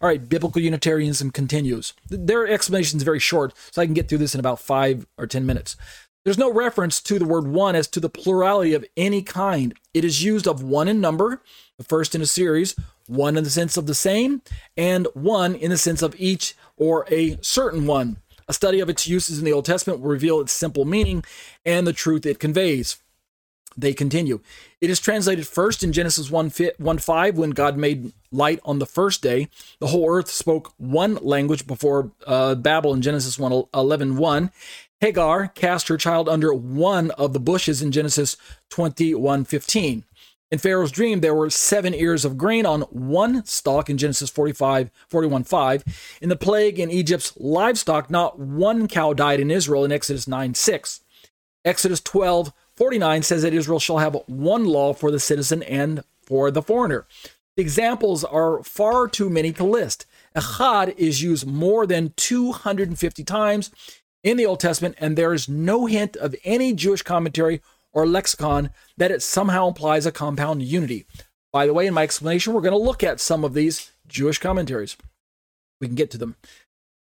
All 0.00 0.08
right, 0.08 0.28
biblical 0.28 0.60
Unitarianism 0.60 1.30
continues. 1.30 1.92
Their 2.08 2.48
explanation 2.48 2.96
is 2.96 3.04
very 3.04 3.20
short, 3.20 3.54
so 3.70 3.80
I 3.80 3.84
can 3.84 3.94
get 3.94 4.08
through 4.08 4.18
this 4.18 4.34
in 4.34 4.40
about 4.40 4.60
five 4.60 5.06
or 5.16 5.26
10 5.28 5.46
minutes. 5.46 5.76
There's 6.24 6.38
no 6.38 6.52
reference 6.52 7.00
to 7.02 7.18
the 7.18 7.24
word 7.24 7.46
one 7.46 7.74
as 7.74 7.86
to 7.88 8.00
the 8.00 8.10
plurality 8.10 8.74
of 8.74 8.84
any 8.96 9.22
kind. 9.22 9.74
It 9.94 10.04
is 10.04 10.22
used 10.22 10.46
of 10.46 10.62
one 10.62 10.88
in 10.88 11.00
number, 11.00 11.42
the 11.78 11.84
first 11.84 12.14
in 12.14 12.20
a 12.20 12.26
series, 12.26 12.74
one 13.06 13.36
in 13.36 13.44
the 13.44 13.50
sense 13.50 13.76
of 13.76 13.86
the 13.86 13.94
same, 13.94 14.42
and 14.76 15.06
one 15.14 15.54
in 15.54 15.70
the 15.70 15.78
sense 15.78 16.02
of 16.02 16.14
each 16.18 16.54
or 16.80 17.06
a 17.10 17.38
certain 17.42 17.86
one. 17.86 18.16
A 18.48 18.52
study 18.52 18.80
of 18.80 18.88
its 18.88 19.06
uses 19.06 19.38
in 19.38 19.44
the 19.44 19.52
Old 19.52 19.66
Testament 19.66 20.00
will 20.00 20.10
reveal 20.10 20.40
its 20.40 20.52
simple 20.52 20.84
meaning 20.84 21.22
and 21.64 21.86
the 21.86 21.92
truth 21.92 22.26
it 22.26 22.40
conveys. 22.40 22.96
They 23.76 23.92
continue. 23.92 24.40
It 24.80 24.90
is 24.90 24.98
translated 24.98 25.46
first 25.46 25.84
in 25.84 25.92
Genesis 25.92 26.30
1, 26.30 26.50
1 26.78 26.98
5 26.98 27.38
when 27.38 27.50
God 27.50 27.76
made 27.76 28.12
light 28.32 28.58
on 28.64 28.80
the 28.80 28.86
first 28.86 29.22
day. 29.22 29.48
The 29.78 29.86
whole 29.88 30.10
earth 30.10 30.28
spoke 30.28 30.72
one 30.78 31.14
language 31.22 31.68
before 31.68 32.10
uh, 32.26 32.56
Babel 32.56 32.92
in 32.92 33.02
Genesis 33.02 33.38
1 33.38 33.64
11 33.72 34.16
1. 34.16 34.50
Hagar 35.00 35.48
cast 35.48 35.88
her 35.88 35.96
child 35.96 36.28
under 36.28 36.52
one 36.52 37.12
of 37.12 37.32
the 37.32 37.40
bushes 37.40 37.80
in 37.80 37.92
Genesis 37.92 38.36
21 38.70 39.44
15. 39.44 40.04
In 40.50 40.58
Pharaoh's 40.58 40.90
dream, 40.90 41.20
there 41.20 41.34
were 41.34 41.48
seven 41.48 41.94
ears 41.94 42.24
of 42.24 42.36
grain 42.36 42.66
on 42.66 42.82
one 42.82 43.44
stalk 43.44 43.88
in 43.88 43.96
Genesis 43.96 44.30
45, 44.30 44.90
41 45.08 45.44
5. 45.44 46.18
In 46.20 46.28
the 46.28 46.36
plague 46.36 46.80
in 46.80 46.90
Egypt's 46.90 47.32
livestock, 47.36 48.10
not 48.10 48.38
one 48.38 48.88
cow 48.88 49.12
died 49.12 49.38
in 49.38 49.50
Israel 49.50 49.84
in 49.84 49.92
Exodus 49.92 50.26
9 50.26 50.54
6. 50.54 51.02
Exodus 51.64 52.00
12 52.00 52.52
49 52.74 53.22
says 53.22 53.42
that 53.42 53.54
Israel 53.54 53.78
shall 53.78 53.98
have 53.98 54.16
one 54.26 54.64
law 54.64 54.92
for 54.92 55.10
the 55.10 55.20
citizen 55.20 55.62
and 55.64 56.02
for 56.22 56.50
the 56.50 56.62
foreigner. 56.62 57.06
The 57.56 57.62
examples 57.62 58.24
are 58.24 58.62
far 58.62 59.06
too 59.06 59.28
many 59.28 59.52
to 59.52 59.64
list. 59.64 60.06
Echad 60.34 60.96
is 60.96 61.22
used 61.22 61.46
more 61.46 61.86
than 61.86 62.14
250 62.16 63.22
times 63.22 63.70
in 64.22 64.36
the 64.36 64.46
Old 64.46 64.60
Testament, 64.60 64.96
and 64.98 65.16
there 65.16 65.34
is 65.34 65.48
no 65.48 65.86
hint 65.86 66.16
of 66.16 66.34
any 66.44 66.72
Jewish 66.72 67.02
commentary 67.02 67.60
or 67.92 68.06
lexicon 68.06 68.70
that 68.96 69.10
it 69.10 69.22
somehow 69.22 69.68
implies 69.68 70.06
a 70.06 70.12
compound 70.12 70.62
unity. 70.62 71.06
By 71.52 71.66
the 71.66 71.74
way, 71.74 71.86
in 71.86 71.94
my 71.94 72.02
explanation, 72.02 72.52
we're 72.52 72.60
going 72.60 72.72
to 72.72 72.78
look 72.78 73.02
at 73.02 73.20
some 73.20 73.44
of 73.44 73.54
these 73.54 73.90
Jewish 74.06 74.38
commentaries. 74.38 74.96
We 75.80 75.88
can 75.88 75.96
get 75.96 76.10
to 76.12 76.18
them. 76.18 76.36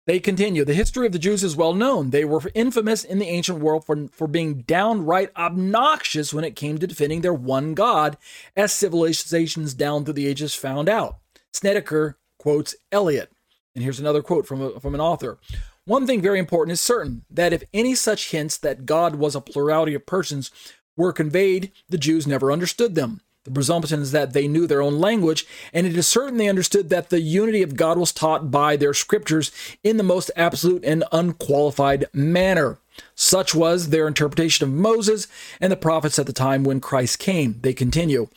They 0.06 0.20
continue. 0.20 0.64
The 0.64 0.74
history 0.74 1.06
of 1.06 1.12
the 1.12 1.20
Jews 1.20 1.44
is 1.44 1.58
well 1.58 1.74
known. 1.74 2.12
They 2.12 2.24
were 2.24 2.42
infamous 2.54 3.04
in 3.04 3.20
the 3.20 3.28
ancient 3.28 3.60
world 3.60 3.86
for, 3.86 4.08
for 4.08 4.28
being 4.28 4.62
downright 4.62 5.36
obnoxious 5.36 6.34
when 6.34 6.46
it 6.46 6.56
came 6.56 6.78
to 6.78 6.88
defending 6.88 7.22
their 7.22 7.34
one 7.34 7.74
God, 7.74 8.18
as 8.56 8.72
civilizations 8.72 9.74
down 9.74 10.06
through 10.06 10.14
the 10.14 10.28
ages 10.28 10.56
found 10.56 10.88
out. 10.88 11.18
Snedeker 11.52 12.18
quotes 12.40 12.76
Eliot. 12.92 13.32
And 13.76 13.84
here's 13.84 14.00
another 14.00 14.22
quote 14.22 14.48
from, 14.48 14.62
a, 14.62 14.80
from 14.80 14.96
an 14.96 15.02
author. 15.02 15.40
One 15.88 16.06
thing 16.06 16.22
very 16.22 16.38
important 16.38 16.74
is 16.74 16.82
certain 16.82 17.24
that 17.30 17.54
if 17.54 17.64
any 17.74 17.96
such 17.96 18.32
hints 18.32 18.58
that 18.58 18.86
God 18.86 19.16
was 19.16 19.36
a 19.36 19.42
plurality 19.42 19.94
of 19.94 20.06
persons 20.06 20.52
were 20.98 21.14
conveyed, 21.14 21.72
the 21.88 21.98
Jews 21.98 22.28
never 22.28 22.52
understood 22.52 22.94
them. 22.94 23.22
The 23.46 23.52
presumption 23.52 24.02
is 24.02 24.12
that 24.12 24.34
they 24.34 24.50
knew 24.50 24.68
their 24.68 24.82
own 24.82 25.00
language, 25.00 25.48
and 25.72 25.88
it 25.88 25.96
is 25.96 26.06
certain 26.06 26.36
they 26.36 26.50
understood 26.50 26.90
that 26.90 27.10
the 27.10 27.22
unity 27.22 27.62
of 27.62 27.78
God 27.78 27.98
was 27.98 28.12
taught 28.12 28.52
by 28.52 28.76
their 28.76 28.94
scriptures 28.94 29.50
in 29.82 29.96
the 29.96 30.04
most 30.04 30.30
absolute 30.36 30.84
and 30.84 31.06
unqualified 31.14 32.08
manner. 32.12 32.80
Such 33.16 33.56
was 33.56 33.88
their 33.88 34.10
interpretation 34.10 34.68
of 34.68 34.74
Moses 34.74 35.28
and 35.62 35.72
the 35.72 35.78
prophets 35.78 36.20
at 36.20 36.26
the 36.26 36.34
time 36.34 36.66
when 36.66 36.82
Christ 36.82 37.20
came. 37.20 37.60
They 37.62 37.74
continue. 37.74 38.28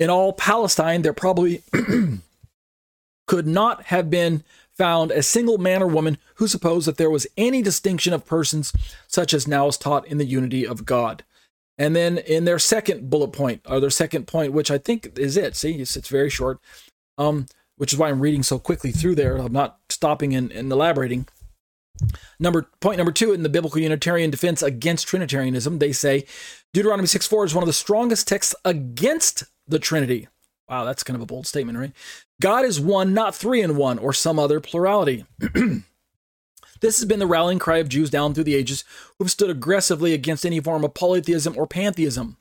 In 0.00 0.10
all 0.10 0.32
Palestine, 0.32 1.02
there 1.02 1.12
probably 1.12 1.62
could 3.28 3.46
not 3.46 3.84
have 3.84 4.10
been 4.10 4.42
found 4.80 5.10
a 5.10 5.22
single 5.22 5.58
man 5.58 5.82
or 5.82 5.86
woman 5.86 6.16
who 6.36 6.48
supposed 6.48 6.88
that 6.88 6.96
there 6.96 7.10
was 7.10 7.26
any 7.36 7.60
distinction 7.60 8.14
of 8.14 8.24
persons 8.24 8.72
such 9.06 9.34
as 9.34 9.46
now 9.46 9.66
is 9.66 9.76
taught 9.76 10.06
in 10.06 10.16
the 10.16 10.24
unity 10.24 10.66
of 10.66 10.86
God. 10.86 11.22
And 11.76 11.94
then 11.94 12.16
in 12.16 12.46
their 12.46 12.58
second 12.58 13.10
bullet 13.10 13.28
point, 13.28 13.60
or 13.68 13.78
their 13.78 13.90
second 13.90 14.26
point, 14.26 14.54
which 14.54 14.70
I 14.70 14.78
think 14.78 15.18
is 15.18 15.36
it, 15.36 15.54
see, 15.54 15.72
it's, 15.74 15.96
it's 15.96 16.08
very 16.08 16.30
short, 16.30 16.60
um, 17.18 17.44
which 17.76 17.92
is 17.92 17.98
why 17.98 18.08
I'm 18.08 18.20
reading 18.22 18.42
so 18.42 18.58
quickly 18.58 18.90
through 18.90 19.16
there. 19.16 19.36
I'm 19.36 19.52
not 19.52 19.80
stopping 19.90 20.34
and, 20.34 20.50
and 20.50 20.72
elaborating. 20.72 21.28
Number 22.38 22.70
point 22.80 22.96
number 22.96 23.12
two 23.12 23.34
in 23.34 23.42
the 23.42 23.50
biblical 23.50 23.82
Unitarian 23.82 24.30
defense 24.30 24.62
against 24.62 25.06
Trinitarianism, 25.06 25.78
they 25.78 25.92
say 25.92 26.24
Deuteronomy 26.72 27.06
6 27.06 27.26
4 27.26 27.44
is 27.44 27.54
one 27.54 27.62
of 27.62 27.66
the 27.66 27.74
strongest 27.74 28.26
texts 28.26 28.54
against 28.64 29.44
the 29.68 29.78
Trinity. 29.78 30.28
Wow, 30.70 30.84
that's 30.84 31.02
kind 31.02 31.16
of 31.16 31.20
a 31.20 31.26
bold 31.26 31.46
statement, 31.46 31.76
right? 31.76 31.92
God 32.40 32.64
is 32.64 32.80
one, 32.80 33.12
not 33.12 33.34
three 33.34 33.60
in 33.60 33.76
one, 33.76 33.98
or 33.98 34.12
some 34.12 34.38
other 34.38 34.60
plurality. 34.60 35.26
this 36.80 36.98
has 36.98 37.04
been 37.04 37.18
the 37.18 37.26
rallying 37.26 37.58
cry 37.58 37.78
of 37.78 37.88
Jews 37.88 38.08
down 38.08 38.32
through 38.32 38.44
the 38.44 38.54
ages 38.54 38.82
who 39.18 39.24
have 39.24 39.30
stood 39.30 39.50
aggressively 39.50 40.14
against 40.14 40.46
any 40.46 40.58
form 40.58 40.82
of 40.82 40.94
polytheism 40.94 41.54
or 41.56 41.66
pantheism. 41.66 42.38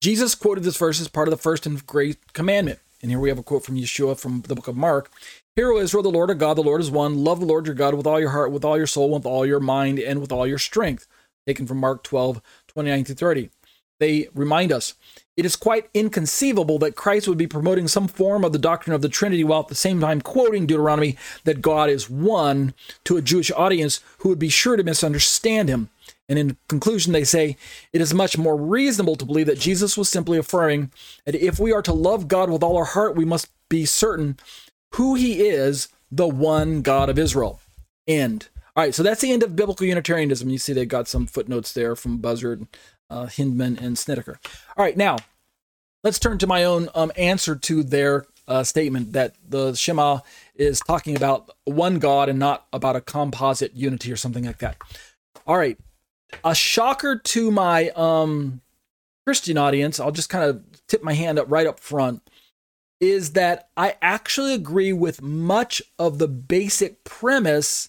Jesus 0.00 0.36
quoted 0.36 0.64
this 0.64 0.76
verse 0.76 1.00
as 1.00 1.08
part 1.08 1.28
of 1.28 1.32
the 1.32 1.36
first 1.36 1.66
and 1.66 1.84
great 1.86 2.32
commandment. 2.32 2.78
And 3.02 3.10
here 3.10 3.18
we 3.18 3.28
have 3.28 3.38
a 3.38 3.42
quote 3.42 3.64
from 3.64 3.76
Yeshua 3.76 4.18
from 4.18 4.42
the 4.42 4.54
book 4.54 4.68
of 4.68 4.76
Mark. 4.76 5.10
Hear, 5.56 5.72
O 5.72 5.78
Israel, 5.78 6.04
the 6.04 6.08
Lord 6.08 6.30
our 6.30 6.36
God, 6.36 6.56
the 6.56 6.62
Lord 6.62 6.80
is 6.80 6.90
one. 6.90 7.24
Love 7.24 7.40
the 7.40 7.46
Lord 7.46 7.66
your 7.66 7.74
God 7.74 7.94
with 7.94 8.06
all 8.06 8.20
your 8.20 8.30
heart, 8.30 8.52
with 8.52 8.64
all 8.64 8.76
your 8.76 8.86
soul, 8.86 9.10
with 9.10 9.26
all 9.26 9.44
your 9.44 9.60
mind, 9.60 9.98
and 9.98 10.20
with 10.20 10.30
all 10.30 10.46
your 10.46 10.58
strength. 10.58 11.08
Taken 11.46 11.66
from 11.66 11.78
Mark 11.78 12.04
12, 12.04 12.40
29 12.68 13.04
through 13.04 13.14
30. 13.16 13.50
They 13.98 14.28
remind 14.34 14.72
us 14.72 14.94
it 15.36 15.46
is 15.46 15.56
quite 15.56 15.88
inconceivable 15.94 16.78
that 16.80 16.96
Christ 16.96 17.26
would 17.26 17.38
be 17.38 17.46
promoting 17.46 17.88
some 17.88 18.06
form 18.06 18.44
of 18.44 18.52
the 18.52 18.58
doctrine 18.58 18.94
of 18.94 19.02
the 19.02 19.08
Trinity 19.08 19.44
while 19.44 19.60
at 19.60 19.68
the 19.68 19.74
same 19.74 20.00
time 20.00 20.20
quoting 20.20 20.66
Deuteronomy 20.66 21.16
that 21.44 21.62
God 21.62 21.88
is 21.88 22.10
one 22.10 22.74
to 23.04 23.16
a 23.16 23.22
Jewish 23.22 23.50
audience 23.52 24.00
who 24.18 24.28
would 24.28 24.38
be 24.38 24.50
sure 24.50 24.76
to 24.76 24.82
misunderstand 24.82 25.68
him. 25.68 25.88
And 26.28 26.38
in 26.38 26.56
conclusion, 26.68 27.12
they 27.12 27.24
say 27.24 27.56
it 27.92 28.00
is 28.00 28.14
much 28.14 28.38
more 28.38 28.56
reasonable 28.56 29.16
to 29.16 29.24
believe 29.24 29.46
that 29.46 29.58
Jesus 29.58 29.96
was 29.96 30.08
simply 30.08 30.38
affirming 30.38 30.90
that 31.24 31.34
if 31.34 31.58
we 31.58 31.72
are 31.72 31.82
to 31.82 31.92
love 31.92 32.28
God 32.28 32.50
with 32.50 32.62
all 32.62 32.76
our 32.76 32.84
heart, 32.84 33.16
we 33.16 33.24
must 33.24 33.48
be 33.68 33.84
certain 33.86 34.38
who 34.94 35.14
he 35.14 35.46
is, 35.46 35.88
the 36.10 36.28
one 36.28 36.82
God 36.82 37.08
of 37.08 37.18
Israel. 37.18 37.60
End. 38.06 38.48
All 38.74 38.82
right, 38.82 38.94
so 38.94 39.02
that's 39.02 39.20
the 39.20 39.32
end 39.32 39.42
of 39.42 39.56
biblical 39.56 39.86
Unitarianism. 39.86 40.48
You 40.48 40.58
see, 40.58 40.72
they 40.72 40.86
got 40.86 41.06
some 41.06 41.26
footnotes 41.26 41.72
there 41.72 41.94
from 41.94 42.18
Buzzard 42.18 42.66
uh, 43.12 43.26
Hindman, 43.26 43.78
and 43.78 43.98
Snedeker. 43.98 44.40
All 44.76 44.84
right, 44.84 44.96
now 44.96 45.18
let's 46.02 46.18
turn 46.18 46.38
to 46.38 46.46
my 46.46 46.64
own 46.64 46.88
um, 46.94 47.12
answer 47.16 47.54
to 47.54 47.82
their 47.82 48.26
uh, 48.48 48.64
statement 48.64 49.12
that 49.12 49.34
the 49.48 49.74
Shema 49.74 50.20
is 50.54 50.80
talking 50.80 51.16
about 51.16 51.50
one 51.64 51.98
God 51.98 52.28
and 52.28 52.38
not 52.38 52.66
about 52.72 52.96
a 52.96 53.00
composite 53.00 53.74
unity 53.74 54.10
or 54.10 54.16
something 54.16 54.44
like 54.44 54.58
that. 54.58 54.76
All 55.46 55.56
right, 55.56 55.78
a 56.44 56.54
shocker 56.54 57.16
to 57.16 57.50
my 57.50 57.90
um, 57.90 58.60
Christian 59.26 59.58
audience, 59.58 60.00
I'll 60.00 60.10
just 60.10 60.30
kind 60.30 60.44
of 60.44 60.62
tip 60.88 61.02
my 61.02 61.12
hand 61.14 61.38
up 61.38 61.46
right 61.48 61.66
up 61.66 61.78
front, 61.78 62.22
is 63.00 63.32
that 63.32 63.68
I 63.76 63.96
actually 64.00 64.54
agree 64.54 64.92
with 64.92 65.22
much 65.22 65.82
of 65.98 66.18
the 66.18 66.28
basic 66.28 67.04
premise 67.04 67.88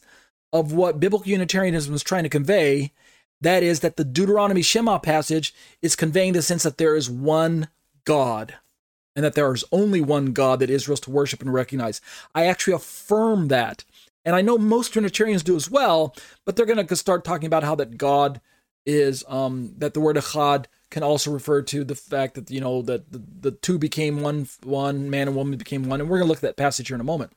of 0.51 0.73
what 0.73 0.99
biblical 0.99 1.27
Unitarianism 1.27 1.93
is 1.93 2.03
trying 2.03 2.23
to 2.23 2.29
convey 2.29 2.91
that 3.43 3.63
is, 3.63 3.81
that 3.81 3.97
the 3.97 4.03
Deuteronomy 4.03 4.61
Shema 4.61 4.97
passage 4.99 5.53
is 5.81 5.95
conveying 5.95 6.33
the 6.33 6.41
sense 6.41 6.63
that 6.63 6.77
there 6.77 6.95
is 6.95 7.09
one 7.09 7.67
God 8.05 8.55
and 9.15 9.23
that 9.23 9.35
there 9.35 9.53
is 9.53 9.63
only 9.71 10.01
one 10.01 10.33
God 10.33 10.59
that 10.59 10.69
Israel's 10.69 10.99
to 11.01 11.11
worship 11.11 11.41
and 11.41 11.53
recognize. 11.53 12.01
I 12.33 12.45
actually 12.45 12.73
affirm 12.73 13.49
that. 13.49 13.83
And 14.25 14.35
I 14.35 14.41
know 14.41 14.57
most 14.57 14.93
Trinitarians 14.93 15.43
do 15.43 15.55
as 15.55 15.69
well, 15.69 16.15
but 16.45 16.55
they're 16.55 16.65
going 16.65 16.85
to 16.85 16.95
start 16.95 17.23
talking 17.23 17.47
about 17.47 17.63
how 17.63 17.75
that 17.75 17.97
God 17.97 18.41
is, 18.85 19.23
um, 19.27 19.73
that 19.77 19.93
the 19.93 19.99
word 19.99 20.15
echad 20.15 20.65
can 20.89 21.03
also 21.03 21.31
refer 21.31 21.61
to 21.61 21.83
the 21.83 21.95
fact 21.95 22.35
that, 22.35 22.49
you 22.49 22.61
know, 22.61 22.81
that 22.83 23.11
the, 23.11 23.21
the 23.41 23.51
two 23.51 23.77
became 23.77 24.21
one, 24.21 24.47
one 24.63 25.09
man 25.09 25.27
and 25.27 25.35
woman 25.35 25.57
became 25.57 25.89
one. 25.89 25.99
And 25.99 26.09
we're 26.09 26.17
going 26.19 26.27
to 26.27 26.29
look 26.29 26.37
at 26.37 26.41
that 26.41 26.57
passage 26.57 26.87
here 26.87 26.95
in 26.95 27.01
a 27.01 27.05
moment. 27.05 27.33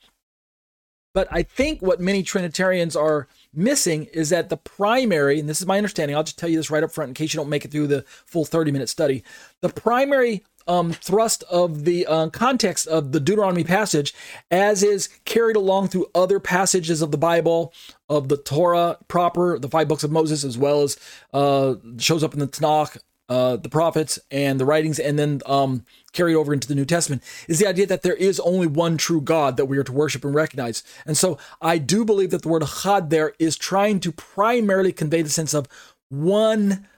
But 1.17 1.29
I 1.31 1.45
think 1.45 1.81
what 1.81 1.99
many 1.99 2.23
Trinitarians 2.23 2.95
are 2.95 3.27
missing 3.55 4.05
is 4.13 4.29
that 4.29 4.51
the 4.51 4.59
primary, 4.59 5.41
and 5.41 5.49
this 5.49 5.63
is 5.63 5.67
my 5.67 5.79
understanding, 5.79 6.15
I'll 6.15 6.23
just 6.23 6.39
tell 6.39 6.51
you 6.51 6.59
this 6.59 6.69
right 6.69 6.83
up 6.83 6.93
front 6.93 7.09
in 7.09 7.15
case 7.15 7.33
you 7.33 7.39
don't 7.39 7.49
make 7.49 7.65
it 7.65 7.71
through 7.71 7.87
the 7.87 8.03
full 8.27 8.45
30 8.45 8.71
minute 8.71 8.91
study. 8.91 9.25
The 9.63 9.71
primary 9.71 10.45
um, 10.69 10.93
thrust 10.93 11.43
of 11.45 11.87
the 11.87 12.07
uh, 12.07 12.29
context 12.29 12.87
of 12.87 13.13
the 13.13 13.21
Deuteronomy 13.21 13.65
passage, 13.65 14.13
as 14.51 14.83
is 14.83 15.09
carried 15.25 15.57
along 15.57 15.89
through 15.89 16.05
other 16.15 16.39
passages 16.39 17.01
of 17.01 17.13
the 17.13 17.17
Bible, 17.17 17.73
of 18.11 18.29
the 18.29 18.37
Torah 18.37 18.99
proper, 19.09 19.59
the 19.59 19.71
five 19.71 19.89
books 19.89 20.05
of 20.05 20.13
Moses, 20.13 20.45
as 20.45 20.59
well 20.59 20.83
as 20.83 20.99
uh, 21.33 21.77
shows 21.97 22.23
up 22.23 22.35
in 22.35 22.41
the 22.41 22.47
Tanakh, 22.47 22.99
uh, 23.31 23.57
the 23.57 23.71
prophets, 23.71 24.19
and 24.31 24.61
the 24.61 24.67
writings, 24.67 24.99
and 24.99 25.19
then 25.19 25.41
um, 25.47 25.87
carried 26.17 26.35
over 26.35 26.53
into 26.53 26.67
the 26.67 26.75
New 26.75 26.85
Testament, 26.85 27.23
is 27.49 27.59
the 27.59 27.69
idea 27.69 27.87
that 27.87 28.03
there 28.03 28.15
is 28.15 28.41
only 28.41 28.67
one 28.67 28.97
true 28.97 29.21
God 29.21 29.57
that 29.57 29.67
we 29.67 29.79
are 29.79 29.85
to 29.85 29.93
worship 29.93 30.25
and 30.25 30.35
recognize. 30.35 30.83
And 31.05 31.17
so 31.17 31.39
I 31.61 31.79
do 31.79 32.05
believe 32.05 32.31
that 32.31 32.43
the 32.43 32.49
word 32.49 32.63
echad 32.63 33.11
there 33.11 33.35
is 33.39 33.57
trying 33.57 34.01
to 34.01 34.13
primarily 34.13 34.93
convey 34.93 35.23
the 35.23 35.29
sense 35.29 35.55
of 35.55 35.69
one 36.09 36.89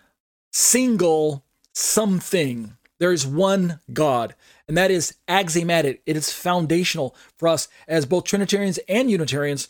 single 0.53 1.45
something. 1.75 2.77
There 2.99 3.13
is 3.13 3.27
one 3.27 3.81
God, 3.93 4.35
and 4.67 4.77
that 4.77 4.91
is 4.91 5.15
axiomatic. 5.29 6.03
It 6.07 6.17
is 6.17 6.33
foundational 6.33 7.15
for 7.37 7.49
us 7.49 7.69
as 7.87 8.07
both 8.07 8.25
Trinitarians 8.25 8.79
and 8.89 9.11
Unitarians 9.11 9.69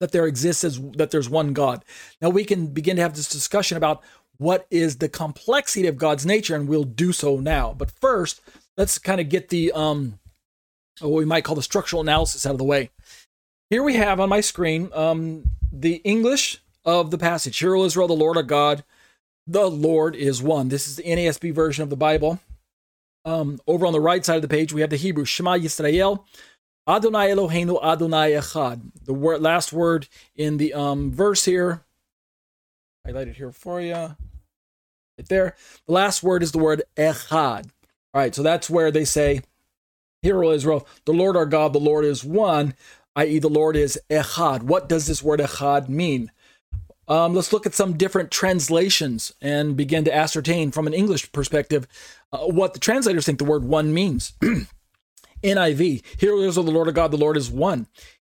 that 0.00 0.12
there 0.12 0.26
exists 0.26 0.64
as 0.64 0.80
that 0.92 1.10
there's 1.10 1.30
one 1.30 1.52
God. 1.52 1.84
Now 2.20 2.30
we 2.30 2.44
can 2.44 2.68
begin 2.68 2.96
to 2.96 3.02
have 3.02 3.14
this 3.14 3.28
discussion 3.28 3.76
about 3.76 4.02
what 4.38 4.66
is 4.70 4.96
the 4.96 5.08
complexity 5.08 5.86
of 5.86 5.98
God's 5.98 6.24
nature, 6.24 6.56
and 6.56 6.66
we'll 6.66 6.84
do 6.84 7.12
so 7.12 7.38
now. 7.38 7.74
But 7.76 7.90
first, 7.90 8.40
let's 8.80 8.98
kind 8.98 9.20
of 9.20 9.28
get 9.28 9.50
the 9.50 9.70
um 9.72 10.18
what 11.00 11.12
we 11.12 11.26
might 11.26 11.44
call 11.44 11.54
the 11.54 11.62
structural 11.62 12.00
analysis 12.00 12.46
out 12.46 12.52
of 12.52 12.58
the 12.58 12.64
way. 12.64 12.88
Here 13.68 13.82
we 13.82 13.96
have 13.96 14.18
on 14.18 14.30
my 14.30 14.40
screen 14.40 14.90
um 14.94 15.44
the 15.70 15.96
English 15.96 16.62
of 16.84 17.10
the 17.10 17.18
passage. 17.18 17.58
Hear, 17.58 17.76
O 17.76 17.84
Israel, 17.84 18.08
the 18.08 18.14
Lord 18.14 18.38
our 18.38 18.42
God 18.42 18.82
the 19.46 19.68
Lord 19.68 20.14
is 20.14 20.42
one. 20.42 20.68
This 20.68 20.86
is 20.86 20.96
the 20.96 21.02
NASB 21.02 21.52
version 21.52 21.82
of 21.82 21.90
the 21.90 21.96
Bible. 21.96 22.40
Um, 23.24 23.58
over 23.66 23.84
on 23.84 23.92
the 23.92 24.00
right 24.00 24.24
side 24.24 24.36
of 24.36 24.42
the 24.42 24.48
page, 24.48 24.72
we 24.72 24.80
have 24.80 24.90
the 24.90 24.96
Hebrew 24.96 25.24
Shema 25.24 25.58
Yisrael, 25.58 26.24
Adonai 26.88 27.30
Eloheinu 27.30 27.82
Adonai 27.82 28.30
Echad. 28.30 28.80
The 29.04 29.12
word, 29.12 29.42
last 29.42 29.72
word 29.72 30.08
in 30.36 30.56
the 30.56 30.72
um, 30.72 31.10
verse 31.10 31.44
here, 31.44 31.82
highlighted 33.06 33.34
here 33.34 33.50
for 33.50 33.80
you, 33.80 33.92
right 33.92 34.16
there. 35.28 35.56
The 35.86 35.92
last 35.92 36.22
word 36.22 36.44
is 36.44 36.52
the 36.52 36.58
word 36.58 36.82
Echad. 36.96 37.70
All 38.12 38.20
right, 38.20 38.34
so 38.34 38.42
that's 38.42 38.68
where 38.68 38.90
they 38.90 39.04
say, 39.04 39.42
Hear, 40.22 40.44
O 40.44 40.50
Israel, 40.50 40.86
the 41.06 41.12
Lord 41.12 41.36
our 41.36 41.46
God, 41.46 41.72
the 41.72 41.78
Lord 41.78 42.04
is 42.04 42.24
one, 42.24 42.74
i.e., 43.16 43.38
the 43.38 43.48
Lord 43.48 43.76
is 43.76 43.98
Echad. 44.10 44.62
What 44.64 44.88
does 44.88 45.06
this 45.06 45.22
word 45.22 45.40
Echad 45.40 45.88
mean? 45.88 46.30
Um, 47.08 47.34
let's 47.34 47.52
look 47.52 47.66
at 47.66 47.74
some 47.74 47.96
different 47.96 48.30
translations 48.30 49.32
and 49.40 49.76
begin 49.76 50.04
to 50.04 50.14
ascertain 50.14 50.70
from 50.70 50.86
an 50.86 50.94
English 50.94 51.32
perspective 51.32 51.88
uh, 52.32 52.46
what 52.46 52.74
the 52.74 52.80
translators 52.80 53.26
think 53.26 53.38
the 53.38 53.44
word 53.44 53.64
one 53.64 53.94
means. 53.94 54.34
NIV, 55.42 56.02
Hear 56.18 56.34
O 56.34 56.40
Israel, 56.40 56.64
the 56.64 56.70
Lord 56.70 56.88
of 56.88 56.94
God, 56.94 57.10
the 57.10 57.16
Lord 57.16 57.36
is 57.36 57.50
one. 57.50 57.86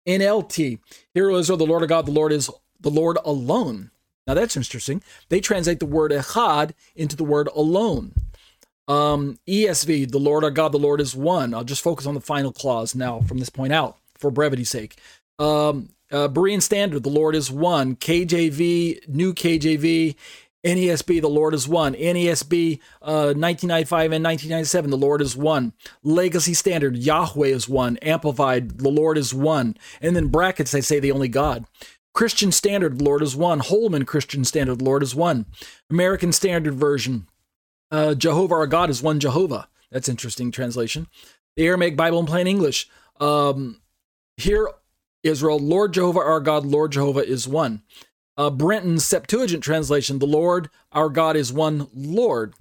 NLT, 0.07 0.79
Hear 1.13 1.31
O 1.31 1.37
Israel, 1.37 1.57
the 1.57 1.65
Lord 1.65 1.83
of 1.83 1.89
God, 1.89 2.05
the 2.05 2.11
Lord 2.11 2.31
is 2.31 2.49
the 2.79 2.91
Lord 2.91 3.17
alone. 3.25 3.91
Now 4.27 4.33
that's 4.33 4.57
interesting. 4.57 5.01
They 5.29 5.39
translate 5.39 5.79
the 5.79 5.85
word 5.85 6.11
echad 6.11 6.73
into 6.95 7.15
the 7.15 7.23
word 7.23 7.47
alone. 7.55 8.13
Um, 8.87 9.37
ESV, 9.47 10.11
the 10.11 10.19
Lord 10.19 10.43
our 10.43 10.51
God, 10.51 10.71
the 10.71 10.79
Lord 10.79 11.01
is 11.01 11.15
one. 11.15 11.53
I'll 11.53 11.63
just 11.63 11.83
focus 11.83 12.05
on 12.05 12.13
the 12.13 12.21
final 12.21 12.51
clause 12.51 12.95
now 12.95 13.21
from 13.21 13.39
this 13.39 13.49
point 13.49 13.73
out 13.73 13.97
for 14.17 14.31
brevity's 14.31 14.69
sake. 14.69 14.97
Um, 15.39 15.89
uh, 16.11 16.29
Berean 16.29 16.61
Standard, 16.61 17.03
the 17.03 17.09
Lord 17.09 17.35
is 17.35 17.51
one. 17.51 17.95
KJV, 17.95 19.09
New 19.09 19.33
KJV, 19.33 20.15
NASB, 20.63 21.21
the 21.21 21.29
Lord 21.29 21.53
is 21.53 21.67
one. 21.67 21.93
NASB, 21.93 22.79
uh, 23.01 23.33
1995 23.35 24.11
and 24.13 24.23
1997, 24.23 24.89
the 24.89 24.97
Lord 24.97 25.21
is 25.21 25.35
one. 25.35 25.73
Legacy 26.03 26.53
Standard, 26.53 26.97
Yahweh 26.97 27.47
is 27.47 27.69
one. 27.69 27.97
Amplified, 27.97 28.79
the 28.79 28.89
Lord 28.89 29.17
is 29.17 29.33
one. 29.33 29.77
And 30.01 30.15
then 30.15 30.27
brackets, 30.27 30.71
they 30.71 30.81
say 30.81 30.99
the 30.99 31.11
only 31.11 31.27
God. 31.27 31.65
Christian 32.13 32.51
Standard, 32.51 32.97
the 32.97 33.03
Lord 33.03 33.21
is 33.21 33.35
one. 33.35 33.59
Holman 33.59 34.05
Christian 34.05 34.43
Standard, 34.43 34.79
the 34.79 34.85
Lord 34.85 35.03
is 35.03 35.13
one. 35.13 35.45
American 35.89 36.31
Standard 36.31 36.73
Version, 36.73 37.27
uh, 37.91 38.15
Jehovah 38.15 38.55
our 38.55 38.67
God 38.67 38.89
is 38.89 39.01
one 39.01 39.19
Jehovah. 39.19 39.67
That's 39.91 40.09
interesting 40.09 40.51
translation. 40.51 41.07
The 41.55 41.65
Aramaic 41.65 41.95
Bible 41.95 42.19
in 42.19 42.25
plain 42.25 42.47
English. 42.47 42.89
Um, 43.19 43.81
here 44.37 44.69
Israel, 45.23 45.59
Lord 45.59 45.93
Jehovah 45.93 46.19
our 46.19 46.39
God, 46.39 46.65
Lord 46.65 46.91
Jehovah 46.91 47.25
is 47.25 47.47
one. 47.47 47.81
Uh, 48.37 48.51
Septuagint 48.97 49.63
translation, 49.63 50.19
the 50.19 50.27
Lord 50.27 50.69
our 50.91 51.09
God 51.09 51.35
is 51.35 51.51
one 51.51 51.87
Lord. 51.93 52.53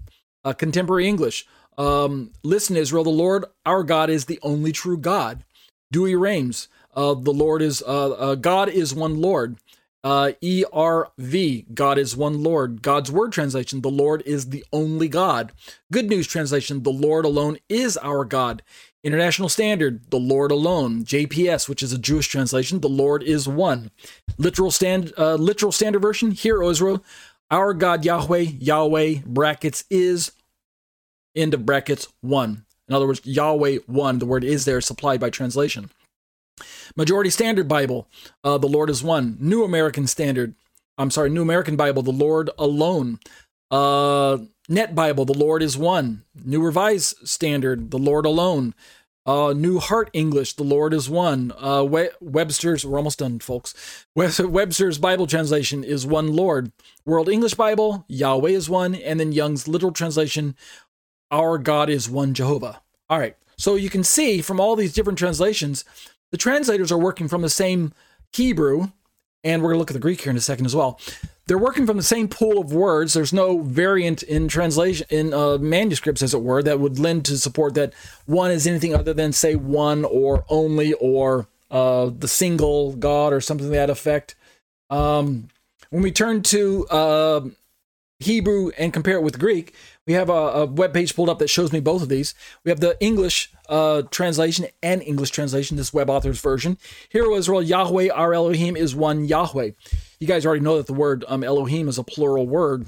Uh, 0.44 0.52
contemporary 0.52 1.06
English, 1.06 1.46
um, 1.76 2.30
listen, 2.42 2.76
Israel, 2.76 3.04
the 3.04 3.10
Lord 3.10 3.44
our 3.66 3.82
God 3.82 4.08
is 4.08 4.24
the 4.24 4.38
only 4.42 4.72
true 4.72 4.96
God. 4.96 5.44
Douay-Rheims, 5.92 6.68
uh, 6.94 7.14
the 7.14 7.32
Lord 7.32 7.62
is 7.62 7.82
uh, 7.82 8.10
uh, 8.12 8.34
God 8.36 8.68
is 8.68 8.94
one 8.94 9.20
Lord. 9.20 9.58
Uh, 10.04 10.32
ERV, 10.42 11.74
God 11.74 11.98
is 11.98 12.16
one 12.16 12.42
Lord. 12.42 12.80
God's 12.82 13.10
Word 13.10 13.32
translation, 13.32 13.80
the 13.80 13.90
Lord 13.90 14.22
is 14.24 14.50
the 14.50 14.64
only 14.72 15.08
God. 15.08 15.52
Good 15.90 16.08
News 16.08 16.26
translation, 16.26 16.82
the 16.84 16.92
Lord 16.92 17.24
alone 17.24 17.58
is 17.68 17.96
our 17.96 18.24
God. 18.24 18.62
International 19.02 19.48
Standard, 19.48 20.10
the 20.10 20.18
Lord 20.18 20.52
alone. 20.52 21.04
JPS, 21.04 21.68
which 21.68 21.82
is 21.82 21.92
a 21.92 21.98
Jewish 21.98 22.28
translation, 22.28 22.80
the 22.80 22.88
Lord 22.88 23.22
is 23.22 23.48
one. 23.48 23.90
Literal 24.38 24.70
stand, 24.70 25.12
uh, 25.18 25.34
literal 25.34 25.72
standard 25.72 26.02
version, 26.02 26.30
Hear, 26.30 26.62
O 26.62 26.70
Israel, 26.70 27.04
our 27.50 27.72
God 27.74 28.04
Yahweh, 28.04 28.46
Yahweh, 28.58 29.20
brackets 29.24 29.84
is, 29.90 30.32
end 31.34 31.54
of 31.54 31.66
brackets, 31.66 32.08
one. 32.20 32.64
In 32.88 32.94
other 32.94 33.06
words, 33.06 33.20
Yahweh 33.24 33.78
one, 33.86 34.18
the 34.18 34.26
word 34.26 34.44
is 34.44 34.64
there, 34.64 34.80
supplied 34.80 35.20
by 35.20 35.30
translation. 35.30 35.90
Majority 36.96 37.30
Standard 37.30 37.68
Bible, 37.68 38.08
uh, 38.44 38.58
the 38.58 38.68
Lord 38.68 38.90
is 38.90 39.02
one. 39.02 39.36
New 39.40 39.64
American 39.64 40.06
Standard, 40.06 40.54
I'm 40.98 41.10
sorry, 41.10 41.30
New 41.30 41.42
American 41.42 41.76
Bible, 41.76 42.02
the 42.02 42.10
Lord 42.12 42.50
alone. 42.58 43.18
Uh, 43.70 44.38
Net 44.68 44.94
Bible, 44.94 45.24
the 45.24 45.34
Lord 45.38 45.62
is 45.62 45.76
one. 45.76 46.22
New 46.44 46.62
Revised 46.62 47.28
Standard, 47.28 47.90
the 47.90 47.98
Lord 47.98 48.26
alone. 48.26 48.74
Uh, 49.26 49.52
New 49.52 49.80
Heart 49.80 50.10
English, 50.12 50.52
the 50.54 50.62
Lord 50.62 50.94
is 50.94 51.10
one. 51.10 51.52
Uh, 51.58 51.82
We- 51.82 52.10
Webster's, 52.20 52.86
we're 52.86 52.96
almost 52.96 53.18
done, 53.18 53.40
folks. 53.40 54.06
Webster's 54.14 54.98
Bible 54.98 55.26
translation 55.26 55.82
is 55.82 56.06
one 56.06 56.32
Lord. 56.32 56.70
World 57.04 57.28
English 57.28 57.54
Bible, 57.54 58.04
Yahweh 58.08 58.50
is 58.50 58.70
one. 58.70 58.94
And 58.94 59.18
then 59.18 59.32
Young's 59.32 59.66
literal 59.66 59.92
translation, 59.92 60.54
our 61.32 61.58
God 61.58 61.90
is 61.90 62.08
one 62.08 62.34
Jehovah. 62.34 62.82
All 63.10 63.18
right. 63.18 63.36
So 63.58 63.74
you 63.74 63.90
can 63.90 64.04
see 64.04 64.42
from 64.42 64.60
all 64.60 64.76
these 64.76 64.92
different 64.92 65.18
translations, 65.18 65.84
the 66.30 66.38
translators 66.38 66.92
are 66.92 66.98
working 66.98 67.28
from 67.28 67.42
the 67.42 67.50
same 67.50 67.92
Hebrew, 68.32 68.88
and 69.44 69.62
we're 69.62 69.70
going 69.70 69.76
to 69.76 69.78
look 69.78 69.90
at 69.90 69.94
the 69.94 70.00
Greek 70.00 70.20
here 70.20 70.30
in 70.30 70.36
a 70.36 70.40
second 70.40 70.66
as 70.66 70.74
well. 70.74 71.00
They're 71.46 71.58
working 71.58 71.86
from 71.86 71.96
the 71.96 72.02
same 72.02 72.28
pool 72.28 72.58
of 72.58 72.72
words. 72.72 73.14
There's 73.14 73.32
no 73.32 73.60
variant 73.60 74.24
in 74.24 74.48
translation 74.48 75.06
in 75.10 75.32
uh, 75.32 75.58
manuscripts, 75.58 76.22
as 76.22 76.34
it 76.34 76.42
were, 76.42 76.62
that 76.62 76.80
would 76.80 76.98
lend 76.98 77.24
to 77.26 77.38
support 77.38 77.74
that 77.74 77.94
one 78.26 78.50
is 78.50 78.66
anything 78.66 78.94
other 78.94 79.14
than 79.14 79.32
say 79.32 79.54
one 79.54 80.04
or 80.04 80.44
only 80.48 80.92
or 80.94 81.46
uh, 81.70 82.10
the 82.16 82.28
single 82.28 82.96
God 82.96 83.32
or 83.32 83.40
something 83.40 83.66
to 83.68 83.70
that 83.70 83.90
effect. 83.90 84.34
Um, 84.90 85.48
when 85.90 86.02
we 86.02 86.10
turn 86.10 86.42
to 86.42 86.86
uh, 86.88 87.40
Hebrew 88.18 88.70
and 88.76 88.92
compare 88.92 89.16
it 89.16 89.22
with 89.22 89.38
Greek, 89.38 89.72
we 90.06 90.12
have 90.12 90.30
a, 90.30 90.32
a 90.32 90.66
web 90.66 90.94
page 90.94 91.14
pulled 91.14 91.28
up 91.28 91.38
that 91.40 91.50
shows 91.50 91.72
me 91.72 91.80
both 91.80 92.02
of 92.02 92.08
these. 92.08 92.34
We 92.64 92.70
have 92.70 92.80
the 92.80 92.96
English 93.00 93.52
uh, 93.68 94.02
translation 94.10 94.66
and 94.82 95.02
English 95.02 95.30
translation, 95.30 95.76
this 95.76 95.92
web 95.92 96.08
author's 96.08 96.40
version. 96.40 96.78
Hear, 97.08 97.24
O 97.24 97.36
Israel, 97.36 97.62
Yahweh, 97.62 98.10
our 98.10 98.32
Elohim 98.32 98.76
is 98.76 98.94
one 98.94 99.24
Yahweh. 99.24 99.70
You 100.20 100.26
guys 100.26 100.46
already 100.46 100.62
know 100.62 100.76
that 100.76 100.86
the 100.86 100.92
word 100.92 101.24
um, 101.28 101.42
Elohim 101.42 101.88
is 101.88 101.98
a 101.98 102.04
plural 102.04 102.46
word, 102.46 102.86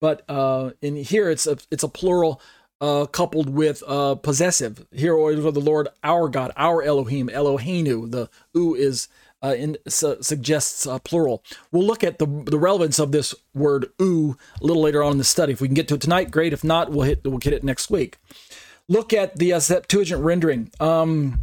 but 0.00 0.22
uh, 0.28 0.70
in 0.80 0.96
here 0.96 1.30
it's 1.30 1.46
a 1.46 1.58
it's 1.70 1.82
a 1.84 1.88
plural 1.88 2.40
uh, 2.80 3.06
coupled 3.06 3.50
with 3.50 3.82
uh, 3.86 4.14
possessive. 4.16 4.86
Hear, 4.92 5.14
O 5.16 5.28
Israel, 5.28 5.52
the 5.52 5.60
Lord, 5.60 5.88
our 6.02 6.28
God, 6.28 6.52
our 6.56 6.82
Elohim, 6.82 7.28
Eloheinu. 7.28 8.10
The 8.10 8.28
U 8.54 8.74
is 8.74 9.08
uh, 9.44 9.54
in, 9.54 9.76
su- 9.86 10.16
suggests 10.20 10.86
uh, 10.86 10.98
plural. 11.00 11.42
We'll 11.70 11.86
look 11.86 12.02
at 12.02 12.18
the 12.18 12.26
the 12.26 12.58
relevance 12.58 12.98
of 12.98 13.12
this 13.12 13.34
word 13.54 13.90
"u" 13.98 14.38
a 14.60 14.64
little 14.64 14.82
later 14.82 15.02
on 15.02 15.12
in 15.12 15.18
the 15.18 15.24
study. 15.24 15.52
If 15.52 15.60
we 15.60 15.68
can 15.68 15.74
get 15.74 15.88
to 15.88 15.94
it 15.94 16.00
tonight, 16.00 16.30
great. 16.30 16.52
If 16.52 16.64
not, 16.64 16.90
we'll 16.90 17.02
hit 17.02 17.22
we'll 17.24 17.38
get 17.38 17.52
it 17.52 17.62
next 17.62 17.90
week. 17.90 18.16
Look 18.88 19.12
at 19.12 19.36
the 19.36 19.52
uh, 19.52 19.60
Septuagint 19.60 20.22
rendering. 20.22 20.70
Um, 20.80 21.40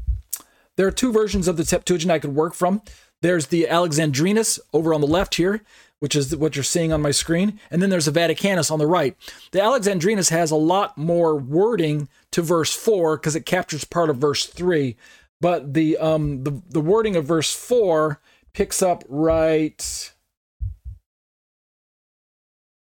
there 0.76 0.88
are 0.88 0.92
two 0.92 1.12
versions 1.12 1.48
of 1.48 1.58
the 1.58 1.66
Septuagint 1.66 2.12
I 2.12 2.20
could 2.20 2.36
work 2.36 2.54
from. 2.54 2.82
There's 3.22 3.48
the 3.48 3.68
Alexandrinus 3.68 4.60
over 4.74 4.94
on 4.94 5.02
the 5.02 5.08
left 5.08 5.36
here, 5.36 5.62
which 6.00 6.16
is 6.16 6.36
what 6.36 6.56
you're 6.56 6.64
seeing 6.64 6.92
on 6.92 7.02
my 7.02 7.12
screen, 7.12 7.60
and 7.70 7.82
then 7.82 7.92
there's 7.92 8.06
the 8.06 8.12
Vaticanus 8.12 8.72
on 8.72 8.80
the 8.80 8.88
right. 8.88 9.16
The 9.52 9.62
Alexandrinus 9.62 10.30
has 10.30 10.50
a 10.50 10.56
lot 10.56 10.98
more 10.98 11.36
wording 11.36 12.10
to 12.32 12.42
verse 12.42 12.74
four 12.74 13.18
because 13.18 13.36
it 13.36 13.46
captures 13.46 13.84
part 13.84 14.10
of 14.10 14.18
verse 14.18 14.48
three 14.48 14.96
but 15.42 15.74
the 15.76 15.98
um 16.00 16.46
the, 16.46 16.62
the 16.70 16.82
wording 16.82 17.18
of 17.18 17.26
verse 17.26 17.54
4 17.54 18.22
picks 18.54 18.84
up 18.84 19.04
right 19.10 20.14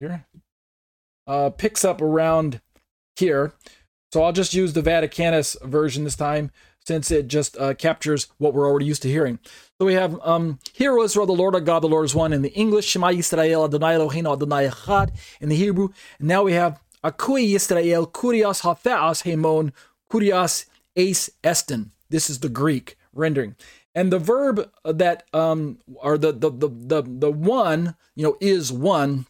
here 0.00 0.26
uh 1.26 1.50
picks 1.50 1.84
up 1.84 2.02
around 2.02 2.60
here 3.16 3.54
So 4.12 4.24
I'll 4.24 4.32
just 4.32 4.54
use 4.54 4.72
the 4.74 4.82
Vaticanus 4.82 5.56
version 5.64 6.04
this 6.04 6.16
time 6.16 6.50
since 6.86 7.12
it 7.12 7.28
just 7.28 7.58
uh, 7.58 7.74
captures 7.74 8.28
what 8.38 8.54
we're 8.54 8.68
already 8.68 8.86
used 8.86 9.02
to 9.02 9.08
hearing. 9.08 9.38
So 9.78 9.86
we 9.86 9.94
have, 9.94 10.18
um, 10.24 10.58
Israel, 10.78 11.26
the 11.26 11.32
Lord 11.34 11.54
our 11.54 11.62
God, 11.62 11.80
the 11.82 11.88
Lord 11.88 12.06
is 12.06 12.14
one 12.14 12.32
in 12.32 12.42
the 12.42 12.52
English, 12.54 12.86
Shema 12.86 13.08
Yisrael, 13.08 13.66
Adonai 13.66 13.94
Eloheinu, 13.96 14.34
Adonai 14.34 14.68
Echad 14.68 15.12
in 15.40 15.50
the 15.50 15.56
Hebrew. 15.56 15.90
And 16.18 16.28
now 16.28 16.44
we 16.44 16.54
have 16.54 16.80
Akui 17.04 17.48
Yisrael, 17.52 18.10
Kurias 18.10 18.62
Hafeas 18.62 19.24
Hemon, 19.24 19.72
Kurias 20.10 20.66
Ace 20.96 21.30
Estin. 21.44 21.91
This 22.12 22.30
is 22.30 22.38
the 22.38 22.48
Greek 22.48 22.96
rendering. 23.12 23.56
And 23.94 24.12
the 24.12 24.20
verb 24.20 24.70
that, 24.84 25.24
um, 25.34 25.78
or 25.96 26.16
the, 26.16 26.30
the, 26.32 26.50
the, 26.50 26.68
the, 26.68 27.02
the 27.02 27.30
one, 27.30 27.96
you 28.14 28.22
know, 28.22 28.36
is 28.40 28.72
one, 28.72 29.26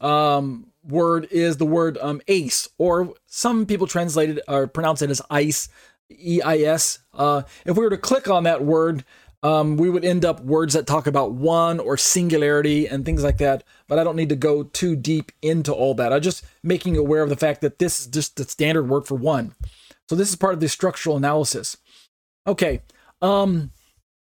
um, 0.00 0.66
word 0.86 1.26
is 1.30 1.56
the 1.56 1.66
word 1.66 1.98
um, 2.00 2.20
ace, 2.28 2.68
or 2.78 3.14
some 3.26 3.66
people 3.66 3.86
translate 3.86 4.30
it 4.30 4.44
or 4.46 4.68
pronounce 4.68 5.02
it 5.02 5.10
as 5.10 5.22
ice, 5.30 5.68
E 6.10 6.40
I 6.42 6.58
S. 6.58 7.00
Uh, 7.12 7.42
if 7.64 7.76
we 7.76 7.82
were 7.82 7.90
to 7.90 7.96
click 7.96 8.28
on 8.28 8.44
that 8.44 8.62
word, 8.62 9.04
um, 9.42 9.76
we 9.76 9.90
would 9.90 10.04
end 10.04 10.24
up 10.24 10.40
words 10.40 10.74
that 10.74 10.86
talk 10.86 11.06
about 11.06 11.32
one 11.32 11.80
or 11.80 11.96
singularity 11.96 12.86
and 12.86 13.04
things 13.04 13.24
like 13.24 13.38
that. 13.38 13.64
But 13.88 13.98
I 13.98 14.04
don't 14.04 14.16
need 14.16 14.28
to 14.28 14.36
go 14.36 14.62
too 14.62 14.96
deep 14.96 15.32
into 15.42 15.72
all 15.72 15.94
that. 15.94 16.12
I'm 16.12 16.22
just 16.22 16.44
making 16.62 16.96
aware 16.96 17.22
of 17.22 17.30
the 17.30 17.36
fact 17.36 17.60
that 17.62 17.78
this 17.78 18.00
is 18.00 18.06
just 18.06 18.36
the 18.36 18.44
standard 18.44 18.88
word 18.88 19.06
for 19.06 19.16
one. 19.16 19.54
So 20.08 20.16
this 20.16 20.28
is 20.28 20.36
part 20.36 20.54
of 20.54 20.60
the 20.60 20.68
structural 20.68 21.16
analysis. 21.16 21.76
Okay. 22.46 22.82
Um, 23.20 23.70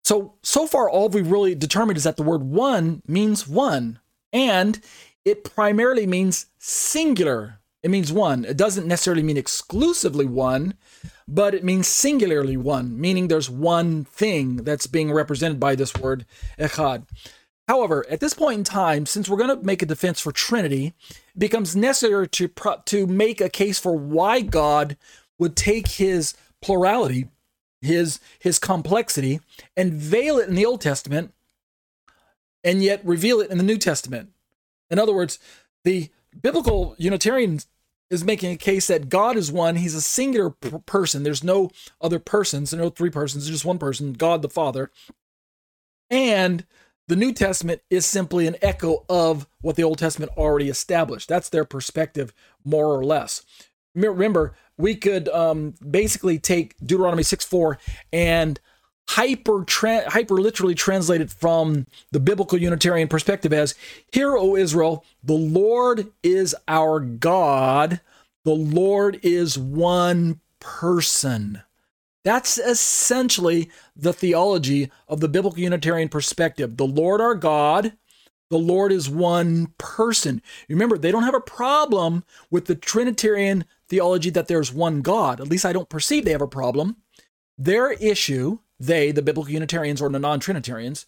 so 0.03 0.35
so 0.43 0.67
far, 0.67 0.89
all 0.89 1.09
we've 1.09 1.29
really 1.29 1.55
determined 1.55 1.97
is 1.97 2.03
that 2.03 2.17
the 2.17 2.23
word 2.23 2.43
one 2.43 3.01
means 3.07 3.47
one, 3.47 3.99
and 4.31 4.79
it 5.23 5.43
primarily 5.43 6.05
means 6.05 6.47
singular. 6.59 7.59
It 7.81 7.91
means 7.91 8.11
one. 8.11 8.45
It 8.45 8.57
doesn't 8.57 8.87
necessarily 8.87 9.21
mean 9.21 9.37
exclusively 9.37 10.25
one, 10.25 10.73
but 11.27 11.53
it 11.53 11.63
means 11.63 11.87
singularly 11.87 12.57
one, 12.57 12.99
meaning 12.99 13.27
there's 13.27 13.49
one 13.49 14.05
thing 14.05 14.57
that's 14.57 14.87
being 14.87 15.11
represented 15.11 15.59
by 15.59 15.75
this 15.75 15.95
word 15.95 16.25
echad. 16.57 17.05
However, 17.67 18.05
at 18.09 18.19
this 18.19 18.35
point 18.35 18.59
in 18.59 18.63
time, 18.63 19.05
since 19.05 19.27
we're 19.27 19.37
going 19.37 19.55
to 19.55 19.65
make 19.65 19.81
a 19.81 19.87
defense 19.87 20.19
for 20.19 20.31
Trinity, 20.31 20.93
it 21.09 21.39
becomes 21.39 21.75
necessary 21.75 22.27
to 22.27 22.47
pro- 22.47 22.81
to 22.85 23.07
make 23.07 23.41
a 23.41 23.49
case 23.49 23.79
for 23.79 23.97
why 23.97 24.41
God 24.41 24.97
would 25.37 25.55
take 25.55 25.87
his 25.87 26.33
plurality, 26.61 27.29
his 27.81 28.19
his 28.39 28.59
complexity, 28.59 29.39
and 29.75 29.93
veil 29.93 30.37
it 30.37 30.49
in 30.49 30.55
the 30.55 30.65
Old 30.65 30.81
Testament, 30.81 31.33
and 32.63 32.83
yet 32.83 33.05
reveal 33.05 33.39
it 33.39 33.51
in 33.51 33.57
the 33.57 33.63
New 33.63 33.77
Testament. 33.77 34.29
In 34.89 34.99
other 34.99 35.13
words, 35.13 35.39
the 35.83 36.09
biblical 36.41 36.95
Unitarian 36.97 37.59
is 38.09 38.23
making 38.23 38.51
a 38.51 38.57
case 38.57 38.87
that 38.87 39.09
God 39.09 39.35
is 39.35 39.51
one. 39.51 39.77
He's 39.77 39.95
a 39.95 40.01
singular 40.01 40.51
p- 40.51 40.71
person. 40.85 41.23
There's 41.23 41.43
no 41.43 41.71
other 41.99 42.19
persons. 42.19 42.71
There 42.71 42.79
no 42.79 42.89
three 42.89 43.09
persons. 43.09 43.45
There's 43.45 43.55
just 43.55 43.65
one 43.65 43.79
person, 43.79 44.13
God 44.13 44.41
the 44.41 44.49
Father. 44.49 44.91
And 46.09 46.65
the 47.07 47.15
New 47.15 47.33
Testament 47.33 47.81
is 47.89 48.05
simply 48.05 48.47
an 48.47 48.55
echo 48.61 49.05
of 49.09 49.47
what 49.61 49.75
the 49.75 49.83
Old 49.83 49.97
Testament 49.97 50.31
already 50.37 50.69
established. 50.69 51.29
That's 51.29 51.49
their 51.49 51.65
perspective, 51.65 52.33
more 52.63 52.87
or 52.87 53.03
less. 53.03 53.43
Remember, 53.95 54.55
we 54.77 54.95
could 54.95 55.29
um, 55.29 55.73
basically 55.89 56.37
take 56.37 56.75
Deuteronomy 56.85 57.23
6 57.23 57.45
4 57.45 57.79
and 58.11 58.59
hyper 59.07 59.65
hyper 59.69 60.35
literally 60.35 60.75
translated 60.75 61.31
from 61.31 61.85
the 62.11 62.19
biblical 62.19 62.57
Unitarian 62.57 63.07
perspective 63.07 63.53
as 63.53 63.75
Hear, 64.11 64.35
O 64.35 64.55
Israel, 64.55 65.05
the 65.23 65.33
Lord 65.33 66.11
is 66.23 66.55
our 66.67 66.99
God, 66.99 68.01
the 68.43 68.55
Lord 68.55 69.19
is 69.23 69.57
one 69.57 70.41
person. 70.59 71.61
That's 72.23 72.57
essentially 72.57 73.69
the 73.95 74.11
theology 74.11 74.91
of 75.07 75.19
the 75.19 75.27
biblical 75.27 75.59
Unitarian 75.59 76.09
perspective. 76.09 76.77
The 76.77 76.87
Lord 76.87 77.21
our 77.21 77.35
God, 77.35 77.93
the 78.49 78.57
Lord 78.57 78.91
is 78.91 79.07
one 79.07 79.73
person. 79.77 80.41
Remember, 80.67 80.97
they 80.97 81.11
don't 81.11 81.23
have 81.23 81.35
a 81.35 81.39
problem 81.39 82.23
with 82.49 82.65
the 82.65 82.75
Trinitarian 82.75 83.65
theology 83.89 84.29
that 84.31 84.47
there's 84.47 84.73
one 84.73 85.01
God. 85.01 85.39
At 85.39 85.47
least 85.47 85.65
I 85.65 85.73
don't 85.73 85.89
perceive 85.89 86.25
they 86.25 86.31
have 86.31 86.41
a 86.41 86.47
problem. 86.47 86.97
Their 87.57 87.91
issue 87.93 88.59
they, 88.79 89.11
the 89.11 89.21
biblical 89.21 89.51
Unitarians 89.51 90.01
or 90.01 90.09
the 90.09 90.19
non 90.19 90.39
Trinitarians, 90.39 91.05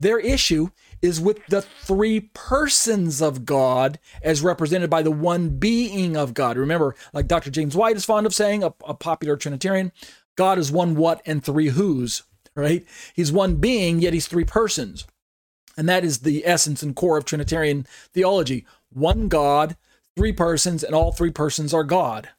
their 0.00 0.18
issue 0.20 0.68
is 1.02 1.20
with 1.20 1.44
the 1.46 1.62
three 1.62 2.20
persons 2.32 3.20
of 3.20 3.44
God 3.44 3.98
as 4.22 4.42
represented 4.42 4.88
by 4.88 5.02
the 5.02 5.10
one 5.10 5.58
being 5.58 6.16
of 6.16 6.34
God. 6.34 6.56
Remember, 6.56 6.94
like 7.12 7.26
Dr. 7.26 7.50
James 7.50 7.76
White 7.76 7.96
is 7.96 8.04
fond 8.04 8.26
of 8.26 8.34
saying, 8.34 8.62
a, 8.62 8.72
a 8.86 8.94
popular 8.94 9.36
Trinitarian, 9.36 9.90
God 10.36 10.58
is 10.58 10.70
one 10.70 10.94
what 10.94 11.20
and 11.26 11.42
three 11.42 11.68
who's, 11.68 12.22
right? 12.54 12.86
He's 13.14 13.32
one 13.32 13.56
being, 13.56 13.98
yet 13.98 14.12
he's 14.12 14.28
three 14.28 14.44
persons. 14.44 15.04
And 15.76 15.88
that 15.88 16.04
is 16.04 16.20
the 16.20 16.46
essence 16.46 16.82
and 16.82 16.94
core 16.94 17.18
of 17.18 17.24
Trinitarian 17.24 17.86
theology 18.12 18.66
one 18.90 19.28
God, 19.28 19.76
three 20.18 20.32
persons, 20.32 20.82
and 20.82 20.96
all 20.96 21.12
three 21.12 21.30
persons 21.30 21.72
are 21.72 21.84
God. 21.84 22.30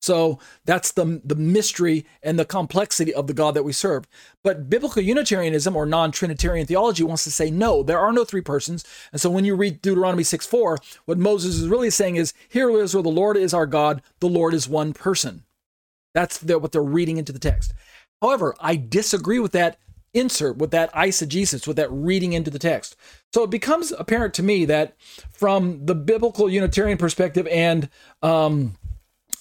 So 0.00 0.40
that's 0.64 0.90
the, 0.90 1.22
the 1.24 1.36
mystery 1.36 2.04
and 2.20 2.36
the 2.36 2.44
complexity 2.44 3.14
of 3.14 3.28
the 3.28 3.32
God 3.32 3.54
that 3.54 3.62
we 3.62 3.72
serve. 3.72 4.08
But 4.42 4.68
biblical 4.68 5.00
Unitarianism 5.00 5.76
or 5.76 5.86
non 5.86 6.10
Trinitarian 6.10 6.66
theology 6.66 7.04
wants 7.04 7.22
to 7.22 7.30
say, 7.30 7.48
no, 7.48 7.84
there 7.84 8.00
are 8.00 8.12
no 8.12 8.24
three 8.24 8.40
persons. 8.40 8.84
And 9.12 9.20
so 9.20 9.30
when 9.30 9.44
you 9.44 9.54
read 9.54 9.80
Deuteronomy 9.80 10.24
6 10.24 10.44
4, 10.44 10.78
what 11.04 11.18
Moses 11.18 11.54
is 11.54 11.68
really 11.68 11.90
saying 11.90 12.16
is, 12.16 12.34
Hear, 12.48 12.68
Israel, 12.70 13.04
the 13.04 13.08
Lord 13.10 13.36
is 13.36 13.54
our 13.54 13.66
God, 13.66 14.02
the 14.18 14.28
Lord 14.28 14.52
is 14.52 14.68
one 14.68 14.92
person. 14.92 15.44
That's 16.12 16.38
the, 16.38 16.58
what 16.58 16.72
they're 16.72 16.82
reading 16.82 17.18
into 17.18 17.32
the 17.32 17.38
text. 17.38 17.72
However, 18.20 18.56
I 18.58 18.74
disagree 18.74 19.38
with 19.38 19.52
that 19.52 19.78
insert, 20.14 20.58
with 20.58 20.70
that 20.72 20.92
eisegesis, 20.94 21.66
with 21.66 21.76
that 21.76 21.90
reading 21.90 22.32
into 22.32 22.50
the 22.50 22.58
text. 22.58 22.96
So 23.32 23.42
it 23.42 23.50
becomes 23.50 23.92
apparent 23.92 24.34
to 24.34 24.42
me 24.42 24.64
that 24.66 24.94
from 25.32 25.86
the 25.86 25.94
biblical 25.94 26.50
Unitarian 26.50 26.98
perspective 26.98 27.46
and 27.46 27.88
um, 28.22 28.74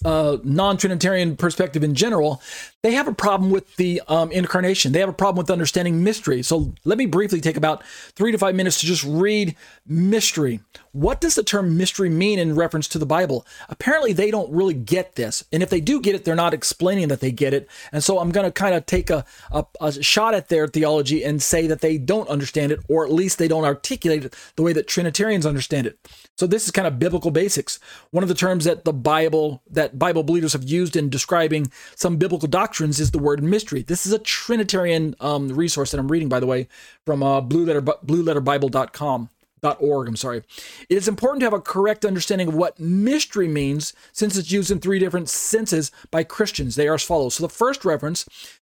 uh, 0.05 0.37
non-Trinitarian 0.43 1.37
perspective 1.37 1.83
in 1.83 1.95
general, 1.95 2.41
they 2.83 2.93
have 2.93 3.07
a 3.07 3.13
problem 3.13 3.51
with 3.51 3.75
the 3.75 4.01
um, 4.07 4.31
incarnation. 4.31 4.91
They 4.91 4.99
have 4.99 5.09
a 5.09 5.13
problem 5.13 5.43
with 5.43 5.51
understanding 5.51 6.03
mystery. 6.03 6.41
So 6.41 6.73
let 6.83 6.97
me 6.97 7.05
briefly 7.05 7.39
take 7.39 7.57
about 7.57 7.83
three 7.85 8.31
to 8.31 8.37
five 8.37 8.55
minutes 8.55 8.79
to 8.79 8.87
just 8.87 9.03
read 9.03 9.55
mystery. 9.85 10.61
What 10.91 11.21
does 11.21 11.35
the 11.35 11.43
term 11.43 11.77
mystery 11.77 12.09
mean 12.09 12.39
in 12.39 12.55
reference 12.55 12.87
to 12.89 12.99
the 12.99 13.05
Bible? 13.05 13.45
Apparently, 13.69 14.13
they 14.13 14.31
don't 14.31 14.51
really 14.51 14.73
get 14.73 15.15
this. 15.15 15.43
And 15.51 15.61
if 15.61 15.69
they 15.69 15.79
do 15.79 16.01
get 16.01 16.15
it, 16.15 16.25
they're 16.25 16.35
not 16.35 16.53
explaining 16.53 17.07
that 17.09 17.19
they 17.19 17.31
get 17.31 17.53
it. 17.53 17.69
And 17.91 18.03
so 18.03 18.19
I'm 18.19 18.31
going 18.31 18.45
to 18.45 18.51
kind 18.51 18.73
of 18.73 18.85
take 18.85 19.09
a, 19.09 19.23
a, 19.51 19.65
a, 19.79 19.91
shot 20.03 20.33
at 20.33 20.49
their 20.49 20.67
theology 20.67 21.23
and 21.23 21.41
say 21.41 21.67
that 21.67 21.81
they 21.81 21.97
don't 21.97 22.27
understand 22.29 22.71
it, 22.71 22.79
or 22.89 23.05
at 23.05 23.11
least 23.11 23.37
they 23.37 23.47
don't 23.47 23.63
articulate 23.63 24.25
it 24.25 24.35
the 24.55 24.63
way 24.63 24.73
that 24.73 24.87
Trinitarians 24.87 25.45
understand 25.45 25.85
it. 25.85 25.99
So 26.41 26.47
this 26.47 26.65
is 26.65 26.71
kind 26.71 26.87
of 26.87 26.97
biblical 26.97 27.29
basics. 27.29 27.79
One 28.09 28.23
of 28.23 28.27
the 28.27 28.33
terms 28.33 28.65
that 28.65 28.83
the 28.83 28.91
Bible, 28.91 29.61
that 29.69 29.99
Bible 29.99 30.23
believers 30.23 30.53
have 30.53 30.63
used 30.63 30.95
in 30.95 31.07
describing 31.07 31.71
some 31.95 32.17
biblical 32.17 32.47
doctrines 32.47 32.99
is 32.99 33.11
the 33.11 33.19
word 33.19 33.43
mystery. 33.43 33.83
This 33.83 34.07
is 34.07 34.11
a 34.11 34.17
Trinitarian 34.17 35.15
um, 35.19 35.49
resource 35.49 35.91
that 35.91 35.99
I'm 35.99 36.11
reading, 36.11 36.29
by 36.29 36.39
the 36.39 36.47
way, 36.47 36.67
from 37.05 37.21
uh, 37.21 37.41
Blue 37.41 37.63
Letter, 37.63 37.83
BlueLetterBible.com. 37.83 39.29
.org, 39.77 40.07
I'm 40.07 40.15
sorry. 40.15 40.41
It 40.89 40.97
is 40.97 41.07
important 41.07 41.41
to 41.41 41.45
have 41.45 41.53
a 41.53 41.61
correct 41.61 42.05
understanding 42.05 42.47
of 42.47 42.55
what 42.55 42.79
mystery 42.79 43.47
means 43.47 43.93
since 44.11 44.35
it's 44.35 44.51
used 44.51 44.71
in 44.71 44.79
three 44.79 44.97
different 44.97 45.29
senses 45.29 45.91
by 46.09 46.23
Christians. 46.23 46.75
They 46.75 46.87
are 46.87 46.95
as 46.95 47.03
follows. 47.03 47.35
So 47.35 47.43
the 47.43 47.53
first 47.53 47.85
reference, 47.85 48.25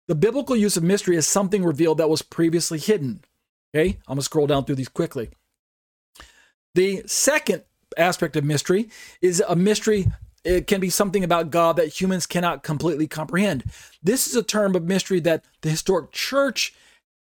the 0.08 0.14
biblical 0.14 0.56
use 0.56 0.76
of 0.76 0.82
mystery 0.82 1.16
is 1.16 1.26
something 1.26 1.64
revealed 1.64 1.96
that 1.96 2.10
was 2.10 2.20
previously 2.20 2.78
hidden. 2.78 3.24
Okay, 3.74 3.96
I'm 4.06 4.16
gonna 4.16 4.20
scroll 4.20 4.46
down 4.46 4.66
through 4.66 4.74
these 4.74 4.90
quickly. 4.90 5.30
The 6.74 7.02
second 7.06 7.62
aspect 7.96 8.36
of 8.36 8.44
mystery 8.44 8.88
is 9.20 9.42
a 9.46 9.56
mystery 9.56 10.06
it 10.44 10.66
can 10.66 10.80
be 10.80 10.90
something 10.90 11.22
about 11.22 11.50
God 11.50 11.76
that 11.76 12.00
humans 12.00 12.26
cannot 12.26 12.62
completely 12.62 13.06
comprehend. 13.06 13.64
This 14.02 14.26
is 14.26 14.34
a 14.34 14.42
term 14.42 14.74
of 14.74 14.84
mystery 14.84 15.20
that 15.20 15.44
the 15.60 15.70
historic 15.70 16.10
church 16.10 16.74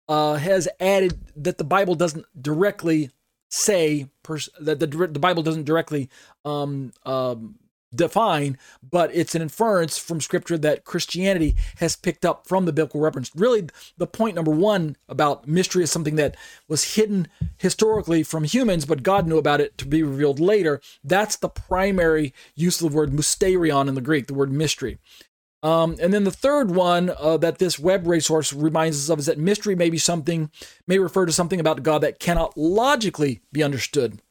uh, 0.07 0.35
has 0.35 0.67
added 0.79 1.19
that 1.35 1.57
the 1.57 1.63
Bible 1.63 1.95
doesn't 1.95 2.25
directly 2.41 3.11
say 3.49 4.07
pers- 4.23 4.49
that 4.59 4.79
the, 4.79 4.87
the 4.87 5.19
Bible 5.19 5.43
doesn't 5.43 5.65
directly 5.65 6.09
um, 6.45 6.91
um, 7.05 7.59
define, 7.93 8.57
but 8.87 9.13
it's 9.13 9.35
an 9.35 9.41
inference 9.41 9.97
from 9.97 10.21
scripture 10.21 10.57
that 10.57 10.85
Christianity 10.85 11.55
has 11.77 11.95
picked 11.95 12.25
up 12.25 12.47
from 12.47 12.65
the 12.65 12.73
biblical 12.73 13.01
reference. 13.01 13.31
Really, 13.35 13.67
the 13.97 14.07
point 14.07 14.35
number 14.35 14.51
one 14.51 14.95
about 15.09 15.47
mystery 15.47 15.83
is 15.83 15.91
something 15.91 16.15
that 16.15 16.35
was 16.67 16.95
hidden 16.95 17.27
historically 17.57 18.23
from 18.23 18.43
humans, 18.43 18.85
but 18.85 19.03
God 19.03 19.27
knew 19.27 19.37
about 19.37 19.61
it 19.61 19.77
to 19.79 19.85
be 19.85 20.03
revealed 20.03 20.39
later. 20.39 20.81
That's 21.03 21.35
the 21.35 21.49
primary 21.49 22.33
use 22.55 22.81
of 22.81 22.91
the 22.91 22.95
word 22.95 23.11
mysterion 23.11 23.87
in 23.87 23.95
the 23.95 24.01
Greek, 24.01 24.27
the 24.27 24.33
word 24.33 24.51
mystery. 24.51 24.97
Um, 25.63 25.95
and 26.01 26.11
then 26.11 26.23
the 26.23 26.31
third 26.31 26.71
one 26.71 27.11
uh, 27.19 27.37
that 27.37 27.59
this 27.59 27.77
web 27.77 28.07
resource 28.07 28.51
reminds 28.51 28.97
us 28.97 29.09
of 29.13 29.19
is 29.19 29.27
that 29.27 29.37
mystery 29.37 29.75
may 29.75 29.91
be 29.91 29.99
something, 29.99 30.49
may 30.87 30.97
refer 30.97 31.25
to 31.25 31.31
something 31.31 31.59
about 31.59 31.83
God 31.83 31.99
that 31.99 32.19
cannot 32.19 32.57
logically 32.57 33.41
be 33.51 33.61
understood 33.61 34.21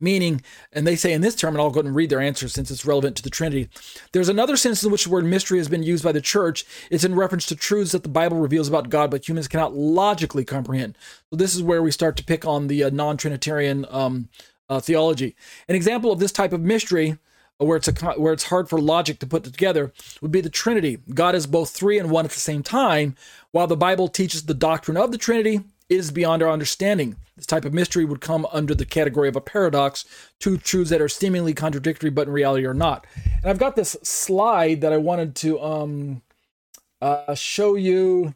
meaning, 0.00 0.42
and 0.72 0.86
they 0.86 0.96
say 0.96 1.12
in 1.12 1.20
this 1.20 1.34
term, 1.34 1.54
and 1.54 1.60
I'll 1.60 1.70
go 1.70 1.80
ahead 1.80 1.86
and 1.86 1.94
read 1.94 2.10
their 2.10 2.20
answer 2.20 2.48
since 2.48 2.70
it's 2.70 2.86
relevant 2.86 3.16
to 3.16 3.22
the 3.22 3.30
Trinity. 3.30 3.68
There's 4.12 4.28
another 4.28 4.56
sense 4.56 4.82
in 4.82 4.90
which 4.90 5.04
the 5.04 5.10
word 5.10 5.24
mystery 5.24 5.58
has 5.58 5.68
been 5.68 5.82
used 5.82 6.04
by 6.04 6.12
the 6.12 6.20
church. 6.20 6.64
It's 6.90 7.04
in 7.04 7.14
reference 7.14 7.46
to 7.46 7.56
truths 7.56 7.92
that 7.92 8.02
the 8.02 8.08
Bible 8.08 8.38
reveals 8.38 8.68
about 8.68 8.90
God, 8.90 9.10
but 9.10 9.28
humans 9.28 9.48
cannot 9.48 9.74
logically 9.74 10.44
comprehend. 10.44 10.96
So 11.30 11.36
this 11.36 11.54
is 11.54 11.62
where 11.62 11.82
we 11.82 11.90
start 11.90 12.16
to 12.16 12.24
pick 12.24 12.44
on 12.44 12.66
the 12.66 12.84
uh, 12.84 12.90
non-Trinitarian 12.90 13.86
um, 13.90 14.28
uh, 14.68 14.80
theology. 14.80 15.36
An 15.68 15.74
example 15.74 16.12
of 16.12 16.18
this 16.18 16.32
type 16.32 16.52
of 16.52 16.60
mystery 16.60 17.18
where 17.58 17.76
it's 17.76 17.88
a 17.88 17.92
where 18.12 18.32
it's 18.32 18.44
hard 18.44 18.68
for 18.68 18.80
logic 18.80 19.18
to 19.18 19.26
put 19.26 19.44
together 19.44 19.92
would 20.22 20.32
be 20.32 20.40
the 20.40 20.48
Trinity. 20.48 20.98
God 21.12 21.34
is 21.34 21.46
both 21.46 21.70
three 21.70 21.98
and 21.98 22.10
one 22.10 22.24
at 22.24 22.30
the 22.30 22.40
same 22.40 22.62
time. 22.62 23.16
While 23.50 23.66
the 23.66 23.76
Bible 23.76 24.08
teaches 24.08 24.44
the 24.44 24.54
doctrine 24.54 24.96
of 24.96 25.12
the 25.12 25.18
Trinity, 25.18 25.56
it 25.56 25.64
is 25.90 26.10
beyond 26.10 26.42
our 26.42 26.50
understanding. 26.50 27.16
This 27.36 27.46
type 27.46 27.64
of 27.64 27.74
mystery 27.74 28.04
would 28.04 28.20
come 28.20 28.46
under 28.52 28.74
the 28.74 28.86
category 28.86 29.28
of 29.28 29.36
a 29.36 29.40
paradox, 29.40 30.04
two 30.38 30.56
truths 30.56 30.90
that 30.90 31.02
are 31.02 31.08
seemingly 31.08 31.52
contradictory 31.52 32.10
but 32.10 32.28
in 32.28 32.32
reality 32.32 32.64
are 32.64 32.74
not. 32.74 33.06
And 33.42 33.50
I've 33.50 33.58
got 33.58 33.76
this 33.76 33.96
slide 34.02 34.80
that 34.80 34.92
I 34.92 34.98
wanted 34.98 35.34
to 35.36 35.60
um, 35.60 36.22
uh, 37.02 37.34
show 37.34 37.74
you. 37.74 38.34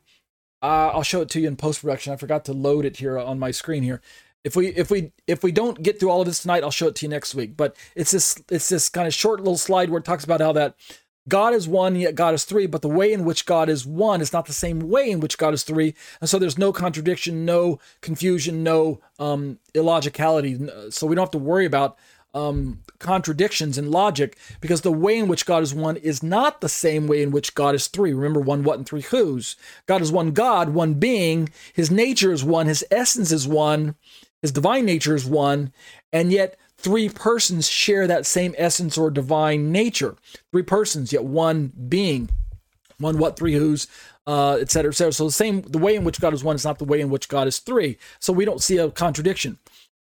Uh, 0.61 0.91
I'll 0.93 1.03
show 1.03 1.21
it 1.21 1.31
to 1.31 1.41
you 1.41 1.49
in 1.49 1.57
post 1.57 1.81
production. 1.81 2.13
I 2.13 2.17
forgot 2.17 2.45
to 2.47 2.53
load 2.53 2.85
it 2.85 2.97
here 2.97 3.19
on 3.19 3.39
my 3.39 3.51
screen 3.51 3.83
here 3.83 4.01
if 4.45 4.55
we 4.55 4.69
if 4.69 4.91
we 4.91 5.11
if 5.27 5.43
we 5.43 5.51
don't 5.51 5.83
get 5.83 5.99
through 5.99 6.11
all 6.11 6.21
of 6.21 6.27
this 6.27 6.43
tonight, 6.43 6.63
I'll 6.63 6.71
show 6.71 6.89
it 6.89 6.95
to 6.97 7.07
you 7.07 7.11
next 7.11 7.35
week. 7.35 7.57
But 7.57 7.77
it's 7.97 8.11
this 8.11 8.41
it's 8.51 8.69
this 8.69 8.91
kind 8.91 9.09
of 9.09 9.15
short 9.15 9.41
little 9.41 9.57
slide 9.57 9.91
where 9.91 9.99
it 9.99 10.05
talks 10.05 10.23
about 10.23 10.41
how 10.41 10.53
that 10.53 10.77
God 11.29 11.55
is 11.55 11.67
one, 11.67 11.97
yet 11.97 12.15
God 12.15 12.35
is 12.35 12.45
three, 12.45 12.67
but 12.67 12.83
the 12.83 12.89
way 12.89 13.13
in 13.13 13.25
which 13.25 13.47
God 13.47 13.69
is 13.69 13.87
one 13.87 14.21
is 14.21 14.33
not 14.33 14.47
the 14.47 14.53
same 14.53 14.81
way 14.81 15.11
in 15.11 15.21
which 15.21 15.39
God 15.39 15.55
is 15.55 15.63
three. 15.63 15.95
And 16.21 16.29
so 16.29 16.39
there's 16.39 16.59
no 16.59 16.73
contradiction, 16.73 17.45
no 17.45 17.79
confusion, 18.03 18.63
no 18.63 19.01
um, 19.19 19.59
illogicality. 19.75 20.93
So 20.93 21.07
we 21.07 21.15
don't 21.15 21.23
have 21.23 21.31
to 21.31 21.39
worry 21.39 21.65
about 21.65 21.97
um, 22.35 22.81
contradictions 22.99 23.79
in 23.79 23.91
logic 23.91 24.37
because 24.61 24.83
the 24.83 24.93
way 24.93 25.19
in 25.19 25.29
which 25.29 25.47
God 25.47 25.63
is 25.63 25.73
one 25.73 25.97
is 25.97 26.23
not 26.23 26.61
the 26.61 26.69
same 26.69 27.07
way 27.07 27.23
in 27.23 27.31
which 27.31 27.55
God 27.55 27.75
is 27.75 27.87
three. 27.87 28.13
Remember, 28.13 28.41
one 28.41 28.65
what 28.65 28.77
and 28.77 28.87
three 28.87 29.03
who's. 29.03 29.57
God 29.87 30.03
is 30.03 30.13
one 30.13 30.33
God, 30.33 30.71
one 30.71 30.95
being. 30.95 31.49
His 31.73 31.91
nature 31.91 32.33
is 32.33 32.45
one, 32.45 32.67
his 32.67 32.85
essence 32.91 33.33
is 33.33 33.49
one. 33.49 33.95
His 34.43 34.53
divine 34.53 34.85
nature 34.85 35.15
is 35.15 35.25
one, 35.25 35.73
and 36.13 36.31
yet 36.31 36.59
three 36.85 37.09
persons 37.09 37.67
share 37.67 38.07
that 38.07 38.27
same 38.27 38.55
essence 38.59 38.97
or 38.97 39.11
divine 39.11 39.73
nature. 39.73 40.15
Three 40.53 40.63
persons, 40.63 41.13
yet 41.13 41.25
one 41.25 41.73
being. 41.89 42.29
One 42.99 43.19
what, 43.19 43.37
three 43.37 43.55
who's, 43.55 43.89
uh, 44.27 44.59
et 44.61 44.71
cetera, 44.71 44.93
et 44.93 44.95
cetera. 44.95 45.13
So 45.13 45.25
the 45.25 45.33
same, 45.33 45.63
the 45.63 45.79
way 45.79 45.97
in 45.97 46.05
which 46.05 46.21
God 46.21 46.33
is 46.35 46.45
one 46.45 46.55
is 46.55 46.65
not 46.65 46.79
the 46.79 46.85
way 46.85 47.01
in 47.01 47.11
which 47.11 47.29
God 47.29 47.49
is 47.49 47.59
three. 47.59 47.99
So 48.21 48.33
we 48.33 48.45
don't 48.45 48.63
see 48.63 48.79
a 48.79 48.91
contradiction. 48.91 49.59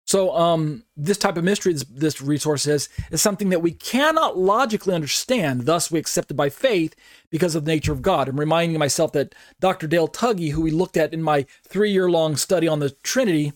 So 0.06 0.36
um, 0.36 0.84
this 0.98 1.18
type 1.18 1.38
of 1.38 1.46
mystery, 1.46 1.72
this, 1.72 1.86
this 1.86 2.22
resource 2.22 2.68
is, 2.68 2.90
is 3.10 3.22
something 3.22 3.50
that 3.50 3.62
we 3.62 3.72
cannot 3.72 4.38
logically 4.38 4.94
understand. 4.94 5.62
Thus, 5.62 5.90
we 5.90 5.98
accept 5.98 6.30
it 6.30 6.34
by 6.34 6.50
faith 6.50 6.94
because 7.30 7.56
of 7.56 7.64
the 7.64 7.72
nature 7.72 7.94
of 7.94 8.02
God. 8.02 8.28
I'm 8.28 8.38
reminding 8.38 8.78
myself 8.78 9.14
that 9.14 9.34
Dr. 9.62 9.88
Dale 9.88 10.10
Tuggy, 10.10 10.52
who 10.52 10.62
we 10.62 10.72
looked 10.72 10.98
at 10.98 11.14
in 11.14 11.24
my 11.24 11.46
three-year-long 11.66 12.36
study 12.36 12.68
on 12.68 12.80
the 12.80 12.90
Trinity, 12.90 13.54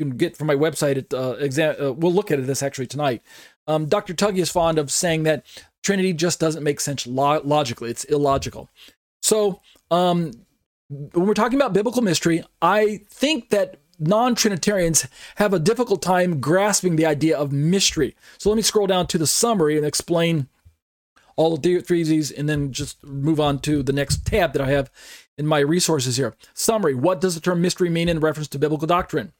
can 0.00 0.16
get 0.16 0.36
from 0.36 0.46
my 0.46 0.54
website. 0.54 0.96
At, 0.96 1.14
uh, 1.14 1.36
exam- 1.38 1.76
uh, 1.80 1.92
we'll 1.92 2.12
look 2.12 2.30
at 2.30 2.44
this 2.46 2.62
actually 2.62 2.86
tonight. 2.86 3.22
Um, 3.66 3.86
Dr. 3.86 4.14
Tuggy 4.14 4.38
is 4.38 4.50
fond 4.50 4.78
of 4.78 4.90
saying 4.90 5.22
that 5.24 5.46
Trinity 5.82 6.12
just 6.12 6.40
doesn't 6.40 6.64
make 6.64 6.80
sense 6.80 7.06
lo- 7.06 7.40
logically. 7.44 7.90
It's 7.90 8.04
illogical. 8.04 8.68
So 9.22 9.60
um, 9.90 10.32
when 10.88 11.26
we're 11.26 11.34
talking 11.34 11.58
about 11.58 11.72
biblical 11.72 12.02
mystery, 12.02 12.42
I 12.60 13.02
think 13.08 13.50
that 13.50 13.76
non-Trinitarians 13.98 15.06
have 15.36 15.52
a 15.52 15.58
difficult 15.58 16.02
time 16.02 16.40
grasping 16.40 16.96
the 16.96 17.06
idea 17.06 17.36
of 17.36 17.52
mystery. 17.52 18.16
So 18.38 18.48
let 18.48 18.56
me 18.56 18.62
scroll 18.62 18.86
down 18.86 19.06
to 19.08 19.18
the 19.18 19.26
summary 19.26 19.76
and 19.76 19.86
explain 19.86 20.48
all 21.36 21.56
the 21.56 21.80
three 21.80 22.02
these 22.02 22.30
and 22.30 22.48
then 22.48 22.72
just 22.72 23.02
move 23.04 23.38
on 23.40 23.60
to 23.60 23.82
the 23.82 23.92
next 23.92 24.26
tab 24.26 24.52
that 24.54 24.62
I 24.62 24.70
have 24.70 24.90
in 25.38 25.46
my 25.46 25.58
resources 25.60 26.16
here. 26.16 26.34
Summary 26.54 26.94
What 26.94 27.20
does 27.20 27.34
the 27.34 27.40
term 27.40 27.62
mystery 27.62 27.88
mean 27.88 28.08
in 28.08 28.20
reference 28.20 28.48
to 28.48 28.58
biblical 28.58 28.86
doctrine? 28.86 29.32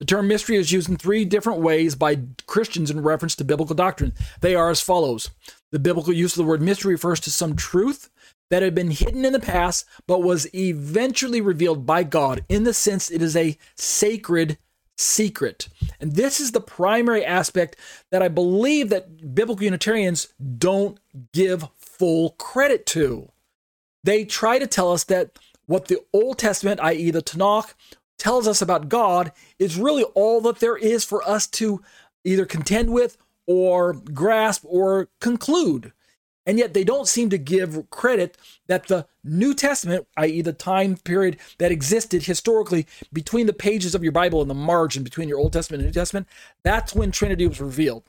The 0.00 0.06
term 0.06 0.28
mystery 0.28 0.56
is 0.56 0.72
used 0.72 0.88
in 0.88 0.96
three 0.96 1.24
different 1.24 1.60
ways 1.60 1.94
by 1.94 2.18
Christians 2.46 2.90
in 2.90 3.02
reference 3.02 3.36
to 3.36 3.44
biblical 3.44 3.76
doctrine. 3.76 4.12
They 4.40 4.54
are 4.54 4.70
as 4.70 4.80
follows 4.80 5.30
The 5.70 5.78
biblical 5.78 6.12
use 6.12 6.32
of 6.32 6.38
the 6.38 6.48
word 6.48 6.62
mystery 6.62 6.94
refers 6.94 7.20
to 7.20 7.30
some 7.30 7.56
truth 7.56 8.10
that 8.50 8.62
had 8.62 8.74
been 8.74 8.90
hidden 8.90 9.24
in 9.24 9.32
the 9.32 9.40
past 9.40 9.86
but 10.06 10.22
was 10.22 10.52
eventually 10.54 11.40
revealed 11.40 11.86
by 11.86 12.02
God 12.02 12.44
in 12.48 12.64
the 12.64 12.74
sense 12.74 13.10
it 13.10 13.22
is 13.22 13.36
a 13.36 13.56
sacred 13.76 14.58
secret. 14.96 15.68
And 16.00 16.14
this 16.14 16.40
is 16.40 16.52
the 16.52 16.60
primary 16.60 17.24
aspect 17.24 17.76
that 18.10 18.22
I 18.22 18.28
believe 18.28 18.90
that 18.90 19.34
biblical 19.34 19.64
Unitarians 19.64 20.28
don't 20.58 20.98
give 21.32 21.68
full 21.76 22.30
credit 22.30 22.86
to. 22.86 23.30
They 24.02 24.24
try 24.24 24.58
to 24.58 24.66
tell 24.66 24.92
us 24.92 25.04
that 25.04 25.38
what 25.66 25.86
the 25.88 26.00
Old 26.12 26.38
Testament, 26.38 26.80
i.e., 26.82 27.10
the 27.10 27.22
Tanakh, 27.22 27.74
tells 28.24 28.48
us 28.48 28.62
about 28.62 28.88
God 28.88 29.32
is 29.58 29.76
really 29.76 30.02
all 30.14 30.40
that 30.40 30.58
there 30.58 30.78
is 30.78 31.04
for 31.04 31.22
us 31.28 31.46
to 31.46 31.82
either 32.24 32.46
contend 32.46 32.90
with 32.90 33.18
or 33.46 33.92
grasp 33.92 34.64
or 34.66 35.10
conclude. 35.20 35.92
And 36.46 36.58
yet 36.58 36.72
they 36.72 36.84
don't 36.84 37.06
seem 37.06 37.28
to 37.28 37.38
give 37.38 37.90
credit 37.90 38.38
that 38.66 38.88
the 38.88 39.06
New 39.22 39.52
Testament, 39.52 40.06
i.e., 40.16 40.40
the 40.40 40.54
time 40.54 40.96
period 40.96 41.36
that 41.58 41.70
existed 41.70 42.22
historically 42.22 42.86
between 43.12 43.44
the 43.44 43.52
pages 43.52 43.94
of 43.94 44.02
your 44.02 44.12
Bible 44.12 44.40
and 44.40 44.48
the 44.48 44.54
margin 44.54 45.02
between 45.02 45.28
your 45.28 45.38
Old 45.38 45.52
Testament 45.52 45.82
and 45.82 45.88
New 45.88 46.00
Testament, 46.00 46.26
that's 46.62 46.94
when 46.94 47.10
Trinity 47.10 47.46
was 47.46 47.60
revealed. 47.60 48.04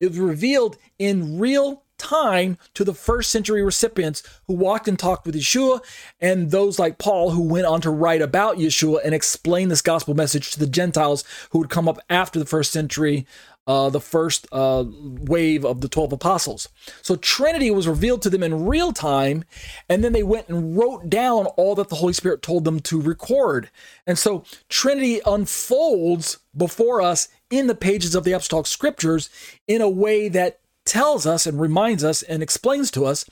It 0.00 0.08
was 0.08 0.18
revealed 0.18 0.76
in 0.98 1.38
real 1.38 1.83
time 1.98 2.58
to 2.74 2.84
the 2.84 2.94
first 2.94 3.30
century 3.30 3.62
recipients 3.62 4.22
who 4.46 4.54
walked 4.54 4.88
and 4.88 4.98
talked 4.98 5.26
with 5.26 5.34
Yeshua, 5.34 5.80
and 6.20 6.50
those 6.50 6.78
like 6.78 6.98
Paul 6.98 7.30
who 7.30 7.42
went 7.42 7.66
on 7.66 7.80
to 7.82 7.90
write 7.90 8.22
about 8.22 8.58
Yeshua 8.58 9.00
and 9.04 9.14
explain 9.14 9.68
this 9.68 9.82
gospel 9.82 10.14
message 10.14 10.50
to 10.52 10.60
the 10.60 10.66
Gentiles 10.66 11.24
who 11.50 11.58
would 11.58 11.70
come 11.70 11.88
up 11.88 11.98
after 12.10 12.38
the 12.38 12.44
first 12.44 12.72
century, 12.72 13.26
uh, 13.66 13.88
the 13.88 14.00
first 14.00 14.46
uh, 14.52 14.84
wave 14.86 15.64
of 15.64 15.80
the 15.80 15.88
12 15.88 16.12
apostles. 16.12 16.68
So 17.02 17.16
Trinity 17.16 17.70
was 17.70 17.88
revealed 17.88 18.22
to 18.22 18.30
them 18.30 18.42
in 18.42 18.66
real 18.66 18.92
time, 18.92 19.44
and 19.88 20.04
then 20.04 20.12
they 20.12 20.22
went 20.22 20.48
and 20.48 20.76
wrote 20.76 21.08
down 21.08 21.46
all 21.46 21.74
that 21.76 21.88
the 21.88 21.96
Holy 21.96 22.12
Spirit 22.12 22.42
told 22.42 22.64
them 22.64 22.80
to 22.80 23.00
record. 23.00 23.70
And 24.06 24.18
so 24.18 24.44
Trinity 24.68 25.20
unfolds 25.24 26.38
before 26.56 27.00
us 27.00 27.28
in 27.50 27.66
the 27.66 27.74
pages 27.74 28.14
of 28.14 28.24
the 28.24 28.32
apostolic 28.32 28.66
scriptures 28.66 29.30
in 29.66 29.80
a 29.80 29.88
way 29.88 30.28
that 30.28 30.60
tells 30.94 31.26
us 31.26 31.44
and 31.44 31.60
reminds 31.60 32.04
us 32.04 32.22
and 32.22 32.40
explains 32.40 32.88
to 32.88 33.04
us 33.04 33.24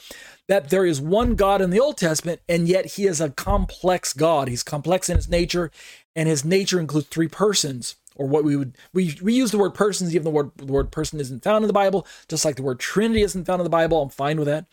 that 0.49 0.71
there 0.71 0.85
is 0.85 1.01
one 1.01 1.37
God 1.37 1.61
in 1.61 1.71
the 1.71 1.79
Old 1.79 1.97
Testament, 1.97 2.41
and 2.49 2.67
yet 2.67 2.87
he 2.97 3.07
is 3.07 3.21
a 3.21 3.31
complex 3.31 4.13
God. 4.13 4.49
He's 4.49 4.65
complex 4.65 5.09
in 5.09 5.15
his 5.15 5.29
nature, 5.29 5.71
and 6.17 6.29
his 6.29 6.45
nature 6.45 6.81
includes 6.81 7.07
three 7.07 7.29
persons, 7.29 7.95
or 8.17 8.27
what 8.27 8.43
we 8.43 8.57
would 8.57 8.77
we, 8.93 9.17
we 9.23 9.33
use 9.33 9.53
the 9.53 9.59
word 9.59 9.75
persons, 9.75 10.13
even 10.13 10.25
the 10.25 10.31
word 10.31 10.51
the 10.57 10.65
word 10.65 10.91
person 10.91 11.21
isn't 11.21 11.45
found 11.45 11.63
in 11.63 11.69
the 11.69 11.73
Bible, 11.73 12.05
just 12.27 12.45
like 12.45 12.57
the 12.57 12.65
word 12.65 12.81
Trinity 12.81 13.23
isn't 13.23 13.45
found 13.45 13.61
in 13.61 13.65
the 13.65 13.71
Bible. 13.71 14.03
I'm 14.03 14.09
fine 14.09 14.39
with 14.39 14.49
that. 14.49 14.67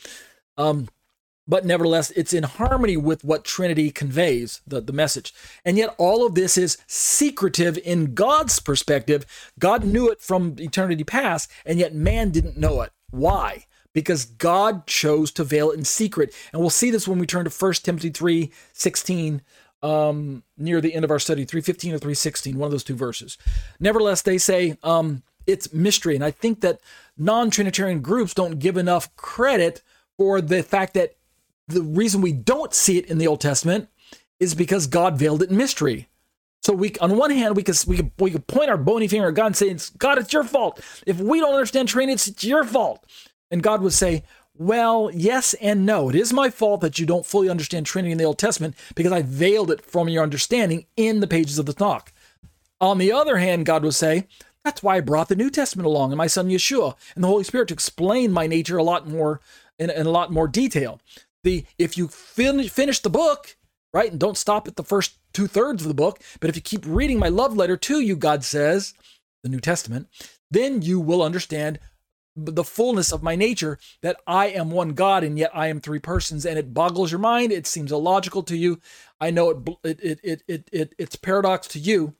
Um, 0.57 0.89
but 1.49 1.65
nevertheless, 1.65 2.11
it's 2.11 2.31
in 2.31 2.43
harmony 2.43 2.95
with 2.95 3.23
what 3.23 3.43
Trinity 3.43 3.89
conveys, 3.89 4.61
the, 4.67 4.79
the 4.79 4.93
message. 4.93 5.33
And 5.65 5.77
yet, 5.77 5.95
all 5.97 6.23
of 6.23 6.35
this 6.35 6.59
is 6.59 6.77
secretive 6.85 7.75
in 7.79 8.13
God's 8.13 8.59
perspective. 8.59 9.25
God 9.57 9.83
knew 9.83 10.09
it 10.09 10.21
from 10.21 10.55
eternity 10.59 11.03
past, 11.03 11.51
and 11.65 11.79
yet 11.79 11.95
man 11.95 12.29
didn't 12.29 12.55
know 12.55 12.81
it. 12.81 12.91
Why? 13.09 13.65
Because 13.93 14.25
God 14.25 14.85
chose 14.85 15.31
to 15.31 15.43
veil 15.43 15.71
it 15.71 15.79
in 15.79 15.85
secret. 15.85 16.35
And 16.53 16.61
we'll 16.61 16.69
see 16.69 16.91
this 16.91 17.07
when 17.07 17.17
we 17.17 17.25
turn 17.25 17.45
to 17.45 17.51
1 17.51 17.73
Timothy 17.73 18.11
3 18.11 18.51
16, 18.73 19.41
um, 19.81 20.43
near 20.55 20.81
the 20.81 20.93
end 20.93 21.03
of 21.03 21.09
our 21.09 21.17
study, 21.17 21.45
315 21.45 21.95
or 21.95 21.97
316, 21.97 22.59
one 22.59 22.67
of 22.67 22.71
those 22.71 22.83
two 22.83 22.95
verses. 22.95 23.39
Nevertheless, 23.79 24.21
they 24.21 24.37
say 24.37 24.77
um, 24.83 25.23
it's 25.47 25.73
mystery. 25.73 26.13
And 26.13 26.23
I 26.23 26.29
think 26.29 26.61
that 26.61 26.79
non 27.17 27.49
Trinitarian 27.49 28.01
groups 28.01 28.35
don't 28.35 28.59
give 28.59 28.77
enough 28.77 29.15
credit 29.15 29.81
for 30.15 30.41
the 30.41 30.61
fact 30.61 30.93
that 30.93 31.15
the 31.69 31.81
reason 31.81 32.21
we 32.21 32.33
don't 32.33 32.73
see 32.73 32.97
it 32.97 33.05
in 33.05 33.17
the 33.17 33.27
Old 33.27 33.41
Testament 33.41 33.89
is 34.39 34.55
because 34.55 34.87
God 34.87 35.17
veiled 35.17 35.43
it 35.43 35.49
in 35.49 35.57
mystery. 35.57 36.07
So 36.61 36.73
we, 36.73 36.93
on 36.99 37.15
one 37.15 37.31
hand, 37.31 37.55
we 37.55 37.63
could 37.63 37.77
we 37.87 37.95
could 37.97 38.11
we 38.19 38.31
could 38.31 38.47
point 38.47 38.69
our 38.69 38.77
bony 38.77 39.07
finger 39.07 39.29
at 39.29 39.33
God 39.33 39.47
and 39.47 39.55
say, 39.55 39.69
"It's 39.69 39.89
God, 39.91 40.17
it's 40.17 40.33
your 40.33 40.43
fault. 40.43 40.81
If 41.05 41.19
we 41.19 41.39
don't 41.39 41.53
understand 41.53 41.87
Trinity, 41.87 42.13
it's, 42.13 42.27
it's 42.27 42.43
your 42.43 42.63
fault." 42.63 43.05
And 43.49 43.63
God 43.63 43.81
would 43.81 43.93
say, 43.93 44.23
"Well, 44.55 45.09
yes 45.13 45.53
and 45.55 45.85
no. 45.85 46.09
It 46.09 46.15
is 46.15 46.33
my 46.33 46.49
fault 46.49 46.81
that 46.81 46.99
you 46.99 47.05
don't 47.05 47.25
fully 47.25 47.49
understand 47.49 47.85
Trinity 47.85 48.11
in 48.11 48.17
the 48.17 48.25
Old 48.25 48.37
Testament 48.37 48.75
because 48.93 49.11
I 49.11 49.21
veiled 49.21 49.71
it 49.71 49.81
from 49.81 50.09
your 50.09 50.23
understanding 50.23 50.85
in 50.97 51.21
the 51.21 51.27
pages 51.27 51.59
of 51.59 51.65
the 51.65 51.73
Tanakh." 51.73 52.07
On 52.81 52.97
the 52.97 53.11
other 53.11 53.37
hand, 53.37 53.65
God 53.65 53.83
would 53.83 53.95
say, 53.95 54.27
"That's 54.65 54.83
why 54.83 54.97
I 54.97 55.01
brought 55.01 55.29
the 55.29 55.35
New 55.35 55.49
Testament 55.49 55.87
along 55.87 56.11
and 56.11 56.17
my 56.17 56.27
Son 56.27 56.49
Yeshua 56.49 56.95
and 57.15 57.23
the 57.23 57.29
Holy 57.29 57.45
Spirit 57.45 57.69
to 57.69 57.73
explain 57.73 58.31
my 58.31 58.47
nature 58.47 58.77
a 58.77 58.83
lot 58.83 59.07
more 59.07 59.39
in, 59.77 59.89
in 59.89 60.05
a 60.05 60.11
lot 60.11 60.31
more 60.31 60.47
detail." 60.47 60.99
The 61.43 61.65
if 61.77 61.97
you 61.97 62.07
finish 62.07 62.69
finish 62.69 62.99
the 62.99 63.09
book 63.09 63.57
right 63.93 64.11
and 64.11 64.19
don't 64.19 64.37
stop 64.37 64.67
at 64.67 64.75
the 64.75 64.83
first 64.83 65.17
two 65.33 65.47
thirds 65.47 65.81
of 65.83 65.87
the 65.87 65.93
book 65.93 66.19
but 66.39 66.49
if 66.49 66.55
you 66.55 66.61
keep 66.61 66.83
reading 66.85 67.19
my 67.19 67.29
love 67.29 67.55
letter 67.55 67.77
to 67.77 67.99
you 67.99 68.15
god 68.15 68.43
says 68.43 68.93
the 69.43 69.49
New 69.49 69.59
Testament, 69.59 70.07
then 70.51 70.81
you 70.81 70.99
will 70.99 71.21
understand 71.21 71.79
the 72.35 72.63
fullness 72.63 73.11
of 73.11 73.23
my 73.23 73.35
nature 73.35 73.77
that 74.01 74.17
I 74.25 74.47
am 74.47 74.71
one 74.71 74.89
God 74.93 75.23
and 75.23 75.37
yet 75.37 75.51
I 75.53 75.67
am 75.67 75.81
three 75.81 75.99
persons 75.99 76.45
and 76.45 76.57
it 76.57 76.73
boggles 76.73 77.11
your 77.11 77.19
mind 77.19 77.51
it 77.51 77.67
seems 77.67 77.91
illogical 77.91 78.43
to 78.43 78.55
you. 78.55 78.79
I 79.19 79.31
know 79.31 79.49
it 79.83 79.99
it 79.99 80.19
it 80.23 80.43
it, 80.47 80.69
it 80.71 80.95
it's 80.97 81.15
paradox 81.15 81.67
to 81.69 81.79
you 81.79 82.15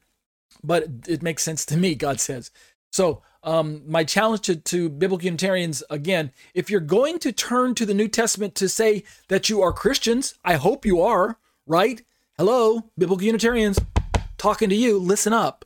but 0.62 0.88
it 1.08 1.22
makes 1.22 1.44
sense 1.44 1.66
to 1.68 1.78
me 1.78 1.96
God 1.96 2.20
says 2.20 2.52
so 2.92 3.22
um, 3.44 3.84
my 3.88 4.04
challenge 4.04 4.42
to, 4.42 4.56
to 4.56 4.90
biblical 4.90 5.26
Unitarians 5.26 5.84
again, 5.90 6.32
if 6.54 6.70
you're 6.70 6.82
going 6.82 7.20
to 7.20 7.32
turn 7.32 7.76
to 7.76 7.86
the 7.86 7.94
New 7.94 8.08
Testament 8.08 8.56
to 8.56 8.68
say 8.68 9.04
that 9.30 9.50
you 9.50 9.62
are 9.62 9.72
Christians, 9.72 10.36
I 10.44 10.56
hope 10.56 10.86
you 10.86 11.02
are, 11.02 11.38
right? 11.66 12.02
Hello, 12.38 12.90
biblical 12.98 13.26
Unitarians, 13.26 13.80
talking 14.38 14.70
to 14.70 14.76
you, 14.76 14.98
listen 14.98 15.34
up. 15.34 15.66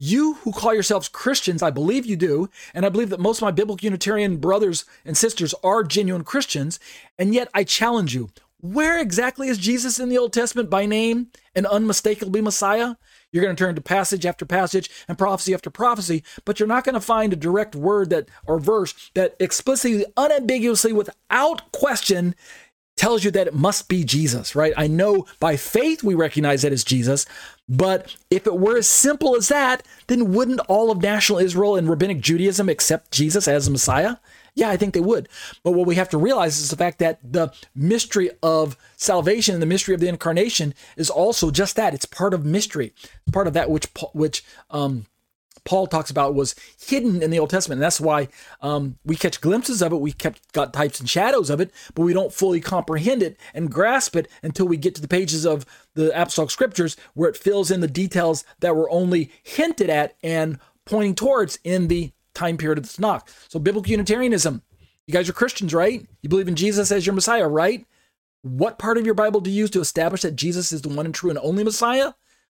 You 0.00 0.34
who 0.34 0.52
call 0.52 0.74
yourselves 0.74 1.08
Christians, 1.08 1.62
I 1.62 1.70
believe 1.70 2.06
you 2.06 2.14
do, 2.14 2.50
and 2.72 2.86
I 2.86 2.88
believe 2.88 3.10
that 3.10 3.18
most 3.18 3.38
of 3.38 3.42
my 3.42 3.50
biblical 3.50 3.84
Unitarian 3.84 4.36
brothers 4.36 4.84
and 5.04 5.16
sisters 5.16 5.54
are 5.64 5.82
genuine 5.82 6.22
Christians, 6.22 6.78
and 7.18 7.34
yet 7.34 7.48
I 7.52 7.64
challenge 7.64 8.14
you 8.14 8.30
where 8.60 9.00
exactly 9.00 9.48
is 9.48 9.58
Jesus 9.58 10.00
in 10.00 10.08
the 10.08 10.18
Old 10.18 10.32
Testament 10.32 10.68
by 10.68 10.84
name 10.84 11.28
and 11.54 11.66
unmistakably 11.66 12.40
Messiah? 12.40 12.96
You're 13.32 13.44
going 13.44 13.54
to 13.54 13.62
turn 13.62 13.74
to 13.74 13.80
passage 13.80 14.24
after 14.24 14.46
passage 14.46 14.90
and 15.06 15.18
prophecy 15.18 15.52
after 15.52 15.70
prophecy, 15.70 16.24
but 16.44 16.58
you're 16.58 16.66
not 16.66 16.84
going 16.84 16.94
to 16.94 17.00
find 17.00 17.32
a 17.32 17.36
direct 17.36 17.74
word 17.74 18.10
that 18.10 18.28
or 18.46 18.58
verse 18.58 19.10
that 19.14 19.36
explicitly, 19.38 20.06
unambiguously, 20.16 20.92
without 20.92 21.70
question 21.72 22.34
tells 22.96 23.24
you 23.24 23.30
that 23.30 23.46
it 23.46 23.54
must 23.54 23.88
be 23.88 24.02
Jesus, 24.02 24.56
right? 24.56 24.72
I 24.76 24.88
know 24.88 25.26
by 25.40 25.56
faith 25.56 26.02
we 26.02 26.14
recognize 26.14 26.62
that 26.62 26.72
it's 26.72 26.84
Jesus, 26.84 27.26
but 27.68 28.16
if 28.28 28.46
it 28.46 28.58
were 28.58 28.76
as 28.76 28.88
simple 28.88 29.36
as 29.36 29.48
that, 29.48 29.86
then 30.08 30.32
wouldn't 30.32 30.60
all 30.68 30.90
of 30.90 31.00
national 31.00 31.38
Israel 31.38 31.76
and 31.76 31.88
rabbinic 31.88 32.20
Judaism 32.20 32.68
accept 32.68 33.12
Jesus 33.12 33.46
as 33.46 33.66
the 33.66 33.70
Messiah? 33.70 34.16
Yeah, 34.58 34.70
I 34.70 34.76
think 34.76 34.92
they 34.92 35.00
would. 35.00 35.28
But 35.62 35.70
what 35.70 35.86
we 35.86 35.94
have 35.94 36.08
to 36.08 36.18
realize 36.18 36.58
is 36.58 36.70
the 36.70 36.76
fact 36.76 36.98
that 36.98 37.20
the 37.22 37.52
mystery 37.76 38.30
of 38.42 38.76
salvation 38.96 39.54
and 39.54 39.62
the 39.62 39.66
mystery 39.66 39.94
of 39.94 40.00
the 40.00 40.08
incarnation 40.08 40.74
is 40.96 41.10
also 41.10 41.52
just 41.52 41.76
that. 41.76 41.94
It's 41.94 42.04
part 42.04 42.34
of 42.34 42.44
mystery, 42.44 42.92
part 43.32 43.46
of 43.46 43.52
that 43.52 43.70
which 43.70 43.86
which 44.14 44.44
um, 44.70 45.06
Paul 45.64 45.86
talks 45.86 46.10
about 46.10 46.34
was 46.34 46.56
hidden 46.76 47.22
in 47.22 47.30
the 47.30 47.38
Old 47.38 47.50
Testament. 47.50 47.78
And 47.78 47.84
that's 47.84 48.00
why 48.00 48.26
um, 48.60 48.98
we 49.04 49.14
catch 49.14 49.40
glimpses 49.40 49.80
of 49.80 49.92
it. 49.92 50.00
We 50.00 50.10
kept 50.10 50.52
got 50.52 50.72
types 50.72 50.98
and 50.98 51.08
shadows 51.08 51.50
of 51.50 51.60
it, 51.60 51.70
but 51.94 52.02
we 52.02 52.12
don't 52.12 52.32
fully 52.32 52.60
comprehend 52.60 53.22
it 53.22 53.38
and 53.54 53.70
grasp 53.70 54.16
it 54.16 54.26
until 54.42 54.66
we 54.66 54.76
get 54.76 54.96
to 54.96 55.00
the 55.00 55.06
pages 55.06 55.46
of 55.46 55.66
the 55.94 56.10
apostolic 56.20 56.50
scriptures 56.50 56.96
where 57.14 57.30
it 57.30 57.36
fills 57.36 57.70
in 57.70 57.78
the 57.78 57.86
details 57.86 58.44
that 58.58 58.74
were 58.74 58.90
only 58.90 59.30
hinted 59.44 59.88
at 59.88 60.16
and 60.20 60.58
pointing 60.84 61.14
towards 61.14 61.60
in 61.62 61.86
the 61.86 62.10
time 62.38 62.56
period 62.56 62.78
of 62.78 62.84
the 62.84 63.02
Tanakh. 63.02 63.28
So 63.48 63.58
biblical 63.58 63.90
Unitarianism. 63.90 64.62
You 65.06 65.14
guys 65.14 65.28
are 65.28 65.32
Christians, 65.34 65.72
right? 65.72 66.06
You 66.22 66.28
believe 66.28 66.48
in 66.48 66.56
Jesus 66.56 66.92
as 66.92 67.06
your 67.06 67.14
Messiah, 67.14 67.48
right? 67.48 67.86
What 68.42 68.78
part 68.78 68.98
of 68.98 69.06
your 69.06 69.14
Bible 69.14 69.40
do 69.40 69.50
you 69.50 69.56
use 69.56 69.70
to 69.70 69.80
establish 69.80 70.22
that 70.22 70.36
Jesus 70.36 70.70
is 70.70 70.82
the 70.82 70.88
one 70.88 71.06
and 71.06 71.14
true 71.14 71.30
and 71.30 71.38
only 71.38 71.64
Messiah? 71.64 72.12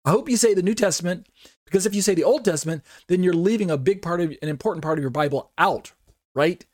I 0.03 0.11
hope 0.11 0.29
you 0.29 0.37
say 0.37 0.53
the 0.53 0.63
New 0.63 0.73
Testament, 0.73 1.27
because 1.65 1.85
if 1.85 1.93
you 1.93 2.01
say 2.01 2.15
the 2.15 2.23
Old 2.23 2.43
Testament, 2.43 2.83
then 3.07 3.21
you're 3.21 3.33
leaving 3.33 3.69
a 3.69 3.77
big 3.77 4.01
part 4.01 4.21
of 4.21 4.31
an 4.41 4.49
important 4.49 4.83
part 4.83 4.97
of 4.97 5.03
your 5.03 5.11
Bible 5.11 5.51
out, 5.57 5.91
right? 6.33 6.65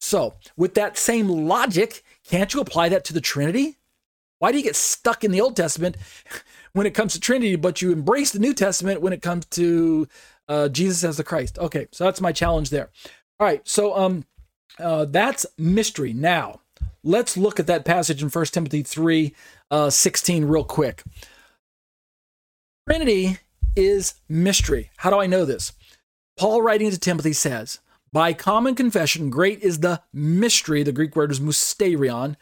So, 0.00 0.34
with 0.56 0.74
that 0.74 0.98
same 0.98 1.28
logic, 1.28 2.02
can't 2.24 2.52
you 2.52 2.60
apply 2.60 2.88
that 2.88 3.04
to 3.06 3.12
the 3.12 3.20
Trinity? 3.20 3.78
Why 4.38 4.50
do 4.50 4.58
you 4.58 4.64
get 4.64 4.76
stuck 4.76 5.22
in 5.22 5.30
the 5.30 5.42
Old 5.42 5.56
Testament 5.56 5.96
when 6.72 6.86
it 6.86 6.94
comes 6.94 7.12
to 7.12 7.20
Trinity, 7.20 7.56
but 7.56 7.82
you 7.82 7.92
embrace 7.92 8.32
the 8.32 8.38
New 8.38 8.54
Testament 8.54 9.02
when 9.02 9.12
it 9.12 9.22
comes 9.22 9.44
to 9.46 10.08
uh, 10.50 10.68
Jesus 10.68 11.02
as 11.04 11.16
the 11.16 11.24
Christ? 11.24 11.58
Okay, 11.58 11.86
so 11.92 12.04
that's 12.04 12.20
my 12.20 12.32
challenge 12.32 12.68
there. 12.68 12.90
All 13.38 13.46
right, 13.46 13.66
so 13.66 13.96
um, 13.96 14.26
uh, 14.78 15.06
that's 15.06 15.46
mystery. 15.56 16.12
Now, 16.12 16.60
let's 17.02 17.36
look 17.36 17.58
at 17.58 17.66
that 17.68 17.86
passage 17.86 18.22
in 18.22 18.28
1 18.28 18.44
Timothy 18.46 18.82
3 18.82 19.34
uh, 19.70 19.88
16 19.88 20.44
real 20.44 20.64
quick. 20.64 21.02
Trinity 22.88 23.38
is 23.76 24.14
mystery. 24.28 24.90
How 24.98 25.10
do 25.10 25.18
I 25.20 25.26
know 25.26 25.44
this? 25.44 25.72
Paul, 26.36 26.62
writing 26.62 26.90
to 26.90 26.98
Timothy, 26.98 27.32
says, 27.32 27.78
By 28.12 28.32
common 28.32 28.74
confession, 28.74 29.30
great 29.30 29.60
is 29.60 29.80
the 29.80 30.02
mystery. 30.12 30.82
The 30.82 30.92
Greek 30.92 31.14
word 31.14 31.30
is 31.30 31.40
mysterion. 31.40 32.36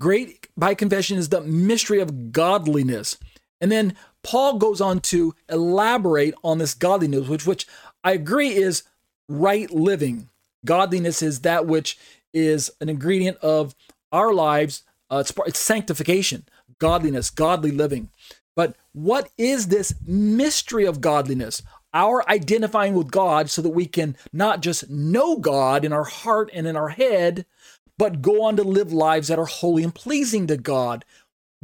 Great 0.00 0.48
by 0.56 0.74
confession 0.74 1.16
is 1.16 1.28
the 1.28 1.42
mystery 1.42 2.00
of 2.00 2.32
godliness. 2.32 3.18
And 3.60 3.70
then 3.70 3.94
Paul 4.24 4.58
goes 4.58 4.80
on 4.80 5.00
to 5.00 5.34
elaborate 5.48 6.34
on 6.42 6.58
this 6.58 6.74
godliness, 6.74 7.28
which, 7.28 7.46
which 7.46 7.66
I 8.02 8.12
agree 8.12 8.54
is 8.54 8.82
right 9.28 9.70
living. 9.70 10.28
Godliness 10.64 11.22
is 11.22 11.40
that 11.40 11.66
which 11.66 11.98
is 12.32 12.70
an 12.80 12.88
ingredient 12.88 13.36
of 13.38 13.74
our 14.10 14.32
lives. 14.32 14.82
Uh, 15.10 15.18
it's, 15.18 15.32
it's 15.46 15.58
sanctification, 15.58 16.44
godliness, 16.78 17.30
godly 17.30 17.70
living. 17.70 18.08
But 18.56 18.76
what 18.92 19.30
is 19.36 19.68
this 19.68 19.94
mystery 20.06 20.84
of 20.86 21.00
godliness? 21.00 21.62
Our 21.92 22.28
identifying 22.28 22.94
with 22.94 23.10
God 23.10 23.50
so 23.50 23.62
that 23.62 23.70
we 23.70 23.86
can 23.86 24.16
not 24.32 24.60
just 24.62 24.88
know 24.90 25.36
God 25.36 25.84
in 25.84 25.92
our 25.92 26.04
heart 26.04 26.50
and 26.52 26.66
in 26.66 26.76
our 26.76 26.88
head, 26.88 27.46
but 27.98 28.22
go 28.22 28.42
on 28.42 28.56
to 28.56 28.64
live 28.64 28.92
lives 28.92 29.28
that 29.28 29.38
are 29.38 29.44
holy 29.44 29.84
and 29.84 29.94
pleasing 29.94 30.46
to 30.48 30.56
God. 30.56 31.04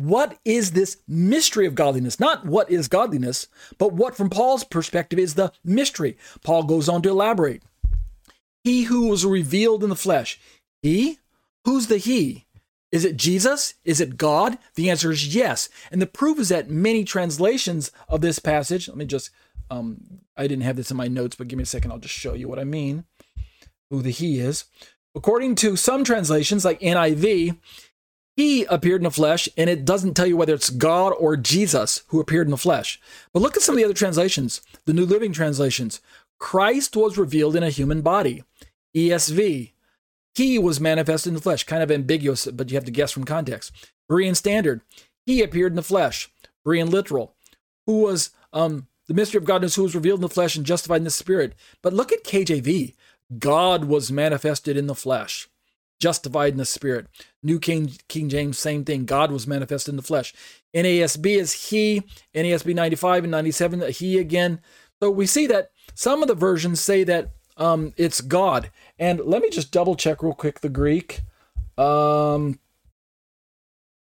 What 0.01 0.39
is 0.47 0.71
this 0.71 0.97
mystery 1.07 1.67
of 1.67 1.75
godliness? 1.75 2.19
Not 2.19 2.47
what 2.47 2.71
is 2.71 2.89
godliness, 2.89 3.49
but 3.77 3.93
what, 3.93 4.17
from 4.17 4.31
Paul's 4.31 4.65
perspective, 4.65 5.19
is 5.19 5.35
the 5.35 5.53
mystery. 5.63 6.17
Paul 6.43 6.63
goes 6.63 6.89
on 6.89 7.03
to 7.03 7.11
elaborate. 7.11 7.63
He 8.65 8.85
who 8.85 9.09
was 9.09 9.27
revealed 9.27 9.85
in 9.85 9.91
the 9.91 9.97
flesh. 9.97 10.41
He? 10.81 11.19
Who's 11.67 11.89
the 11.89 11.99
he? 11.99 12.47
Is 12.91 13.05
it 13.05 13.19
Jesus? 13.19 13.75
Is 13.85 14.01
it 14.01 14.17
God? 14.17 14.57
The 14.75 14.89
answer 14.89 15.11
is 15.11 15.35
yes. 15.35 15.69
And 15.91 16.01
the 16.01 16.07
proof 16.07 16.39
is 16.39 16.49
that 16.49 16.71
many 16.71 17.05
translations 17.05 17.93
of 18.09 18.23
this 18.23 18.39
passage, 18.39 18.89
let 18.89 18.97
me 18.97 19.05
just, 19.05 19.29
um, 19.69 20.23
I 20.35 20.47
didn't 20.47 20.65
have 20.65 20.77
this 20.77 20.91
in 20.91 20.97
my 20.97 21.09
notes, 21.09 21.37
but 21.37 21.49
give 21.49 21.59
me 21.59 21.65
a 21.65 21.67
second. 21.67 21.93
I'll 21.93 21.99
just 21.99 22.15
show 22.15 22.33
you 22.33 22.49
what 22.49 22.59
I 22.59 22.65
mean, 22.65 23.05
who 23.91 24.01
the 24.01 24.09
He 24.09 24.39
is. 24.39 24.65
According 25.15 25.57
to 25.57 25.77
some 25.77 26.05
translations, 26.05 26.65
like 26.65 26.81
NIV, 26.81 27.59
He 28.37 28.65
appeared 28.65 29.01
in 29.01 29.05
the 29.05 29.11
flesh, 29.11 29.49
and 29.57 29.69
it 29.69 29.85
doesn't 29.85 30.15
tell 30.15 30.27
you 30.27 30.37
whether 30.37 30.55
it's 30.55 30.71
God 30.71 31.11
or 31.11 31.37
Jesus 31.37 32.03
who 32.09 32.21
appeared 32.21 32.47
in 32.47 32.53
the 32.53 32.57
flesh. 32.57 33.01
But 33.33 33.43
look 33.43 33.57
at 33.57 33.63
some 33.63 33.75
of 33.75 33.77
the 33.79 33.85
other 33.85 33.95
translations, 33.95 34.63
the 34.87 34.93
New 34.93 35.05
Living 35.05 35.33
translations. 35.33 36.01
Christ 36.39 36.97
was 36.97 37.19
revealed 37.19 37.57
in 37.57 37.63
a 37.63 37.71
human 37.71 38.01
body. 38.01 38.45
ESV, 38.97 39.73
he 40.35 40.59
was 40.59 40.81
manifested 40.81 41.31
in 41.31 41.35
the 41.35 41.43
flesh. 41.43 41.65
Kind 41.65 41.83
of 41.83 41.91
ambiguous, 41.91 42.47
but 42.47 42.71
you 42.71 42.77
have 42.77 42.85
to 42.85 42.91
guess 42.91 43.13
from 43.13 43.25
context. 43.25 43.73
Berean 44.11 44.35
Standard. 44.35 44.81
He 45.27 45.43
appeared 45.43 45.73
in 45.73 45.77
the 45.77 45.83
flesh. 45.83 46.31
Berean 46.67 46.91
Literal. 46.91 47.35
Who 47.87 48.03
was 48.03 48.31
um, 48.53 48.87
the 49.11 49.15
mystery 49.15 49.39
of 49.39 49.45
godness 49.45 49.75
who 49.75 49.83
was 49.83 49.97
revealed 49.97 50.19
in 50.19 50.23
the 50.23 50.29
flesh 50.29 50.55
and 50.55 50.65
justified 50.65 50.99
in 50.99 51.05
the 51.05 51.11
spirit. 51.11 51.55
But 51.83 51.93
look 51.93 52.13
at 52.13 52.23
KJV. 52.23 52.95
God 53.41 53.87
was 53.87 54.13
manifested 54.13 54.77
in 54.77 54.87
the 54.87 54.95
flesh, 54.95 55.49
justified 56.01 56.53
in 56.53 56.59
the 56.59 56.65
spirit. 56.65 57.07
New 57.43 57.61
King 57.61 57.93
King 58.09 58.29
James, 58.29 58.59
same 58.59 58.85
thing. 58.85 59.05
God 59.05 59.31
was 59.31 59.47
manifested 59.47 59.93
in 59.93 59.97
the 59.97 60.03
flesh. 60.03 60.35
NASB 60.75 61.37
is 61.37 61.69
he. 61.69 62.03
NASB 62.35 62.75
95 62.75 63.25
and 63.25 63.31
97, 63.31 63.93
he 63.93 64.19
again. 64.19 64.61
So 65.03 65.11
we 65.11 65.27
see 65.27 65.47
that 65.47 65.71
some 65.95 66.23
of 66.23 66.29
the 66.29 66.35
versions 66.35 66.81
say 66.81 67.05
that 67.05 67.31
um, 67.57 67.93
it's 67.97 68.21
God. 68.21 68.71
And 68.99 69.21
let 69.21 69.43
me 69.43 69.51
just 69.51 69.71
double 69.71 69.95
check 69.95 70.23
real 70.23 70.35
quick 70.35 70.61
the 70.61 70.69
Greek. 70.69 71.21
Um, 71.79 72.59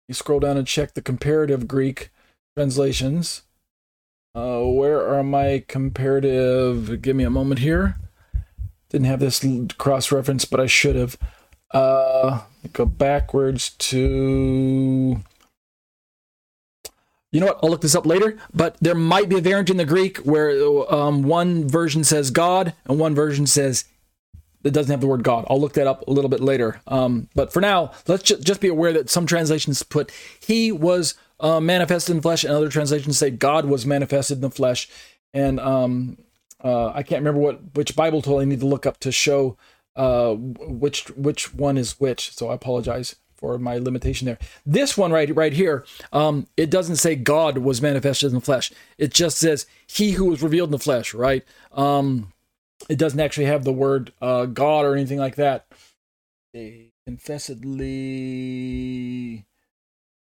you 0.08 0.14
scroll 0.14 0.40
down 0.40 0.58
and 0.58 0.68
check 0.68 0.94
the 0.94 1.02
comparative 1.02 1.68
Greek 1.68 2.12
translations. 2.56 3.44
Uh, 4.34 4.62
where 4.62 5.06
are 5.08 5.24
my 5.24 5.64
comparative? 5.68 7.02
Give 7.02 7.16
me 7.16 7.24
a 7.24 7.30
moment 7.30 7.60
here. 7.60 7.96
Didn't 8.90 9.08
have 9.08 9.20
this 9.20 9.44
cross 9.78 10.12
reference, 10.12 10.46
but 10.46 10.60
I 10.60 10.68
should 10.68 10.96
have. 10.96 11.18
Uh, 11.72 12.42
go 12.74 12.86
backwards 12.86 13.72
to 13.72 15.22
you 17.32 17.42
know 17.42 17.48
what? 17.48 17.60
I'll 17.62 17.70
look 17.70 17.82
this 17.82 17.96
up 17.96 18.06
later, 18.06 18.38
but 18.54 18.78
there 18.80 18.96
might 18.96 19.30
be 19.30 19.38
a 19.38 19.42
variant 19.42 19.70
in 19.70 19.78
the 19.78 19.86
Greek 19.86 20.18
where 20.20 20.52
um, 20.94 21.24
one 21.24 21.68
version 21.68 22.04
says 22.04 22.32
God 22.32 22.74
and 22.86 23.00
one 23.00 23.14
version 23.14 23.46
says 23.46 23.86
it 24.64 24.72
doesn't 24.72 24.92
have 24.92 25.02
the 25.02 25.08
word 25.08 25.24
God. 25.24 25.46
I'll 25.50 25.60
look 25.60 25.74
that 25.74 25.88
up 25.88 26.08
a 26.08 26.12
little 26.12 26.30
bit 26.30 26.40
later. 26.40 26.80
Um, 26.88 27.28
but 27.36 27.52
for 27.52 27.62
now, 27.62 27.92
let's 28.08 28.24
ju- 28.24 28.40
just 28.40 28.62
be 28.62 28.70
aware 28.70 28.94
that 28.94 29.10
some 29.10 29.26
translations 29.26 29.84
put 29.84 30.12
He 30.40 30.72
was 30.72 31.16
uh, 31.40 31.60
manifested 31.60 32.16
in 32.16 32.22
flesh, 32.22 32.44
and 32.44 32.54
other 32.54 32.70
translations 32.70 33.18
say 33.18 33.30
God 33.30 33.66
was 33.66 33.86
manifested 33.86 34.38
in 34.38 34.42
the 34.42 34.50
flesh. 34.50 34.90
And 35.34 35.60
um, 35.60 36.18
uh, 36.64 36.88
I 36.88 37.04
can't 37.04 37.20
remember 37.20 37.40
what 37.40 37.60
which 37.76 37.96
Bible 37.96 38.22
tool 38.22 38.40
I 38.40 38.46
need 38.46 38.62
to 38.62 38.66
look 38.66 38.86
up 38.86 39.00
to 39.02 39.12
show 39.12 39.58
uh, 39.98 40.36
which 40.36 41.10
which 41.10 41.54
one 41.54 41.78
is 41.78 42.00
which. 42.00 42.34
So 42.34 42.50
I 42.50 42.54
apologize 42.54 43.16
for 43.36 43.60
my 43.60 43.78
limitation 43.78 44.26
there. 44.26 44.40
This 44.66 44.98
one 44.98 45.12
right 45.12 45.36
right 45.36 45.54
here, 45.54 45.86
um, 46.14 46.48
it 46.56 46.70
doesn't 46.70 46.96
say 46.98 47.16
God 47.16 47.58
was 47.58 47.82
manifested 47.82 48.30
in 48.30 48.36
the 48.36 48.42
flesh. 48.42 48.72
It 48.98 49.14
just 49.14 49.38
says 49.38 49.66
He 49.88 50.12
who 50.12 50.26
was 50.26 50.42
revealed 50.42 50.70
in 50.70 50.72
the 50.72 50.80
flesh. 50.80 51.14
Right. 51.14 51.44
Um, 51.74 52.32
it 52.90 52.98
doesn't 52.98 53.20
actually 53.20 53.46
have 53.46 53.64
the 53.64 53.74
word 53.74 54.14
uh, 54.22 54.46
God 54.46 54.86
or 54.86 54.96
anything 54.96 55.20
like 55.20 55.36
that. 55.36 55.66
Confessedly, 57.06 59.46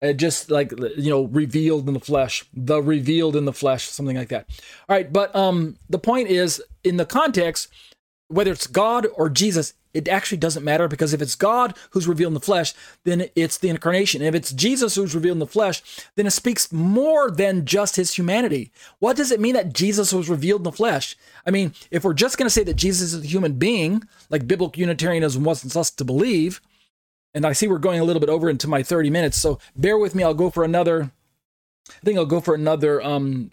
it 0.01 0.17
just 0.17 0.51
like 0.51 0.71
you 0.97 1.09
know 1.09 1.23
revealed 1.23 1.87
in 1.87 1.93
the 1.93 1.99
flesh, 1.99 2.45
the 2.53 2.81
revealed 2.81 3.35
in 3.35 3.45
the 3.45 3.53
flesh, 3.53 3.85
something 3.85 4.17
like 4.17 4.29
that. 4.29 4.47
All 4.87 4.95
right, 4.95 5.11
but 5.11 5.35
um, 5.35 5.77
the 5.89 5.99
point 5.99 6.29
is 6.29 6.63
in 6.83 6.97
the 6.97 7.05
context, 7.05 7.69
whether 8.35 8.51
it's 8.51 8.67
God 8.67 9.07
or 9.15 9.29
Jesus, 9.29 9.73
it 9.93 10.09
actually 10.09 10.39
doesn't 10.39 10.65
matter 10.65 10.89
because 10.89 11.13
if 11.13 11.21
it's 11.21 11.35
God 11.35 11.73
who's 11.91 12.05
revealed 12.05 12.31
in 12.31 12.33
the 12.33 12.41
flesh, 12.41 12.73
then 13.05 13.29
it's 13.33 13.57
the 13.57 13.69
incarnation. 13.69 14.21
If 14.21 14.35
it's 14.35 14.51
Jesus 14.51 14.95
who's 14.95 15.15
revealed 15.15 15.35
in 15.35 15.39
the 15.39 15.47
flesh, 15.47 15.81
then 16.15 16.27
it 16.27 16.31
speaks 16.31 16.69
more 16.69 17.31
than 17.31 17.65
just 17.65 17.95
his 17.95 18.13
humanity. 18.13 18.73
What 18.99 19.15
does 19.15 19.31
it 19.31 19.39
mean 19.39 19.53
that 19.53 19.71
Jesus 19.71 20.11
was 20.11 20.29
revealed 20.29 20.59
in 20.59 20.65
the 20.65 20.73
flesh? 20.73 21.15
I 21.45 21.51
mean, 21.51 21.73
if 21.91 22.03
we're 22.03 22.13
just 22.13 22.37
going 22.37 22.47
to 22.47 22.53
say 22.53 22.65
that 22.65 22.75
Jesus 22.75 23.13
is 23.13 23.23
a 23.23 23.27
human 23.27 23.53
being, 23.53 24.03
like 24.29 24.49
biblical 24.49 24.81
Unitarianism 24.81 25.45
wants 25.45 25.73
us 25.73 25.89
to 25.91 26.03
believe, 26.03 26.59
and 27.33 27.45
I 27.45 27.53
see 27.53 27.69
we're 27.69 27.77
going 27.77 28.01
a 28.01 28.03
little 28.03 28.19
bit 28.19 28.29
over 28.29 28.49
into 28.49 28.67
my 28.67 28.83
30 28.83 29.09
minutes, 29.09 29.37
so 29.37 29.59
bear 29.77 29.97
with 29.97 30.13
me. 30.13 30.23
I'll 30.23 30.33
go 30.33 30.49
for 30.49 30.65
another, 30.65 31.11
I 31.89 32.03
think 32.03 32.17
I'll 32.17 32.25
go 32.25 32.41
for 32.41 32.53
another 32.53 33.01
um, 33.01 33.49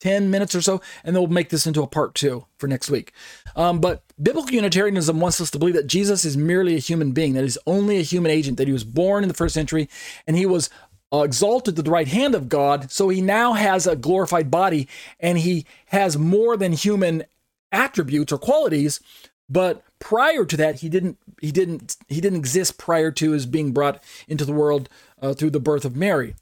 10 0.00 0.30
minutes 0.30 0.54
or 0.54 0.60
so, 0.60 0.80
and 1.04 1.14
then 1.14 1.22
we'll 1.22 1.30
make 1.30 1.50
this 1.50 1.66
into 1.66 1.82
a 1.82 1.86
part 1.86 2.14
two 2.14 2.46
for 2.58 2.66
next 2.66 2.90
week. 2.90 3.12
Um, 3.54 3.80
but 3.80 4.02
biblical 4.20 4.52
Unitarianism 4.52 5.20
wants 5.20 5.40
us 5.40 5.50
to 5.52 5.58
believe 5.58 5.74
that 5.74 5.86
Jesus 5.86 6.24
is 6.24 6.36
merely 6.36 6.74
a 6.74 6.80
human 6.80 7.12
being, 7.12 7.34
that 7.34 7.42
he's 7.42 7.58
only 7.66 7.98
a 7.98 8.02
human 8.02 8.30
agent, 8.30 8.58
that 8.58 8.66
he 8.66 8.72
was 8.72 8.84
born 8.84 9.22
in 9.22 9.28
the 9.28 9.34
first 9.34 9.54
century, 9.54 9.88
and 10.26 10.36
he 10.36 10.46
was 10.46 10.70
uh, 11.12 11.22
exalted 11.22 11.76
to 11.76 11.82
the 11.82 11.90
right 11.90 12.08
hand 12.08 12.34
of 12.34 12.48
God. 12.48 12.90
So 12.90 13.08
he 13.08 13.20
now 13.20 13.52
has 13.52 13.86
a 13.86 13.96
glorified 13.96 14.50
body, 14.50 14.88
and 15.18 15.38
he 15.38 15.66
has 15.86 16.16
more 16.16 16.56
than 16.56 16.72
human 16.72 17.24
attributes 17.72 18.32
or 18.32 18.38
qualities. 18.38 19.00
But 19.48 19.82
prior 19.98 20.44
to 20.44 20.56
that, 20.56 20.76
he 20.76 20.88
didn't. 20.88 21.18
He 21.40 21.50
didn't. 21.50 21.96
He 22.08 22.20
didn't 22.20 22.38
exist 22.38 22.78
prior 22.78 23.10
to 23.12 23.32
his 23.32 23.46
being 23.46 23.72
brought 23.72 24.02
into 24.28 24.44
the 24.44 24.52
world 24.52 24.88
uh, 25.20 25.34
through 25.34 25.50
the 25.50 25.58
birth 25.58 25.84
of 25.84 25.96
Mary. 25.96 26.36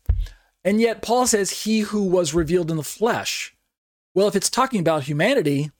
And 0.64 0.80
yet, 0.80 1.02
Paul 1.02 1.26
says, 1.26 1.64
He 1.64 1.80
who 1.80 2.04
was 2.04 2.34
revealed 2.34 2.70
in 2.70 2.76
the 2.76 2.82
flesh. 2.82 3.54
Well, 4.14 4.28
if 4.28 4.36
it's 4.36 4.50
talking 4.50 4.80
about 4.80 5.04
humanity 5.04 5.70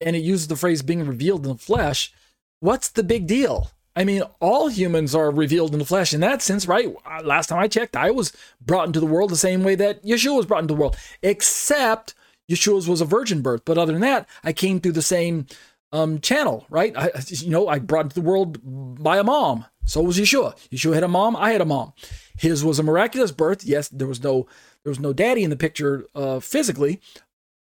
and 0.00 0.16
it 0.16 0.20
uses 0.20 0.48
the 0.48 0.56
phrase 0.56 0.82
being 0.82 1.06
revealed 1.06 1.46
in 1.46 1.52
the 1.52 1.58
flesh, 1.58 2.12
what's 2.60 2.88
the 2.88 3.02
big 3.02 3.26
deal? 3.26 3.70
I 3.94 4.04
mean, 4.04 4.22
all 4.40 4.68
humans 4.68 5.14
are 5.14 5.30
revealed 5.30 5.72
in 5.72 5.80
the 5.80 5.84
flesh 5.84 6.14
in 6.14 6.20
that 6.20 6.40
sense, 6.40 6.68
right? 6.68 6.94
Last 7.24 7.48
time 7.48 7.58
I 7.58 7.66
checked, 7.66 7.96
I 7.96 8.12
was 8.12 8.32
brought 8.60 8.86
into 8.86 9.00
the 9.00 9.06
world 9.06 9.30
the 9.30 9.36
same 9.36 9.64
way 9.64 9.74
that 9.74 10.04
Yeshua 10.04 10.36
was 10.36 10.46
brought 10.46 10.62
into 10.62 10.74
the 10.74 10.80
world, 10.80 10.96
except 11.20 12.14
Yeshua's 12.48 12.88
was 12.88 13.00
a 13.00 13.04
virgin 13.04 13.42
birth. 13.42 13.62
But 13.64 13.76
other 13.76 13.92
than 13.92 14.02
that, 14.02 14.28
I 14.44 14.52
came 14.52 14.78
through 14.80 14.92
the 14.92 15.02
same 15.02 15.46
um, 15.90 16.20
channel, 16.20 16.64
right? 16.70 16.96
I, 16.96 17.10
you 17.26 17.50
know, 17.50 17.66
I 17.66 17.80
brought 17.80 18.04
into 18.04 18.14
the 18.14 18.28
world 18.28 18.60
by 19.02 19.18
a 19.18 19.24
mom. 19.24 19.64
So 19.84 20.02
was 20.02 20.18
Yeshua. 20.18 20.56
Yeshua 20.70 20.94
had 20.94 21.02
a 21.02 21.08
mom. 21.08 21.34
I 21.34 21.50
had 21.50 21.60
a 21.60 21.64
mom. 21.64 21.92
His 22.38 22.64
was 22.64 22.78
a 22.78 22.82
miraculous 22.82 23.32
birth. 23.32 23.64
Yes, 23.64 23.88
there 23.88 24.08
was 24.08 24.22
no 24.22 24.46
there 24.84 24.90
was 24.90 25.00
no 25.00 25.12
daddy 25.12 25.44
in 25.44 25.50
the 25.50 25.56
picture 25.56 26.06
uh, 26.14 26.40
physically, 26.40 27.00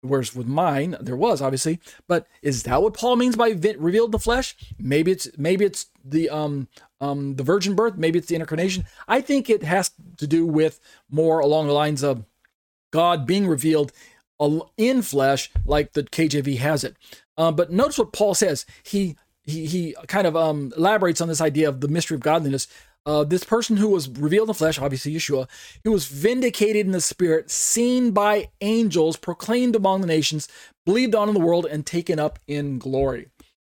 whereas 0.01 0.35
with 0.35 0.47
mine 0.47 0.97
there 1.01 1.17
was 1.17 1.41
obviously. 1.41 1.81
But 2.09 2.27
is 2.43 2.65
that 2.65 2.83
what 2.83 2.95
Paul 2.95 3.17
means 3.17 3.37
by 3.37 3.51
revealed 3.79 4.13
the 4.13 4.19
flesh? 4.19 4.57
Maybe 4.79 5.13
it's 5.13 5.29
maybe 5.37 5.65
it's 5.65 5.87
the 6.05 6.29
um 6.31 6.69
um 7.01 7.37
the 7.37 7.45
virgin 7.45 7.75
birth. 7.75 7.97
Maybe 7.97 8.19
it's 8.19 8.29
the 8.29 8.37
incarnation. 8.37 8.85
I 9.07 9.21
think 9.21 9.49
it 9.49 9.63
has 9.63 9.93
to 10.19 10.27
do 10.27 10.47
with 10.47 10.81
more 11.11 11.41
along 11.41 11.67
the 11.67 11.73
lines 11.73 12.03
of 12.03 12.25
God 12.91 13.27
being 13.27 13.47
revealed 13.47 13.93
in 14.77 15.03
flesh, 15.03 15.51
like 15.65 15.93
the 15.93 16.03
KJV 16.03 16.59
has 16.59 16.85
it. 16.85 16.97
Uh, 17.37 17.53
but 17.53 17.71
notice 17.71 17.99
what 17.99 18.13
Paul 18.13 18.35
says. 18.35 18.67
He 18.83 19.17
he 19.43 19.67
he 19.67 19.97
kind 20.07 20.27
of 20.27 20.37
um, 20.37 20.73
elaborates 20.77 21.21
on 21.21 21.29
this 21.29 21.41
idea 21.41 21.69
of 21.69 21.81
the 21.81 21.89
mystery 21.89 22.15
of 22.15 22.21
godliness. 22.21 22.67
Uh, 23.07 23.23
this 23.23 23.45
person 23.45 23.77
who 23.77 23.89
was 23.89 24.09
revealed 24.09 24.47
in 24.47 24.49
the 24.49 24.55
flesh, 24.55 24.79
obviously 24.79 25.13
Yeshua, 25.13 25.47
who 25.85 25.93
was 25.93 26.07
vindicated 26.07 26.87
in 26.87 26.93
the 26.93 27.01
spirit, 27.01 27.51
seen 27.51 28.13
by 28.13 28.49
angels, 28.61 29.17
proclaimed 29.17 29.77
among 29.77 30.01
the 30.01 30.07
nations, 30.07 30.49
believed 30.87 31.15
on 31.15 31.29
in 31.29 31.35
the 31.35 31.41
world, 31.41 31.67
and 31.67 31.85
taken 31.85 32.19
up 32.19 32.39
in 32.47 32.79
glory. 32.79 33.29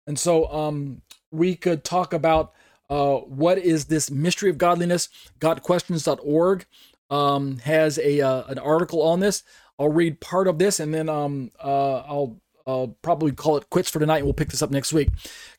And 0.06 0.20
so 0.20 0.52
um, 0.52 1.02
we 1.32 1.56
could 1.56 1.84
talk 1.84 2.14
about 2.14 2.54
uh, 2.90 3.18
what 3.20 3.58
is 3.58 3.86
this 3.86 4.12
mystery 4.12 4.50
of 4.50 4.58
godliness. 4.58 5.08
GotQuestions.org 5.40 6.66
um, 7.10 7.60
has 7.60 7.98
a 8.00 8.20
uh, 8.22 8.44
an 8.48 8.60
article 8.60 9.02
on 9.02 9.22
this. 9.22 9.44
I'll 9.80 9.90
read 9.90 10.20
part 10.20 10.48
of 10.48 10.60
this, 10.60 10.80
and 10.80 10.94
then 10.94 11.08
um, 11.08 11.52
uh, 11.64 12.00
I'll 12.00 12.42
I'll 12.68 12.96
probably 13.02 13.32
call 13.32 13.58
it 13.58 13.70
quits 13.70 13.90
for 13.90 14.00
tonight 14.00 14.18
and 14.18 14.26
we'll 14.26 14.34
pick 14.34 14.50
this 14.50 14.62
up 14.62 14.72
next 14.72 14.94
week. 14.94 15.10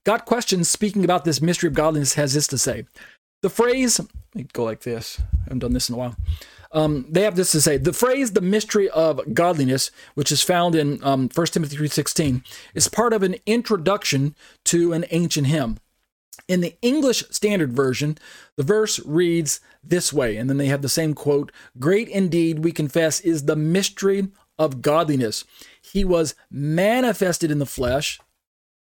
Got 0.05 0.25
questions 0.25 0.69
speaking 0.69 1.05
about 1.05 1.25
this 1.25 1.41
mystery 1.41 1.69
of 1.69 1.75
godliness 1.75 2.15
has 2.15 2.35
this 2.35 2.47
to 2.49 2.59
say. 2.59 2.85
The 3.43 3.51
phrase, 3.51 3.99
let 3.99 4.35
me 4.35 4.47
go 4.53 4.65
like 4.65 4.81
this. 4.81 5.21
I 5.21 5.45
haven't 5.45 5.59
done 5.59 5.73
this 5.73 5.89
in 5.89 5.97
a 5.97 5.99
while. 5.99 6.17
Um, 6.71 7.05
they 7.09 7.23
have 7.23 7.37
this 7.37 7.53
to 7.53 7.61
say. 7.61 7.77
The 7.77 7.93
phrase, 7.93 8.33
the 8.33 8.41
mystery 8.41 8.89
of 8.89 9.35
godliness, 9.35 9.91
which 10.15 10.33
is 10.33 10.43
found 10.43 10.75
in 10.75 11.03
um, 11.03 11.29
1 11.35 11.47
Timothy 11.49 11.77
3.16, 11.77 12.43
is 12.75 12.89
part 12.89 13.13
of 13.13 13.23
an 13.23 13.37
introduction 13.45 14.35
to 14.67 14.93
an 14.93 15.05
ancient 15.11 15.49
hymn. 15.49 15.79
In 16.49 16.61
the 16.61 16.77
English 16.83 17.25
Standard 17.31 17.73
Version, 17.73 18.17
the 18.57 18.63
verse 18.63 18.99
reads 19.01 19.61
this 19.83 20.13
way, 20.13 20.37
and 20.37 20.49
then 20.49 20.57
they 20.57 20.67
have 20.67 20.83
the 20.83 20.89
same 20.89 21.13
quote 21.13 21.53
Great 21.79 22.09
indeed, 22.09 22.61
we 22.61 22.73
confess, 22.73 23.21
is 23.21 23.45
the 23.45 23.57
mystery 23.57 24.29
of 24.59 24.83
godliness. 24.83 25.45
He 25.81 26.05
was 26.05 26.35
manifested 26.51 27.51
in 27.51 27.59
the 27.59 27.67
flesh. 27.67 28.21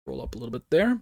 Roll 0.06 0.20
up 0.20 0.34
a 0.34 0.38
little 0.38 0.52
bit 0.52 0.68
there. 0.70 1.00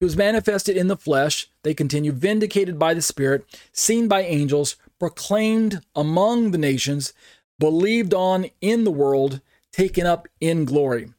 He 0.00 0.04
was 0.04 0.16
manifested 0.16 0.76
in 0.76 0.88
the 0.88 0.96
flesh. 0.96 1.48
They 1.62 1.74
continue, 1.74 2.12
vindicated 2.12 2.78
by 2.78 2.94
the 2.94 3.02
Spirit, 3.02 3.44
seen 3.72 4.08
by 4.08 4.22
angels, 4.22 4.76
proclaimed 4.98 5.80
among 5.94 6.50
the 6.50 6.58
nations, 6.58 7.12
believed 7.58 8.12
on 8.12 8.46
in 8.60 8.84
the 8.84 8.90
world, 8.90 9.40
taken 9.72 10.06
up 10.06 10.28
in 10.40 10.64
glory. 10.64 11.10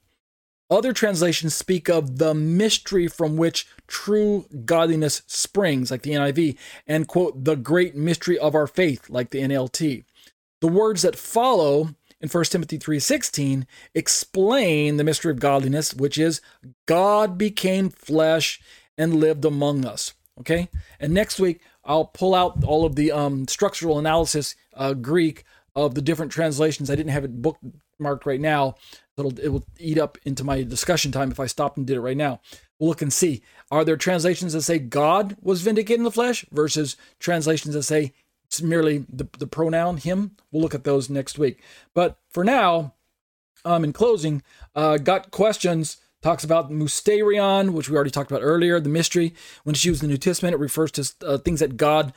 Other 0.69 0.93
translations 0.93 1.53
speak 1.53 1.89
of 1.89 2.17
the 2.17 2.33
mystery 2.33 3.07
from 3.07 3.37
which 3.37 3.67
true 3.87 4.45
godliness 4.65 5.21
springs, 5.27 5.91
like 5.91 6.01
the 6.01 6.11
NIV, 6.11 6.57
and 6.87 7.07
quote, 7.07 7.43
the 7.43 7.55
great 7.55 7.95
mystery 7.95 8.37
of 8.37 8.55
our 8.55 8.65
faith, 8.65 9.09
like 9.09 9.29
the 9.29 9.41
NLT. 9.41 10.03
The 10.61 10.67
words 10.67 11.03
that 11.03 11.15
follow 11.15 11.89
in 12.21 12.29
1 12.29 12.43
Timothy 12.45 12.77
3:16 12.77 13.65
explain 13.93 14.97
the 14.97 15.03
mystery 15.03 15.31
of 15.31 15.39
godliness, 15.39 15.93
which 15.93 16.17
is 16.17 16.41
God 16.85 17.37
became 17.37 17.89
flesh 17.89 18.59
and 18.97 19.15
lived 19.15 19.45
among 19.45 19.85
us. 19.85 20.13
Okay? 20.39 20.69
And 20.99 21.13
next 21.13 21.39
week 21.39 21.61
I'll 21.83 22.05
pull 22.05 22.33
out 22.33 22.63
all 22.63 22.85
of 22.85 22.95
the 22.95 23.11
um, 23.11 23.47
structural 23.47 23.99
analysis 23.99 24.55
uh, 24.73 24.93
Greek 24.93 25.43
of 25.75 25.93
the 25.93 26.01
different 26.01 26.31
translations. 26.31 26.89
I 26.89 26.95
didn't 26.95 27.11
have 27.11 27.25
it 27.25 27.41
bookmarked 27.41 28.25
right 28.25 28.39
now. 28.39 28.75
It'll, 29.17 29.37
it 29.39 29.49
will 29.49 29.65
eat 29.77 29.97
up 29.97 30.17
into 30.25 30.43
my 30.43 30.63
discussion 30.63 31.11
time 31.11 31.31
if 31.31 31.39
I 31.39 31.45
stopped 31.45 31.77
and 31.77 31.85
did 31.85 31.97
it 31.97 32.01
right 32.01 32.17
now. 32.17 32.41
We'll 32.79 32.89
look 32.89 33.01
and 33.01 33.13
see. 33.13 33.41
Are 33.71 33.85
there 33.85 33.97
translations 33.97 34.53
that 34.53 34.63
say 34.63 34.79
God 34.79 35.37
was 35.41 35.61
vindicated 35.61 35.99
in 35.99 36.03
the 36.03 36.11
flesh 36.11 36.45
versus 36.51 36.97
translations 37.19 37.73
that 37.73 37.83
say 37.83 38.13
it's 38.45 38.61
merely 38.61 39.05
the, 39.09 39.27
the 39.37 39.47
pronoun 39.47 39.97
him. 39.97 40.31
We'll 40.51 40.61
look 40.61 40.75
at 40.75 40.83
those 40.83 41.09
next 41.09 41.37
week. 41.37 41.61
But 41.93 42.17
for 42.29 42.43
now, 42.43 42.93
um, 43.63 43.83
in 43.83 43.93
closing, 43.93 44.43
uh, 44.75 44.97
got 44.97 45.31
questions. 45.31 45.97
Talks 46.21 46.43
about 46.43 46.71
mysterion, 46.71 47.73
which 47.73 47.87
we 47.87 47.95
already 47.95 48.09
talked 48.09 48.31
about 48.31 48.41
earlier. 48.41 48.79
The 48.79 48.89
mystery, 48.89 49.35
when 49.63 49.75
it's 49.75 49.85
used 49.85 50.01
in 50.01 50.09
the 50.09 50.13
New 50.13 50.17
Testament, 50.17 50.55
it 50.55 50.59
refers 50.59 50.91
to 50.93 51.13
uh, 51.23 51.37
things 51.37 51.59
that 51.59 51.77
God 51.77 52.13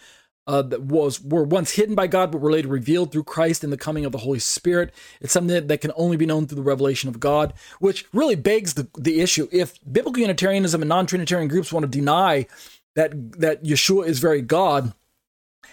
uh, 0.47 0.63
that 0.63 0.81
was 0.81 1.23
were 1.23 1.45
once 1.45 1.73
hidden 1.73 1.95
by 1.95 2.07
God, 2.07 2.33
but 2.33 2.41
were 2.41 2.51
later 2.51 2.69
revealed 2.69 3.13
through 3.13 3.25
Christ 3.25 3.63
in 3.63 3.69
the 3.69 3.77
coming 3.77 4.07
of 4.07 4.13
the 4.13 4.19
Holy 4.19 4.39
Spirit. 4.39 4.95
It's 5.21 5.33
something 5.33 5.55
that, 5.55 5.69
that 5.69 5.83
can 5.83 5.93
only 5.95 6.17
be 6.17 6.25
known 6.25 6.47
through 6.47 6.57
the 6.57 6.63
revelation 6.63 7.11
of 7.11 7.21
God, 7.21 7.53
which 7.81 8.07
really 8.15 8.35
begs 8.35 8.73
the, 8.73 8.89
the 8.97 9.21
issue. 9.21 9.47
If 9.53 9.79
biblical 9.91 10.23
Unitarianism 10.23 10.81
and 10.81 10.89
non-Trinitarian 10.89 11.49
groups 11.49 11.71
want 11.71 11.85
to 11.85 11.99
deny 11.99 12.47
that 12.95 13.13
that 13.41 13.63
Yeshua 13.63 14.07
is 14.07 14.21
very 14.21 14.41
God, 14.41 14.95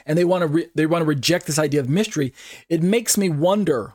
and 0.06 0.18
they 0.18 0.26
want 0.26 0.42
to 0.42 0.48
re- 0.48 0.70
they 0.76 0.86
want 0.86 1.02
to 1.02 1.08
reject 1.08 1.46
this 1.46 1.60
idea 1.60 1.80
of 1.80 1.90
mystery, 1.90 2.34
it 2.70 2.82
makes 2.82 3.18
me 3.18 3.30
wonder 3.30 3.94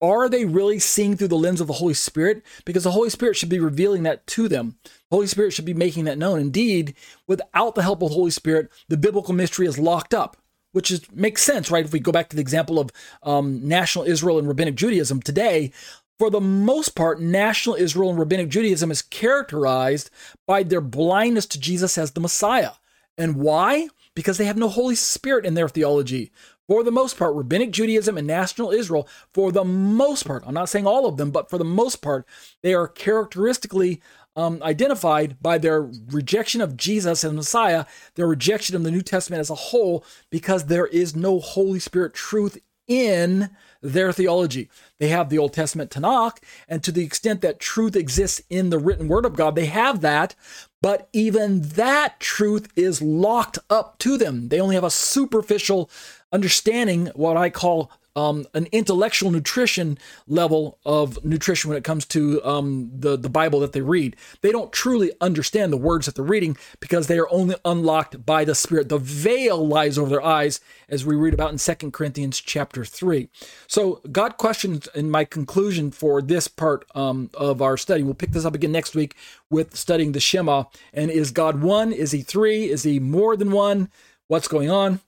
are 0.00 0.28
they 0.28 0.44
really 0.44 0.78
seeing 0.78 1.16
through 1.16 1.28
the 1.28 1.36
lens 1.36 1.60
of 1.60 1.66
the 1.66 1.74
Holy 1.74 1.94
Spirit? 1.94 2.42
Because 2.64 2.84
the 2.84 2.92
Holy 2.92 3.10
Spirit 3.10 3.36
should 3.36 3.48
be 3.48 3.58
revealing 3.58 4.04
that 4.04 4.26
to 4.28 4.48
them. 4.48 4.76
The 4.84 5.16
Holy 5.16 5.26
Spirit 5.26 5.52
should 5.52 5.64
be 5.64 5.74
making 5.74 6.04
that 6.04 6.18
known. 6.18 6.38
Indeed, 6.38 6.94
without 7.26 7.74
the 7.74 7.82
help 7.82 8.02
of 8.02 8.10
the 8.10 8.14
Holy 8.14 8.30
Spirit, 8.30 8.70
the 8.88 8.96
biblical 8.96 9.34
mystery 9.34 9.66
is 9.66 9.78
locked 9.78 10.14
up, 10.14 10.36
which 10.72 10.90
is, 10.90 11.10
makes 11.12 11.42
sense, 11.42 11.70
right? 11.70 11.84
If 11.84 11.92
we 11.92 11.98
go 11.98 12.12
back 12.12 12.28
to 12.28 12.36
the 12.36 12.42
example 12.42 12.78
of 12.78 12.90
um, 13.24 13.66
national 13.66 14.04
Israel 14.04 14.38
and 14.38 14.46
rabbinic 14.46 14.76
Judaism 14.76 15.20
today, 15.20 15.72
for 16.18 16.30
the 16.30 16.40
most 16.40 16.90
part, 16.90 17.20
national 17.20 17.76
Israel 17.76 18.10
and 18.10 18.18
rabbinic 18.18 18.48
Judaism 18.48 18.90
is 18.90 19.02
characterized 19.02 20.10
by 20.46 20.62
their 20.62 20.80
blindness 20.80 21.46
to 21.46 21.60
Jesus 21.60 21.98
as 21.98 22.12
the 22.12 22.20
Messiah. 22.20 22.72
And 23.16 23.36
why? 23.36 23.88
Because 24.18 24.36
they 24.36 24.46
have 24.46 24.56
no 24.56 24.68
Holy 24.68 24.96
Spirit 24.96 25.46
in 25.46 25.54
their 25.54 25.68
theology. 25.68 26.32
For 26.66 26.82
the 26.82 26.90
most 26.90 27.16
part, 27.16 27.36
Rabbinic 27.36 27.70
Judaism 27.70 28.18
and 28.18 28.26
National 28.26 28.72
Israel, 28.72 29.06
for 29.32 29.52
the 29.52 29.64
most 29.64 30.26
part, 30.26 30.42
I'm 30.44 30.54
not 30.54 30.68
saying 30.68 30.88
all 30.88 31.06
of 31.06 31.18
them, 31.18 31.30
but 31.30 31.48
for 31.48 31.56
the 31.56 31.64
most 31.64 32.02
part, 32.02 32.26
they 32.60 32.74
are 32.74 32.88
characteristically 32.88 34.02
um, 34.34 34.60
identified 34.64 35.40
by 35.40 35.56
their 35.56 35.88
rejection 36.10 36.60
of 36.60 36.76
Jesus 36.76 37.22
as 37.22 37.32
Messiah, 37.32 37.84
their 38.16 38.26
rejection 38.26 38.74
of 38.74 38.82
the 38.82 38.90
New 38.90 39.02
Testament 39.02 39.38
as 39.38 39.50
a 39.50 39.54
whole, 39.54 40.04
because 40.30 40.64
there 40.64 40.88
is 40.88 41.14
no 41.14 41.38
Holy 41.38 41.78
Spirit 41.78 42.12
truth 42.12 42.58
in 42.88 43.50
their 43.80 44.12
theology. 44.12 44.68
They 44.98 45.08
have 45.08 45.28
the 45.28 45.38
Old 45.38 45.52
Testament 45.52 45.92
Tanakh, 45.92 46.38
and 46.66 46.82
to 46.82 46.90
the 46.90 47.04
extent 47.04 47.40
that 47.42 47.60
truth 47.60 47.94
exists 47.94 48.42
in 48.50 48.70
the 48.70 48.80
written 48.80 49.06
word 49.06 49.24
of 49.24 49.36
God, 49.36 49.54
they 49.54 49.66
have 49.66 50.00
that, 50.00 50.34
but 50.80 51.08
even 51.12 51.62
that 51.62 52.20
truth 52.20 52.68
is 52.76 53.02
locked 53.02 53.58
up 53.68 53.98
to 53.98 54.16
them. 54.16 54.48
They 54.48 54.60
only 54.60 54.74
have 54.74 54.84
a 54.84 54.90
superficial 54.90 55.90
understanding, 56.32 57.06
what 57.14 57.36
I 57.36 57.50
call 57.50 57.90
um, 58.18 58.46
an 58.52 58.66
intellectual 58.72 59.30
nutrition 59.30 59.96
level 60.26 60.78
of 60.84 61.24
nutrition 61.24 61.68
when 61.68 61.78
it 61.78 61.84
comes 61.84 62.04
to 62.06 62.44
um, 62.44 62.90
the, 62.92 63.16
the 63.16 63.28
Bible 63.28 63.60
that 63.60 63.72
they 63.72 63.80
read. 63.80 64.16
They 64.40 64.50
don't 64.50 64.72
truly 64.72 65.12
understand 65.20 65.72
the 65.72 65.76
words 65.76 66.06
that 66.06 66.16
they're 66.16 66.24
reading 66.24 66.56
because 66.80 67.06
they 67.06 67.18
are 67.18 67.30
only 67.30 67.54
unlocked 67.64 68.26
by 68.26 68.44
the 68.44 68.56
Spirit. 68.56 68.88
The 68.88 68.98
veil 68.98 69.64
lies 69.64 69.96
over 69.96 70.10
their 70.10 70.24
eyes, 70.24 70.60
as 70.88 71.06
we 71.06 71.14
read 71.14 71.32
about 71.32 71.52
in 71.52 71.58
Second 71.58 71.92
Corinthians 71.92 72.40
chapter 72.40 72.84
3. 72.84 73.28
So, 73.68 74.00
GotQuestions 74.08 74.92
in 74.96 75.10
my 75.10 75.24
conclusion 75.24 75.92
for 75.92 76.20
this 76.20 76.48
part 76.48 76.84
um, 76.96 77.30
of 77.34 77.62
our 77.62 77.76
study. 77.76 78.02
We'll 78.02 78.14
pick 78.14 78.32
this 78.32 78.44
up 78.44 78.54
again 78.54 78.72
next 78.72 78.96
week 78.96 79.14
with 79.48 79.76
studying 79.76 80.10
the 80.10 80.20
Shema. 80.20 80.64
And 80.92 81.12
is 81.12 81.30
God 81.30 81.62
one? 81.62 81.92
Is 81.92 82.10
he 82.10 82.22
three? 82.22 82.68
Is 82.68 82.82
he 82.82 82.98
more 82.98 83.36
than 83.36 83.52
one? 83.52 83.90
What's 84.26 84.48
going 84.48 84.70
on? 84.70 85.00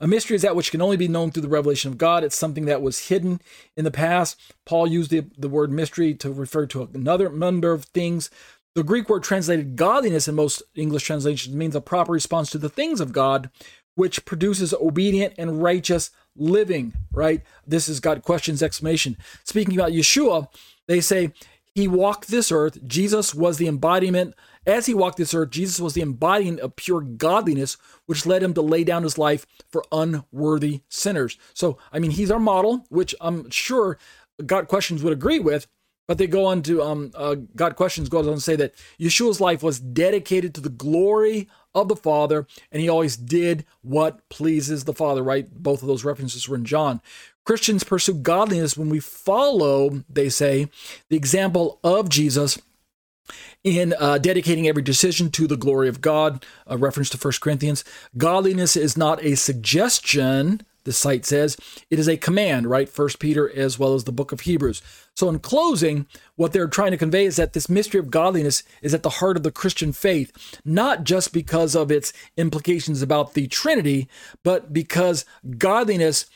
A 0.00 0.08
mystery 0.08 0.34
is 0.34 0.42
that 0.42 0.56
which 0.56 0.70
can 0.70 0.80
only 0.80 0.96
be 0.96 1.08
known 1.08 1.30
through 1.30 1.42
the 1.42 1.48
revelation 1.48 1.90
of 1.90 1.98
God. 1.98 2.24
It's 2.24 2.36
something 2.36 2.64
that 2.64 2.80
was 2.80 3.08
hidden 3.08 3.40
in 3.76 3.84
the 3.84 3.90
past. 3.90 4.40
Paul 4.64 4.86
used 4.86 5.10
the, 5.10 5.26
the 5.36 5.48
word 5.48 5.70
mystery 5.70 6.14
to 6.14 6.32
refer 6.32 6.66
to 6.66 6.88
another 6.94 7.28
number 7.28 7.72
of 7.72 7.84
things. 7.84 8.30
The 8.74 8.82
Greek 8.82 9.10
word 9.10 9.22
translated 9.22 9.76
godliness 9.76 10.26
in 10.26 10.36
most 10.36 10.62
English 10.74 11.02
translations 11.02 11.54
means 11.54 11.76
a 11.76 11.80
proper 11.80 12.12
response 12.12 12.50
to 12.50 12.58
the 12.58 12.68
things 12.70 13.00
of 13.00 13.12
God, 13.12 13.50
which 13.94 14.24
produces 14.24 14.72
obedient 14.72 15.34
and 15.36 15.62
righteous 15.62 16.10
living, 16.34 16.94
right? 17.12 17.42
This 17.66 17.88
is 17.88 18.00
GotQuestions 18.00 18.62
exclamation. 18.62 19.18
Speaking 19.44 19.74
about 19.74 19.92
Yeshua, 19.92 20.48
they 20.88 21.00
say 21.00 21.32
he 21.74 21.88
walked 21.88 22.28
this 22.28 22.50
earth. 22.50 22.78
Jesus 22.86 23.34
was 23.34 23.58
the 23.58 23.68
embodiment 23.68 24.34
as 24.66 24.86
he 24.86 24.94
walked 24.94 25.16
this 25.16 25.34
earth, 25.34 25.50
Jesus 25.50 25.80
was 25.80 25.94
the 25.94 26.02
embodiment 26.02 26.60
of 26.60 26.76
pure 26.76 27.00
godliness, 27.00 27.76
which 28.06 28.26
led 28.26 28.42
him 28.42 28.52
to 28.54 28.62
lay 28.62 28.84
down 28.84 29.02
his 29.02 29.16
life 29.16 29.46
for 29.70 29.84
unworthy 29.90 30.82
sinners. 30.88 31.38
So, 31.54 31.78
I 31.92 31.98
mean, 31.98 32.10
he's 32.10 32.30
our 32.30 32.38
model, 32.38 32.84
which 32.90 33.14
I'm 33.20 33.48
sure 33.50 33.98
GotQuestions 34.42 35.02
would 35.02 35.12
agree 35.12 35.38
with. 35.38 35.66
But 36.06 36.18
they 36.18 36.26
go 36.26 36.44
on 36.44 36.62
to, 36.62 36.82
um, 36.82 37.12
uh, 37.14 37.36
GotQuestions 37.54 38.10
goes 38.10 38.26
on 38.26 38.34
to 38.34 38.40
say 38.40 38.56
that 38.56 38.74
Yeshua's 38.98 39.40
life 39.40 39.62
was 39.62 39.78
dedicated 39.78 40.54
to 40.54 40.60
the 40.60 40.68
glory 40.68 41.48
of 41.72 41.86
the 41.86 41.94
Father, 41.94 42.48
and 42.72 42.82
he 42.82 42.88
always 42.88 43.16
did 43.16 43.64
what 43.82 44.28
pleases 44.28 44.84
the 44.84 44.92
Father, 44.92 45.22
right? 45.22 45.48
Both 45.48 45.82
of 45.82 45.88
those 45.88 46.04
references 46.04 46.48
were 46.48 46.56
in 46.56 46.64
John. 46.64 47.00
Christians 47.44 47.84
pursue 47.84 48.14
godliness 48.14 48.76
when 48.76 48.90
we 48.90 49.00
follow, 49.00 50.02
they 50.08 50.28
say, 50.28 50.68
the 51.08 51.16
example 51.16 51.80
of 51.82 52.08
Jesus 52.08 52.58
in 53.62 53.94
uh, 53.98 54.18
dedicating 54.18 54.66
every 54.66 54.82
decision 54.82 55.30
to 55.30 55.46
the 55.46 55.56
glory 55.56 55.88
of 55.88 56.00
God, 56.00 56.44
a 56.66 56.76
reference 56.76 57.10
to 57.10 57.18
1 57.18 57.34
Corinthians. 57.40 57.84
Godliness 58.16 58.76
is 58.76 58.96
not 58.96 59.22
a 59.22 59.34
suggestion, 59.34 60.62
the 60.84 60.92
site 60.92 61.26
says, 61.26 61.56
it 61.90 61.98
is 61.98 62.08
a 62.08 62.16
command, 62.16 62.66
right? 62.66 62.88
First 62.88 63.18
Peter 63.18 63.50
as 63.54 63.78
well 63.78 63.94
as 63.94 64.04
the 64.04 64.12
book 64.12 64.32
of 64.32 64.40
Hebrews. 64.40 64.82
So, 65.14 65.28
in 65.28 65.38
closing, 65.40 66.06
what 66.36 66.52
they're 66.52 66.68
trying 66.68 66.92
to 66.92 66.96
convey 66.96 67.26
is 67.26 67.36
that 67.36 67.52
this 67.52 67.68
mystery 67.68 68.00
of 68.00 68.10
godliness 68.10 68.62
is 68.80 68.94
at 68.94 69.02
the 69.02 69.10
heart 69.10 69.36
of 69.36 69.42
the 69.42 69.52
Christian 69.52 69.92
faith, 69.92 70.60
not 70.64 71.04
just 71.04 71.34
because 71.34 71.74
of 71.74 71.90
its 71.90 72.14
implications 72.38 73.02
about 73.02 73.34
the 73.34 73.46
Trinity, 73.46 74.08
but 74.42 74.72
because 74.72 75.26
godliness 75.58 76.26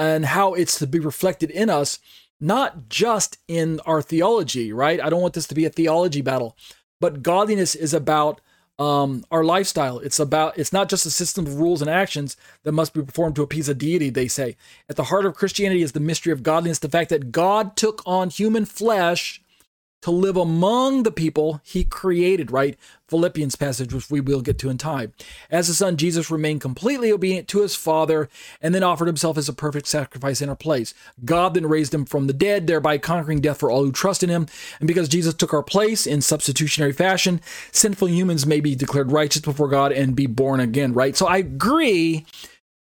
and 0.00 0.24
how 0.24 0.54
it's 0.54 0.78
to 0.78 0.86
be 0.86 0.98
reflected 0.98 1.50
in 1.50 1.68
us 1.68 1.98
not 2.40 2.88
just 2.88 3.36
in 3.48 3.80
our 3.80 4.00
theology, 4.00 4.72
right? 4.72 4.98
I 4.98 5.10
don't 5.10 5.20
want 5.20 5.34
this 5.34 5.46
to 5.48 5.54
be 5.54 5.66
a 5.66 5.70
theology 5.70 6.22
battle, 6.22 6.56
but 6.98 7.22
godliness 7.22 7.74
is 7.74 7.92
about 7.92 8.40
um, 8.78 9.26
our 9.30 9.44
lifestyle. 9.44 9.98
It's 9.98 10.18
about 10.18 10.56
it's 10.56 10.72
not 10.72 10.88
just 10.88 11.04
a 11.04 11.10
system 11.10 11.46
of 11.46 11.60
rules 11.60 11.82
and 11.82 11.90
actions 11.90 12.38
that 12.62 12.72
must 12.72 12.94
be 12.94 13.02
performed 13.02 13.36
to 13.36 13.42
appease 13.42 13.68
a 13.68 13.74
deity. 13.74 14.08
They 14.08 14.26
say 14.26 14.56
at 14.88 14.96
the 14.96 15.04
heart 15.04 15.26
of 15.26 15.34
Christianity 15.34 15.82
is 15.82 15.92
the 15.92 16.00
mystery 16.00 16.32
of 16.32 16.42
godliness, 16.42 16.78
the 16.78 16.88
fact 16.88 17.10
that 17.10 17.30
God 17.30 17.76
took 17.76 18.02
on 18.06 18.30
human 18.30 18.64
flesh 18.64 19.42
to 20.02 20.10
live 20.10 20.36
among 20.36 21.02
the 21.02 21.10
people 21.10 21.60
he 21.64 21.84
created, 21.84 22.50
right? 22.50 22.76
Philippians 23.08 23.56
passage, 23.56 23.92
which 23.92 24.08
we 24.08 24.20
will 24.20 24.40
get 24.40 24.56
to 24.58 24.70
in 24.70 24.78
time. 24.78 25.12
As 25.50 25.66
the 25.66 25.74
Son, 25.74 25.96
Jesus 25.96 26.30
remained 26.30 26.60
completely 26.60 27.10
obedient 27.10 27.48
to 27.48 27.62
his 27.62 27.74
Father 27.74 28.28
and 28.62 28.74
then 28.74 28.84
offered 28.84 29.08
himself 29.08 29.36
as 29.36 29.48
a 29.48 29.52
perfect 29.52 29.88
sacrifice 29.88 30.40
in 30.40 30.48
our 30.48 30.56
place. 30.56 30.94
God 31.24 31.54
then 31.54 31.66
raised 31.66 31.92
him 31.92 32.04
from 32.04 32.28
the 32.28 32.32
dead, 32.32 32.66
thereby 32.66 32.98
conquering 32.98 33.40
death 33.40 33.58
for 33.58 33.70
all 33.70 33.84
who 33.84 33.92
trust 33.92 34.22
in 34.22 34.30
him. 34.30 34.46
And 34.78 34.86
because 34.86 35.08
Jesus 35.08 35.34
took 35.34 35.52
our 35.52 35.62
place 35.62 36.06
in 36.06 36.22
substitutionary 36.22 36.92
fashion, 36.92 37.40
sinful 37.72 38.08
humans 38.08 38.46
may 38.46 38.60
be 38.60 38.74
declared 38.76 39.10
righteous 39.10 39.42
before 39.42 39.68
God 39.68 39.92
and 39.92 40.14
be 40.14 40.26
born 40.26 40.60
again, 40.60 40.92
right? 40.92 41.16
So 41.16 41.26
I 41.26 41.38
agree 41.38 42.24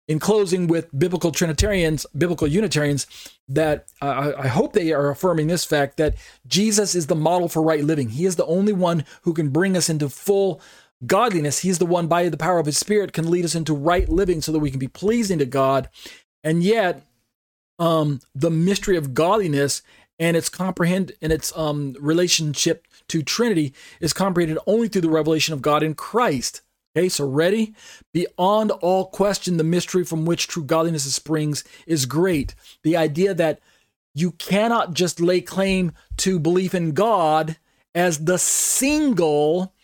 in 0.07 0.19
closing 0.19 0.67
with 0.67 0.97
biblical 0.97 1.33
Trinitarians, 1.33 2.05
biblical 2.17 2.47
Unitarians, 2.47 3.07
that 3.49 3.87
I 4.03 4.49
hope 4.49 4.73
they 4.73 4.93
are 4.93 5.11
affirming 5.11 5.47
this 5.47 5.65
fact 5.65 5.97
that 5.97 6.15
Jesus 6.47 6.95
is 6.95 7.07
the 7.07 7.15
model 7.15 7.49
for 7.49 7.63
right 7.63 7.83
living. 7.83 8.11
He 8.11 8.27
is 8.27 8.37
the 8.37 8.47
only 8.47 8.73
one 8.73 9.05
who 9.23 9.33
can 9.33 9.49
bring 9.49 9.77
us 9.77 9.89
into 9.89 10.09
full 10.09 10.61
godliness. 11.07 11.61
He's 11.61 11.79
the 11.79 11.87
one 11.87 12.07
by 12.07 12.29
the 12.29 12.37
power 12.37 12.59
of 12.59 12.67
his 12.67 12.79
spirit 12.79 13.13
can 13.13 13.31
lead 13.31 13.45
us 13.45 13.55
into 13.55 13.75
right 13.75 14.09
living 14.09 14.43
so 14.43 14.53
that 14.53 14.59
we 14.59 14.71
can 14.71 14.79
be 14.79 14.89
pleasing 14.89 15.39
to 15.39 15.47
God. 15.47 15.89
And 16.43 16.63
yet, 16.63 17.03
um, 17.79 18.21
the 18.35 18.51
mystery 18.51 18.97
of 18.97 19.15
godliness 19.15 19.83
and 20.19 20.37
its 20.37 20.49
comprehend 20.49 21.13
and 21.21 21.33
its 21.33 21.57
um, 21.57 21.97
relationship 21.99 22.87
to 23.09 23.23
Trinity 23.23 23.75
is 24.01 24.13
comprehended 24.13 24.59
only 24.67 24.89
through 24.89 25.03
the 25.03 25.11
revelation 25.11 25.55
of 25.55 25.63
God 25.63 25.83
in 25.83 25.95
Christ. 25.95 26.63
Okay, 26.97 27.09
so 27.09 27.27
ready? 27.27 27.75
Beyond 28.13 28.71
all 28.71 29.07
question, 29.07 29.57
the 29.57 29.65
mystery 29.65 30.05
from 30.05 30.25
which 30.25 30.47
true 30.47 30.63
godliness 30.63 31.13
springs 31.13 31.65
is 31.89 32.07
great. 32.07 32.55
The 32.85 32.97
idea 32.97 33.35
that 33.35 33.59
you 34.15 34.31
cannot 34.33 34.95
just 34.95 35.21
lay 35.21 35.41
claim 35.41 35.91
to 36.19 36.39
belief 36.39 36.73
in 36.73 36.93
God 36.93 37.57
as 37.97 38.27
the 38.27 38.39
single 38.39 39.75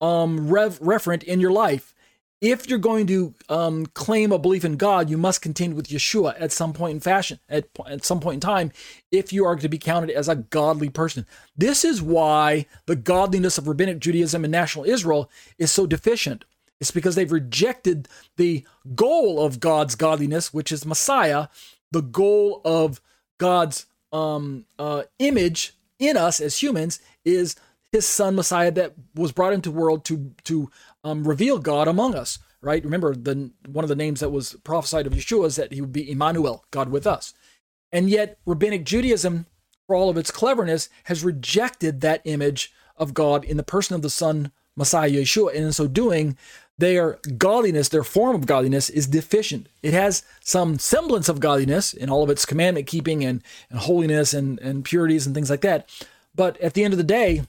um, 0.00 0.48
rev- 0.48 0.80
referent 0.80 1.22
in 1.22 1.38
your 1.38 1.52
life. 1.52 1.94
If 2.40 2.68
you're 2.68 2.78
going 2.78 3.06
to 3.08 3.34
um, 3.50 3.86
claim 3.86 4.32
a 4.32 4.38
belief 4.38 4.64
in 4.64 4.76
God, 4.76 5.10
you 5.10 5.18
must 5.18 5.42
contend 5.42 5.74
with 5.74 5.88
Yeshua 5.88 6.34
at 6.38 6.52
some 6.52 6.72
point 6.72 6.94
in 6.94 7.00
fashion, 7.00 7.40
at, 7.48 7.68
at 7.86 8.06
some 8.06 8.20
point 8.20 8.34
in 8.34 8.40
time, 8.40 8.72
if 9.10 9.34
you 9.34 9.44
are 9.44 9.56
to 9.56 9.68
be 9.68 9.78
counted 9.78 10.10
as 10.10 10.28
a 10.28 10.36
godly 10.36 10.88
person. 10.88 11.26
This 11.56 11.84
is 11.84 12.02
why 12.02 12.66
the 12.86 12.96
godliness 12.96 13.58
of 13.58 13.68
rabbinic 13.68 13.98
Judaism 13.98 14.44
and 14.44 14.52
national 14.52 14.86
Israel 14.86 15.30
is 15.58 15.70
so 15.70 15.86
deficient 15.86 16.44
it's 16.84 16.90
because 16.90 17.14
they've 17.14 17.32
rejected 17.32 18.08
the 18.36 18.62
goal 18.94 19.42
of 19.42 19.58
God's 19.58 19.94
godliness, 19.94 20.52
which 20.52 20.70
is 20.70 20.84
Messiah, 20.84 21.48
the 21.90 22.02
goal 22.02 22.60
of 22.62 23.00
God's 23.38 23.86
um, 24.12 24.66
uh, 24.78 25.04
image 25.18 25.72
in 25.98 26.18
us 26.18 26.40
as 26.40 26.62
humans 26.62 27.00
is 27.24 27.56
his 27.90 28.06
son 28.06 28.34
Messiah 28.36 28.70
that 28.72 28.92
was 29.14 29.32
brought 29.32 29.54
into 29.54 29.70
the 29.70 29.76
world 29.76 30.04
to 30.04 30.34
to 30.44 30.70
um, 31.04 31.26
reveal 31.26 31.58
God 31.58 31.88
among 31.88 32.14
us. 32.14 32.38
Right? 32.60 32.84
Remember, 32.84 33.14
the 33.14 33.50
one 33.66 33.84
of 33.84 33.88
the 33.88 33.96
names 33.96 34.20
that 34.20 34.30
was 34.30 34.54
prophesied 34.62 35.06
of 35.06 35.14
Yeshua 35.14 35.46
is 35.46 35.56
that 35.56 35.72
he 35.72 35.80
would 35.80 35.92
be 35.92 36.10
Emmanuel, 36.10 36.66
God 36.70 36.90
with 36.90 37.06
us. 37.06 37.32
And 37.92 38.10
yet, 38.10 38.38
rabbinic 38.44 38.84
Judaism, 38.84 39.46
for 39.86 39.96
all 39.96 40.10
of 40.10 40.18
its 40.18 40.30
cleverness, 40.30 40.90
has 41.04 41.24
rejected 41.24 42.02
that 42.02 42.20
image 42.24 42.74
of 42.96 43.14
God 43.14 43.42
in 43.42 43.56
the 43.56 43.62
person 43.62 43.94
of 43.94 44.02
the 44.02 44.10
Son 44.10 44.52
Messiah 44.76 45.10
Yeshua, 45.10 45.54
and 45.54 45.64
in 45.64 45.72
so 45.72 45.86
doing, 45.86 46.36
their 46.78 47.18
godliness, 47.38 47.88
their 47.88 48.02
form 48.02 48.34
of 48.34 48.46
godliness 48.46 48.90
is 48.90 49.06
deficient. 49.06 49.68
It 49.82 49.94
has 49.94 50.24
some 50.40 50.78
semblance 50.78 51.28
of 51.28 51.40
godliness 51.40 51.94
in 51.94 52.10
all 52.10 52.22
of 52.22 52.30
its 52.30 52.44
commandment 52.44 52.86
keeping 52.86 53.24
and, 53.24 53.42
and 53.70 53.78
holiness 53.78 54.34
and, 54.34 54.58
and 54.60 54.84
purities 54.84 55.26
and 55.26 55.34
things 55.34 55.50
like 55.50 55.60
that. 55.60 55.88
But 56.34 56.60
at 56.60 56.74
the 56.74 56.82
end 56.82 56.92
of 56.92 56.98
the 56.98 57.04
day, 57.04 57.42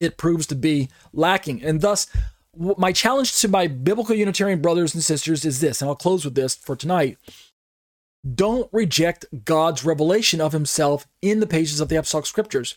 it 0.00 0.16
proves 0.16 0.46
to 0.48 0.54
be 0.54 0.88
lacking. 1.12 1.62
And 1.62 1.80
thus, 1.80 2.08
my 2.56 2.92
challenge 2.92 3.40
to 3.40 3.48
my 3.48 3.68
biblical 3.68 4.14
Unitarian 4.14 4.60
brothers 4.60 4.94
and 4.94 5.04
sisters 5.04 5.44
is 5.44 5.60
this, 5.60 5.80
and 5.80 5.88
I'll 5.88 5.96
close 5.96 6.24
with 6.24 6.34
this 6.34 6.56
for 6.56 6.74
tonight. 6.74 7.18
Don't 8.34 8.68
reject 8.72 9.26
God's 9.44 9.84
revelation 9.84 10.40
of 10.40 10.52
himself 10.52 11.06
in 11.22 11.38
the 11.38 11.46
pages 11.46 11.78
of 11.80 11.88
the 11.88 11.96
Apostolic 11.96 12.26
Scriptures. 12.26 12.74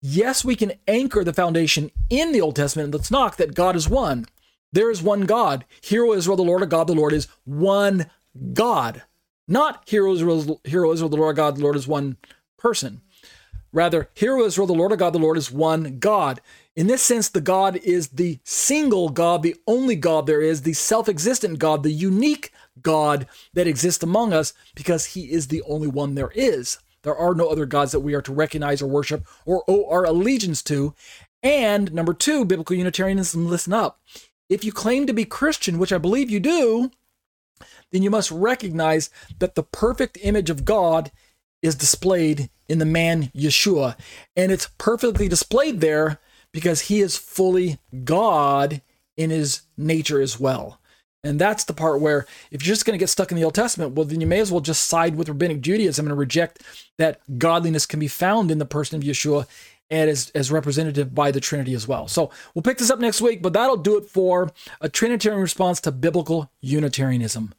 Yes, 0.00 0.44
we 0.44 0.56
can 0.56 0.72
anchor 0.86 1.24
the 1.24 1.32
foundation 1.34 1.90
in 2.08 2.32
the 2.32 2.40
Old 2.40 2.56
Testament 2.56 2.92
the 2.92 2.98
Tanakh 2.98 3.36
that 3.36 3.54
God 3.54 3.76
is 3.76 3.88
one. 3.88 4.26
There 4.72 4.90
is 4.90 5.02
one 5.02 5.22
God. 5.22 5.64
Hear, 5.80 6.04
O 6.04 6.12
Israel, 6.12 6.36
the 6.36 6.42
Lord 6.42 6.62
of 6.62 6.68
God, 6.68 6.86
the 6.86 6.94
Lord 6.94 7.12
is 7.12 7.28
one 7.44 8.10
God. 8.52 9.02
Not 9.46 9.82
hear, 9.88 10.06
O 10.06 10.12
Israel, 10.12 10.60
hear, 10.64 10.84
O 10.84 10.92
Israel, 10.92 11.08
the 11.08 11.16
Lord 11.16 11.30
of 11.30 11.36
God, 11.36 11.56
the 11.56 11.62
Lord 11.62 11.76
is 11.76 11.88
one 11.88 12.16
person. 12.58 13.00
Rather, 13.72 14.08
hear, 14.14 14.36
O 14.36 14.44
Israel, 14.44 14.66
the 14.66 14.74
Lord 14.74 14.92
of 14.92 14.98
God, 14.98 15.12
the 15.12 15.18
Lord 15.18 15.38
is 15.38 15.50
one 15.50 15.98
God. 15.98 16.40
In 16.76 16.86
this 16.86 17.02
sense, 17.02 17.28
the 17.28 17.40
God 17.40 17.76
is 17.76 18.08
the 18.08 18.38
single 18.44 19.08
God, 19.08 19.42
the 19.42 19.56
only 19.66 19.96
God 19.96 20.26
there 20.26 20.40
is, 20.40 20.62
the 20.62 20.74
self 20.74 21.08
existent 21.08 21.58
God, 21.58 21.82
the 21.82 21.90
unique 21.90 22.52
God 22.82 23.26
that 23.54 23.66
exists 23.66 24.02
among 24.02 24.32
us 24.32 24.52
because 24.74 25.06
he 25.06 25.32
is 25.32 25.48
the 25.48 25.62
only 25.62 25.88
one 25.88 26.14
there 26.14 26.30
is. 26.34 26.78
There 27.02 27.16
are 27.16 27.34
no 27.34 27.48
other 27.48 27.66
gods 27.66 27.92
that 27.92 28.00
we 28.00 28.14
are 28.14 28.22
to 28.22 28.32
recognize 28.32 28.82
or 28.82 28.86
worship 28.86 29.26
or 29.46 29.64
owe 29.68 29.88
our 29.88 30.04
allegiance 30.04 30.62
to. 30.64 30.94
And 31.42 31.92
number 31.92 32.12
two, 32.12 32.44
biblical 32.44 32.76
Unitarianism, 32.76 33.48
listen 33.48 33.72
up. 33.72 34.00
If 34.48 34.64
you 34.64 34.72
claim 34.72 35.06
to 35.06 35.12
be 35.12 35.24
Christian, 35.24 35.78
which 35.78 35.92
I 35.92 35.98
believe 35.98 36.30
you 36.30 36.40
do, 36.40 36.90
then 37.92 38.02
you 38.02 38.10
must 38.10 38.30
recognize 38.30 39.10
that 39.38 39.54
the 39.54 39.62
perfect 39.62 40.18
image 40.22 40.50
of 40.50 40.64
God 40.64 41.10
is 41.62 41.74
displayed 41.74 42.50
in 42.68 42.78
the 42.78 42.84
man 42.84 43.24
Yeshua. 43.34 43.96
And 44.36 44.52
it's 44.52 44.70
perfectly 44.78 45.28
displayed 45.28 45.80
there 45.80 46.20
because 46.52 46.82
he 46.82 47.00
is 47.00 47.16
fully 47.16 47.78
God 48.04 48.82
in 49.16 49.30
his 49.30 49.62
nature 49.76 50.20
as 50.20 50.38
well. 50.38 50.80
And 51.24 51.40
that's 51.40 51.64
the 51.64 51.72
part 51.72 52.00
where 52.00 52.26
if 52.50 52.64
you're 52.64 52.74
just 52.74 52.84
going 52.84 52.96
to 52.96 53.02
get 53.02 53.10
stuck 53.10 53.32
in 53.32 53.36
the 53.36 53.44
Old 53.44 53.54
Testament, 53.54 53.94
well, 53.94 54.06
then 54.06 54.20
you 54.20 54.26
may 54.26 54.38
as 54.38 54.52
well 54.52 54.60
just 54.60 54.86
side 54.86 55.16
with 55.16 55.28
rabbinic 55.28 55.60
Judaism 55.60 56.06
and 56.06 56.16
reject 56.16 56.62
that 56.96 57.20
godliness 57.38 57.86
can 57.86 57.98
be 57.98 58.08
found 58.08 58.50
in 58.50 58.58
the 58.58 58.64
person 58.64 58.96
of 58.96 59.02
Yeshua 59.02 59.46
and 59.90 60.10
as, 60.10 60.30
as 60.34 60.50
representative 60.50 61.14
by 61.14 61.30
the 61.30 61.40
Trinity 61.40 61.74
as 61.74 61.88
well. 61.88 62.08
So 62.08 62.30
we'll 62.54 62.62
pick 62.62 62.78
this 62.78 62.90
up 62.90 62.98
next 62.98 63.20
week, 63.20 63.42
but 63.42 63.52
that'll 63.52 63.76
do 63.76 63.96
it 63.96 64.04
for 64.04 64.52
a 64.80 64.88
Trinitarian 64.88 65.40
response 65.40 65.80
to 65.82 65.92
biblical 65.92 66.50
Unitarianism. 66.60 67.54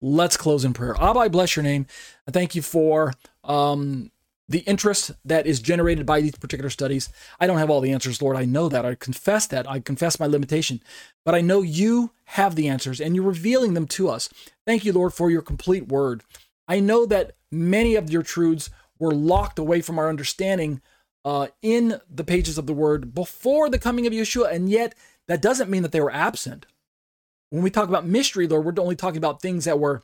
Let's 0.00 0.36
close 0.36 0.64
in 0.64 0.74
prayer. 0.74 0.94
Abba, 1.00 1.18
I 1.20 1.28
bless 1.28 1.56
your 1.56 1.64
name. 1.64 1.86
and 2.26 2.32
thank 2.32 2.54
you 2.54 2.62
for 2.62 3.14
um, 3.44 4.10
the 4.48 4.60
interest 4.60 5.10
that 5.24 5.46
is 5.46 5.60
generated 5.60 6.06
by 6.06 6.20
these 6.20 6.36
particular 6.36 6.70
studies. 6.70 7.10
I 7.40 7.46
don't 7.46 7.58
have 7.58 7.68
all 7.68 7.80
the 7.80 7.92
answers, 7.92 8.22
Lord. 8.22 8.36
I 8.36 8.44
know 8.44 8.68
that. 8.68 8.86
I 8.86 8.94
confess 8.94 9.46
that. 9.48 9.68
I 9.68 9.80
confess 9.80 10.20
my 10.20 10.26
limitation. 10.26 10.80
But 11.24 11.34
I 11.34 11.40
know 11.40 11.62
you 11.62 12.12
have 12.26 12.54
the 12.54 12.68
answers 12.68 13.00
and 13.00 13.14
you're 13.14 13.24
revealing 13.24 13.74
them 13.74 13.86
to 13.88 14.08
us. 14.08 14.28
Thank 14.66 14.84
you, 14.84 14.92
Lord, 14.92 15.12
for 15.12 15.30
your 15.30 15.42
complete 15.42 15.88
word. 15.88 16.22
I 16.68 16.80
know 16.80 17.04
that 17.06 17.32
many 17.50 17.96
of 17.96 18.10
your 18.10 18.22
truths 18.22 18.70
were 18.98 19.12
locked 19.12 19.58
away 19.58 19.80
from 19.80 19.98
our 19.98 20.08
understanding 20.08 20.80
uh, 21.24 21.48
in 21.62 22.00
the 22.10 22.24
pages 22.24 22.58
of 22.58 22.66
the 22.66 22.72
word 22.72 23.14
before 23.14 23.68
the 23.68 23.78
coming 23.78 24.06
of 24.06 24.12
Yeshua, 24.12 24.52
and 24.52 24.68
yet 24.68 24.94
that 25.26 25.42
doesn't 25.42 25.70
mean 25.70 25.82
that 25.82 25.92
they 25.92 26.00
were 26.00 26.12
absent. 26.12 26.66
When 27.50 27.62
we 27.62 27.70
talk 27.70 27.88
about 27.88 28.06
mystery, 28.06 28.46
Lord, 28.46 28.64
we're 28.64 28.82
only 28.82 28.96
talking 28.96 29.18
about 29.18 29.40
things 29.40 29.64
that 29.64 29.78
were 29.78 30.02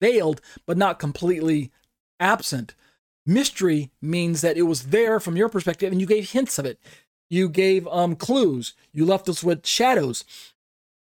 veiled 0.00 0.40
but 0.66 0.76
not 0.76 0.98
completely 0.98 1.70
absent. 2.18 2.74
Mystery 3.26 3.90
means 4.00 4.40
that 4.40 4.56
it 4.56 4.62
was 4.62 4.86
there 4.86 5.20
from 5.20 5.36
your 5.36 5.48
perspective 5.48 5.92
and 5.92 6.00
you 6.00 6.06
gave 6.06 6.30
hints 6.30 6.58
of 6.58 6.66
it. 6.66 6.78
You 7.28 7.48
gave 7.48 7.86
um, 7.88 8.16
clues. 8.16 8.74
You 8.92 9.04
left 9.04 9.28
us 9.28 9.44
with 9.44 9.66
shadows 9.66 10.24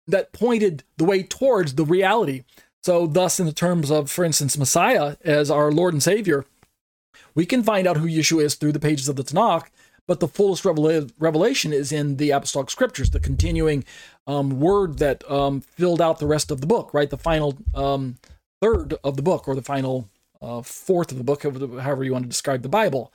that 0.06 0.32
pointed 0.32 0.82
the 0.96 1.04
way 1.04 1.22
towards 1.22 1.74
the 1.74 1.84
reality. 1.84 2.44
So, 2.82 3.06
thus, 3.06 3.40
in 3.40 3.46
the 3.46 3.52
terms 3.52 3.90
of, 3.90 4.10
for 4.10 4.24
instance, 4.24 4.56
Messiah 4.56 5.16
as 5.24 5.50
our 5.50 5.72
Lord 5.72 5.92
and 5.92 6.02
Savior, 6.02 6.46
we 7.34 7.46
can 7.46 7.62
find 7.62 7.86
out 7.86 7.96
who 7.96 8.06
Yeshua 8.06 8.44
is 8.44 8.54
through 8.54 8.72
the 8.72 8.80
pages 8.80 9.08
of 9.08 9.16
the 9.16 9.24
Tanakh, 9.24 9.68
but 10.06 10.20
the 10.20 10.28
fullest 10.28 10.64
revelation 10.64 11.72
is 11.72 11.90
in 11.90 12.16
the 12.16 12.30
apostolic 12.30 12.70
scriptures, 12.70 13.10
the 13.10 13.20
continuing 13.20 13.84
um, 14.26 14.60
word 14.60 14.98
that 14.98 15.28
um, 15.30 15.60
filled 15.60 16.00
out 16.00 16.18
the 16.18 16.26
rest 16.26 16.50
of 16.50 16.60
the 16.60 16.66
book, 16.66 16.94
right? 16.94 17.10
The 17.10 17.18
final 17.18 17.56
um, 17.74 18.16
third 18.62 18.94
of 19.02 19.16
the 19.16 19.22
book, 19.22 19.48
or 19.48 19.54
the 19.54 19.62
final 19.62 20.08
uh, 20.40 20.62
fourth 20.62 21.10
of 21.10 21.18
the 21.18 21.24
book, 21.24 21.42
however 21.42 22.04
you 22.04 22.12
want 22.12 22.24
to 22.24 22.28
describe 22.28 22.62
the 22.62 22.68
Bible. 22.68 23.12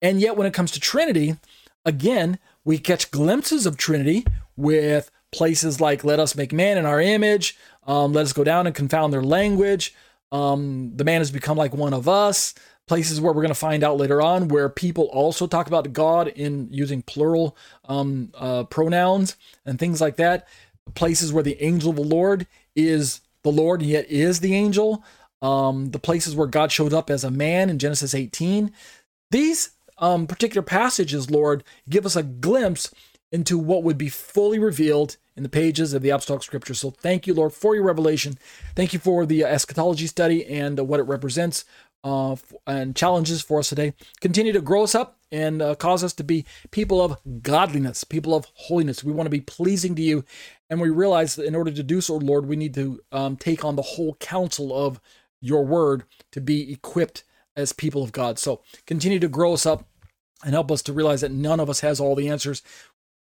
And 0.00 0.20
yet, 0.20 0.36
when 0.36 0.46
it 0.46 0.54
comes 0.54 0.70
to 0.72 0.80
Trinity, 0.80 1.36
again, 1.84 2.38
we 2.64 2.78
catch 2.78 3.10
glimpses 3.10 3.66
of 3.66 3.76
Trinity 3.76 4.24
with 4.56 5.10
places 5.30 5.80
like 5.80 6.04
"Let 6.04 6.20
us 6.20 6.34
make 6.34 6.52
man 6.52 6.78
in 6.78 6.86
our 6.86 7.00
image," 7.00 7.56
um, 7.86 8.12
"Let 8.12 8.22
us 8.22 8.32
go 8.32 8.44
down 8.44 8.66
and 8.66 8.74
confound 8.74 9.12
their 9.12 9.22
language." 9.22 9.94
Um, 10.32 10.92
the 10.96 11.04
man 11.04 11.20
has 11.20 11.30
become 11.30 11.56
like 11.56 11.74
one 11.74 11.94
of 11.94 12.08
us. 12.08 12.54
Places 12.86 13.20
where 13.20 13.32
we're 13.32 13.42
going 13.42 13.48
to 13.48 13.54
find 13.54 13.82
out 13.82 13.96
later 13.96 14.20
on 14.20 14.48
where 14.48 14.68
people 14.68 15.04
also 15.04 15.46
talk 15.46 15.66
about 15.66 15.92
God 15.92 16.28
in 16.28 16.68
using 16.70 17.02
plural 17.02 17.56
um, 17.88 18.30
uh, 18.34 18.64
pronouns 18.64 19.36
and 19.64 19.78
things 19.78 20.00
like 20.00 20.16
that. 20.16 20.46
Places 20.94 21.32
where 21.32 21.42
the 21.42 21.62
angel 21.62 21.90
of 21.90 21.96
the 21.96 22.02
Lord 22.02 22.46
is 22.76 23.20
the 23.42 23.50
Lord, 23.50 23.80
yet 23.80 24.10
is 24.10 24.40
the 24.40 24.54
angel 24.54 25.02
um, 25.44 25.90
the 25.90 25.98
places 25.98 26.34
where 26.34 26.46
God 26.46 26.72
showed 26.72 26.94
up 26.94 27.10
as 27.10 27.22
a 27.22 27.30
man 27.30 27.68
in 27.68 27.78
Genesis 27.78 28.14
18. 28.14 28.72
These 29.30 29.70
um, 29.98 30.26
particular 30.26 30.62
passages, 30.62 31.30
Lord, 31.30 31.62
give 31.88 32.06
us 32.06 32.16
a 32.16 32.22
glimpse 32.22 32.92
into 33.30 33.58
what 33.58 33.82
would 33.82 33.98
be 33.98 34.08
fully 34.08 34.58
revealed 34.58 35.18
in 35.36 35.42
the 35.42 35.48
pages 35.50 35.92
of 35.92 36.00
the 36.00 36.08
Apostolic 36.08 36.42
Scripture. 36.42 36.72
So 36.72 36.90
thank 36.90 37.26
you, 37.26 37.34
Lord, 37.34 37.52
for 37.52 37.74
your 37.74 37.84
revelation. 37.84 38.38
Thank 38.74 38.94
you 38.94 38.98
for 38.98 39.26
the 39.26 39.44
eschatology 39.44 40.06
study 40.06 40.46
and 40.46 40.80
uh, 40.80 40.84
what 40.84 41.00
it 41.00 41.04
represents 41.04 41.66
uh, 42.04 42.36
and 42.66 42.94
challenges 42.94 43.42
for 43.42 43.58
us 43.58 43.70
today. 43.70 43.94
Continue 44.20 44.52
to 44.52 44.60
grow 44.60 44.84
us 44.84 44.94
up 44.94 45.18
and 45.32 45.62
uh, 45.62 45.74
cause 45.74 46.04
us 46.04 46.12
to 46.12 46.22
be 46.22 46.44
people 46.70 47.02
of 47.02 47.18
godliness, 47.42 48.04
people 48.04 48.34
of 48.34 48.46
holiness. 48.54 49.02
We 49.02 49.12
want 49.12 49.26
to 49.26 49.30
be 49.30 49.40
pleasing 49.40 49.94
to 49.96 50.02
you. 50.02 50.24
And 50.68 50.80
we 50.80 50.90
realize 50.90 51.34
that 51.36 51.46
in 51.46 51.54
order 51.54 51.72
to 51.72 51.82
do 51.82 52.00
so, 52.00 52.16
Lord, 52.16 52.46
we 52.46 52.56
need 52.56 52.74
to 52.74 53.00
um, 53.10 53.36
take 53.36 53.64
on 53.64 53.76
the 53.76 53.82
whole 53.82 54.14
counsel 54.20 54.76
of 54.76 55.00
your 55.40 55.64
word 55.64 56.04
to 56.32 56.40
be 56.40 56.72
equipped 56.72 57.24
as 57.56 57.72
people 57.72 58.02
of 58.02 58.12
God. 58.12 58.38
So 58.38 58.62
continue 58.86 59.18
to 59.20 59.28
grow 59.28 59.54
us 59.54 59.64
up 59.64 59.86
and 60.44 60.52
help 60.52 60.70
us 60.70 60.82
to 60.82 60.92
realize 60.92 61.22
that 61.22 61.32
none 61.32 61.58
of 61.60 61.70
us 61.70 61.80
has 61.80 62.00
all 62.00 62.14
the 62.14 62.28
answers. 62.28 62.62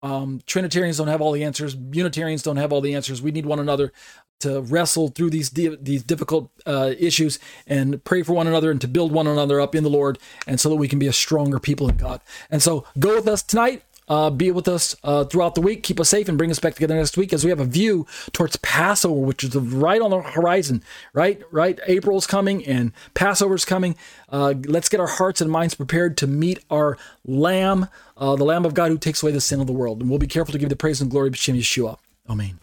Um, 0.03 0.41
Trinitarians 0.47 0.99
don't 0.99 1.09
have 1.09 1.21
all 1.21 1.33
the 1.33 1.43
answers. 1.43 1.75
Unitarians 1.75 2.43
don't 2.43 2.57
have 2.57 2.73
all 2.73 2.81
the 2.81 2.95
answers. 2.95 3.21
We 3.21 3.33
need 3.33 3.47
one 3.47 3.59
another 3.59 3.93
to 4.41 4.61
wrestle 4.61 5.09
through 5.09 5.31
these 5.31 5.51
these 5.51 6.03
difficult 6.03 6.51
uh, 6.67 6.95
issues 6.99 7.39
and 7.67 8.03
pray 8.05 8.23
for 8.23 8.33
one 8.33 8.47
another 8.47 8.71
and 8.71 8.81
to 8.81 8.89
build 8.89 9.13
one 9.13 9.27
another 9.27 9.61
up 9.61 9.75
in 9.75 9.85
the 9.85 9.91
Lord, 9.91 10.19
and 10.47 10.61
so 10.61 10.69
that 10.69 10.77
we 10.77 10.89
can 10.89 10.99
be 10.99 11.07
a 11.07 11.13
stronger 11.13 11.59
people 11.59 11.89
in 11.89 11.97
God. 11.97 12.21
And 12.51 12.63
so, 12.63 12.85
go 12.99 13.17
with 13.17 13.29
us 13.29 13.43
tonight. 13.43 13.83
Uh, 14.09 14.31
be 14.31 14.51
with 14.51 14.67
us 14.67 14.97
uh, 15.05 15.25
throughout 15.25 15.55
the 15.55 15.61
week. 15.61 15.83
Keep 15.83 16.01
us 16.01 16.09
safe 16.09 16.29
and 16.29 16.39
bring 16.39 16.51
us 16.51 16.59
back 16.59 16.75
together 16.75 16.95
next 16.95 17.17
week 17.17 17.33
as 17.33 17.45
we 17.45 17.51
have 17.51 17.61
a 17.61 17.65
view 17.67 18.07
towards 18.33 18.57
Passover, 18.57 19.21
which 19.21 19.45
is 19.45 19.55
right 19.55 20.01
on 20.01 20.11
the 20.11 20.23
horizon. 20.23 20.83
Right, 21.13 21.43
right. 21.51 21.79
April's 21.87 22.27
coming 22.27 22.65
and 22.65 22.93
Passover's 23.13 23.67
coming. 23.67 23.97
Uh, 24.31 24.55
let's 24.65 24.89
get 24.89 24.99
our 24.99 25.07
hearts 25.07 25.43
and 25.43 25.51
minds 25.51 25.75
prepared 25.75 26.17
to 26.19 26.27
meet 26.27 26.65
our 26.71 26.97
Lamb, 27.27 27.89
uh, 28.17 28.35
the 28.37 28.45
Lamb 28.45 28.65
of 28.65 28.73
God 28.73 28.91
who 28.91 28.99
takes 28.99 29.23
away 29.23 29.33
the 29.33 29.43
sin 29.43 29.61
of 29.61 29.67
the 29.67 29.75
world. 29.75 30.01
And 30.01 30.09
we'll 30.09 30.19
be 30.19 30.27
careful 30.27 30.53
to 30.53 30.59
give 30.59 30.71
the 30.71 30.77
praise 30.77 31.03
and 31.03 31.11
glory 31.11 31.31
to 31.31 31.37
Yeshua. 31.37 31.99
Amen. 32.31 32.59